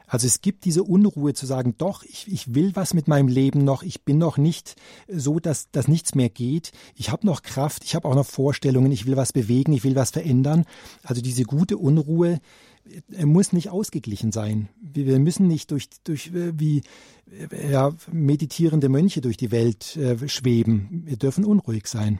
Also 0.08 0.26
es 0.26 0.40
gibt 0.40 0.64
diese 0.64 0.82
Unruhe 0.82 1.34
zu 1.34 1.46
sagen, 1.46 1.74
doch, 1.78 2.02
ich, 2.02 2.26
ich 2.32 2.54
will 2.54 2.74
was 2.74 2.94
mit 2.94 3.06
meinem 3.06 3.28
Leben 3.28 3.62
noch, 3.62 3.82
ich 3.82 4.04
bin 4.04 4.18
noch 4.18 4.38
nicht 4.38 4.74
so, 5.06 5.38
dass, 5.38 5.70
dass 5.70 5.86
nichts 5.86 6.14
mehr 6.14 6.30
geht, 6.30 6.72
ich 6.96 7.10
habe 7.10 7.26
noch 7.26 7.42
Kraft, 7.42 7.84
ich 7.84 7.94
habe 7.94 8.08
auch 8.08 8.14
noch 8.14 8.26
Vorstellungen, 8.26 8.90
ich 8.90 9.06
will 9.06 9.16
was 9.16 9.32
bewegen, 9.32 9.72
ich 9.72 9.84
will 9.84 9.94
was 9.94 10.10
verändern. 10.10 10.64
Also 11.02 11.20
diese 11.20 11.44
gute 11.44 11.76
Unruhe 11.76 12.40
äh, 13.12 13.26
muss 13.26 13.52
nicht 13.52 13.68
ausgeglichen 13.68 14.32
sein. 14.32 14.68
Wir 14.80 15.18
müssen 15.18 15.46
nicht 15.46 15.70
durch, 15.70 15.88
durch 16.04 16.28
äh, 16.28 16.58
wie 16.58 16.82
äh, 17.30 17.70
ja, 17.70 17.92
meditierende 18.10 18.88
Mönche 18.88 19.20
durch 19.20 19.36
die 19.36 19.50
Welt 19.50 19.96
äh, 19.96 20.28
schweben. 20.28 21.02
Wir 21.04 21.16
dürfen 21.16 21.44
unruhig 21.44 21.86
sein. 21.86 22.18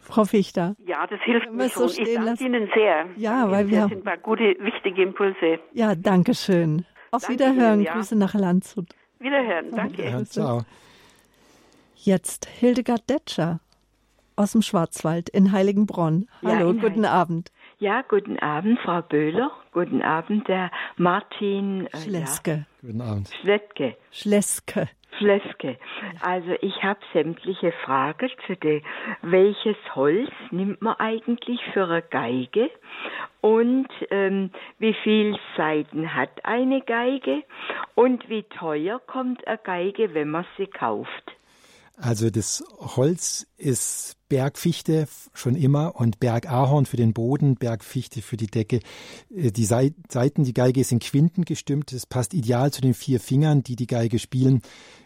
Frau 0.00 0.24
Fichter. 0.24 0.74
Ja, 0.86 1.06
das 1.06 1.20
hilft 1.22 1.52
mir 1.52 1.68
schon. 1.68 1.88
So 1.88 2.02
ich 2.02 2.14
danke 2.14 2.30
lassen. 2.30 2.46
Ihnen 2.46 2.70
sehr. 2.74 3.06
Ja, 3.16 3.50
weil 3.50 3.68
wir 3.68 3.82
das 3.82 3.90
sind 3.90 4.04
mal 4.04 4.18
gute, 4.18 4.56
wichtige 4.58 5.02
Impulse. 5.02 5.60
Ja, 5.72 5.94
danke 5.94 6.34
schön. 6.34 6.84
Auf 7.10 7.22
danke 7.22 7.34
Wiederhören. 7.34 7.80
Ihnen, 7.80 7.86
ja. 7.86 7.92
Grüße 7.92 8.16
nach 8.16 8.34
Landshut. 8.34 8.88
Wiederhören. 9.18 9.70
Danke. 9.70 10.04
Ja, 10.04 10.24
ciao. 10.24 10.62
Jetzt 11.94 12.46
Hildegard 12.46 13.08
Detscher 13.10 13.60
aus 14.36 14.52
dem 14.52 14.62
Schwarzwald 14.62 15.28
in 15.28 15.52
Heiligenbronn. 15.52 16.26
Hallo, 16.42 16.72
ja, 16.72 16.80
guten 16.80 17.04
Abend. 17.04 17.52
Ja, 17.78 18.02
guten 18.08 18.38
Abend, 18.38 18.78
Frau 18.80 19.02
Böhler. 19.02 19.50
Guten 19.72 20.00
Abend, 20.00 20.48
der 20.48 20.70
Martin 20.96 21.86
äh, 21.86 21.98
Schleske. 21.98 22.50
Ja. 22.50 22.66
Guten 22.80 23.00
Abend. 23.02 23.30
Schleske. 23.42 23.96
Schleske. 24.10 24.88
Fleske. 25.18 25.76
Also 26.20 26.54
ich 26.60 26.82
habe 26.82 27.00
sämtliche 27.12 27.72
Fragen 27.84 28.30
zu 28.46 28.56
dem, 28.56 28.82
welches 29.22 29.76
Holz 29.94 30.30
nimmt 30.50 30.80
man 30.82 30.96
eigentlich 30.98 31.60
für 31.72 31.84
eine 31.84 32.02
Geige 32.02 32.70
und 33.40 33.88
ähm, 34.10 34.50
wie 34.78 34.94
viel 34.94 35.36
Seiten 35.56 36.14
hat 36.14 36.44
eine 36.44 36.80
Geige 36.82 37.42
und 37.94 38.28
wie 38.28 38.42
teuer 38.44 39.00
kommt 39.06 39.46
eine 39.46 39.58
Geige, 39.58 40.14
wenn 40.14 40.30
man 40.30 40.46
sie 40.56 40.66
kauft? 40.66 41.39
Also 42.00 42.30
das 42.30 42.64
Holz 42.78 43.46
ist 43.58 44.16
Bergfichte 44.30 45.06
schon 45.34 45.54
immer 45.54 45.96
und 45.96 46.18
Bergahorn 46.18 46.86
für 46.86 46.96
den 46.96 47.12
Boden, 47.12 47.56
Bergfichte 47.56 48.22
für 48.22 48.38
die 48.38 48.46
Decke. 48.46 48.80
Äh, 49.34 49.50
die 49.50 49.64
Seiten, 49.66 50.44
die 50.44 50.54
Geige 50.54 50.80
ist 50.80 50.92
in 50.92 51.00
Quinten 51.00 51.44
gestimmt. 51.44 51.92
Das 51.92 52.06
passt 52.06 52.32
ideal 52.32 52.72
zu 52.72 52.80
den 52.80 52.94
vier 52.94 53.20
Fingern, 53.20 53.62
die 53.62 53.76
die 53.76 53.86
Geige 53.86 54.18
spielen. 54.18 54.62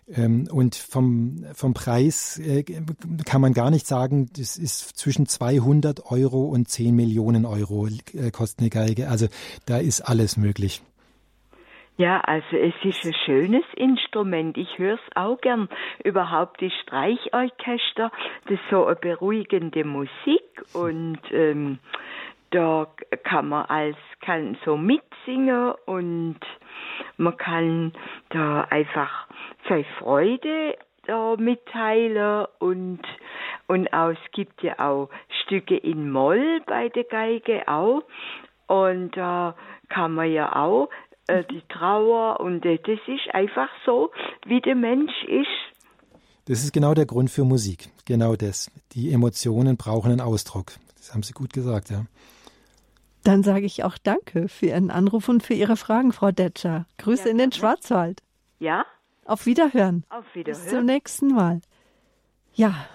Ähm, 0.06 0.46
und 0.50 0.76
vom, 0.76 1.44
vom 1.54 1.74
Preis 1.74 2.38
äh, 2.38 2.62
kann 2.62 3.40
man 3.40 3.54
gar 3.54 3.70
nicht 3.70 3.86
sagen, 3.86 4.28
das 4.36 4.56
ist 4.56 4.96
zwischen 4.96 5.26
200 5.26 6.06
Euro 6.12 6.44
und 6.44 6.68
10 6.68 6.94
Millionen 6.94 7.44
Euro 7.44 7.88
äh, 7.88 8.30
kostet 8.30 8.60
eine 8.60 8.70
Geige. 8.70 9.08
Also 9.08 9.26
da 9.66 9.78
ist 9.78 10.02
alles 10.02 10.36
möglich. 10.36 10.82
Ja, 11.96 12.20
also 12.20 12.56
es 12.56 12.74
ist 12.82 13.04
ein 13.04 13.14
schönes 13.24 13.64
Instrument. 13.76 14.56
Ich 14.56 14.78
höre 14.78 14.94
es 14.94 15.16
auch 15.16 15.40
gern. 15.40 15.68
Überhaupt 16.02 16.60
die 16.60 16.72
Streichorchester, 16.82 18.10
das 18.44 18.52
ist 18.52 18.68
so 18.68 18.86
eine 18.86 18.96
beruhigende 18.96 19.84
Musik 19.84 20.42
und 20.72 21.20
ähm, 21.30 21.78
da 22.50 22.88
kann 23.22 23.48
man 23.48 23.66
als 23.66 23.96
kann 24.20 24.56
so 24.64 24.76
mitsingen 24.76 25.74
und 25.86 26.40
man 27.16 27.36
kann 27.36 27.92
da 28.30 28.62
einfach 28.70 29.28
seine 29.68 29.84
Freude 29.98 30.76
da 31.06 31.36
mitteilen 31.36 32.46
und 32.58 33.00
und 33.66 33.92
auch, 33.92 34.10
es 34.10 34.32
gibt 34.32 34.62
ja 34.62 34.78
auch 34.78 35.10
Stücke 35.44 35.76
in 35.76 36.10
Moll 36.10 36.60
bei 36.66 36.88
der 36.88 37.04
Geige 37.04 37.68
auch 37.68 38.02
und 38.66 39.16
da 39.16 39.54
kann 39.88 40.14
man 40.14 40.30
ja 40.30 40.54
auch 40.56 40.88
äh, 41.26 41.44
die 41.50 41.62
Trauer 41.68 42.40
und 42.40 42.64
äh, 42.64 42.78
das 42.78 42.98
ist 43.06 43.34
einfach 43.34 43.68
so, 43.86 44.10
wie 44.46 44.60
der 44.60 44.74
Mensch 44.74 45.12
ist. 45.24 45.46
Das 46.46 46.62
ist 46.62 46.72
genau 46.72 46.92
der 46.94 47.06
Grund 47.06 47.30
für 47.30 47.44
Musik. 47.44 47.88
Genau 48.04 48.36
das. 48.36 48.70
Die 48.92 49.12
Emotionen 49.12 49.76
brauchen 49.76 50.10
einen 50.10 50.20
Ausdruck. 50.20 50.72
Das 50.96 51.14
haben 51.14 51.22
Sie 51.22 51.32
gut 51.32 51.52
gesagt, 51.52 51.90
ja. 51.90 52.04
Dann 53.22 53.42
sage 53.42 53.64
ich 53.64 53.84
auch 53.84 53.96
Danke 53.96 54.48
für 54.48 54.66
Ihren 54.66 54.90
Anruf 54.90 55.30
und 55.30 55.42
für 55.42 55.54
Ihre 55.54 55.76
Fragen, 55.76 56.12
Frau 56.12 56.30
Detscher. 56.30 56.84
Grüße 56.98 57.24
ja, 57.24 57.30
in 57.30 57.38
den 57.38 57.52
Schwarzwald. 57.52 58.22
Ja. 58.58 58.84
Auf 59.24 59.46
Wiederhören. 59.46 60.04
Auf 60.10 60.26
Wiederhören. 60.34 60.62
Bis 60.62 60.70
zum 60.70 60.84
nächsten 60.84 61.28
Mal. 61.28 61.62
Ja, 62.52 62.86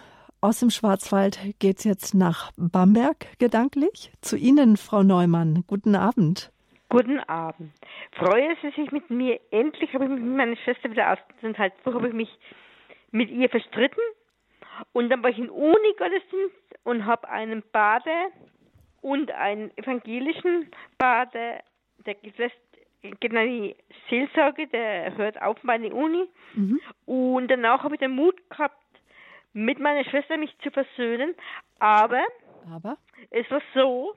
aus 0.42 0.60
dem 0.60 0.70
Schwarzwald 0.70 1.40
geht 1.58 1.80
es 1.80 1.84
jetzt 1.84 2.14
nach 2.14 2.52
Bamberg 2.56 3.40
gedanklich. 3.40 4.12
Zu 4.22 4.38
Ihnen, 4.38 4.78
Frau 4.78 5.02
Neumann. 5.02 5.64
Guten 5.66 5.96
Abend. 5.96 6.52
Guten 6.90 7.20
Abend. 7.20 7.72
Freue 8.14 8.56
Sie 8.64 8.72
sich 8.72 8.92
mit 8.92 9.12
mir? 9.12 9.40
Endlich 9.52 9.94
habe 9.94 10.06
ich 10.06 10.10
mich 10.10 10.22
mit 10.22 10.36
meiner 10.36 10.56
Schwester 10.58 10.90
wieder 10.90 11.14
ausgeteilt. 11.14 11.74
Vorher 11.84 12.02
habe 12.02 12.08
ich 12.08 12.16
mich 12.16 12.40
mit 13.12 13.30
ihr 13.30 13.48
verstritten. 13.48 14.02
Und 14.92 15.10
dann 15.10 15.22
war 15.22 15.30
ich 15.30 15.38
in 15.38 15.52
Uni-Gottesdienst 15.52 16.56
und 16.84 17.06
habe 17.06 17.30
einen 17.30 17.64
Bade 17.72 18.32
und 19.02 19.30
einen 19.32 19.70
evangelischen 19.78 20.72
Bade, 20.98 21.60
der 22.06 22.16
lässt 22.38 22.58
genau 23.20 23.44
die 23.44 23.76
Seelsorge, 24.10 24.68
der 24.68 25.16
hört 25.16 25.40
auf 25.42 25.64
meine 25.64 25.94
Uni. 25.94 26.28
Mhm. 26.56 26.80
Und 27.06 27.50
danach 27.50 27.84
habe 27.84 27.96
ich 27.96 28.00
den 28.00 28.16
Mut 28.16 28.36
gehabt, 28.50 28.84
mit 29.54 29.80
meiner 29.80 30.04
Schwester 30.06 30.38
mich 30.38 30.58
zu 30.64 30.72
versöhnen. 30.72 31.36
Aber, 31.78 32.24
Aber? 32.74 32.98
es 33.30 33.50
war 33.52 33.62
so, 33.76 34.16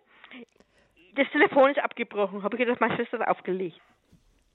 das 1.15 1.29
Telefon 1.31 1.71
ist 1.71 1.79
abgebrochen, 1.79 2.43
habe 2.43 2.57
ich 2.57 2.65
gedacht, 2.65 2.81
meine 2.81 2.97
Schwester 2.97 3.19
hat 3.19 3.29
aufgelegt. 3.29 3.81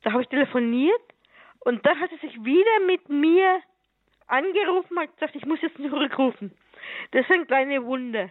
Da 0.03 0.11
habe 0.11 0.23
ich 0.23 0.29
telefoniert 0.29 1.01
und 1.59 1.85
dann 1.85 1.99
hat 1.99 2.09
sie 2.09 2.27
sich 2.27 2.43
wieder 2.43 2.85
mit 2.85 3.09
mir 3.09 3.59
angerufen 4.27 4.97
und 4.97 5.13
gesagt, 5.13 5.35
ich 5.35 5.45
muss 5.45 5.61
jetzt 5.61 5.77
zurückrufen. 5.77 6.51
Das 7.11 7.25
ist 7.25 7.31
ein 7.31 7.47
kleines 7.47 7.84
Wunder. 7.84 8.29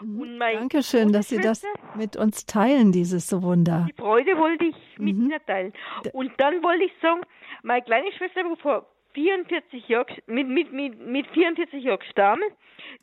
Mhm. 0.00 0.38
Dankeschön, 0.38 1.12
dass 1.12 1.28
Sie 1.28 1.40
das 1.40 1.64
mit 1.94 2.16
uns 2.16 2.46
teilen, 2.46 2.92
dieses 2.92 3.32
Wunder. 3.42 3.86
Die 3.88 4.00
Freude 4.00 4.36
wollte 4.36 4.66
ich 4.66 4.76
mit 4.98 5.16
mhm. 5.16 5.26
Ihnen 5.26 5.40
teilen. 5.46 5.72
Und 6.12 6.32
dann 6.38 6.62
wollte 6.62 6.84
ich 6.84 6.92
sagen, 7.00 7.20
meine 7.62 7.82
kleine 7.82 8.12
Schwester, 8.12 8.42
die 8.42 8.60
vor 8.60 8.86
44 9.14 9.88
Jahren, 9.88 10.16
mit, 10.26 10.48
mit, 10.48 10.72
mit, 10.72 10.98
mit 11.00 11.26
44 11.28 11.82
Jahren 11.82 11.98
gestorben, 11.98 12.42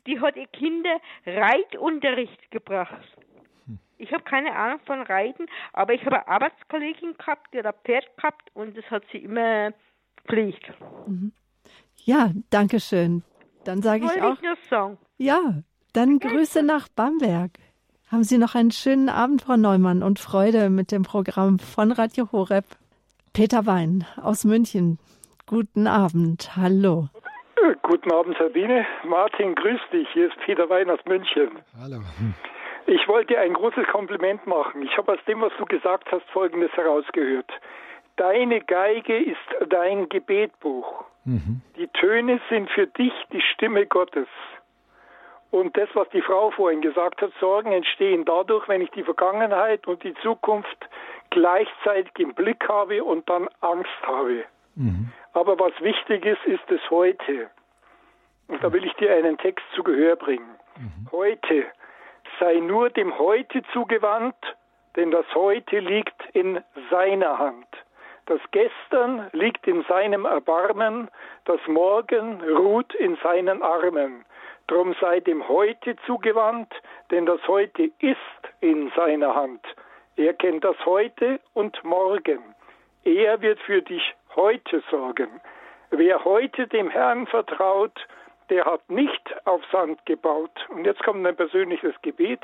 die 0.06 0.20
hat 0.20 0.36
ihr 0.36 0.46
Kinder 0.46 1.00
Reitunterricht 1.26 2.50
gebracht. 2.50 3.06
Ich 3.98 4.12
habe 4.12 4.24
keine 4.24 4.54
Ahnung 4.54 4.80
von 4.86 5.00
Reiten, 5.02 5.46
aber 5.72 5.94
ich 5.94 6.04
habe 6.04 6.16
eine 6.16 6.28
Arbeitskollegin 6.28 7.16
gehabt, 7.16 7.52
die 7.52 7.58
hat 7.58 7.66
ein 7.66 7.74
Pferd 7.84 8.04
gehabt 8.16 8.50
und 8.54 8.76
das 8.76 8.84
hat 8.90 9.02
sie 9.10 9.18
immer 9.18 9.72
gepflegt. 10.16 10.70
Mhm. 11.06 11.32
Ja, 12.04 12.30
danke 12.50 12.80
schön. 12.80 13.22
Dann 13.64 13.82
sage 13.82 14.04
ich 14.04 14.22
auch. 14.22 14.34
Ich 14.34 14.42
nur 14.42 14.56
sagen. 14.68 14.98
Ja, 15.18 15.62
dann 15.92 16.18
Grüße 16.18 16.62
nach 16.62 16.88
Bamberg. 16.88 17.52
Haben 18.12 18.22
Sie 18.22 18.38
noch 18.38 18.54
einen 18.54 18.70
schönen 18.70 19.08
Abend, 19.08 19.42
Frau 19.42 19.56
Neumann, 19.56 20.04
und 20.04 20.20
Freude 20.20 20.70
mit 20.70 20.92
dem 20.92 21.02
Programm 21.02 21.58
von 21.58 21.90
Radio 21.90 22.30
Horeb. 22.30 22.64
Peter 23.32 23.66
Wein 23.66 24.06
aus 24.22 24.44
München. 24.44 24.98
Guten 25.46 25.86
Abend. 25.88 26.56
Hallo. 26.56 27.08
Guten 27.82 28.12
Abend, 28.12 28.36
Sabine. 28.38 28.86
Martin, 29.04 29.54
grüß 29.54 29.80
dich. 29.92 30.06
Hier 30.12 30.28
ist 30.28 30.36
Peter 30.44 30.68
Wein 30.68 30.88
aus 30.90 31.00
München. 31.06 31.58
Hallo. 31.80 32.00
Ich 32.86 33.08
wollte 33.08 33.38
ein 33.38 33.54
großes 33.54 33.86
Kompliment 33.88 34.46
machen. 34.46 34.82
Ich 34.82 34.96
habe 34.96 35.12
aus 35.12 35.24
dem, 35.26 35.40
was 35.40 35.52
du 35.58 35.64
gesagt 35.66 36.10
hast, 36.12 36.24
Folgendes 36.30 36.72
herausgehört. 36.72 37.50
Deine 38.16 38.60
Geige 38.60 39.18
ist 39.18 39.36
dein 39.68 40.08
Gebetbuch. 40.08 41.04
Mhm. 41.24 41.60
Die 41.76 41.88
Töne 41.88 42.40
sind 42.48 42.70
für 42.70 42.86
dich 42.86 43.12
die 43.32 43.42
Stimme 43.42 43.86
Gottes. 43.86 44.28
Und 45.50 45.76
das, 45.76 45.88
was 45.94 46.08
die 46.10 46.22
Frau 46.22 46.50
vorhin 46.50 46.80
gesagt 46.80 47.20
hat, 47.22 47.32
Sorgen 47.40 47.72
entstehen 47.72 48.24
dadurch, 48.24 48.68
wenn 48.68 48.80
ich 48.80 48.90
die 48.92 49.02
Vergangenheit 49.02 49.86
und 49.86 50.02
die 50.02 50.14
Zukunft 50.22 50.88
gleichzeitig 51.30 52.12
im 52.18 52.34
Blick 52.34 52.68
habe 52.68 53.02
und 53.02 53.28
dann 53.28 53.48
Angst 53.60 53.90
habe. 54.02 54.44
Mhm. 54.76 55.12
Aber 55.32 55.58
was 55.58 55.72
wichtig 55.80 56.24
ist, 56.24 56.44
ist 56.46 56.62
das 56.68 56.80
Heute. 56.90 57.50
Und 58.48 58.62
da 58.62 58.72
will 58.72 58.84
ich 58.84 58.92
dir 58.94 59.12
einen 59.12 59.36
Text 59.38 59.64
zu 59.74 59.82
Gehör 59.82 60.16
bringen. 60.16 60.48
Mhm. 60.78 61.10
Heute 61.10 61.66
sei 62.38 62.54
nur 62.56 62.90
dem 62.90 63.18
Heute 63.18 63.62
zugewandt, 63.72 64.36
denn 64.96 65.10
das 65.10 65.26
Heute 65.34 65.78
liegt 65.80 66.24
in 66.32 66.62
seiner 66.90 67.38
Hand. 67.38 67.66
Das 68.26 68.40
Gestern 68.50 69.28
liegt 69.32 69.66
in 69.68 69.84
seinem 69.84 70.24
Erbarmen, 70.24 71.08
das 71.44 71.60
Morgen 71.68 72.42
ruht 72.42 72.94
in 72.96 73.16
seinen 73.22 73.62
Armen. 73.62 74.24
Drum 74.66 74.96
sei 75.00 75.20
dem 75.20 75.46
Heute 75.46 75.94
zugewandt, 76.06 76.72
denn 77.10 77.24
das 77.24 77.40
Heute 77.46 77.90
ist 78.00 78.18
in 78.60 78.90
seiner 78.96 79.34
Hand. 79.34 79.64
Er 80.16 80.34
kennt 80.34 80.64
das 80.64 80.76
Heute 80.84 81.38
und 81.54 81.84
Morgen. 81.84 82.40
Er 83.04 83.40
wird 83.42 83.60
für 83.60 83.82
dich 83.82 84.14
heute 84.34 84.82
sorgen. 84.90 85.40
Wer 85.90 86.24
heute 86.24 86.66
dem 86.66 86.90
Herrn 86.90 87.28
vertraut, 87.28 87.96
der 88.50 88.64
hat 88.64 88.88
nicht 88.90 89.22
auf 89.44 89.62
Sand 89.72 90.04
gebaut. 90.06 90.52
Und 90.68 90.84
jetzt 90.84 91.02
kommt 91.02 91.26
ein 91.26 91.36
persönliches 91.36 91.94
Gebet. 92.02 92.40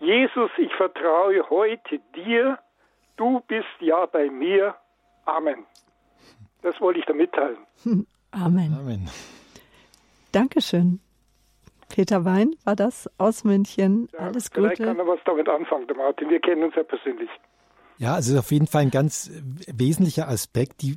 Jesus, 0.00 0.50
ich 0.58 0.72
vertraue 0.74 1.48
heute 1.50 2.00
dir. 2.14 2.58
Du 3.16 3.40
bist 3.46 3.66
ja 3.80 4.06
bei 4.06 4.30
mir. 4.30 4.74
Amen. 5.24 5.64
Das 6.62 6.80
wollte 6.80 7.00
ich 7.00 7.06
da 7.06 7.12
mitteilen. 7.12 7.58
Amen. 8.32 8.76
Amen. 8.78 9.10
Dankeschön. 10.32 11.00
Peter 11.88 12.24
Wein 12.24 12.54
war 12.64 12.74
das 12.74 13.08
aus 13.18 13.44
München. 13.44 14.08
Ja, 14.12 14.20
Alles 14.20 14.50
Gute. 14.50 14.68
Vielleicht 14.68 14.82
kann 14.82 14.98
er 14.98 15.06
was 15.06 15.20
damit 15.26 15.48
anfangen, 15.48 15.86
der 15.86 15.96
Martin. 15.96 16.30
Wir 16.30 16.40
kennen 16.40 16.62
uns 16.64 16.74
ja 16.74 16.82
persönlich. 16.82 17.28
Ja, 17.98 18.14
also 18.14 18.38
auf 18.38 18.50
jeden 18.50 18.66
Fall 18.66 18.82
ein 18.82 18.90
ganz 18.90 19.30
wesentlicher 19.68 20.26
Aspekt. 20.28 20.80
Die 20.80 20.96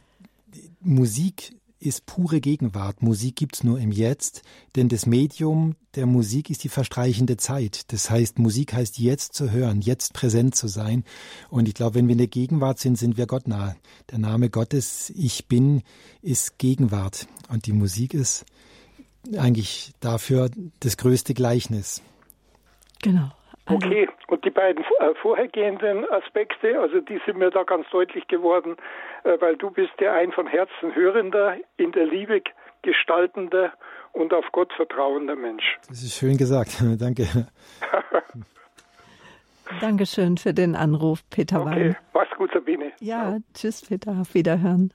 Musik 0.79 1.51
ist 1.79 2.05
pure 2.05 2.41
Gegenwart. 2.41 3.01
Musik 3.01 3.35
gibt's 3.35 3.63
nur 3.63 3.79
im 3.79 3.91
Jetzt, 3.91 4.41
denn 4.75 4.89
das 4.89 5.05
Medium 5.05 5.75
der 5.95 6.05
Musik 6.05 6.49
ist 6.49 6.63
die 6.63 6.69
verstreichende 6.69 7.37
Zeit. 7.37 7.91
Das 7.91 8.09
heißt, 8.09 8.39
Musik 8.39 8.73
heißt 8.73 8.97
jetzt 8.97 9.33
zu 9.33 9.51
hören, 9.51 9.81
jetzt 9.81 10.13
präsent 10.13 10.55
zu 10.55 10.67
sein. 10.67 11.03
Und 11.49 11.67
ich 11.67 11.73
glaube, 11.73 11.95
wenn 11.95 12.07
wir 12.07 12.13
in 12.13 12.19
der 12.19 12.27
Gegenwart 12.27 12.79
sind, 12.79 12.97
sind 12.97 13.17
wir 13.17 13.27
Gott 13.27 13.47
nah. 13.47 13.75
Der 14.11 14.19
Name 14.19 14.49
Gottes, 14.49 15.11
ich 15.15 15.47
bin, 15.47 15.83
ist 16.21 16.57
Gegenwart. 16.57 17.27
Und 17.49 17.65
die 17.65 17.73
Musik 17.73 18.13
ist 18.13 18.45
eigentlich 19.37 19.93
dafür 19.99 20.49
das 20.79 20.97
größte 20.97 21.33
Gleichnis. 21.33 22.01
Genau. 23.01 23.31
Also 23.65 23.87
okay, 23.87 24.07
und 24.27 24.45
die 24.45 24.51
beiden 24.51 24.83
äh, 24.83 25.15
vorhergehenden 25.21 26.09
Aspekte, 26.11 26.79
also 26.79 27.01
die 27.01 27.19
sind 27.25 27.37
mir 27.37 27.49
da 27.49 27.63
ganz 27.63 27.87
deutlich 27.89 28.27
geworden, 28.27 28.75
äh, 29.23 29.37
weil 29.39 29.55
du 29.57 29.71
bist 29.71 29.93
ja 29.99 30.13
ein 30.13 30.31
von 30.31 30.45
Herzen 30.47 30.93
hörender, 30.93 31.57
in 31.77 31.91
der 31.91 32.05
Liebe 32.05 32.41
gestaltender 32.83 33.73
und 34.13 34.33
auf 34.33 34.45
Gott 34.51 34.71
vertrauender 34.73 35.35
Mensch. 35.35 35.77
Das 35.87 36.03
ist 36.03 36.15
schön 36.15 36.37
gesagt, 36.37 36.83
danke. 36.99 37.25
Dankeschön 39.81 40.37
für 40.37 40.53
den 40.53 40.75
Anruf, 40.75 41.27
Peter 41.31 41.61
okay. 41.61 41.69
Wein. 41.69 41.97
Mach's 42.13 42.37
gut, 42.37 42.51
Sabine. 42.53 42.91
Ja, 42.99 43.31
ja, 43.31 43.37
tschüss, 43.55 43.81
Peter, 43.87 44.11
auf 44.21 44.35
Wiederhören. 44.35 44.93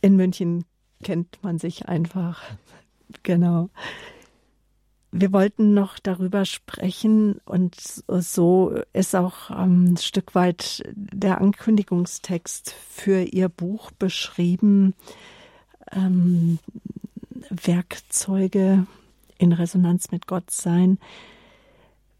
In 0.00 0.16
München 0.16 0.64
kennt 1.04 1.42
man 1.42 1.58
sich 1.58 1.88
einfach 1.88 2.42
Genau. 3.22 3.70
Wir 5.10 5.32
wollten 5.32 5.72
noch 5.72 5.98
darüber 5.98 6.44
sprechen 6.44 7.40
und 7.46 7.76
so 8.06 8.74
ist 8.92 9.16
auch 9.16 9.50
ein 9.50 9.96
Stück 9.96 10.34
weit 10.34 10.82
der 10.94 11.40
Ankündigungstext 11.40 12.74
für 12.90 13.22
Ihr 13.22 13.48
Buch 13.48 13.90
beschrieben. 13.92 14.94
Ähm, 15.92 16.58
Werkzeuge 17.48 18.86
in 19.38 19.52
Resonanz 19.52 20.10
mit 20.10 20.26
Gott 20.26 20.50
sein. 20.50 20.98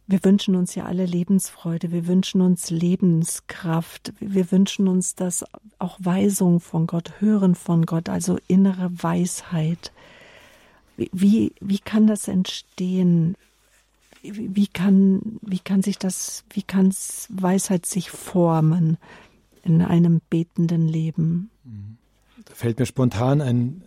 Wir 0.07 0.25
wünschen 0.25 0.57
uns 0.57 0.75
ja 0.75 0.87
alle 0.87 1.05
Lebensfreude, 1.05 1.93
wir 1.93 2.07
wünschen 2.07 2.41
uns 2.41 2.71
Lebenskraft, 2.71 4.15
wir 4.21 4.51
wünschen 4.51 4.89
uns 4.89 5.15
das 5.15 5.45
auch 5.79 5.99
Weisung 6.01 6.61
von 6.61 6.87
Gott, 6.87 7.21
Hören 7.21 7.55
von 7.55 7.85
Gott, 7.85 8.09
also 8.09 8.39
innere 8.47 8.91
Weisheit. 8.91 9.93
Wie, 11.13 11.53
wie 11.61 11.79
kann 11.79 12.07
das 12.07 12.29
entstehen? 12.29 13.37
Wie 14.23 14.67
kann, 14.67 15.39
wie 15.43 15.61
kann 15.61 15.83
sich 15.83 15.97
das, 15.97 16.45
wie 16.51 16.63
kann 16.63 16.93
Weisheit 17.29 17.87
sich 17.87 18.11
formen 18.11 18.99
in 19.63 19.81
einem 19.81 20.21
betenden 20.29 20.89
Leben? 20.89 21.51
Da 22.45 22.55
fällt 22.55 22.81
mir 22.81 22.87
spontan 22.87 23.41
ein 23.41 23.83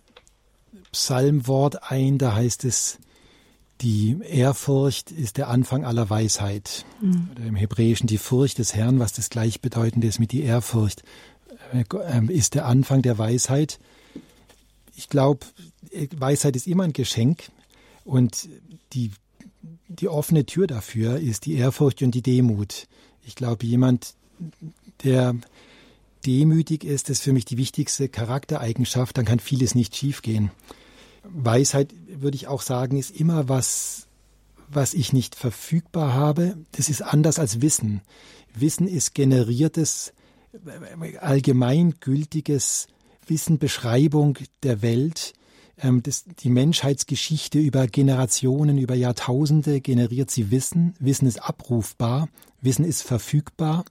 Psalmwort 0.92 1.90
ein, 1.90 2.18
da 2.18 2.34
heißt 2.34 2.64
es, 2.64 2.98
die 3.82 4.18
Ehrfurcht 4.22 5.10
ist 5.10 5.36
der 5.36 5.48
Anfang 5.48 5.84
aller 5.84 6.08
Weisheit. 6.08 6.84
Mhm. 7.00 7.28
Oder 7.32 7.44
im 7.46 7.56
Hebräischen 7.56 8.06
die 8.06 8.18
Furcht 8.18 8.58
des 8.58 8.74
Herrn, 8.74 9.00
was 9.00 9.12
das 9.12 9.28
gleichbedeutende 9.28 10.06
ist 10.06 10.20
mit 10.20 10.32
die 10.32 10.42
Ehrfurcht, 10.42 11.02
äh, 11.72 12.26
ist 12.28 12.54
der 12.54 12.66
Anfang 12.66 13.02
der 13.02 13.18
Weisheit. 13.18 13.78
Ich 14.94 15.08
glaube, 15.08 15.46
Weisheit 16.16 16.56
ist 16.56 16.66
immer 16.66 16.84
ein 16.84 16.92
Geschenk 16.92 17.50
und 18.04 18.48
die, 18.92 19.10
die 19.88 20.08
offene 20.08 20.46
Tür 20.46 20.66
dafür 20.66 21.18
ist 21.18 21.46
die 21.46 21.54
Ehrfurcht 21.54 22.02
und 22.02 22.14
die 22.14 22.22
Demut. 22.22 22.86
Ich 23.24 23.34
glaube, 23.34 23.66
jemand, 23.66 24.14
der 25.04 25.34
demütig 26.26 26.84
ist, 26.84 27.10
ist 27.10 27.22
für 27.22 27.32
mich 27.32 27.44
die 27.44 27.58
wichtigste 27.58 28.08
Charaktereigenschaft, 28.08 29.18
dann 29.18 29.24
kann 29.24 29.40
vieles 29.40 29.74
nicht 29.74 29.96
schiefgehen. 29.96 30.50
Weisheit, 31.24 31.94
würde 32.08 32.36
ich 32.36 32.48
auch 32.48 32.62
sagen, 32.62 32.96
ist 32.96 33.18
immer 33.18 33.48
was, 33.48 34.06
was 34.68 34.94
ich 34.94 35.12
nicht 35.12 35.34
verfügbar 35.34 36.14
habe. 36.14 36.56
Das 36.72 36.88
ist 36.88 37.02
anders 37.02 37.38
als 37.38 37.60
Wissen. 37.60 38.00
Wissen 38.54 38.88
ist 38.88 39.14
generiertes, 39.14 40.12
allgemeingültiges 41.20 42.88
Wissen, 43.26 43.58
Beschreibung 43.58 44.38
der 44.62 44.82
Welt. 44.82 45.32
Ähm, 45.78 46.02
das, 46.02 46.24
die 46.24 46.50
Menschheitsgeschichte 46.50 47.58
über 47.58 47.86
Generationen, 47.86 48.78
über 48.78 48.94
Jahrtausende 48.94 49.80
generiert 49.80 50.30
sie 50.30 50.50
Wissen. 50.50 50.94
Wissen 50.98 51.26
ist 51.26 51.42
abrufbar. 51.42 52.28
Wissen 52.60 52.84
ist 52.84 53.02
verfügbar. 53.02 53.84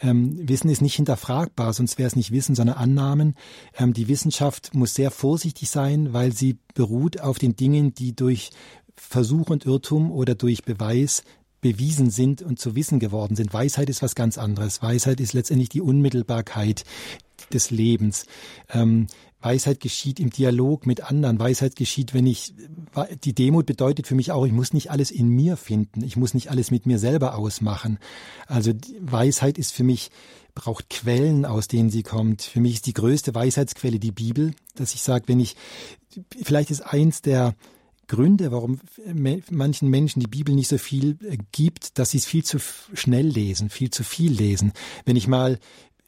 Ähm, 0.00 0.48
Wissen 0.48 0.70
ist 0.70 0.80
nicht 0.80 0.94
hinterfragbar, 0.94 1.72
sonst 1.74 1.98
wäre 1.98 2.06
es 2.06 2.16
nicht 2.16 2.30
Wissen, 2.30 2.54
sondern 2.54 2.76
Annahmen. 2.76 3.34
Ähm, 3.76 3.92
die 3.92 4.08
Wissenschaft 4.08 4.74
muss 4.74 4.94
sehr 4.94 5.10
vorsichtig 5.10 5.68
sein, 5.68 6.12
weil 6.12 6.32
sie 6.32 6.56
beruht 6.74 7.20
auf 7.20 7.38
den 7.38 7.56
Dingen, 7.56 7.94
die 7.94 8.16
durch 8.16 8.50
Versuch 8.96 9.50
und 9.50 9.66
Irrtum 9.66 10.10
oder 10.10 10.34
durch 10.34 10.64
Beweis 10.64 11.22
bewiesen 11.60 12.10
sind 12.10 12.40
und 12.40 12.58
zu 12.58 12.74
Wissen 12.74 12.98
geworden 13.00 13.36
sind. 13.36 13.52
Weisheit 13.52 13.90
ist 13.90 14.02
was 14.02 14.14
ganz 14.14 14.38
anderes. 14.38 14.82
Weisheit 14.82 15.20
ist 15.20 15.34
letztendlich 15.34 15.68
die 15.68 15.82
Unmittelbarkeit 15.82 16.84
des 17.46 17.70
Lebens. 17.70 18.26
Ähm, 18.68 19.06
Weisheit 19.42 19.80
geschieht 19.80 20.20
im 20.20 20.30
Dialog 20.30 20.86
mit 20.86 21.02
anderen. 21.02 21.38
Weisheit 21.38 21.74
geschieht, 21.74 22.12
wenn 22.12 22.26
ich, 22.26 22.52
die 23.24 23.34
Demut 23.34 23.64
bedeutet 23.66 24.06
für 24.06 24.14
mich 24.14 24.32
auch, 24.32 24.44
ich 24.44 24.52
muss 24.52 24.74
nicht 24.74 24.90
alles 24.90 25.10
in 25.10 25.28
mir 25.28 25.56
finden. 25.56 26.02
Ich 26.04 26.16
muss 26.16 26.34
nicht 26.34 26.50
alles 26.50 26.70
mit 26.70 26.84
mir 26.84 26.98
selber 26.98 27.36
ausmachen. 27.36 27.98
Also 28.46 28.72
Weisheit 29.00 29.56
ist 29.56 29.72
für 29.72 29.84
mich, 29.84 30.10
braucht 30.54 30.90
Quellen, 30.90 31.46
aus 31.46 31.68
denen 31.68 31.90
sie 31.90 32.02
kommt. 32.02 32.42
Für 32.42 32.60
mich 32.60 32.74
ist 32.74 32.86
die 32.86 32.92
größte 32.92 33.34
Weisheitsquelle 33.34 33.98
die 33.98 34.12
Bibel, 34.12 34.52
dass 34.74 34.94
ich 34.94 35.02
sage, 35.02 35.24
wenn 35.28 35.40
ich, 35.40 35.56
vielleicht 36.42 36.70
ist 36.70 36.82
eins 36.82 37.22
der, 37.22 37.54
Gründe, 38.10 38.50
warum 38.50 38.80
manchen 39.50 39.88
Menschen 39.88 40.18
die 40.18 40.26
Bibel 40.26 40.52
nicht 40.52 40.66
so 40.66 40.78
viel 40.78 41.16
äh, 41.22 41.38
gibt, 41.52 41.96
dass 41.96 42.10
sie 42.10 42.18
es 42.18 42.26
viel 42.26 42.42
zu 42.42 42.58
schnell 42.58 43.26
lesen, 43.26 43.70
viel 43.70 43.90
zu 43.90 44.02
viel 44.02 44.32
lesen. 44.32 44.72
Wenn 45.04 45.14
ich 45.14 45.28
mal 45.28 45.60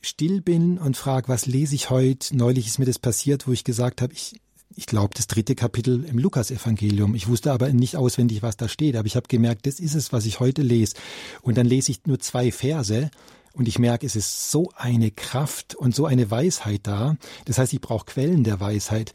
still 0.03 0.41
bin 0.41 0.79
und 0.79 0.97
frage, 0.97 1.29
was 1.29 1.47
lese 1.47 1.75
ich 1.75 1.91
heute? 1.91 2.37
Neulich 2.37 2.67
ist 2.67 2.79
mir 2.79 2.85
das 2.85 2.99
passiert, 2.99 3.47
wo 3.47 3.53
ich 3.53 3.65
gesagt 3.65 4.03
habe, 4.03 4.13
ich, 4.13 4.41
ich 4.75 4.87
glaube, 4.87 5.15
das 5.17 5.27
dritte 5.27 5.55
Kapitel 5.55 6.05
im 6.05 6.19
Lukasevangelium. 6.19 7.15
Ich 7.15 7.29
wusste 7.29 7.53
aber 7.53 7.73
nicht 7.73 7.97
auswendig, 7.97 8.43
was 8.43 8.57
da 8.57 8.69
steht, 8.69 8.97
aber 8.97 9.07
ich 9.07 9.17
habe 9.17 9.29
gemerkt, 9.29 9.67
das 9.67 9.81
ist 9.81 9.95
es, 9.95 10.13
was 10.13 10.27
ich 10.27 10.41
heute 10.41 10.63
lese. 10.63 10.97
Und 11.43 11.57
dann 11.57 11.67
lese 11.67 11.93
ich 11.93 12.07
nur 12.07 12.19
zwei 12.19 12.51
Verse 12.51 13.11
und 13.55 13.69
ich 13.69 13.79
merke, 13.79 14.07
es 14.07 14.17
ist 14.17 14.51
so 14.51 14.71
eine 14.77 15.11
Kraft 15.11 15.75
und 15.75 15.95
so 15.95 16.07
eine 16.07 16.31
Weisheit 16.31 16.81
da. 16.85 17.17
Das 17.45 17.59
heißt, 17.59 17.73
ich 17.73 17.81
brauche 17.81 18.07
Quellen 18.07 18.45
der 18.45 18.61
Weisheit. 18.61 19.13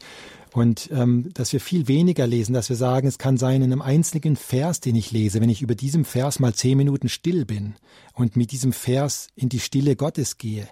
Und 0.58 0.90
ähm, 0.92 1.30
dass 1.34 1.52
wir 1.52 1.60
viel 1.60 1.86
weniger 1.86 2.26
lesen, 2.26 2.52
dass 2.52 2.68
wir 2.68 2.74
sagen, 2.74 3.06
es 3.06 3.18
kann 3.18 3.36
sein, 3.36 3.62
in 3.62 3.72
einem 3.72 3.80
einzigen 3.80 4.34
Vers, 4.34 4.80
den 4.80 4.96
ich 4.96 5.12
lese, 5.12 5.40
wenn 5.40 5.50
ich 5.50 5.62
über 5.62 5.76
diesem 5.76 6.04
Vers 6.04 6.40
mal 6.40 6.52
zehn 6.52 6.76
Minuten 6.76 7.08
still 7.08 7.44
bin 7.44 7.76
und 8.12 8.34
mit 8.34 8.50
diesem 8.50 8.72
Vers 8.72 9.28
in 9.36 9.48
die 9.48 9.60
Stille 9.60 9.94
Gottes 9.94 10.36
gehe, 10.36 10.68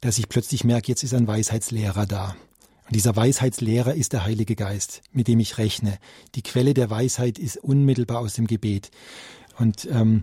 dass 0.00 0.18
ich 0.18 0.28
plötzlich 0.28 0.62
merke, 0.62 0.86
jetzt 0.86 1.02
ist 1.02 1.14
ein 1.14 1.26
Weisheitslehrer 1.26 2.06
da. 2.06 2.36
Und 2.86 2.94
dieser 2.94 3.16
Weisheitslehrer 3.16 3.96
ist 3.96 4.12
der 4.12 4.24
Heilige 4.24 4.54
Geist, 4.54 5.02
mit 5.10 5.26
dem 5.26 5.40
ich 5.40 5.58
rechne. 5.58 5.98
Die 6.36 6.42
Quelle 6.42 6.72
der 6.72 6.88
Weisheit 6.88 7.40
ist 7.40 7.56
unmittelbar 7.56 8.20
aus 8.20 8.34
dem 8.34 8.46
Gebet. 8.46 8.92
Und 9.58 9.88
ähm, 9.90 10.22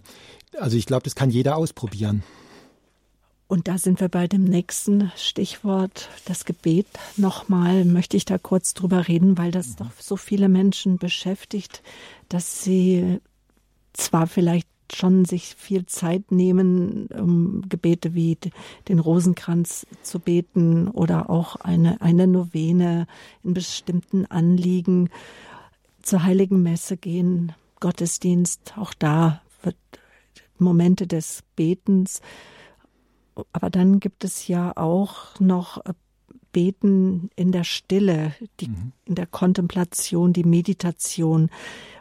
also 0.58 0.78
ich 0.78 0.86
glaube, 0.86 1.04
das 1.04 1.16
kann 1.16 1.32
jeder 1.32 1.58
ausprobieren. 1.58 2.24
Und 3.52 3.68
da 3.68 3.78
sind 3.78 4.00
wir 4.00 4.08
bei 4.08 4.30
dem 4.30 4.46
nächsten 4.46 5.12
Stichwort, 5.18 6.08
das 6.24 6.46
Gebet. 6.46 6.88
Nochmal 7.18 7.84
möchte 7.84 8.16
ich 8.16 8.24
da 8.24 8.38
kurz 8.38 8.74
drüber 8.74 9.10
reden, 9.10 9.38
weil 9.38 9.52
das 9.52 9.76
doch 9.76 9.92
so 10.00 10.16
viele 10.16 10.48
Menschen 10.48 10.98
beschäftigt, 10.98 11.84
dass 12.30 12.64
sie 12.64 13.20
zwar 13.92 14.28
vielleicht 14.28 14.70
schon 14.96 15.26
sich 15.26 15.54
viel 15.58 15.86
Zeit 15.86 16.32
nehmen, 16.32 17.08
um 17.08 17.68
Gebete 17.68 18.14
wie 18.14 18.38
den 18.88 19.00
Rosenkranz 19.00 19.86
zu 20.02 20.20
beten 20.20 20.88
oder 20.88 21.30
auch 21.30 21.58
eine, 21.58 22.00
eine 22.00 22.28
Novene 22.28 23.06
in 23.44 23.54
bestimmten 23.54 24.26
Anliegen 24.28 25.10
zur 26.02 26.24
Heiligen 26.24 26.64
Messe 26.64 26.96
gehen, 26.96 27.52
Gottesdienst, 27.82 28.76
auch 28.78 28.94
da 28.94 29.42
wird 29.62 29.76
Momente 30.58 31.06
des 31.06 31.44
Betens 31.58 32.22
aber 33.54 33.70
dann 33.70 34.00
gibt 34.00 34.24
es 34.24 34.48
ja 34.48 34.76
auch 34.76 35.40
noch 35.40 35.86
äh, 35.86 35.94
Beten 36.52 37.30
in 37.36 37.52
der 37.52 37.64
Stille, 37.64 38.34
die, 38.60 38.70
mhm. 38.70 38.92
in 39.06 39.16
der 39.16 39.28
Kontemplation, 39.28 40.34
die 40.34 40.44
Meditation. 40.44 41.50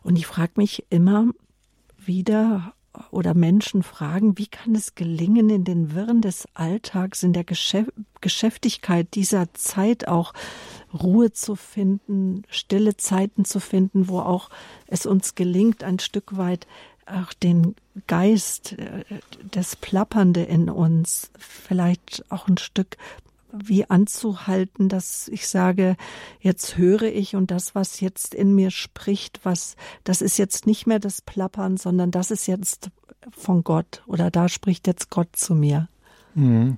Und 0.03 0.17
ich 0.17 0.27
frage 0.27 0.53
mich 0.57 0.85
immer 0.91 1.27
wieder, 1.97 2.75
oder 3.11 3.35
Menschen 3.35 3.83
fragen, 3.83 4.37
wie 4.37 4.49
kann 4.49 4.75
es 4.75 4.95
gelingen, 4.95 5.49
in 5.49 5.65
den 5.65 5.95
Wirren 5.95 6.21
des 6.21 6.49
Alltags, 6.55 7.23
in 7.23 7.33
der 7.33 7.45
Geschäft 7.45 7.93
Geschäftigkeit 8.21 9.15
dieser 9.15 9.55
Zeit 9.55 10.07
auch 10.07 10.35
Ruhe 10.93 11.33
zu 11.33 11.57
finden, 11.57 12.43
stille 12.51 12.97
Zeiten 12.97 13.47
zu 13.47 13.61
finden, 13.61 14.09
wo 14.09 14.19
auch 14.19 14.51
es 14.87 15.07
uns 15.07 15.35
gelingt, 15.35 15.85
ein 15.85 16.01
Stück 16.01 16.37
weit 16.37 16.67
auch 17.07 17.33
den 17.33 17.77
Geist, 18.07 18.73
äh, 18.73 19.05
das 19.51 19.77
Plappernde 19.77 20.43
in 20.43 20.69
uns, 20.69 21.31
vielleicht 21.39 22.25
auch 22.31 22.49
ein 22.49 22.59
Stück 22.59 22.97
wie 23.53 23.89
anzuhalten, 23.89 24.89
dass 24.89 25.29
ich 25.29 25.49
sage, 25.49 25.97
jetzt 26.41 26.77
höre 26.77 27.03
ich 27.03 27.35
und 27.35 27.51
das, 27.51 27.75
was 27.75 28.01
jetzt 28.01 28.35
in 28.35 28.55
mir 28.55 28.71
spricht, 28.71 29.41
was, 29.43 29.77
das 30.05 30.23
ist 30.23 30.39
jetzt 30.39 30.67
nicht 30.67 30.87
mehr 30.87 31.01
das 31.01 31.21
Plappern, 31.21 31.77
sondern 31.77 32.11
das 32.11 32.31
ist 32.31 32.47
jetzt 32.47 32.91
von 33.37 33.65
Gott 33.65 34.03
oder 34.07 34.31
da 34.31 34.49
spricht 34.49 34.87
jetzt 34.87 35.11
Gott 35.11 35.35
zu 35.35 35.55
mir. 35.55 35.89
Mhm. 36.35 36.77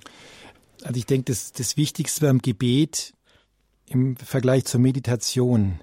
Also 0.83 0.97
ich 0.97 1.05
denke, 1.05 1.25
das, 1.31 1.51
das 1.53 1.77
Wichtigste 1.77 2.25
beim 2.25 2.39
Gebet 2.39 3.13
im 3.85 4.17
Vergleich 4.17 4.65
zur 4.65 4.79
Meditation 4.79 5.79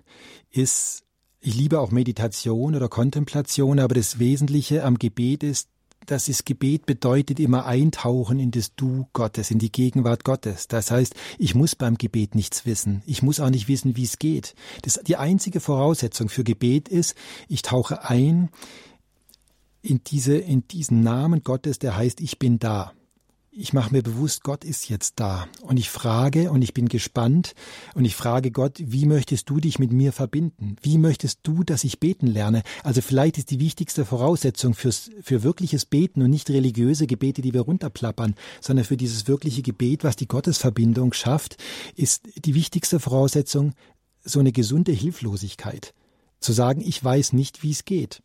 ist 0.51 1.05
ich 1.41 1.55
liebe 1.55 1.81
auch 1.81 1.91
Meditation 1.91 2.75
oder 2.75 2.89
Kontemplation, 2.89 3.79
aber 3.79 3.95
das 3.95 4.19
Wesentliche 4.19 4.85
am 4.85 4.99
Gebet 4.99 5.43
ist, 5.43 5.69
dass 6.07 6.27
das 6.27 6.45
Gebet 6.45 6.87
bedeutet 6.87 7.39
immer 7.39 7.67
eintauchen 7.67 8.39
in 8.39 8.51
das 8.51 8.75
Du 8.75 9.07
Gottes, 9.13 9.51
in 9.51 9.59
die 9.59 9.71
Gegenwart 9.71 10.25
Gottes. 10.25 10.67
Das 10.67 10.91
heißt, 10.91 11.15
ich 11.39 11.55
muss 11.55 11.77
beim 11.77 11.97
Gebet 11.97 12.35
nichts 12.35 12.67
wissen. 12.67 13.03
Ich 13.07 13.23
muss 13.23 13.39
auch 13.39 13.51
nicht 13.51 13.69
wissen, 13.69 13.97
wie 13.97 14.05
es 14.05 14.19
geht. 14.19 14.55
Das, 14.83 15.01
die 15.07 15.17
einzige 15.17 15.61
Voraussetzung 15.61 16.29
für 16.29 16.45
Gebet 16.45 16.89
ist, 16.89 17.15
ich 17.49 17.63
tauche 17.63 18.09
ein 18.09 18.51
in 19.83 20.03
diese, 20.05 20.37
in 20.37 20.67
diesen 20.69 21.03
Namen 21.03 21.43
Gottes, 21.43 21.79
der 21.79 21.97
heißt, 21.97 22.21
ich 22.21 22.39
bin 22.39 22.59
da. 22.59 22.93
Ich 23.53 23.73
mache 23.73 23.93
mir 23.93 24.03
bewusst, 24.03 24.45
Gott 24.45 24.65
ist 24.65 24.89
jetzt 24.89 25.19
da. 25.19 25.49
Und 25.63 25.77
ich 25.77 25.91
frage 25.91 26.53
und 26.53 26.63
ich 26.63 26.73
bin 26.73 26.89
gespannt 26.89 27.55
und 27.95 28.05
ich 28.05 28.15
frage 28.15 28.53
Gott, 28.53 28.75
wie 28.79 29.07
möchtest 29.07 29.51
du 29.51 29.59
dich 29.59 29.79
mit 29.81 29.93
mir 29.93 30.13
verbinden? 30.13 30.77
Wie 30.83 30.99
möchtest 30.99 31.41
du, 31.43 31.65
dass 31.65 31.83
ich 31.83 31.99
beten 31.99 32.29
lerne? 32.29 32.63
Also 32.85 33.01
vielleicht 33.01 33.39
ist 33.39 33.51
die 33.51 33.59
wichtigste 33.59 34.05
Voraussetzung 34.05 34.75
fürs, 34.75 35.11
für 35.23 35.43
wirkliches 35.43 35.85
Beten 35.85 36.23
und 36.23 36.31
nicht 36.31 36.49
religiöse 36.49 37.09
Gebete, 37.09 37.43
die 37.43 37.53
wir 37.53 37.63
runterplappern, 37.63 38.37
sondern 38.61 38.85
für 38.85 38.97
dieses 38.97 39.27
wirkliche 39.27 39.63
Gebet, 39.63 40.05
was 40.05 40.15
die 40.15 40.29
Gottesverbindung 40.29 41.13
schafft, 41.13 41.57
ist 41.97 42.29
die 42.37 42.55
wichtigste 42.55 43.01
Voraussetzung 43.01 43.73
so 44.23 44.39
eine 44.39 44.53
gesunde 44.53 44.93
Hilflosigkeit. 44.93 45.93
Zu 46.39 46.53
sagen, 46.53 46.81
ich 46.81 47.03
weiß 47.03 47.33
nicht, 47.33 47.63
wie 47.65 47.73
es 47.73 47.85
geht. 47.85 48.23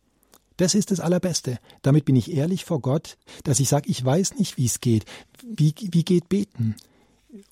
Das 0.56 0.74
ist 0.74 0.90
das 0.90 1.00
Allerbeste. 1.00 1.58
Damit 1.82 2.04
bin 2.04 2.16
ich 2.16 2.32
ehrlich 2.32 2.64
vor 2.64 2.80
Gott, 2.80 3.18
dass 3.44 3.60
ich 3.60 3.68
sage, 3.68 3.88
ich 3.88 4.04
weiß 4.04 4.36
nicht, 4.36 4.56
wie 4.56 4.66
es 4.66 4.80
geht. 4.80 5.04
Wie, 5.42 5.74
wie 5.78 6.04
geht 6.04 6.28
beten? 6.28 6.76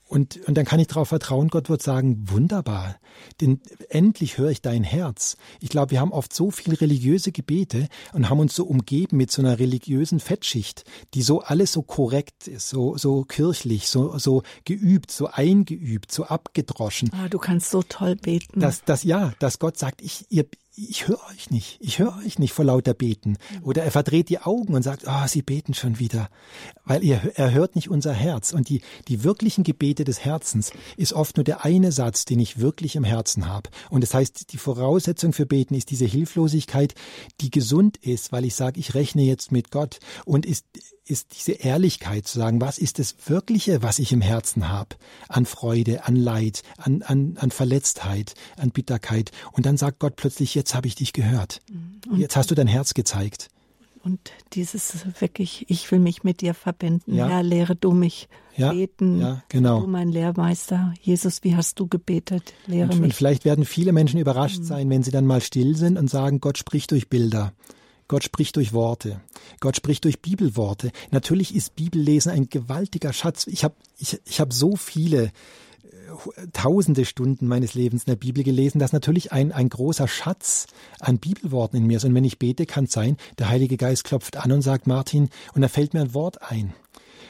Und, 0.06 0.38
und 0.46 0.56
dann 0.56 0.64
kann 0.64 0.78
ich 0.80 0.86
darauf 0.86 1.08
vertrauen, 1.08 1.48
Gott 1.48 1.68
wird 1.68 1.82
sagen, 1.82 2.24
wunderbar, 2.28 2.96
denn 3.40 3.60
endlich 3.88 4.38
höre 4.38 4.50
ich 4.50 4.62
dein 4.62 4.84
Herz. 4.84 5.36
Ich 5.60 5.70
glaube, 5.70 5.90
wir 5.90 6.00
haben 6.00 6.12
oft 6.12 6.32
so 6.32 6.50
viel 6.50 6.74
religiöse 6.74 7.32
Gebete 7.32 7.88
und 8.12 8.28
haben 8.30 8.38
uns 8.38 8.54
so 8.54 8.64
umgeben 8.64 9.16
mit 9.16 9.30
so 9.30 9.42
einer 9.42 9.58
religiösen 9.58 10.20
Fettschicht, 10.20 10.84
die 11.14 11.22
so 11.22 11.40
alles 11.40 11.72
so 11.72 11.82
korrekt 11.82 12.46
ist, 12.46 12.68
so, 12.68 12.96
so 12.96 13.24
kirchlich, 13.24 13.88
so, 13.88 14.16
so 14.18 14.42
geübt, 14.64 15.10
so 15.10 15.26
eingeübt, 15.26 16.12
so 16.12 16.24
abgedroschen. 16.24 17.10
Ah, 17.12 17.28
du 17.28 17.38
kannst 17.38 17.70
so 17.70 17.82
toll 17.82 18.14
beten. 18.14 18.60
Dass, 18.60 18.84
dass, 18.84 19.02
ja, 19.02 19.32
dass 19.38 19.58
Gott 19.58 19.78
sagt, 19.78 20.00
ich, 20.02 20.26
ihr, 20.28 20.46
ich 20.76 21.06
höre 21.06 21.20
euch 21.30 21.50
nicht, 21.50 21.78
ich 21.80 22.00
höre 22.00 22.16
euch 22.24 22.38
nicht 22.38 22.52
vor 22.52 22.64
lauter 22.64 22.94
Beten. 22.94 23.36
Oder 23.62 23.84
er 23.84 23.90
verdreht 23.90 24.28
die 24.28 24.40
Augen 24.40 24.74
und 24.74 24.82
sagt, 24.82 25.06
ah, 25.06 25.22
oh, 25.24 25.28
sie 25.28 25.42
beten 25.42 25.72
schon 25.74 25.98
wieder. 25.98 26.28
Weil 26.84 27.04
er, 27.04 27.38
er 27.38 27.52
hört 27.52 27.76
nicht 27.76 27.90
unser 27.90 28.12
Herz. 28.12 28.52
Und 28.52 28.68
die, 28.68 28.80
die 29.06 29.22
wirklichen 29.22 29.62
Gebete 29.62 30.04
des 30.04 30.24
Herzens 30.24 30.72
ist 30.96 31.12
oft 31.12 31.36
nur 31.36 31.44
der 31.44 31.64
eine 31.64 31.92
Satz, 31.92 32.24
den 32.24 32.40
ich 32.40 32.58
wirklich 32.58 32.96
im 32.96 33.04
Herzen 33.04 33.48
habe. 33.48 33.70
Und 33.90 34.02
das 34.02 34.14
heißt, 34.14 34.52
die 34.52 34.58
Voraussetzung 34.58 35.32
für 35.32 35.46
Beten 35.46 35.74
ist 35.74 35.90
diese 35.90 36.06
Hilflosigkeit, 36.06 36.94
die 37.40 37.50
gesund 37.50 37.96
ist, 37.98 38.32
weil 38.32 38.44
ich 38.44 38.56
sage, 38.56 38.80
ich 38.80 38.94
rechne 38.94 39.22
jetzt 39.22 39.52
mit 39.52 39.70
Gott 39.70 40.00
und 40.24 40.44
ist, 40.44 40.66
ist 41.06 41.36
diese 41.36 41.52
Ehrlichkeit 41.52 42.26
zu 42.26 42.38
sagen, 42.38 42.60
was 42.60 42.78
ist 42.78 42.98
das 42.98 43.14
Wirkliche, 43.26 43.82
was 43.82 43.98
ich 43.98 44.12
im 44.12 44.20
Herzen 44.20 44.68
habe, 44.68 44.96
an 45.28 45.44
Freude, 45.46 46.06
an 46.06 46.16
Leid, 46.16 46.62
an, 46.78 47.02
an, 47.02 47.36
an 47.38 47.50
Verletztheit, 47.50 48.34
an 48.56 48.70
Bitterkeit. 48.70 49.30
Und 49.52 49.66
dann 49.66 49.76
sagt 49.76 49.98
Gott 49.98 50.16
plötzlich, 50.16 50.54
jetzt 50.54 50.74
habe 50.74 50.86
ich 50.86 50.94
dich 50.94 51.12
gehört. 51.12 51.60
Und 52.08 52.18
jetzt 52.18 52.36
hast 52.36 52.50
du 52.50 52.54
dein 52.54 52.66
Herz 52.66 52.94
gezeigt. 52.94 53.48
Und 54.02 54.32
dieses 54.52 55.06
wirklich, 55.20 55.64
ich 55.68 55.90
will 55.90 55.98
mich 55.98 56.24
mit 56.24 56.42
dir 56.42 56.52
verbinden. 56.52 57.14
Ja. 57.14 57.26
Herr, 57.26 57.42
lehre 57.42 57.74
du 57.74 57.92
mich 57.92 58.28
ja, 58.54 58.70
beten. 58.70 59.20
Ja, 59.20 59.42
genau. 59.48 59.80
Du 59.80 59.86
mein 59.86 60.10
Lehrmeister. 60.10 60.92
Jesus, 61.00 61.42
wie 61.42 61.56
hast 61.56 61.80
du 61.80 61.86
gebetet? 61.86 62.52
Lehre 62.66 62.90
und, 62.90 63.00
mich. 63.00 63.04
Und 63.04 63.14
vielleicht 63.14 63.46
werden 63.46 63.64
viele 63.64 63.92
Menschen 63.92 64.20
überrascht 64.20 64.60
mhm. 64.60 64.64
sein, 64.64 64.90
wenn 64.90 65.02
sie 65.02 65.10
dann 65.10 65.24
mal 65.24 65.40
still 65.40 65.74
sind 65.74 65.98
und 65.98 66.10
sagen, 66.10 66.40
Gott 66.40 66.58
spricht 66.58 66.90
durch 66.90 67.08
Bilder. 67.08 67.54
Gott 68.08 68.24
spricht 68.24 68.56
durch 68.56 68.72
Worte. 68.72 69.20
Gott 69.60 69.76
spricht 69.76 70.04
durch 70.04 70.20
Bibelworte. 70.20 70.90
Natürlich 71.10 71.54
ist 71.54 71.74
Bibellesen 71.74 72.32
ein 72.32 72.48
gewaltiger 72.48 73.12
Schatz. 73.12 73.46
Ich 73.46 73.64
habe 73.64 73.74
ich, 73.98 74.20
ich 74.26 74.40
hab 74.40 74.52
so 74.52 74.76
viele 74.76 75.24
äh, 75.24 75.30
tausende 76.52 77.04
Stunden 77.04 77.46
meines 77.46 77.74
Lebens 77.74 78.04
in 78.04 78.10
der 78.10 78.16
Bibel 78.16 78.44
gelesen, 78.44 78.78
dass 78.78 78.92
natürlich 78.92 79.32
ein, 79.32 79.52
ein 79.52 79.68
großer 79.68 80.08
Schatz 80.08 80.66
an 81.00 81.18
Bibelworten 81.18 81.78
in 81.78 81.86
mir 81.86 81.96
ist. 81.96 82.04
Und 82.04 82.14
wenn 82.14 82.24
ich 82.24 82.38
bete, 82.38 82.66
kann 82.66 82.84
es 82.84 82.92
sein, 82.92 83.16
der 83.38 83.48
Heilige 83.48 83.76
Geist 83.76 84.04
klopft 84.04 84.36
an 84.36 84.52
und 84.52 84.62
sagt, 84.62 84.86
Martin, 84.86 85.30
und 85.54 85.62
da 85.62 85.68
fällt 85.68 85.94
mir 85.94 86.00
ein 86.00 86.14
Wort 86.14 86.42
ein. 86.42 86.74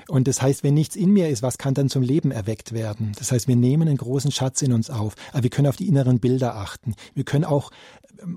Und 0.08 0.28
das 0.28 0.42
heißt, 0.42 0.62
wenn 0.64 0.74
nichts 0.74 0.96
in 0.96 1.10
mir 1.12 1.28
ist, 1.28 1.42
was 1.42 1.58
kann 1.58 1.74
dann 1.74 1.88
zum 1.88 2.02
Leben 2.02 2.30
erweckt 2.30 2.72
werden? 2.72 3.12
Das 3.18 3.32
heißt, 3.32 3.48
wir 3.48 3.56
nehmen 3.56 3.88
einen 3.88 3.96
großen 3.96 4.30
Schatz 4.30 4.60
in 4.62 4.72
uns 4.72 4.90
auf, 4.90 5.14
aber 5.32 5.44
wir 5.44 5.50
können 5.50 5.68
auf 5.68 5.76
die 5.76 5.88
inneren 5.88 6.20
Bilder 6.20 6.56
achten. 6.56 6.94
Wir 7.14 7.24
können 7.24 7.44
auch 7.44 7.70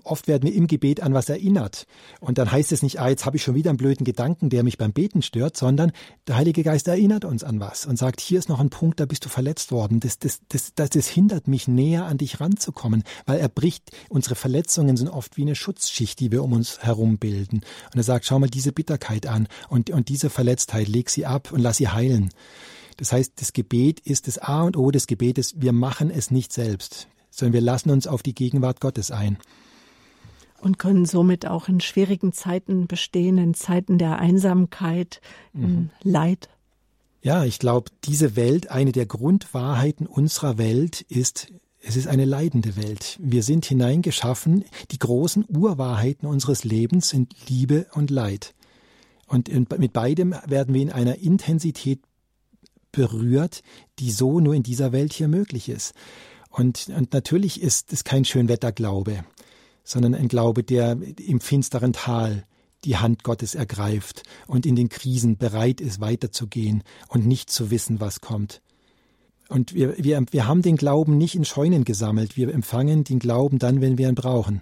oft 0.03 0.27
werden 0.27 0.43
wir 0.43 0.53
im 0.53 0.67
Gebet 0.67 1.01
an 1.01 1.13
was 1.13 1.29
erinnert. 1.29 1.85
Und 2.19 2.37
dann 2.37 2.51
heißt 2.51 2.71
es 2.71 2.83
nicht, 2.83 2.99
ah, 2.99 3.09
jetzt 3.09 3.25
habe 3.25 3.37
ich 3.37 3.43
schon 3.43 3.55
wieder 3.55 3.69
einen 3.69 3.77
blöden 3.77 4.03
Gedanken, 4.03 4.49
der 4.49 4.63
mich 4.63 4.77
beim 4.77 4.93
Beten 4.93 5.21
stört, 5.21 5.57
sondern 5.57 5.91
der 6.27 6.35
Heilige 6.35 6.63
Geist 6.63 6.87
erinnert 6.87 7.25
uns 7.25 7.43
an 7.43 7.59
was 7.59 7.85
und 7.85 7.97
sagt, 7.97 8.21
hier 8.21 8.39
ist 8.39 8.49
noch 8.49 8.59
ein 8.59 8.69
Punkt, 8.69 8.99
da 8.99 9.05
bist 9.05 9.25
du 9.25 9.29
verletzt 9.29 9.71
worden. 9.71 9.99
Das, 9.99 10.19
das, 10.19 10.39
das, 10.49 10.73
das, 10.75 10.89
das 10.89 11.07
hindert 11.07 11.47
mich 11.47 11.67
näher 11.67 12.05
an 12.05 12.17
dich 12.17 12.39
ranzukommen, 12.39 13.03
weil 13.25 13.39
er 13.39 13.49
bricht, 13.49 13.91
unsere 14.09 14.35
Verletzungen 14.35 14.97
sind 14.97 15.09
oft 15.09 15.37
wie 15.37 15.43
eine 15.43 15.55
Schutzschicht, 15.55 16.19
die 16.19 16.31
wir 16.31 16.43
um 16.43 16.53
uns 16.53 16.79
herum 16.79 17.17
bilden. 17.17 17.61
Und 17.93 17.97
er 17.97 18.03
sagt, 18.03 18.25
schau 18.25 18.39
mal 18.39 18.49
diese 18.49 18.71
Bitterkeit 18.71 19.27
an 19.27 19.47
und, 19.69 19.89
und 19.89 20.09
diese 20.09 20.29
Verletztheit, 20.29 20.87
leg 20.87 21.09
sie 21.09 21.25
ab 21.25 21.51
und 21.51 21.61
lass 21.61 21.77
sie 21.77 21.89
heilen. 21.89 22.29
Das 22.97 23.11
heißt, 23.11 23.33
das 23.35 23.53
Gebet 23.53 23.99
ist 23.99 24.27
das 24.27 24.39
A 24.39 24.63
und 24.63 24.75
O 24.75 24.89
des 24.91 25.07
Gebetes. 25.07 25.53
Wir 25.57 25.71
machen 25.71 26.09
es 26.09 26.31
nicht 26.31 26.51
selbst, 26.51 27.07
sondern 27.29 27.53
wir 27.53 27.61
lassen 27.61 27.91
uns 27.91 28.07
auf 28.07 28.23
die 28.23 28.33
Gegenwart 28.33 28.81
Gottes 28.81 29.11
ein 29.11 29.37
und 30.61 30.79
können 30.79 31.05
somit 31.05 31.45
auch 31.45 31.67
in 31.67 31.79
schwierigen 31.79 32.33
Zeiten 32.33 32.87
bestehen, 32.87 33.37
in 33.37 33.53
Zeiten 33.53 33.97
der 33.97 34.19
Einsamkeit, 34.19 35.21
mhm. 35.53 35.89
Leid. 36.03 36.49
Ja, 37.21 37.43
ich 37.43 37.59
glaube, 37.59 37.91
diese 38.05 38.35
Welt, 38.35 38.71
eine 38.71 38.91
der 38.91 39.05
Grundwahrheiten 39.05 40.07
unserer 40.07 40.57
Welt 40.57 41.01
ist, 41.01 41.47
es 41.81 41.95
ist 41.95 42.07
eine 42.07 42.25
leidende 42.25 42.75
Welt. 42.75 43.17
Wir 43.21 43.43
sind 43.43 43.65
hineingeschaffen, 43.65 44.65
die 44.91 44.99
großen 44.99 45.45
Urwahrheiten 45.47 46.27
unseres 46.27 46.63
Lebens 46.63 47.09
sind 47.09 47.33
Liebe 47.47 47.87
und 47.93 48.09
Leid. 48.09 48.53
Und 49.27 49.49
mit 49.77 49.93
beidem 49.93 50.33
werden 50.45 50.73
wir 50.73 50.81
in 50.81 50.91
einer 50.91 51.17
Intensität 51.17 51.99
berührt, 52.91 53.61
die 53.99 54.11
so 54.11 54.39
nur 54.39 54.53
in 54.53 54.63
dieser 54.63 54.91
Welt 54.91 55.13
hier 55.13 55.27
möglich 55.27 55.69
ist. 55.69 55.93
Und, 56.49 56.89
und 56.89 57.13
natürlich 57.13 57.61
ist 57.61 57.91
es 57.91 58.03
kein 58.03 58.25
Schönwetterglaube 58.25 59.23
sondern 59.87 60.13
ein 60.13 60.27
Glaube, 60.27 60.63
der 60.63 60.97
im 61.17 61.39
finsteren 61.39 61.93
Tal 61.93 62.43
die 62.83 62.97
Hand 62.97 63.23
Gottes 63.23 63.55
ergreift 63.55 64.23
und 64.45 64.65
in 64.65 64.75
den 64.75 64.89
Krisen 64.89 65.37
bereit 65.37 65.79
ist, 65.79 66.01
weiterzugehen 66.01 66.83
und 67.07 67.25
nicht 67.25 67.49
zu 67.49 67.71
wissen, 67.71 68.01
was 68.01 68.19
kommt. 68.19 68.61
Und 69.47 69.73
wir, 69.73 69.97
wir, 69.97 70.21
wir 70.29 70.45
haben 70.45 70.61
den 70.61 70.75
Glauben 70.75 71.17
nicht 71.17 71.35
in 71.35 71.45
Scheunen 71.45 71.85
gesammelt, 71.85 72.35
wir 72.35 72.53
empfangen 72.53 73.05
den 73.05 73.19
Glauben 73.19 73.59
dann, 73.59 73.79
wenn 73.79 73.97
wir 73.97 74.09
ihn 74.09 74.15
brauchen. 74.15 74.61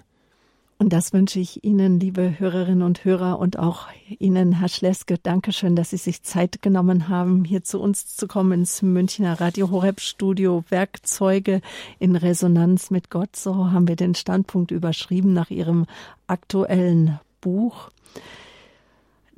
Und 0.77 0.91
das 0.91 1.13
wünsche 1.13 1.39
ich 1.39 1.63
Ihnen, 1.63 2.01
liebe 2.01 2.37
Hörerinnen 2.37 2.81
und 2.81 3.05
Hörer, 3.05 3.39
und 3.39 3.57
auch 3.57 3.87
Ihnen, 4.19 4.59
Herr 4.59 4.67
Schleske. 4.67 5.17
Dankeschön, 5.17 5.75
dass 5.77 5.91
Sie 5.91 5.97
sich 5.97 6.23
Zeit 6.23 6.61
genommen 6.61 7.07
haben, 7.07 7.45
hier 7.45 7.63
zu 7.63 7.79
uns 7.79 8.17
zu 8.17 8.27
kommen 8.27 8.51
ins 8.51 8.81
Münchner 8.81 9.39
Radio 9.39 9.71
Horeb 9.71 10.01
Studio 10.01 10.65
Werkzeuge 10.69 11.61
in 11.97 12.17
Resonanz 12.17 12.91
mit 12.91 13.09
Gott. 13.09 13.37
So 13.37 13.71
haben 13.71 13.87
wir 13.87 13.95
den 13.95 14.15
Standpunkt 14.15 14.71
überschrieben 14.71 15.31
nach 15.31 15.49
Ihrem 15.49 15.85
aktuellen 16.27 17.19
Buch. 17.39 17.89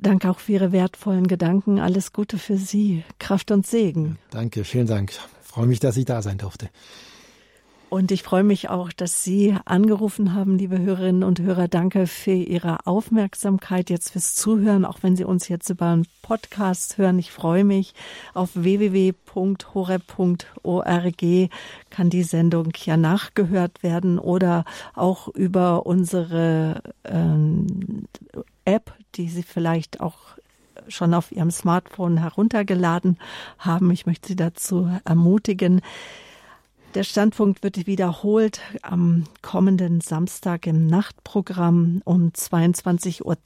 Danke 0.00 0.30
auch 0.30 0.40
für 0.40 0.52
Ihre 0.52 0.72
wertvollen 0.72 1.28
Gedanken. 1.28 1.78
Alles 1.78 2.12
Gute 2.12 2.38
für 2.38 2.56
Sie. 2.56 3.04
Kraft 3.20 3.52
und 3.52 3.64
Segen. 3.64 4.18
Danke, 4.30 4.64
vielen 4.64 4.86
Dank. 4.88 5.12
Ich 5.12 5.48
freue 5.48 5.66
mich, 5.66 5.78
dass 5.78 5.96
ich 5.96 6.04
da 6.04 6.20
sein 6.20 6.38
durfte. 6.38 6.68
Und 7.90 8.12
ich 8.12 8.22
freue 8.22 8.44
mich 8.44 8.68
auch, 8.68 8.92
dass 8.92 9.24
Sie 9.24 9.56
angerufen 9.64 10.34
haben, 10.34 10.58
liebe 10.58 10.78
Hörerinnen 10.78 11.22
und 11.22 11.40
Hörer. 11.40 11.68
Danke 11.68 12.06
für 12.06 12.32
Ihre 12.32 12.86
Aufmerksamkeit, 12.86 13.88
jetzt 13.88 14.10
fürs 14.10 14.34
Zuhören, 14.34 14.84
auch 14.84 14.98
wenn 15.00 15.16
Sie 15.16 15.24
uns 15.24 15.48
jetzt 15.48 15.70
über 15.70 15.86
einen 15.86 16.06
Podcast 16.20 16.98
hören. 16.98 17.18
Ich 17.18 17.32
freue 17.32 17.64
mich. 17.64 17.94
Auf 18.34 18.50
www.horeb.org 18.52 19.10
kann 21.88 22.10
die 22.10 22.24
Sendung 22.24 22.72
ja 22.84 22.98
nachgehört 22.98 23.82
werden 23.82 24.18
oder 24.18 24.66
auch 24.94 25.28
über 25.28 25.86
unsere 25.86 26.82
ähm, 27.04 28.04
App, 28.66 28.92
die 29.14 29.30
Sie 29.30 29.42
vielleicht 29.42 30.02
auch 30.02 30.18
schon 30.88 31.14
auf 31.14 31.32
Ihrem 31.32 31.50
Smartphone 31.50 32.18
heruntergeladen 32.18 33.16
haben. 33.58 33.90
Ich 33.92 34.04
möchte 34.04 34.28
Sie 34.28 34.36
dazu 34.36 34.90
ermutigen. 35.06 35.80
Der 36.94 37.04
Standpunkt 37.04 37.62
wird 37.62 37.86
wiederholt 37.86 38.60
am 38.80 39.24
kommenden 39.42 40.00
Samstag 40.00 40.66
im 40.66 40.86
Nachtprogramm 40.86 42.00
um 42.04 42.30
22.30 42.30 43.22
Uhr. 43.24 43.36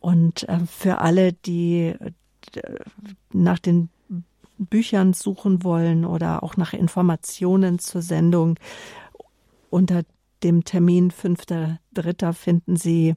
Und 0.00 0.48
äh, 0.48 0.60
für 0.66 0.98
alle, 0.98 1.34
die 1.34 1.94
äh, 1.98 2.12
nach 3.32 3.58
den 3.58 3.90
Büchern 4.56 5.12
suchen 5.12 5.62
wollen 5.62 6.06
oder 6.06 6.42
auch 6.42 6.56
nach 6.56 6.72
Informationen 6.72 7.78
zur 7.78 8.00
Sendung, 8.00 8.58
unter 9.68 10.02
dem 10.42 10.64
Termin 10.64 11.10
5.3. 11.12 12.32
finden 12.32 12.76
Sie 12.76 13.14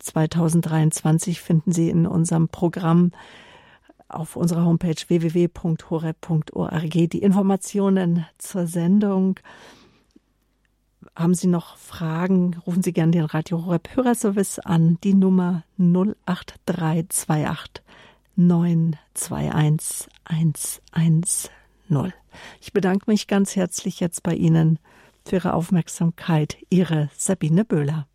2023 0.00 1.36
äh, 1.36 1.40
finden 1.40 1.72
Sie 1.72 1.88
in 1.88 2.06
unserem 2.06 2.48
Programm 2.48 3.12
auf 4.08 4.36
unserer 4.36 4.64
Homepage 4.64 4.96
www.horeb.org 5.06 6.90
die 6.90 7.18
Informationen 7.18 8.26
zur 8.38 8.66
Sendung. 8.66 9.38
Haben 11.14 11.34
Sie 11.34 11.46
noch 11.46 11.76
Fragen, 11.76 12.56
rufen 12.66 12.82
Sie 12.82 12.92
gerne 12.92 13.12
den 13.12 13.24
Radio 13.24 13.64
Horeb 13.64 13.94
Hörerservice 13.94 14.58
an, 14.58 14.98
die 15.04 15.14
Nummer 15.14 15.62
08328 15.78 17.84
921 18.36 20.08
110. 20.24 21.22
Ich 22.60 22.72
bedanke 22.72 23.10
mich 23.10 23.26
ganz 23.26 23.56
herzlich 23.56 24.00
jetzt 24.00 24.22
bei 24.22 24.34
Ihnen 24.34 24.78
für 25.24 25.36
Ihre 25.36 25.54
Aufmerksamkeit. 25.54 26.58
Ihre 26.70 27.10
Sabine 27.16 27.64
Böhler. 27.64 28.07